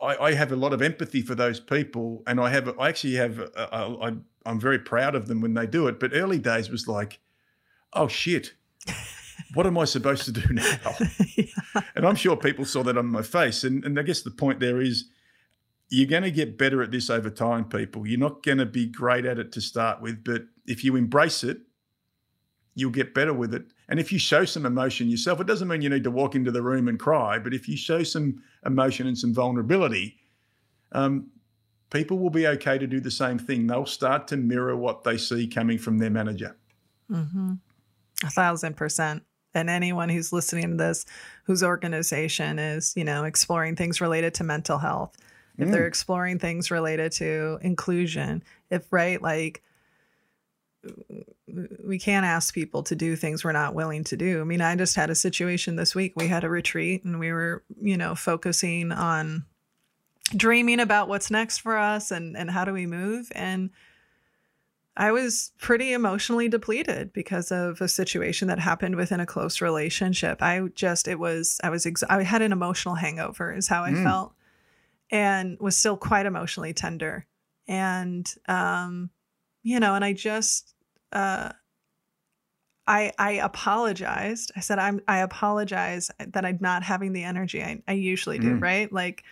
I, 0.00 0.16
I 0.16 0.32
have 0.32 0.50
a 0.52 0.56
lot 0.56 0.72
of 0.72 0.80
empathy 0.80 1.20
for 1.20 1.34
those 1.34 1.60
people. 1.60 2.22
And 2.26 2.40
I 2.40 2.48
have, 2.50 2.78
I 2.78 2.88
actually 2.88 3.14
have, 3.16 3.38
a, 3.38 3.50
a, 3.72 3.98
I, 4.10 4.16
I'm 4.46 4.58
very 4.60 4.78
proud 4.78 5.14
of 5.14 5.26
them 5.28 5.40
when 5.42 5.52
they 5.54 5.66
do 5.66 5.88
it. 5.88 6.00
But 6.00 6.12
early 6.14 6.38
days 6.38 6.70
was 6.70 6.88
like, 6.88 7.18
oh 7.92 8.08
shit, 8.08 8.54
what 9.54 9.66
am 9.66 9.78
I 9.78 9.84
supposed 9.84 10.24
to 10.24 10.32
do 10.32 10.52
now? 10.52 10.64
Yeah. 11.36 11.82
And 11.94 12.06
I'm 12.06 12.16
sure 12.16 12.36
people 12.36 12.64
saw 12.64 12.82
that 12.82 12.98
on 12.98 13.06
my 13.06 13.22
face. 13.22 13.62
And, 13.62 13.84
and 13.84 13.98
I 13.98 14.02
guess 14.02 14.22
the 14.22 14.30
point 14.30 14.58
there 14.58 14.80
is 14.80 15.04
you're 15.88 16.08
going 16.08 16.24
to 16.24 16.30
get 16.30 16.58
better 16.58 16.82
at 16.82 16.90
this 16.90 17.10
over 17.10 17.30
time, 17.30 17.64
people. 17.64 18.06
You're 18.06 18.18
not 18.18 18.42
going 18.42 18.58
to 18.58 18.66
be 18.66 18.86
great 18.86 19.24
at 19.24 19.38
it 19.38 19.52
to 19.52 19.60
start 19.60 20.02
with, 20.02 20.24
but 20.24 20.42
if 20.66 20.84
you 20.84 20.96
embrace 20.96 21.44
it, 21.44 21.58
you'll 22.74 22.90
get 22.90 23.14
better 23.14 23.32
with 23.32 23.54
it. 23.54 23.66
And 23.88 23.98
if 23.98 24.12
you 24.12 24.18
show 24.18 24.44
some 24.44 24.66
emotion 24.66 25.08
yourself, 25.08 25.40
it 25.40 25.46
doesn't 25.46 25.68
mean 25.68 25.82
you 25.82 25.88
need 25.88 26.04
to 26.04 26.10
walk 26.10 26.34
into 26.34 26.50
the 26.50 26.62
room 26.62 26.88
and 26.88 26.98
cry, 26.98 27.38
but 27.38 27.54
if 27.54 27.68
you 27.68 27.76
show 27.76 28.02
some 28.02 28.42
emotion 28.66 29.06
and 29.06 29.16
some 29.16 29.32
vulnerability, 29.32 30.16
um, 30.92 31.28
people 31.90 32.18
will 32.18 32.30
be 32.30 32.46
okay 32.46 32.78
to 32.78 32.86
do 32.86 33.00
the 33.00 33.10
same 33.10 33.38
thing. 33.38 33.66
They'll 33.66 33.86
start 33.86 34.28
to 34.28 34.36
mirror 34.36 34.76
what 34.76 35.04
they 35.04 35.16
see 35.16 35.46
coming 35.46 35.78
from 35.78 35.98
their 35.98 36.10
manager. 36.10 36.56
hmm 37.10 37.54
A 38.24 38.30
thousand 38.30 38.76
percent. 38.76 39.22
And 39.54 39.70
anyone 39.70 40.08
who's 40.08 40.32
listening 40.32 40.70
to 40.70 40.76
this, 40.76 41.06
whose 41.44 41.62
organization 41.62 42.58
is, 42.58 42.92
you 42.96 43.04
know, 43.04 43.24
exploring 43.24 43.76
things 43.76 44.00
related 44.00 44.34
to 44.34 44.44
mental 44.44 44.78
health, 44.78 45.16
if 45.56 45.70
they're 45.70 45.84
mm. 45.84 45.88
exploring 45.88 46.38
things 46.38 46.70
related 46.70 47.12
to 47.12 47.58
inclusion, 47.62 48.44
if 48.70 48.86
right, 48.92 49.20
like 49.20 49.62
we 51.84 51.98
can't 51.98 52.26
ask 52.26 52.54
people 52.54 52.82
to 52.84 52.94
do 52.94 53.16
things 53.16 53.42
we're 53.42 53.52
not 53.52 53.74
willing 53.74 54.04
to 54.04 54.16
do. 54.16 54.40
I 54.40 54.44
mean, 54.44 54.60
I 54.60 54.76
just 54.76 54.94
had 54.94 55.10
a 55.10 55.14
situation 55.14 55.76
this 55.76 55.94
week. 55.94 56.12
We 56.14 56.28
had 56.28 56.44
a 56.44 56.48
retreat 56.48 57.04
and 57.04 57.18
we 57.18 57.32
were, 57.32 57.64
you 57.80 57.96
know, 57.96 58.14
focusing 58.14 58.92
on 58.92 59.44
dreaming 60.36 60.78
about 60.78 61.08
what's 61.08 61.30
next 61.30 61.58
for 61.58 61.76
us 61.76 62.10
and 62.10 62.36
and 62.36 62.50
how 62.50 62.64
do 62.64 62.72
we 62.72 62.86
move 62.86 63.32
and 63.34 63.70
I 64.98 65.12
was 65.12 65.52
pretty 65.58 65.92
emotionally 65.92 66.48
depleted 66.48 67.12
because 67.12 67.52
of 67.52 67.80
a 67.80 67.86
situation 67.86 68.48
that 68.48 68.58
happened 68.58 68.96
within 68.96 69.20
a 69.20 69.26
close 69.26 69.60
relationship. 69.60 70.42
I 70.42 70.60
just, 70.74 71.06
it 71.06 71.20
was, 71.20 71.60
I 71.62 71.70
was, 71.70 71.86
ex- 71.86 72.02
I 72.02 72.24
had 72.24 72.42
an 72.42 72.50
emotional 72.50 72.96
hangover, 72.96 73.54
is 73.54 73.68
how 73.68 73.84
I 73.84 73.92
Mm. 73.92 74.02
felt, 74.02 74.34
and 75.10 75.56
was 75.60 75.76
still 75.76 75.96
quite 75.96 76.26
emotionally 76.26 76.72
tender. 76.72 77.26
And, 77.68 78.28
um, 78.48 79.10
you 79.62 79.78
know, 79.78 79.94
and 79.94 80.04
I 80.04 80.14
just, 80.14 80.74
uh, 81.12 81.52
I, 82.86 83.12
I 83.18 83.32
apologized. 83.32 84.50
I 84.56 84.60
said, 84.60 84.78
I'm, 84.78 85.00
I 85.06 85.18
apologize 85.18 86.10
that 86.18 86.44
I'm 86.44 86.58
not 86.60 86.82
having 86.82 87.12
the 87.12 87.22
energy 87.22 87.62
I, 87.62 87.82
I 87.86 87.92
usually 87.92 88.38
do, 88.38 88.56
Mm. 88.56 88.62
right? 88.62 88.92
Like, 88.92 89.22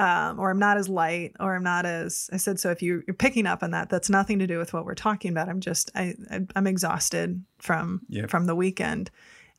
um, 0.00 0.38
or 0.40 0.50
I'm 0.50 0.58
not 0.58 0.76
as 0.78 0.88
light, 0.88 1.32
or 1.40 1.54
I'm 1.54 1.62
not 1.62 1.84
as 1.86 2.30
I 2.32 2.36
said. 2.38 2.58
So 2.58 2.70
if 2.70 2.80
you, 2.82 3.02
you're 3.06 3.14
picking 3.14 3.46
up 3.46 3.62
on 3.62 3.70
that, 3.72 3.90
that's 3.90 4.08
nothing 4.10 4.38
to 4.38 4.46
do 4.46 4.58
with 4.58 4.72
what 4.72 4.84
we're 4.84 4.94
talking 4.94 5.30
about. 5.30 5.48
I'm 5.48 5.60
just 5.60 5.90
I, 5.94 6.14
I 6.30 6.40
I'm 6.56 6.66
exhausted 6.66 7.44
from 7.58 8.00
Yep. 8.08 8.30
from 8.30 8.46
the 8.46 8.54
weekend. 8.54 9.10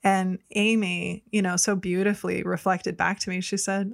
And 0.04 0.40
Amy, 0.56 1.24
you 1.32 1.42
know, 1.42 1.58
so 1.58 1.76
beautifully 1.76 2.42
reflected 2.44 2.98
back 2.98 3.20
to 3.20 3.30
me. 3.30 3.40
She 3.42 3.58
said, 3.58 3.94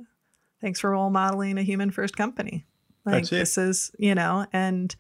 "Thanks 0.61 0.79
for 0.79 0.91
role 0.91 1.09
modeling 1.09 1.57
a 1.57 1.63
human 1.63 1.91
first 1.91 2.15
company. 2.15 2.65
Like 3.05 3.25
this 3.39 3.57
is, 3.57 3.91
you 3.99 4.15
know, 4.15 4.45
and 4.53 4.95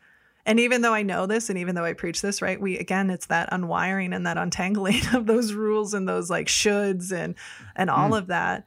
and 0.45 0.59
even 0.61 0.81
though 0.81 0.93
I 0.93 1.03
know 1.03 1.25
this, 1.25 1.49
and 1.49 1.57
even 1.59 1.75
though 1.75 1.83
I 1.85 1.93
preach 1.93 2.21
this, 2.21 2.41
right? 2.41 2.59
We 2.59 2.77
again, 2.77 3.09
it's 3.09 3.25
that 3.27 3.49
unwiring 3.51 4.15
and 4.15 4.25
that 4.25 4.37
untangling 4.37 5.01
of 5.13 5.25
those 5.27 5.53
rules 5.53 5.93
and 5.93 6.07
those 6.07 6.29
like 6.29 6.47
shoulds 6.47 7.11
and 7.11 7.35
and 7.75 7.89
all 7.89 8.11
Mm. 8.11 8.17
of 8.19 8.27
that. 8.27 8.65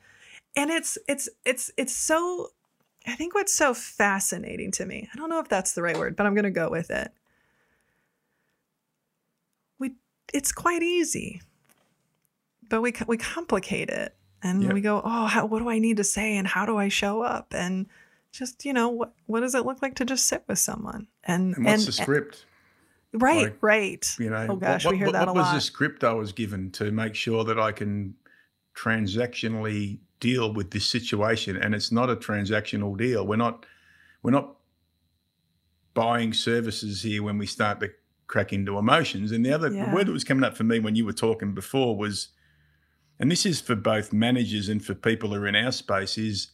And 0.56 0.70
it's 0.70 0.98
it's 1.08 1.28
it's 1.44 1.70
it's 1.76 1.94
so. 1.94 2.48
I 3.11 3.16
think 3.16 3.34
what's 3.34 3.54
so 3.54 3.74
fascinating 3.74 4.70
to 4.72 4.86
me. 4.86 5.08
I 5.12 5.16
don't 5.16 5.28
know 5.28 5.40
if 5.40 5.48
that's 5.48 5.72
the 5.72 5.82
right 5.82 5.98
word, 5.98 6.16
but 6.16 6.26
I'm 6.26 6.34
going 6.34 6.44
to 6.44 6.50
go 6.50 6.70
with 6.70 6.90
it. 6.90 7.12
We 9.78 9.94
it's 10.32 10.52
quite 10.52 10.82
easy, 10.82 11.42
but 12.68 12.82
we 12.82 12.94
we 13.06 13.16
complicate 13.16 13.88
it, 13.88 14.14
and 14.42 14.62
Yep. 14.62 14.74
we 14.74 14.80
go, 14.80 15.02
oh, 15.04 15.26
how, 15.26 15.46
what 15.46 15.58
do 15.58 15.68
I 15.68 15.78
need 15.78 15.96
to 15.96 16.04
say, 16.04 16.36
and 16.36 16.46
how 16.46 16.66
do 16.66 16.76
I 16.76 16.88
show 16.88 17.22
up, 17.22 17.52
and 17.54 17.86
just 18.32 18.64
you 18.64 18.72
know 18.72 18.88
what 18.88 19.12
what 19.26 19.40
does 19.40 19.54
it 19.54 19.66
look 19.66 19.82
like 19.82 19.96
to 19.96 20.04
just 20.04 20.26
sit 20.26 20.44
with 20.46 20.58
someone 20.58 21.08
and 21.24 21.56
And 21.56 21.64
what's 21.66 21.86
the 21.86 21.92
script? 21.92 22.44
right 23.12 23.46
Like, 23.46 23.56
right 23.61 24.06
You 24.20 24.30
know, 24.30 24.46
oh 24.50 24.56
gosh 24.56 24.84
what, 24.84 24.92
we 24.92 24.98
hear 24.98 25.06
what, 25.06 25.14
that 25.14 25.26
what 25.26 25.30
a 25.30 25.32
was 25.32 25.46
lot 25.46 25.54
the 25.56 25.61
script 25.61 26.04
I 26.04 26.12
was 26.12 26.30
given 26.30 26.70
to 26.72 26.92
make 26.92 27.16
sure 27.16 27.42
that 27.42 27.58
I 27.58 27.72
can 27.72 28.14
transactionally 28.76 29.98
deal 30.20 30.52
with 30.52 30.70
this 30.70 30.86
situation? 30.86 31.56
And 31.56 31.74
it's 31.74 31.90
not 31.90 32.10
a 32.10 32.16
transactional 32.16 32.96
deal. 32.96 33.26
We're 33.26 33.36
not 33.36 33.66
we're 34.22 34.30
not 34.32 34.56
buying 35.94 36.32
services 36.32 37.02
here 37.02 37.22
when 37.22 37.38
we 37.38 37.46
start 37.46 37.80
to 37.80 37.90
crack 38.26 38.52
into 38.52 38.78
emotions. 38.78 39.32
And 39.32 39.44
the 39.44 39.52
other 39.52 39.72
Yeah. 39.72 39.92
word 39.92 40.06
that 40.06 40.12
was 40.12 40.24
coming 40.24 40.44
up 40.44 40.56
for 40.56 40.64
me 40.64 40.78
when 40.78 40.94
you 40.94 41.04
were 41.04 41.12
talking 41.12 41.52
before 41.52 41.96
was, 41.96 42.28
and 43.18 43.30
this 43.30 43.44
is 43.44 43.60
for 43.60 43.74
both 43.74 44.12
managers 44.12 44.68
and 44.68 44.84
for 44.84 44.94
people 44.94 45.30
who 45.30 45.36
are 45.42 45.46
in 45.48 45.56
our 45.56 45.72
space, 45.72 46.16
is 46.16 46.52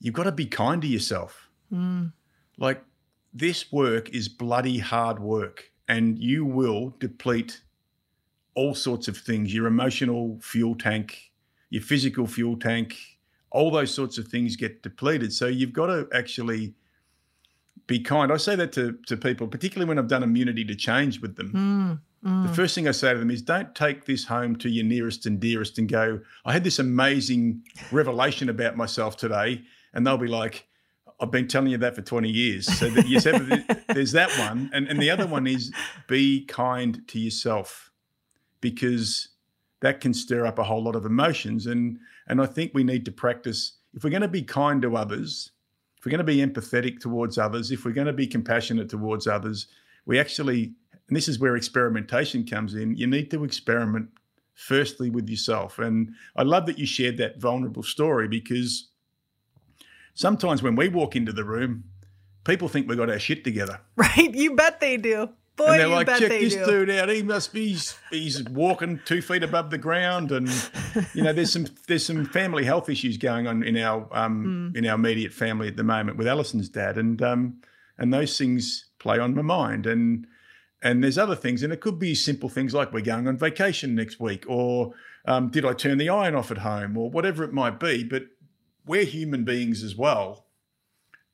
you've 0.00 0.14
got 0.14 0.24
to 0.24 0.32
be 0.32 0.46
kind 0.46 0.82
to 0.82 0.88
yourself 0.88 1.44
Mm, 1.72 2.12
like 2.56 2.82
this 3.34 3.70
work 3.70 4.08
is 4.08 4.28
bloody 4.28 4.78
hard 4.78 5.18
work 5.20 5.70
and 5.86 6.18
you 6.18 6.46
will 6.46 6.96
deplete 6.98 7.60
all 8.54 8.74
sorts 8.74 9.06
of 9.06 9.18
things 9.18 9.52
your 9.54 9.66
emotional 9.66 10.38
fuel 10.40 10.74
tank 10.74 11.27
your 11.70 11.82
physical 11.82 12.26
fuel 12.26 12.56
tank 12.56 12.96
all 13.50 13.70
those 13.70 13.92
sorts 13.92 14.18
of 14.18 14.28
things 14.28 14.56
get 14.56 14.82
depleted 14.82 15.32
so 15.32 15.46
you've 15.46 15.72
got 15.72 15.86
to 15.86 16.08
actually 16.14 16.74
be 17.86 17.98
kind 17.98 18.32
i 18.32 18.36
say 18.36 18.54
that 18.54 18.72
to, 18.72 18.98
to 19.06 19.16
people 19.16 19.46
particularly 19.46 19.88
when 19.88 19.98
i've 19.98 20.08
done 20.08 20.22
immunity 20.22 20.64
to 20.64 20.74
change 20.74 21.20
with 21.20 21.36
them 21.36 21.52
mm, 21.52 21.98
the 22.22 22.28
mm. 22.28 22.54
first 22.54 22.74
thing 22.74 22.88
I 22.88 22.90
say 22.90 23.12
to 23.12 23.18
them 23.18 23.30
is 23.30 23.42
don't 23.42 23.72
take 23.74 24.04
this 24.04 24.24
home 24.24 24.56
to 24.56 24.68
your 24.68 24.84
nearest 24.84 25.24
and 25.26 25.38
dearest 25.38 25.78
and 25.78 25.88
go, 25.88 26.20
I 26.44 26.52
had 26.52 26.64
this 26.64 26.80
amazing 26.80 27.62
revelation 27.92 28.48
about 28.48 28.76
myself 28.76 29.16
today. 29.16 29.62
And 29.94 30.04
they'll 30.04 30.18
be 30.18 30.26
like, 30.26 30.66
I've 31.20 31.30
been 31.30 31.46
telling 31.46 31.70
you 31.70 31.78
that 31.78 31.94
for 31.94 32.02
20 32.02 32.28
years. 32.28 32.66
So 32.66 32.90
that 32.90 33.06
you 33.06 33.20
said 33.20 33.84
there's 33.88 34.12
that 34.12 34.36
one. 34.38 34.68
And, 34.72 34.88
and 34.88 35.00
the 35.00 35.10
other 35.10 35.26
one 35.28 35.46
is 35.46 35.72
be 36.08 36.44
kind 36.44 37.06
to 37.08 37.20
yourself 37.20 37.92
because 38.60 39.28
that 39.80 40.00
can 40.00 40.12
stir 40.12 40.46
up 40.46 40.58
a 40.58 40.64
whole 40.64 40.82
lot 40.82 40.96
of 40.96 41.06
emotions. 41.06 41.66
And 41.66 41.98
and 42.26 42.40
I 42.40 42.46
think 42.46 42.72
we 42.74 42.84
need 42.84 43.04
to 43.06 43.12
practice 43.12 43.78
if 43.94 44.04
we're 44.04 44.10
going 44.10 44.22
to 44.22 44.28
be 44.28 44.42
kind 44.42 44.82
to 44.82 44.96
others, 44.96 45.52
if 45.98 46.04
we're 46.04 46.10
going 46.10 46.18
to 46.18 46.24
be 46.24 46.38
empathetic 46.38 47.00
towards 47.00 47.38
others, 47.38 47.70
if 47.70 47.84
we're 47.84 47.92
going 47.92 48.06
to 48.06 48.12
be 48.12 48.26
compassionate 48.26 48.88
towards 48.88 49.26
others, 49.26 49.68
we 50.06 50.18
actually 50.18 50.74
and 51.08 51.16
this 51.16 51.28
is 51.28 51.38
where 51.38 51.56
experimentation 51.56 52.44
comes 52.44 52.74
in. 52.74 52.96
You 52.96 53.06
need 53.06 53.30
to 53.30 53.44
experiment 53.44 54.10
firstly 54.54 55.08
with 55.08 55.28
yourself. 55.28 55.78
And 55.78 56.14
I 56.36 56.42
love 56.42 56.66
that 56.66 56.78
you 56.78 56.86
shared 56.86 57.16
that 57.18 57.40
vulnerable 57.40 57.82
story 57.82 58.28
because 58.28 58.88
sometimes 60.14 60.62
when 60.62 60.76
we 60.76 60.88
walk 60.88 61.16
into 61.16 61.32
the 61.32 61.44
room, 61.44 61.84
people 62.44 62.68
think 62.68 62.88
we've 62.88 62.98
got 62.98 63.08
our 63.08 63.18
shit 63.18 63.44
together. 63.44 63.80
right 63.96 64.34
you 64.34 64.54
bet 64.54 64.80
they 64.80 64.96
do 64.96 65.30
boy 65.58 65.72
and 65.72 65.80
they're 65.80 65.88
like, 65.88 66.06
check 66.06 66.28
they 66.28 66.44
this 66.44 66.54
do 66.54 66.64
dude 66.64 66.90
out. 66.90 67.10
He 67.10 67.22
must 67.22 67.52
be 67.52 67.68
he's, 67.68 67.98
he's 68.10 68.42
walking 68.44 69.00
two 69.04 69.20
feet 69.20 69.42
above 69.42 69.70
the 69.70 69.78
ground. 69.78 70.32
And 70.32 70.48
you 71.12 71.22
know, 71.22 71.32
there's 71.34 71.52
some 71.52 71.66
there's 71.86 72.06
some 72.06 72.24
family 72.24 72.64
health 72.64 72.88
issues 72.88 73.18
going 73.18 73.46
on 73.46 73.62
in 73.62 73.76
our 73.76 74.08
um 74.12 74.72
in 74.74 74.86
our 74.86 74.94
immediate 74.94 75.34
family 75.34 75.68
at 75.68 75.76
the 75.76 75.84
moment 75.84 76.16
with 76.16 76.26
Alison's 76.26 76.70
dad. 76.70 76.96
And 76.96 77.20
um 77.20 77.60
and 77.98 78.14
those 78.14 78.38
things 78.38 78.86
play 78.98 79.18
on 79.18 79.34
my 79.34 79.42
mind. 79.42 79.86
And 79.86 80.26
and 80.80 81.02
there's 81.02 81.18
other 81.18 81.34
things, 81.34 81.62
and 81.62 81.72
it 81.72 81.80
could 81.80 81.98
be 81.98 82.14
simple 82.14 82.48
things 82.48 82.72
like 82.72 82.92
we're 82.92 83.00
going 83.00 83.26
on 83.26 83.36
vacation 83.36 83.94
next 83.94 84.20
week, 84.20 84.44
or 84.46 84.94
um, 85.24 85.48
did 85.48 85.64
I 85.64 85.72
turn 85.72 85.98
the 85.98 86.08
iron 86.08 86.36
off 86.36 86.50
at 86.52 86.58
home, 86.58 86.96
or 86.96 87.10
whatever 87.10 87.42
it 87.42 87.52
might 87.52 87.80
be. 87.80 88.04
But 88.04 88.26
we're 88.86 89.04
human 89.04 89.44
beings 89.44 89.82
as 89.82 89.96
well, 89.96 90.46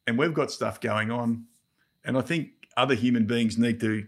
and 0.07 0.17
we've 0.19 0.33
got 0.33 0.51
stuff 0.51 0.81
going 0.81 1.11
on. 1.11 1.45
And 2.05 2.17
I 2.17 2.23
think 2.23 2.51
other 2.77 2.95
human 2.95 3.27
beings 3.27 3.59
need 3.59 3.81
to 3.81 4.07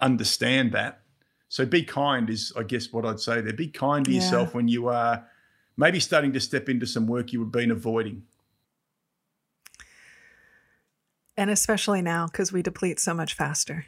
understand 0.00 0.72
that. 0.72 1.00
So 1.48 1.64
be 1.64 1.82
kind 1.84 2.28
is, 2.30 2.52
I 2.56 2.62
guess, 2.64 2.92
what 2.92 3.06
I'd 3.06 3.20
say 3.20 3.40
there. 3.40 3.52
Be 3.52 3.68
kind 3.68 4.04
to 4.06 4.10
Yeah. 4.10 4.16
yourself 4.20 4.54
when 4.54 4.66
you 4.68 4.88
are 4.88 5.26
maybe 5.76 6.00
starting 6.00 6.32
to 6.32 6.40
step 6.40 6.68
into 6.68 6.86
some 6.86 7.06
work 7.06 7.32
you 7.32 7.40
have 7.40 7.52
been 7.52 7.70
avoiding. 7.70 8.22
and 11.36 11.50
especially 11.50 12.00
now 12.00 12.26
because 12.26 12.52
we 12.52 12.62
deplete 12.62 13.00
so 13.00 13.12
much 13.12 13.34
faster 13.34 13.86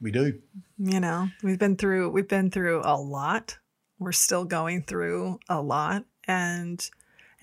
We 0.00 0.10
do. 0.12 0.40
you 0.78 1.00
know 1.00 1.28
we've 1.42 1.58
been 1.58 1.76
through 1.76 2.10
we've 2.10 2.28
been 2.28 2.50
through 2.52 2.82
a 2.84 2.96
lot 2.96 3.58
we're 3.98 4.12
still 4.12 4.44
going 4.44 4.82
through 4.84 5.40
a 5.48 5.60
lot 5.60 6.04
and 6.28 6.88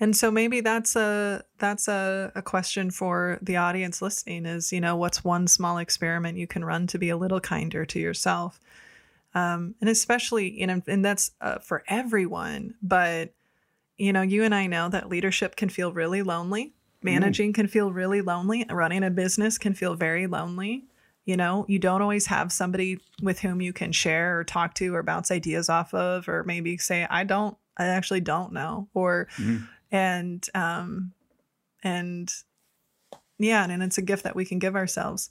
and 0.02 0.16
so 0.16 0.32
maybe 0.32 0.60
that's 0.60 0.96
a 0.96 1.44
that's 1.58 1.86
a, 1.86 2.32
a 2.34 2.42
question 2.42 2.90
for 2.90 3.38
the 3.40 3.56
audience 3.56 4.02
listening 4.02 4.46
is 4.46 4.72
you 4.72 4.80
know 4.80 4.96
what's 4.96 5.22
one 5.22 5.46
small 5.46 5.78
experiment 5.78 6.36
you 6.36 6.48
can 6.48 6.64
run 6.64 6.88
to 6.88 6.98
be 6.98 7.08
a 7.08 7.16
little 7.16 7.38
kinder 7.40 7.86
to 7.86 8.00
yourself? 8.00 8.58
Um, 9.32 9.76
and 9.80 9.88
especially 9.88 10.50
you 10.60 10.66
know 10.66 10.82
and 10.88 11.04
that's 11.04 11.30
uh, 11.40 11.60
for 11.60 11.84
everyone 11.86 12.74
but 12.82 13.32
you 13.96 14.12
know 14.12 14.22
you 14.22 14.42
and 14.42 14.54
i 14.54 14.66
know 14.66 14.88
that 14.88 15.08
leadership 15.08 15.54
can 15.56 15.68
feel 15.68 15.92
really 15.92 16.22
lonely. 16.22 16.74
Managing 17.04 17.52
can 17.52 17.66
feel 17.66 17.92
really 17.92 18.22
lonely. 18.22 18.64
Running 18.70 19.02
a 19.04 19.10
business 19.10 19.58
can 19.58 19.74
feel 19.74 19.94
very 19.94 20.26
lonely. 20.26 20.84
You 21.24 21.36
know 21.36 21.64
you 21.68 21.78
don't 21.78 22.02
always 22.02 22.26
have 22.26 22.50
somebody 22.50 22.98
with 23.22 23.38
whom 23.38 23.60
you 23.60 23.72
can 23.72 23.92
share 23.92 24.38
or 24.38 24.44
talk 24.44 24.74
to 24.74 24.94
or 24.94 25.04
bounce 25.04 25.30
ideas 25.30 25.68
off 25.68 25.94
of 25.94 26.28
or 26.28 26.42
maybe 26.42 26.76
say 26.76 27.06
i 27.08 27.22
don't 27.22 27.56
i 27.76 27.86
actually 27.86 28.20
don't 28.20 28.52
know 28.52 28.88
or 28.94 29.28
Mhm. 29.36 29.68
And 29.92 30.48
um 30.54 31.12
and 31.84 32.32
yeah 33.38 33.64
and 33.68 33.82
it's 33.82 33.98
a 33.98 34.02
gift 34.02 34.24
that 34.24 34.34
we 34.34 34.44
can 34.44 34.58
give 34.58 34.74
ourselves 34.74 35.30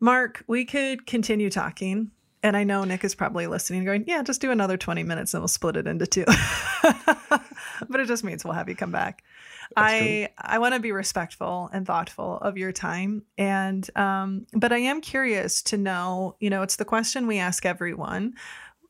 mark 0.00 0.42
we 0.48 0.64
could 0.64 1.06
continue 1.06 1.50
talking 1.50 2.10
and 2.42 2.56
i 2.56 2.64
know 2.64 2.82
nick 2.82 3.04
is 3.04 3.14
probably 3.14 3.46
listening 3.46 3.84
going 3.84 4.02
yeah 4.08 4.22
just 4.22 4.40
do 4.40 4.50
another 4.50 4.76
20 4.76 5.04
minutes 5.04 5.34
and 5.34 5.42
we'll 5.42 5.48
split 5.48 5.76
it 5.76 5.86
into 5.86 6.06
two 6.06 6.24
but 7.88 8.00
it 8.00 8.08
just 8.08 8.24
means 8.24 8.44
we'll 8.44 8.54
have 8.54 8.68
you 8.68 8.74
come 8.74 8.90
back 8.90 9.22
That's 9.76 9.92
I 9.92 10.28
I 10.38 10.58
want 10.58 10.74
to 10.74 10.80
be 10.80 10.92
respectful 10.92 11.70
and 11.72 11.86
thoughtful 11.86 12.36
of 12.38 12.58
your 12.58 12.70
time, 12.70 13.22
and 13.38 13.88
um, 13.96 14.46
but 14.52 14.72
I 14.72 14.78
am 14.78 15.00
curious 15.00 15.62
to 15.62 15.78
know. 15.78 16.36
You 16.38 16.50
know, 16.50 16.60
it's 16.60 16.76
the 16.76 16.84
question 16.84 17.26
we 17.26 17.38
ask 17.38 17.64
everyone. 17.64 18.34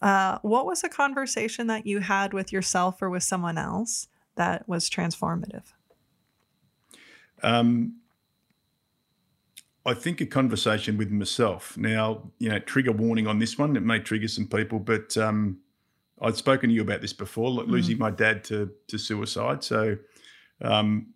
Uh, 0.02 0.38
what 0.42 0.66
was 0.66 0.82
a 0.82 0.88
conversation 0.88 1.68
that 1.68 1.86
you 1.86 2.00
had 2.00 2.34
with 2.34 2.52
yourself 2.52 3.00
or 3.00 3.08
with 3.08 3.22
someone 3.22 3.56
else 3.56 4.08
that 4.36 4.68
was 4.68 4.90
transformative? 4.90 5.72
Um, 7.42 7.96
I 9.86 9.94
think 9.94 10.20
a 10.20 10.26
conversation 10.26 10.96
with 10.96 11.10
myself. 11.10 11.76
Now, 11.76 12.30
you 12.38 12.48
know, 12.48 12.58
trigger 12.58 12.92
warning 12.92 13.26
on 13.26 13.38
this 13.38 13.58
one. 13.58 13.76
It 13.76 13.82
may 13.82 13.98
trigger 13.98 14.28
some 14.28 14.46
people, 14.46 14.78
but 14.78 15.16
um, 15.18 15.58
I'd 16.22 16.36
spoken 16.36 16.70
to 16.70 16.74
you 16.74 16.80
about 16.80 17.02
this 17.02 17.12
before, 17.12 17.50
lo- 17.50 17.64
losing 17.64 17.98
my 17.98 18.10
dad 18.10 18.44
to 18.44 18.70
to 18.88 18.98
suicide. 18.98 19.62
So, 19.62 19.98
um, 20.62 21.08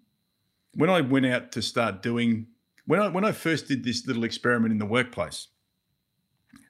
when 0.74 0.90
I 0.90 1.00
went 1.00 1.26
out 1.26 1.50
to 1.52 1.62
start 1.62 2.02
doing 2.02 2.46
when 2.86 3.00
I 3.00 3.08
when 3.08 3.24
I 3.24 3.32
first 3.32 3.68
did 3.68 3.84
this 3.84 4.06
little 4.06 4.24
experiment 4.24 4.72
in 4.72 4.78
the 4.78 4.86
workplace, 4.86 5.48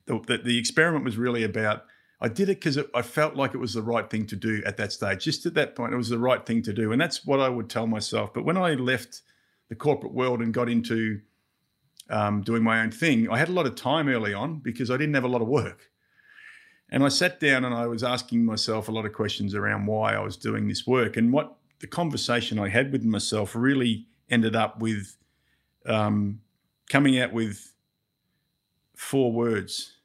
the, 0.07 0.21
the, 0.27 0.39
the 0.39 0.59
experiment 0.59 1.05
was 1.05 1.17
really 1.17 1.43
about 1.43 1.85
I 2.21 2.29
did 2.29 2.49
it 2.49 2.61
because 2.61 2.79
I 2.95 3.03
felt 3.03 3.37
like 3.37 3.55
it 3.55 3.59
was 3.59 3.75
the 3.75 3.83
right 3.83 4.09
thing 4.09 4.27
to 4.27 4.37
do 4.37 4.62
at 4.66 4.77
that 4.79 4.93
stage. 4.93 5.25
Just 5.25 5.47
at 5.47 5.55
that 5.55 5.77
point, 5.77 5.95
it 5.95 5.97
was 5.97 6.09
the 6.09 6.19
right 6.19 6.45
thing 6.45 6.62
to 6.62 6.73
do. 6.73 6.91
And 6.91 7.01
that's 7.01 7.25
what 7.25 7.39
I 7.39 7.49
would 7.49 7.71
tell 7.71 7.87
myself. 7.87 8.35
But 8.35 8.45
when 8.45 8.57
I 8.57 8.75
left 8.75 9.23
the 9.69 9.77
corporate 9.77 10.12
world 10.12 10.41
and 10.41 10.53
got 10.53 10.69
into 10.69 11.21
um, 12.11 12.43
doing 12.43 12.64
my 12.64 12.81
own 12.81 12.91
thing, 12.91 13.31
I 13.31 13.39
had 13.39 13.49
a 13.49 13.53
lot 13.53 13.66
of 13.66 13.77
time 13.77 14.09
early 14.09 14.35
on 14.35 14.59
because 14.59 14.91
I 14.91 14.97
didn't 14.97 15.14
have 15.14 15.25
a 15.25 15.29
lot 15.29 15.43
of 15.43 15.49
work. 15.49 15.91
And 16.91 17.05
I 17.05 17.09
sat 17.09 17.39
down 17.39 17.64
and 17.64 17.75
I 17.75 17.87
was 17.87 18.03
asking 18.03 18.45
myself 18.45 18.89
a 18.89 18.93
lot 18.93 19.07
of 19.07 19.12
questions 19.12 19.55
around 19.55 19.87
why 19.87 20.14
I 20.14 20.21
was 20.21 20.37
doing 20.37 20.66
this 20.66 20.87
work. 20.87 21.16
And 21.16 21.33
what 21.33 21.57
the 21.79 21.87
conversation 21.87 22.59
I 22.59 22.69
had 22.69 22.91
with 22.91 23.05
myself 23.05 23.55
really 23.55 24.07
ended 24.29 24.57
up 24.57 24.81
with 24.81 25.16
um, 25.87 26.41
coming 26.89 27.21
out 27.21 27.33
with 27.33 27.73
four 28.97 29.33
words 29.33 29.98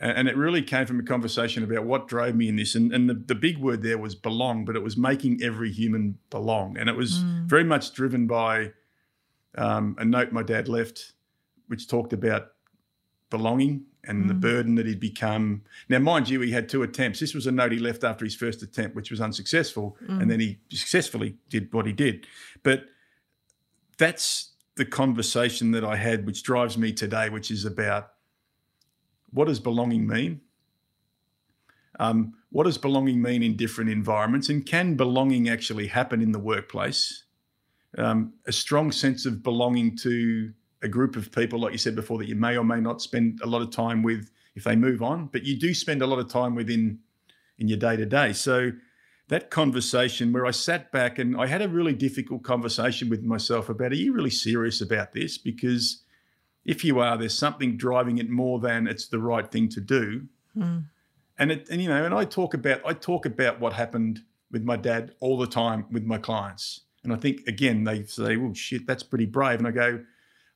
and 0.00 0.28
it 0.28 0.36
really 0.36 0.62
came 0.62 0.86
from 0.86 0.98
a 0.98 1.02
conversation 1.02 1.62
about 1.62 1.84
what 1.84 2.08
drove 2.08 2.34
me 2.34 2.48
in 2.48 2.56
this. 2.56 2.74
And, 2.74 2.92
and 2.92 3.08
the, 3.08 3.14
the 3.14 3.34
big 3.34 3.58
word 3.58 3.82
there 3.82 3.98
was 3.98 4.14
belong, 4.14 4.64
but 4.64 4.74
it 4.74 4.82
was 4.82 4.96
making 4.96 5.42
every 5.42 5.70
human 5.70 6.18
belong. 6.30 6.78
And 6.78 6.88
it 6.88 6.96
was 6.96 7.18
mm. 7.18 7.44
very 7.44 7.64
much 7.64 7.92
driven 7.92 8.26
by 8.26 8.72
um, 9.58 9.96
a 9.98 10.04
note 10.04 10.32
my 10.32 10.42
dad 10.42 10.68
left, 10.68 11.12
which 11.66 11.86
talked 11.86 12.14
about 12.14 12.48
belonging 13.28 13.84
and 14.04 14.24
mm. 14.24 14.28
the 14.28 14.34
burden 14.34 14.76
that 14.76 14.86
he'd 14.86 15.00
become. 15.00 15.62
Now, 15.90 15.98
mind 15.98 16.30
you, 16.30 16.40
he 16.40 16.50
had 16.50 16.70
two 16.70 16.82
attempts. 16.82 17.20
This 17.20 17.34
was 17.34 17.46
a 17.46 17.52
note 17.52 17.70
he 17.70 17.78
left 17.78 18.02
after 18.02 18.24
his 18.24 18.34
first 18.34 18.62
attempt, 18.62 18.96
which 18.96 19.10
was 19.10 19.20
unsuccessful. 19.20 19.98
Mm. 20.08 20.22
And 20.22 20.30
then 20.30 20.40
he 20.40 20.60
successfully 20.70 21.36
did 21.50 21.74
what 21.74 21.84
he 21.84 21.92
did. 21.92 22.26
But 22.62 22.84
that's 23.98 24.52
the 24.76 24.86
conversation 24.86 25.72
that 25.72 25.84
I 25.84 25.96
had, 25.96 26.24
which 26.24 26.42
drives 26.42 26.78
me 26.78 26.94
today, 26.94 27.28
which 27.28 27.50
is 27.50 27.66
about 27.66 28.12
what 29.32 29.46
does 29.48 29.60
belonging 29.60 30.06
mean? 30.06 30.40
Um, 31.98 32.34
what 32.50 32.64
does 32.64 32.78
belonging 32.78 33.20
mean 33.20 33.42
in 33.42 33.56
different 33.56 33.90
environments? 33.90 34.48
And 34.48 34.64
can 34.64 34.96
belonging 34.96 35.48
actually 35.48 35.86
happen 35.86 36.20
in 36.22 36.32
the 36.32 36.38
workplace? 36.38 37.24
Um, 37.98 38.34
a 38.46 38.52
strong 38.52 38.90
sense 38.92 39.26
of 39.26 39.42
belonging 39.42 39.96
to 39.98 40.52
a 40.82 40.88
group 40.88 41.16
of 41.16 41.30
people, 41.30 41.60
like 41.60 41.72
you 41.72 41.78
said 41.78 41.94
before, 41.94 42.18
that 42.18 42.28
you 42.28 42.36
may 42.36 42.56
or 42.56 42.64
may 42.64 42.80
not 42.80 43.02
spend 43.02 43.40
a 43.42 43.46
lot 43.46 43.62
of 43.62 43.70
time 43.70 44.02
with 44.02 44.30
if 44.54 44.64
they 44.64 44.76
move 44.76 45.02
on, 45.02 45.26
but 45.26 45.44
you 45.44 45.58
do 45.58 45.74
spend 45.74 46.02
a 46.02 46.06
lot 46.06 46.18
of 46.18 46.28
time 46.28 46.54
within 46.54 46.98
in 47.58 47.68
your 47.68 47.78
day 47.78 47.96
to 47.96 48.06
day. 48.06 48.32
So 48.32 48.72
that 49.28 49.50
conversation 49.50 50.32
where 50.32 50.46
I 50.46 50.50
sat 50.50 50.90
back 50.90 51.18
and 51.18 51.36
I 51.40 51.46
had 51.46 51.62
a 51.62 51.68
really 51.68 51.92
difficult 51.92 52.42
conversation 52.42 53.08
with 53.08 53.22
myself 53.22 53.68
about, 53.68 53.92
are 53.92 53.96
you 53.96 54.12
really 54.12 54.30
serious 54.30 54.80
about 54.80 55.12
this? 55.12 55.38
Because 55.38 56.02
if 56.64 56.84
you 56.84 56.98
are, 57.00 57.16
there's 57.16 57.36
something 57.36 57.76
driving 57.76 58.18
it 58.18 58.28
more 58.28 58.60
than 58.60 58.86
it's 58.86 59.08
the 59.08 59.18
right 59.18 59.50
thing 59.50 59.68
to 59.70 59.80
do. 59.80 60.26
Mm. 60.56 60.84
And 61.38 61.52
it, 61.52 61.68
and 61.70 61.82
you 61.82 61.88
know, 61.88 62.04
and 62.04 62.14
I 62.14 62.24
talk 62.24 62.54
about 62.54 62.82
I 62.84 62.92
talk 62.92 63.24
about 63.24 63.60
what 63.60 63.72
happened 63.72 64.20
with 64.50 64.62
my 64.62 64.76
dad 64.76 65.14
all 65.20 65.38
the 65.38 65.46
time 65.46 65.86
with 65.90 66.04
my 66.04 66.18
clients. 66.18 66.82
And 67.02 67.12
I 67.12 67.16
think 67.16 67.46
again 67.46 67.84
they 67.84 68.04
say, 68.04 68.36
"Oh 68.36 68.52
shit, 68.52 68.86
that's 68.86 69.02
pretty 69.02 69.26
brave." 69.26 69.58
And 69.58 69.66
I 69.66 69.70
go, 69.70 70.04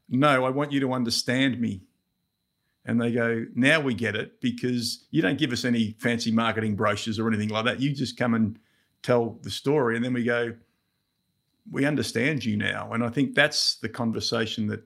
"No, 0.09 0.44
I 0.44 0.50
want 0.50 0.72
you 0.72 0.80
to 0.80 0.92
understand 0.92 1.59
me." 1.59 1.82
And 2.84 3.00
they 3.00 3.12
go, 3.12 3.46
"Now 3.55 3.80
we 3.80 3.94
get 3.94 4.14
it 4.14 4.42
because 4.42 5.07
you 5.11 5.22
don't 5.22 5.38
give 5.38 5.52
us 5.52 5.64
any 5.64 5.96
fancy 6.00 6.30
marketing 6.30 6.76
brochures 6.76 7.18
or 7.18 7.28
anything 7.28 7.48
like 7.48 7.64
that. 7.64 7.80
You 7.80 7.94
just 7.94 8.18
come 8.18 8.34
and 8.34 8.59
tell 9.02 9.38
the 9.42 9.50
story." 9.50 9.96
And 9.96 10.05
then 10.05 10.12
we 10.12 10.22
go, 10.22 10.55
"We 11.70 11.86
understand 11.86 12.44
you 12.44 12.59
now." 12.59 12.92
And 12.92 13.02
I 13.02 13.09
think 13.09 13.34
that's 13.34 13.76
the 13.76 13.88
conversation 13.88 14.66
that 14.66 14.84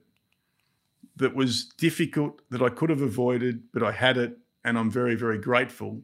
that 1.19 1.35
was 1.35 1.65
difficult 1.77 2.41
that 2.49 2.61
I 2.61 2.69
could 2.69 2.89
have 2.89 3.01
avoided, 3.01 3.63
but 3.73 3.83
I 3.83 3.91
had 3.91 4.17
it, 4.17 4.37
and 4.63 4.77
I'm 4.77 4.89
very, 4.89 5.15
very 5.15 5.37
grateful 5.37 6.01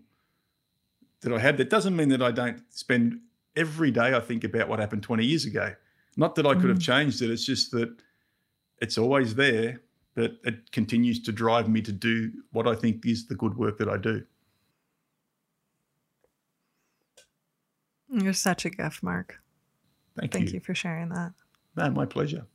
that 1.21 1.33
I 1.33 1.39
had. 1.39 1.57
That 1.57 1.69
doesn't 1.69 1.95
mean 1.95 2.09
that 2.09 2.21
I 2.21 2.31
don't 2.31 2.61
spend 2.69 3.19
every 3.55 3.91
day 3.91 4.13
I 4.13 4.19
think 4.19 4.43
about 4.43 4.67
what 4.67 4.79
happened 4.79 5.03
20 5.03 5.25
years 5.25 5.45
ago. 5.45 5.73
Not 6.17 6.35
that 6.35 6.45
I 6.45 6.53
could 6.53 6.69
have 6.69 6.79
mm. 6.79 6.83
changed 6.83 7.21
it. 7.21 7.31
It's 7.31 7.45
just 7.45 7.71
that 7.71 7.95
it's 8.81 8.97
always 8.97 9.35
there, 9.35 9.81
but 10.15 10.35
it 10.43 10.71
continues 10.71 11.21
to 11.23 11.31
drive 11.31 11.69
me 11.69 11.81
to 11.81 11.91
do 11.91 12.31
what 12.51 12.67
I 12.67 12.75
think 12.75 13.05
is 13.05 13.25
the 13.25 13.35
good 13.35 13.57
work 13.57 13.77
that 13.77 13.89
I 13.89 13.97
do. 13.97 14.23
You're 18.09 18.33
such 18.33 18.65
a 18.65 18.69
gift, 18.69 19.01
Mark. 19.01 19.39
Thank, 20.17 20.31
Thank 20.31 20.47
you. 20.47 20.55
you 20.55 20.59
for 20.59 20.75
sharing 20.75 21.09
that. 21.09 21.33
No, 21.75 21.89
my 21.89 22.05
pleasure. 22.05 22.45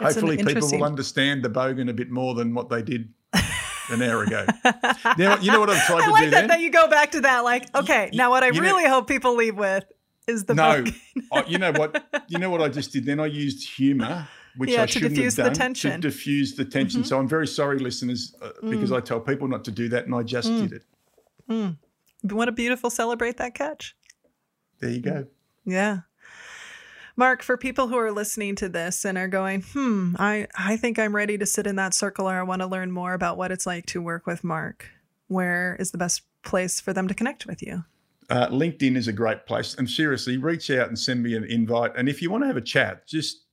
It's 0.00 0.14
Hopefully, 0.14 0.36
people 0.42 0.68
will 0.70 0.84
understand 0.84 1.42
the 1.42 1.50
bogan 1.50 1.90
a 1.90 1.92
bit 1.92 2.10
more 2.10 2.34
than 2.34 2.54
what 2.54 2.68
they 2.68 2.82
did 2.82 3.12
an 3.90 4.02
hour 4.02 4.22
ago. 4.22 4.46
now, 5.18 5.38
you 5.38 5.52
know 5.52 5.60
what 5.60 5.70
I'm 5.70 5.80
trying 5.86 6.02
I 6.02 6.06
to 6.06 6.10
like 6.10 6.24
do 6.24 6.30
that, 6.30 6.40
then? 6.40 6.48
that 6.48 6.60
you 6.60 6.70
go 6.70 6.88
back 6.88 7.12
to 7.12 7.20
that. 7.22 7.44
Like, 7.44 7.74
okay, 7.76 8.08
you, 8.12 8.18
now 8.18 8.30
what 8.30 8.42
I 8.42 8.48
really 8.48 8.84
know, 8.84 8.90
hope 8.90 9.08
people 9.08 9.34
leave 9.36 9.56
with 9.56 9.84
is 10.26 10.44
the 10.44 10.54
no. 10.54 10.84
I, 11.32 11.44
you 11.44 11.58
know 11.58 11.72
what? 11.72 12.02
You 12.28 12.38
know 12.38 12.50
what 12.50 12.62
I 12.62 12.68
just 12.68 12.92
did 12.92 13.04
then? 13.04 13.20
I 13.20 13.26
used 13.26 13.68
humour. 13.68 14.28
Which 14.56 14.70
yeah, 14.70 14.82
I 14.82 14.86
to 14.86 14.92
shouldn't 14.92 15.16
have 15.16 15.34
done, 15.34 15.52
the 15.52 15.58
tension. 15.58 15.92
To 15.92 15.98
diffuse 15.98 16.56
the 16.56 16.64
tension. 16.64 17.02
Mm-hmm. 17.02 17.08
So 17.08 17.18
I'm 17.18 17.28
very 17.28 17.46
sorry, 17.46 17.78
listeners, 17.78 18.34
uh, 18.42 18.50
mm. 18.62 18.70
because 18.70 18.90
I 18.90 18.98
tell 18.98 19.20
people 19.20 19.46
not 19.46 19.64
to 19.66 19.70
do 19.70 19.88
that, 19.90 20.06
and 20.06 20.14
I 20.14 20.24
just 20.24 20.48
mm. 20.50 20.62
did 20.62 20.72
it. 20.72 20.82
Mm. 21.48 21.76
What 22.22 22.48
a 22.48 22.52
beautiful 22.52 22.90
celebrate 22.90 23.36
that 23.36 23.54
catch. 23.54 23.94
There 24.80 24.90
you 24.90 25.00
go. 25.00 25.26
Yeah. 25.64 26.00
Mark, 27.20 27.42
for 27.42 27.58
people 27.58 27.88
who 27.88 27.98
are 27.98 28.10
listening 28.10 28.56
to 28.56 28.66
this 28.66 29.04
and 29.04 29.18
are 29.18 29.28
going, 29.28 29.60
hmm, 29.60 30.16
I, 30.18 30.46
I 30.56 30.78
think 30.78 30.98
I'm 30.98 31.14
ready 31.14 31.36
to 31.36 31.44
sit 31.44 31.66
in 31.66 31.76
that 31.76 31.92
circle 31.92 32.26
or 32.26 32.34
I 32.34 32.42
want 32.42 32.62
to 32.62 32.66
learn 32.66 32.90
more 32.90 33.12
about 33.12 33.36
what 33.36 33.52
it's 33.52 33.66
like 33.66 33.84
to 33.88 34.00
work 34.00 34.26
with 34.26 34.42
Mark, 34.42 34.86
where 35.28 35.76
is 35.78 35.90
the 35.90 35.98
best 35.98 36.22
place 36.42 36.80
for 36.80 36.94
them 36.94 37.08
to 37.08 37.14
connect 37.14 37.44
with 37.44 37.60
you? 37.60 37.84
Uh, 38.30 38.48
LinkedIn 38.48 38.96
is 38.96 39.06
a 39.06 39.12
great 39.12 39.44
place. 39.44 39.74
And 39.74 39.90
seriously, 39.90 40.38
reach 40.38 40.70
out 40.70 40.88
and 40.88 40.98
send 40.98 41.22
me 41.22 41.36
an 41.36 41.44
invite. 41.44 41.92
And 41.94 42.08
if 42.08 42.22
you 42.22 42.30
want 42.30 42.42
to 42.44 42.46
have 42.46 42.56
a 42.56 42.62
chat, 42.62 43.06
just 43.06 43.44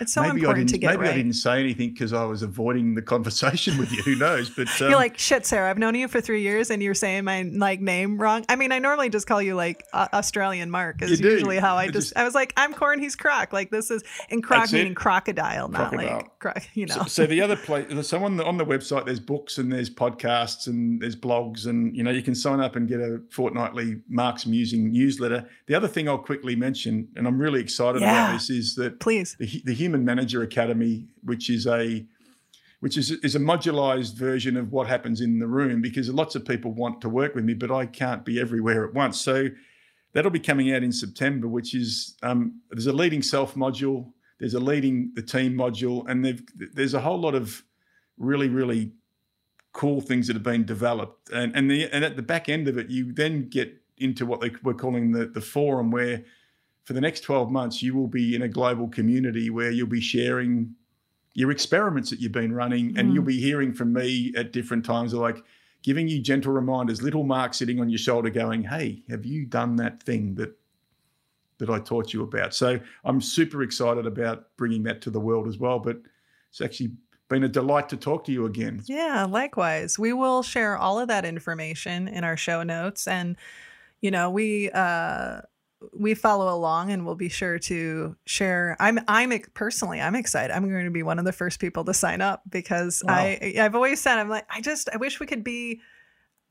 It's 0.00 0.12
so 0.12 0.22
maybe 0.22 0.40
important 0.40 0.68
to 0.70 0.78
get 0.78 0.90
Maybe 0.90 1.02
right. 1.02 1.14
I 1.14 1.16
didn't 1.16 1.32
say 1.34 1.60
anything 1.60 1.90
because 1.90 2.12
I 2.12 2.24
was 2.24 2.42
avoiding 2.42 2.94
the 2.94 3.02
conversation 3.02 3.78
with 3.78 3.92
you. 3.92 4.02
Who 4.02 4.14
knows? 4.14 4.48
But 4.50 4.68
um, 4.80 4.90
you're 4.90 4.98
like 4.98 5.18
shit, 5.18 5.44
Sarah. 5.44 5.68
I've 5.68 5.78
known 5.78 5.94
you 5.94 6.08
for 6.08 6.20
three 6.20 6.42
years, 6.42 6.70
and 6.70 6.82
you're 6.82 6.94
saying 6.94 7.24
my 7.24 7.42
like 7.42 7.80
name 7.80 8.18
wrong. 8.18 8.44
I 8.48 8.56
mean, 8.56 8.72
I 8.72 8.78
normally 8.78 9.10
just 9.10 9.26
call 9.26 9.42
you 9.42 9.54
like 9.54 9.84
uh, 9.92 10.08
Australian 10.12 10.70
Mark. 10.70 11.02
Is 11.02 11.20
usually 11.20 11.58
how 11.58 11.76
I 11.76 11.86
just, 11.86 12.08
just, 12.08 12.16
I 12.16 12.24
was 12.24 12.34
like, 12.34 12.52
I'm 12.56 12.74
Corn, 12.74 13.00
he's 13.00 13.16
Croc. 13.16 13.52
Like 13.52 13.70
this 13.70 13.90
is 13.90 14.02
in 14.28 14.42
Croc 14.42 14.72
meaning 14.72 14.94
crocodile, 14.94 15.68
not 15.68 15.90
crocodile. 15.90 16.16
like 16.18 16.38
croc. 16.38 16.62
You 16.74 16.86
know. 16.86 16.94
So, 16.94 17.04
so 17.04 17.26
the 17.26 17.40
other 17.40 17.56
place, 17.56 18.06
so 18.06 18.22
on 18.24 18.36
the 18.36 18.44
on 18.44 18.56
the 18.56 18.64
website, 18.64 19.06
there's 19.06 19.20
books 19.20 19.58
and 19.58 19.72
there's 19.72 19.90
podcasts 19.90 20.68
and 20.68 21.00
there's 21.00 21.16
blogs, 21.16 21.66
and 21.66 21.96
you 21.96 22.02
know 22.02 22.10
you 22.10 22.22
can 22.22 22.34
sign 22.34 22.60
up 22.60 22.76
and 22.76 22.88
get 22.88 23.00
a 23.00 23.20
fortnightly 23.30 24.00
Mark's 24.08 24.46
Musing 24.46 24.92
newsletter. 24.92 25.48
The 25.66 25.74
other 25.74 25.88
thing 25.88 26.08
I'll 26.08 26.18
quickly 26.18 26.54
mention, 26.54 27.08
and 27.16 27.26
I'm 27.26 27.38
really 27.38 27.60
excited 27.60 28.00
yeah. 28.00 28.26
about 28.26 28.32
this, 28.34 28.50
is 28.50 28.74
that 28.76 29.00
please 29.00 29.36
the, 29.38 29.62
the 29.64 29.74
Human 29.88 30.04
Manager 30.04 30.42
Academy 30.42 31.08
which 31.24 31.48
is 31.48 31.66
a 31.66 32.04
which 32.80 32.98
is 32.98 33.10
is 33.10 33.34
a 33.34 33.38
modularized 33.38 34.16
version 34.16 34.54
of 34.58 34.70
what 34.70 34.86
happens 34.86 35.22
in 35.22 35.38
the 35.38 35.46
room 35.46 35.80
because 35.80 36.10
lots 36.10 36.34
of 36.34 36.44
people 36.44 36.72
want 36.72 37.00
to 37.00 37.08
work 37.08 37.34
with 37.34 37.42
me, 37.42 37.54
but 37.54 37.70
I 37.70 37.86
can't 37.86 38.22
be 38.22 38.38
everywhere 38.38 38.84
at 38.84 38.92
once. 38.92 39.18
So 39.18 39.48
that'll 40.12 40.30
be 40.30 40.38
coming 40.38 40.74
out 40.74 40.82
in 40.82 40.92
September, 40.92 41.48
which 41.48 41.74
is 41.74 42.16
um, 42.22 42.60
there's 42.70 42.86
a 42.86 42.92
leading 42.92 43.22
self 43.22 43.54
module, 43.54 44.12
there's 44.38 44.52
a 44.52 44.60
leading 44.60 45.10
the 45.14 45.22
team 45.22 45.54
module, 45.54 46.06
and 46.06 46.44
there's 46.74 46.92
a 46.92 47.00
whole 47.00 47.18
lot 47.18 47.34
of 47.34 47.62
really 48.18 48.50
really 48.50 48.92
cool 49.72 50.02
things 50.02 50.26
that 50.26 50.34
have 50.34 50.42
been 50.42 50.66
developed. 50.66 51.30
And 51.30 51.56
and 51.56 51.70
the 51.70 51.88
and 51.94 52.04
at 52.04 52.14
the 52.16 52.22
back 52.22 52.50
end 52.50 52.68
of 52.68 52.76
it, 52.76 52.90
you 52.90 53.10
then 53.10 53.48
get 53.48 53.74
into 53.96 54.26
what 54.26 54.42
they, 54.42 54.50
we're 54.62 54.74
calling 54.74 55.12
the 55.12 55.24
the 55.24 55.40
forum 55.40 55.90
where 55.90 56.24
for 56.88 56.94
the 56.94 57.02
next 57.02 57.20
12 57.20 57.50
months, 57.50 57.82
you 57.82 57.94
will 57.94 58.06
be 58.06 58.34
in 58.34 58.40
a 58.40 58.48
global 58.48 58.88
community 58.88 59.50
where 59.50 59.70
you'll 59.70 59.86
be 59.86 60.00
sharing 60.00 60.74
your 61.34 61.50
experiments 61.50 62.08
that 62.08 62.18
you've 62.18 62.32
been 62.32 62.54
running, 62.54 62.96
and 62.96 63.12
you'll 63.12 63.22
mm. 63.22 63.26
be 63.26 63.38
hearing 63.38 63.74
from 63.74 63.92
me 63.92 64.32
at 64.34 64.54
different 64.54 64.86
times, 64.86 65.12
like 65.12 65.44
giving 65.82 66.08
you 66.08 66.18
gentle 66.18 66.50
reminders, 66.50 67.02
little 67.02 67.24
Mark 67.24 67.52
sitting 67.52 67.78
on 67.78 67.90
your 67.90 67.98
shoulder 67.98 68.30
going, 68.30 68.62
Hey, 68.62 69.02
have 69.10 69.26
you 69.26 69.44
done 69.44 69.76
that 69.76 70.02
thing 70.02 70.34
that 70.36 70.56
that 71.58 71.68
I 71.68 71.78
taught 71.78 72.14
you 72.14 72.22
about. 72.22 72.54
So 72.54 72.80
I'm 73.04 73.20
super 73.20 73.62
excited 73.62 74.06
about 74.06 74.46
bringing 74.56 74.84
that 74.84 75.02
to 75.02 75.10
the 75.10 75.20
world 75.20 75.46
as 75.46 75.58
well. 75.58 75.80
But 75.80 75.98
it's 76.48 76.62
actually 76.62 76.92
been 77.28 77.44
a 77.44 77.48
delight 77.48 77.90
to 77.90 77.98
talk 77.98 78.24
to 78.24 78.32
you 78.32 78.46
again. 78.46 78.80
Yeah, 78.86 79.26
likewise. 79.28 79.98
We 79.98 80.14
will 80.14 80.42
share 80.42 80.78
all 80.78 80.98
of 80.98 81.08
that 81.08 81.26
information 81.26 82.08
in 82.08 82.24
our 82.24 82.38
show 82.38 82.62
notes 82.62 83.06
and 83.06 83.36
you 84.00 84.10
know, 84.10 84.30
we 84.30 84.70
uh 84.70 85.42
we 85.92 86.14
follow 86.14 86.54
along 86.54 86.90
and 86.90 87.06
we'll 87.06 87.14
be 87.14 87.28
sure 87.28 87.58
to 87.58 88.16
share. 88.24 88.76
I'm 88.80 89.00
i'm 89.08 89.32
personally 89.54 90.00
i'm 90.00 90.14
excited. 90.14 90.54
I'm 90.54 90.68
going 90.68 90.84
to 90.84 90.90
be 90.90 91.02
one 91.02 91.18
of 91.18 91.24
the 91.24 91.32
first 91.32 91.60
people 91.60 91.84
to 91.84 91.94
sign 91.94 92.20
up 92.20 92.42
because 92.48 93.02
wow. 93.06 93.14
i 93.14 93.54
i've 93.60 93.74
always 93.74 94.00
said 94.00 94.18
i'm 94.18 94.28
like 94.28 94.46
i 94.50 94.60
just 94.60 94.88
i 94.92 94.96
wish 94.96 95.20
we 95.20 95.26
could 95.26 95.44
be 95.44 95.80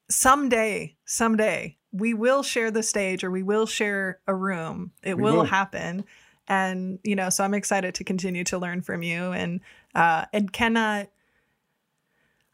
someday 0.09 0.95
someday 1.05 1.77
we 1.91 2.13
will 2.13 2.43
share 2.43 2.71
the 2.71 2.83
stage 2.83 3.23
or 3.23 3.31
we 3.31 3.43
will 3.43 3.65
share 3.65 4.19
a 4.27 4.35
room. 4.35 4.91
It 5.03 5.17
will, 5.17 5.37
will, 5.37 5.43
happen. 5.43 6.05
And 6.47 6.99
you 7.03 7.15
know 7.15 7.29
so 7.29 7.43
i'm 7.43 7.53
excited 7.53 7.95
to 7.95 8.03
continue 8.03 8.45
to 8.45 8.57
learn 8.57 8.81
from 8.81 9.03
you. 9.03 9.33
And 9.33 9.59
uh 9.93 10.25
and 10.31 10.51
cannot 10.51 11.07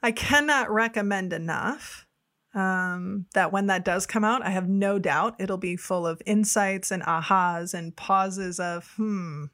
i 0.01 0.11
cannot 0.11 0.71
recommend 0.71 1.33
enough 1.33 2.07
um, 2.53 3.25
that 3.33 3.51
when 3.51 3.67
that 3.67 3.83
does 3.83 4.05
come 4.05 4.23
out, 4.23 4.45
I 4.45 4.51
have 4.51 4.69
no 4.69 4.99
doubt 4.99 5.35
it'll 5.39 5.57
be 5.57 5.75
full 5.75 6.05
of 6.05 6.21
insights 6.25 6.91
and 6.91 7.01
ahas 7.03 7.73
and 7.73 7.95
pauses 7.95 8.59
of, 8.59 8.85
hmm, 8.95 9.45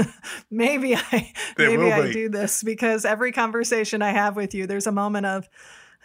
maybe 0.50 0.96
I 0.96 1.32
there 1.56 1.70
maybe 1.70 1.92
I 1.92 2.12
do 2.12 2.28
this 2.28 2.62
because 2.62 3.04
every 3.04 3.30
conversation 3.30 4.02
I 4.02 4.10
have 4.10 4.34
with 4.34 4.54
you, 4.54 4.66
there's 4.66 4.88
a 4.88 4.92
moment 4.92 5.26
of, 5.26 5.48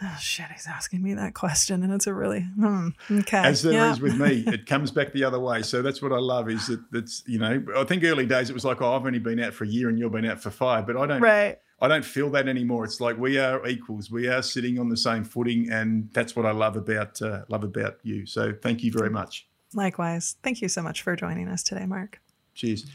oh 0.00 0.16
shit, 0.20 0.46
he's 0.52 0.68
asking 0.68 1.02
me 1.02 1.14
that 1.14 1.34
question, 1.34 1.82
and 1.82 1.92
it's 1.92 2.06
a 2.06 2.14
really 2.14 2.42
hmm, 2.42 2.90
okay. 3.10 3.38
As 3.38 3.62
there 3.62 3.72
yeah. 3.72 3.92
is 3.92 4.00
with 4.00 4.16
me, 4.16 4.44
it 4.46 4.66
comes 4.66 4.92
back 4.92 5.12
the 5.12 5.24
other 5.24 5.40
way. 5.40 5.62
So 5.62 5.82
that's 5.82 6.00
what 6.00 6.12
I 6.12 6.18
love 6.18 6.48
is 6.48 6.68
that 6.68 6.84
that's 6.92 7.24
you 7.26 7.40
know 7.40 7.64
I 7.76 7.82
think 7.82 8.04
early 8.04 8.26
days 8.26 8.48
it 8.48 8.52
was 8.52 8.64
like 8.64 8.80
oh 8.80 8.94
I've 8.94 9.04
only 9.04 9.18
been 9.18 9.40
out 9.40 9.54
for 9.54 9.64
a 9.64 9.68
year 9.68 9.88
and 9.88 9.98
you've 9.98 10.12
been 10.12 10.26
out 10.26 10.40
for 10.40 10.50
five, 10.50 10.86
but 10.86 10.96
I 10.96 11.06
don't 11.06 11.20
right. 11.20 11.58
I 11.84 11.88
don't 11.88 12.04
feel 12.04 12.30
that 12.30 12.48
anymore. 12.48 12.84
It's 12.84 13.00
like 13.00 13.18
we 13.18 13.38
are 13.38 13.66
equals. 13.66 14.10
We 14.10 14.26
are 14.28 14.42
sitting 14.42 14.78
on 14.78 14.88
the 14.88 14.96
same 14.96 15.24
footing, 15.24 15.70
and 15.70 16.10
that's 16.12 16.34
what 16.34 16.46
I 16.46 16.52
love 16.52 16.76
about 16.76 17.20
uh, 17.20 17.42
love 17.48 17.64
about 17.64 17.98
you. 18.02 18.26
So 18.26 18.52
thank 18.62 18.82
you 18.82 18.90
very 18.90 19.10
much. 19.10 19.46
Likewise, 19.74 20.36
thank 20.42 20.62
you 20.62 20.68
so 20.68 20.82
much 20.82 21.02
for 21.02 21.16
joining 21.16 21.48
us 21.48 21.62
today, 21.62 21.86
Mark. 21.86 22.20
Cheers. 22.54 22.86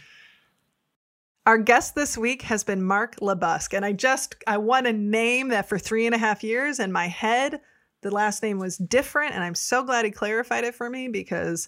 Our 1.46 1.58
guest 1.58 1.96
this 1.96 2.18
week 2.18 2.44
has 2.44 2.64
been 2.64 2.84
Mark 2.84 3.16
LeBusque, 3.18 3.76
and 3.76 3.86
I 3.86 3.94
just 3.94 4.36
I 4.48 4.58
want 4.58 4.86
to 4.86 4.94
name 4.94 5.50
that 5.50 5.68
for 5.68 5.78
three 5.78 6.06
and 6.06 6.14
a 6.14 6.20
half 6.20 6.44
years 6.44 6.80
in 6.80 6.92
my 6.92 7.08
head 7.08 7.62
the 8.02 8.12
last 8.12 8.42
name 8.44 8.60
was 8.60 8.78
different, 8.78 9.34
and 9.34 9.44
I'm 9.44 9.56
so 9.56 9.84
glad 9.84 10.06
he 10.06 10.12
clarified 10.12 10.64
it 10.64 10.76
for 10.76 10.90
me 10.90 11.10
because 11.10 11.68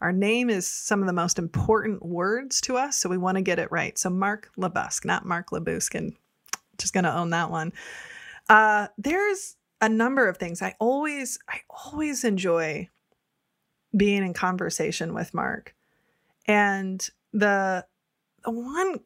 our 0.00 0.12
name 0.12 0.48
is 0.48 0.66
some 0.66 1.00
of 1.00 1.06
the 1.06 1.12
most 1.12 1.38
important 1.38 2.04
words 2.04 2.60
to 2.62 2.76
us, 2.76 2.96
so 2.96 3.08
we 3.08 3.18
want 3.18 3.36
to 3.36 3.42
get 3.42 3.58
it 3.58 3.70
right. 3.70 3.98
So 3.98 4.08
Mark 4.08 4.50
LeBusque, 4.56 5.04
not 5.04 5.26
Mark 5.26 5.48
and 5.52 6.16
just 6.78 6.92
to 7.04 7.14
own 7.14 7.30
that 7.30 7.50
one. 7.50 7.72
Uh, 8.48 8.88
there's 8.96 9.56
a 9.80 9.88
number 9.88 10.28
of 10.28 10.38
things. 10.38 10.62
I 10.62 10.74
always, 10.78 11.38
I 11.48 11.60
always 11.68 12.24
enjoy 12.24 12.88
being 13.96 14.24
in 14.24 14.34
conversation 14.34 15.14
with 15.14 15.34
Mark. 15.34 15.74
And 16.46 17.06
the, 17.32 17.86
the 18.44 18.50
one, 18.50 19.00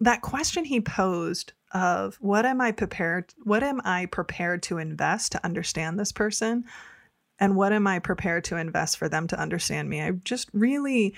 that 0.00 0.22
question 0.22 0.64
he 0.64 0.80
posed 0.80 1.52
of 1.72 2.16
what 2.20 2.44
am 2.44 2.60
I 2.60 2.72
prepared, 2.72 3.32
what 3.44 3.62
am 3.62 3.80
I 3.84 4.06
prepared 4.06 4.62
to 4.64 4.78
invest 4.78 5.32
to 5.32 5.44
understand 5.44 5.98
this 5.98 6.12
person? 6.12 6.64
And 7.38 7.56
what 7.56 7.72
am 7.72 7.86
I 7.86 7.98
prepared 7.98 8.44
to 8.44 8.56
invest 8.56 8.98
for 8.98 9.08
them 9.08 9.26
to 9.28 9.40
understand 9.40 9.88
me? 9.88 10.02
I 10.02 10.10
just 10.10 10.50
really 10.52 11.14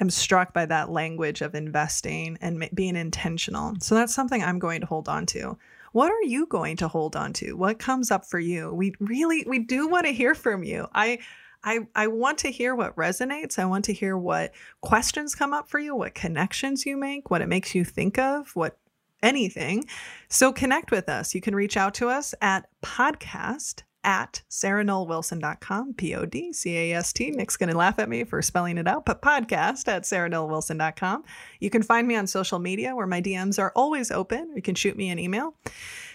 am 0.00 0.10
struck 0.10 0.52
by 0.52 0.66
that 0.66 0.90
language 0.90 1.40
of 1.40 1.54
investing 1.54 2.38
and 2.40 2.68
being 2.74 2.96
intentional. 2.96 3.74
So 3.80 3.94
that's 3.94 4.14
something 4.14 4.42
I'm 4.42 4.58
going 4.58 4.80
to 4.80 4.86
hold 4.86 5.08
on 5.08 5.26
to. 5.26 5.56
What 5.92 6.10
are 6.10 6.22
you 6.22 6.46
going 6.46 6.76
to 6.78 6.88
hold 6.88 7.14
on 7.14 7.32
to? 7.34 7.52
What 7.52 7.78
comes 7.78 8.10
up 8.10 8.26
for 8.26 8.40
you? 8.40 8.72
We 8.74 8.94
really 8.98 9.44
we 9.46 9.60
do 9.60 9.88
want 9.88 10.06
to 10.06 10.12
hear 10.12 10.34
from 10.34 10.64
you. 10.64 10.88
I 10.92 11.20
I 11.62 11.86
I 11.94 12.08
want 12.08 12.38
to 12.38 12.50
hear 12.50 12.74
what 12.74 12.96
resonates. 12.96 13.58
I 13.58 13.64
want 13.64 13.84
to 13.86 13.92
hear 13.92 14.18
what 14.18 14.52
questions 14.80 15.34
come 15.34 15.52
up 15.52 15.68
for 15.68 15.78
you, 15.78 15.94
what 15.94 16.14
connections 16.14 16.84
you 16.84 16.96
make, 16.96 17.30
what 17.30 17.42
it 17.42 17.48
makes 17.48 17.74
you 17.74 17.84
think 17.84 18.18
of, 18.18 18.54
what 18.56 18.76
anything. 19.22 19.84
So 20.28 20.52
connect 20.52 20.90
with 20.90 21.08
us. 21.08 21.34
You 21.34 21.40
can 21.40 21.54
reach 21.54 21.76
out 21.76 21.94
to 21.94 22.08
us 22.08 22.34
at 22.42 22.68
podcast 22.82 23.82
at 24.04 24.42
sarahnollwilson.com, 24.50 25.94
P 25.94 26.14
O 26.14 26.24
D 26.24 26.52
C 26.52 26.76
A 26.76 26.94
S 26.94 27.12
T. 27.12 27.30
Nick's 27.30 27.56
going 27.56 27.70
to 27.70 27.76
laugh 27.76 27.98
at 27.98 28.08
me 28.08 28.24
for 28.24 28.40
spelling 28.42 28.78
it 28.78 28.86
out, 28.86 29.04
but 29.04 29.22
podcast 29.22 29.88
at 29.88 30.02
sarahnollwilson.com. 30.02 31.24
You 31.60 31.70
can 31.70 31.82
find 31.82 32.06
me 32.06 32.16
on 32.16 32.26
social 32.26 32.58
media 32.58 32.94
where 32.94 33.06
my 33.06 33.20
DMs 33.20 33.58
are 33.58 33.72
always 33.74 34.10
open. 34.10 34.52
You 34.54 34.62
can 34.62 34.74
shoot 34.74 34.96
me 34.96 35.08
an 35.10 35.18
email. 35.18 35.54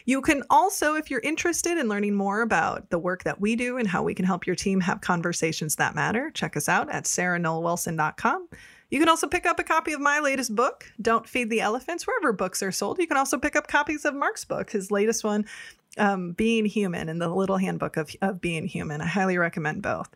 You 0.05 0.21
can 0.21 0.43
also, 0.49 0.95
if 0.95 1.11
you're 1.11 1.19
interested 1.19 1.77
in 1.77 1.87
learning 1.87 2.15
more 2.15 2.41
about 2.41 2.89
the 2.89 2.97
work 2.97 3.23
that 3.25 3.39
we 3.39 3.55
do 3.55 3.77
and 3.77 3.87
how 3.87 4.01
we 4.01 4.15
can 4.15 4.25
help 4.25 4.47
your 4.47 4.55
team 4.55 4.79
have 4.81 5.01
conversations 5.01 5.75
that 5.75 5.95
matter, 5.95 6.31
check 6.31 6.57
us 6.57 6.69
out 6.69 6.89
at 6.89 7.03
sarahnollwilson.com. 7.03 8.47
You 8.89 8.99
can 8.99 9.09
also 9.09 9.27
pick 9.27 9.45
up 9.45 9.59
a 9.59 9.63
copy 9.63 9.93
of 9.93 10.01
my 10.01 10.19
latest 10.19 10.55
book, 10.55 10.91
Don't 10.99 11.27
Feed 11.27 11.49
the 11.49 11.61
Elephants, 11.61 12.07
wherever 12.07 12.33
books 12.33 12.63
are 12.63 12.71
sold. 12.71 12.97
You 12.97 13.07
can 13.07 13.17
also 13.17 13.37
pick 13.37 13.55
up 13.55 13.67
copies 13.67 14.03
of 14.03 14.15
Mark's 14.15 14.45
book. 14.45 14.71
His 14.71 14.89
latest 14.89 15.23
one 15.23 15.45
um, 15.97 16.31
Being 16.31 16.65
Human 16.65 17.07
and 17.09 17.21
the 17.21 17.29
Little 17.29 17.57
Handbook 17.57 17.97
of, 17.97 18.15
of 18.21 18.41
Being 18.41 18.65
Human. 18.65 19.01
I 19.01 19.05
highly 19.05 19.37
recommend 19.37 19.83
both. 19.83 20.09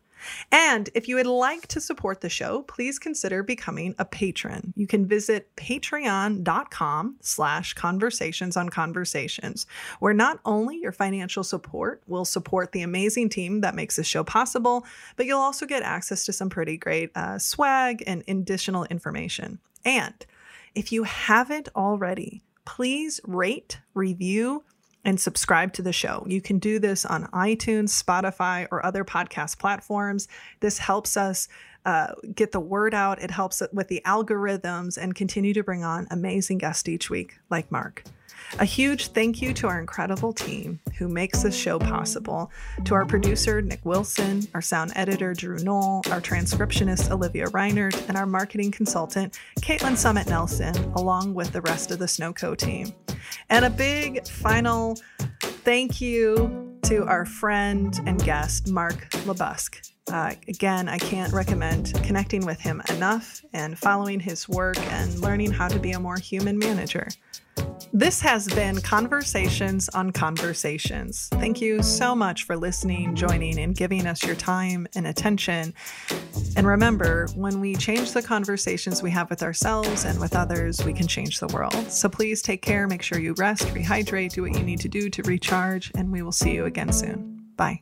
And 0.51 0.89
if 0.93 1.07
you 1.07 1.15
would 1.15 1.27
like 1.27 1.67
to 1.67 1.81
support 1.81 2.21
the 2.21 2.29
show, 2.29 2.63
please 2.63 2.99
consider 2.99 3.43
becoming 3.43 3.95
a 3.97 4.05
patron. 4.05 4.73
You 4.75 4.87
can 4.87 5.05
visit 5.05 5.55
patreon.com 5.55 7.17
slash 7.21 7.73
conversations 7.73 8.57
on 8.57 8.69
conversations, 8.69 9.65
where 9.99 10.13
not 10.13 10.39
only 10.45 10.77
your 10.77 10.91
financial 10.91 11.43
support 11.43 12.01
will 12.07 12.25
support 12.25 12.71
the 12.71 12.81
amazing 12.81 13.29
team 13.29 13.61
that 13.61 13.75
makes 13.75 13.95
this 13.95 14.07
show 14.07 14.23
possible, 14.23 14.85
but 15.15 15.25
you'll 15.25 15.39
also 15.39 15.65
get 15.65 15.83
access 15.83 16.25
to 16.25 16.33
some 16.33 16.49
pretty 16.49 16.77
great 16.77 17.11
uh, 17.15 17.37
swag 17.37 18.03
and 18.07 18.23
additional 18.27 18.85
information. 18.85 19.59
And 19.85 20.25
if 20.75 20.91
you 20.91 21.03
haven't 21.03 21.69
already, 21.75 22.41
please 22.65 23.19
rate, 23.25 23.79
review, 23.93 24.63
and 25.05 25.19
subscribe 25.19 25.73
to 25.73 25.81
the 25.81 25.93
show. 25.93 26.25
You 26.27 26.41
can 26.41 26.59
do 26.59 26.79
this 26.79 27.05
on 27.05 27.27
iTunes, 27.27 27.89
Spotify, 27.89 28.67
or 28.71 28.85
other 28.85 29.03
podcast 29.03 29.59
platforms. 29.59 30.27
This 30.59 30.77
helps 30.77 31.17
us 31.17 31.47
uh, 31.85 32.13
get 32.33 32.51
the 32.51 32.59
word 32.59 32.93
out. 32.93 33.21
It 33.21 33.31
helps 33.31 33.61
with 33.73 33.89
the 33.89 34.01
algorithms 34.05 34.97
and 34.97 35.13
continue 35.13 35.53
to 35.53 35.63
bring 35.63 35.83
on 35.83 36.07
amazing 36.09 36.59
guests 36.59 36.87
each 36.87 37.09
week, 37.09 37.37
like 37.49 37.71
Mark. 37.71 38.03
A 38.59 38.65
huge 38.65 39.07
thank 39.07 39.41
you 39.41 39.53
to 39.55 39.67
our 39.67 39.79
incredible 39.79 40.31
team 40.31 40.79
who 40.97 41.07
makes 41.07 41.43
this 41.43 41.55
show 41.55 41.79
possible. 41.79 42.51
To 42.85 42.93
our 42.93 43.05
producer, 43.05 43.61
Nick 43.61 43.83
Wilson, 43.83 44.47
our 44.53 44.61
sound 44.61 44.91
editor, 44.95 45.33
Drew 45.33 45.57
Noll, 45.57 46.03
our 46.11 46.21
transcriptionist, 46.21 47.11
Olivia 47.11 47.47
Reinert, 47.47 48.07
and 48.07 48.17
our 48.17 48.25
marketing 48.25 48.71
consultant, 48.71 49.39
Caitlin 49.59 49.97
Summit 49.97 50.27
Nelson, 50.27 50.75
along 50.95 51.33
with 51.33 51.51
the 51.51 51.61
rest 51.61 51.91
of 51.91 51.99
the 51.99 52.05
Snowco 52.05 52.55
team. 52.55 52.93
And 53.49 53.65
a 53.65 53.69
big 53.69 54.27
final 54.27 54.97
thank 55.41 56.01
you 56.01 56.77
to 56.83 57.05
our 57.05 57.25
friend 57.25 57.99
and 58.05 58.23
guest, 58.23 58.67
Mark 58.67 59.09
LeBusque. 59.25 59.91
Uh, 60.11 60.33
again, 60.49 60.89
I 60.89 60.97
can't 60.97 61.31
recommend 61.31 61.93
connecting 62.03 62.45
with 62.45 62.59
him 62.59 62.81
enough 62.89 63.41
and 63.53 63.77
following 63.79 64.19
his 64.19 64.49
work 64.49 64.77
and 64.91 65.17
learning 65.19 65.51
how 65.51 65.69
to 65.69 65.79
be 65.79 65.91
a 65.91 65.99
more 65.99 66.17
human 66.17 66.57
manager. 66.57 67.07
This 67.95 68.21
has 68.21 68.47
been 68.47 68.81
Conversations 68.81 69.87
on 69.89 70.09
Conversations. 70.09 71.27
Thank 71.33 71.61
you 71.61 71.83
so 71.83 72.15
much 72.15 72.41
for 72.41 72.57
listening, 72.57 73.13
joining, 73.13 73.59
and 73.59 73.75
giving 73.75 74.07
us 74.07 74.23
your 74.23 74.35
time 74.35 74.87
and 74.95 75.05
attention. 75.05 75.75
And 76.57 76.65
remember, 76.65 77.27
when 77.35 77.61
we 77.61 77.75
change 77.75 78.13
the 78.13 78.23
conversations 78.23 79.03
we 79.03 79.11
have 79.11 79.29
with 79.29 79.43
ourselves 79.43 80.05
and 80.05 80.19
with 80.19 80.35
others, 80.35 80.83
we 80.83 80.91
can 80.91 81.05
change 81.05 81.39
the 81.39 81.45
world. 81.49 81.91
So 81.91 82.09
please 82.09 82.41
take 82.41 82.63
care, 82.63 82.87
make 82.87 83.03
sure 83.03 83.19
you 83.19 83.35
rest, 83.37 83.67
rehydrate, 83.67 84.33
do 84.33 84.41
what 84.41 84.57
you 84.57 84.63
need 84.63 84.79
to 84.79 84.89
do 84.89 85.11
to 85.11 85.21
recharge, 85.21 85.91
and 85.95 86.11
we 86.11 86.23
will 86.23 86.31
see 86.31 86.51
you 86.55 86.65
again 86.65 86.91
soon. 86.91 87.45
Bye. 87.55 87.81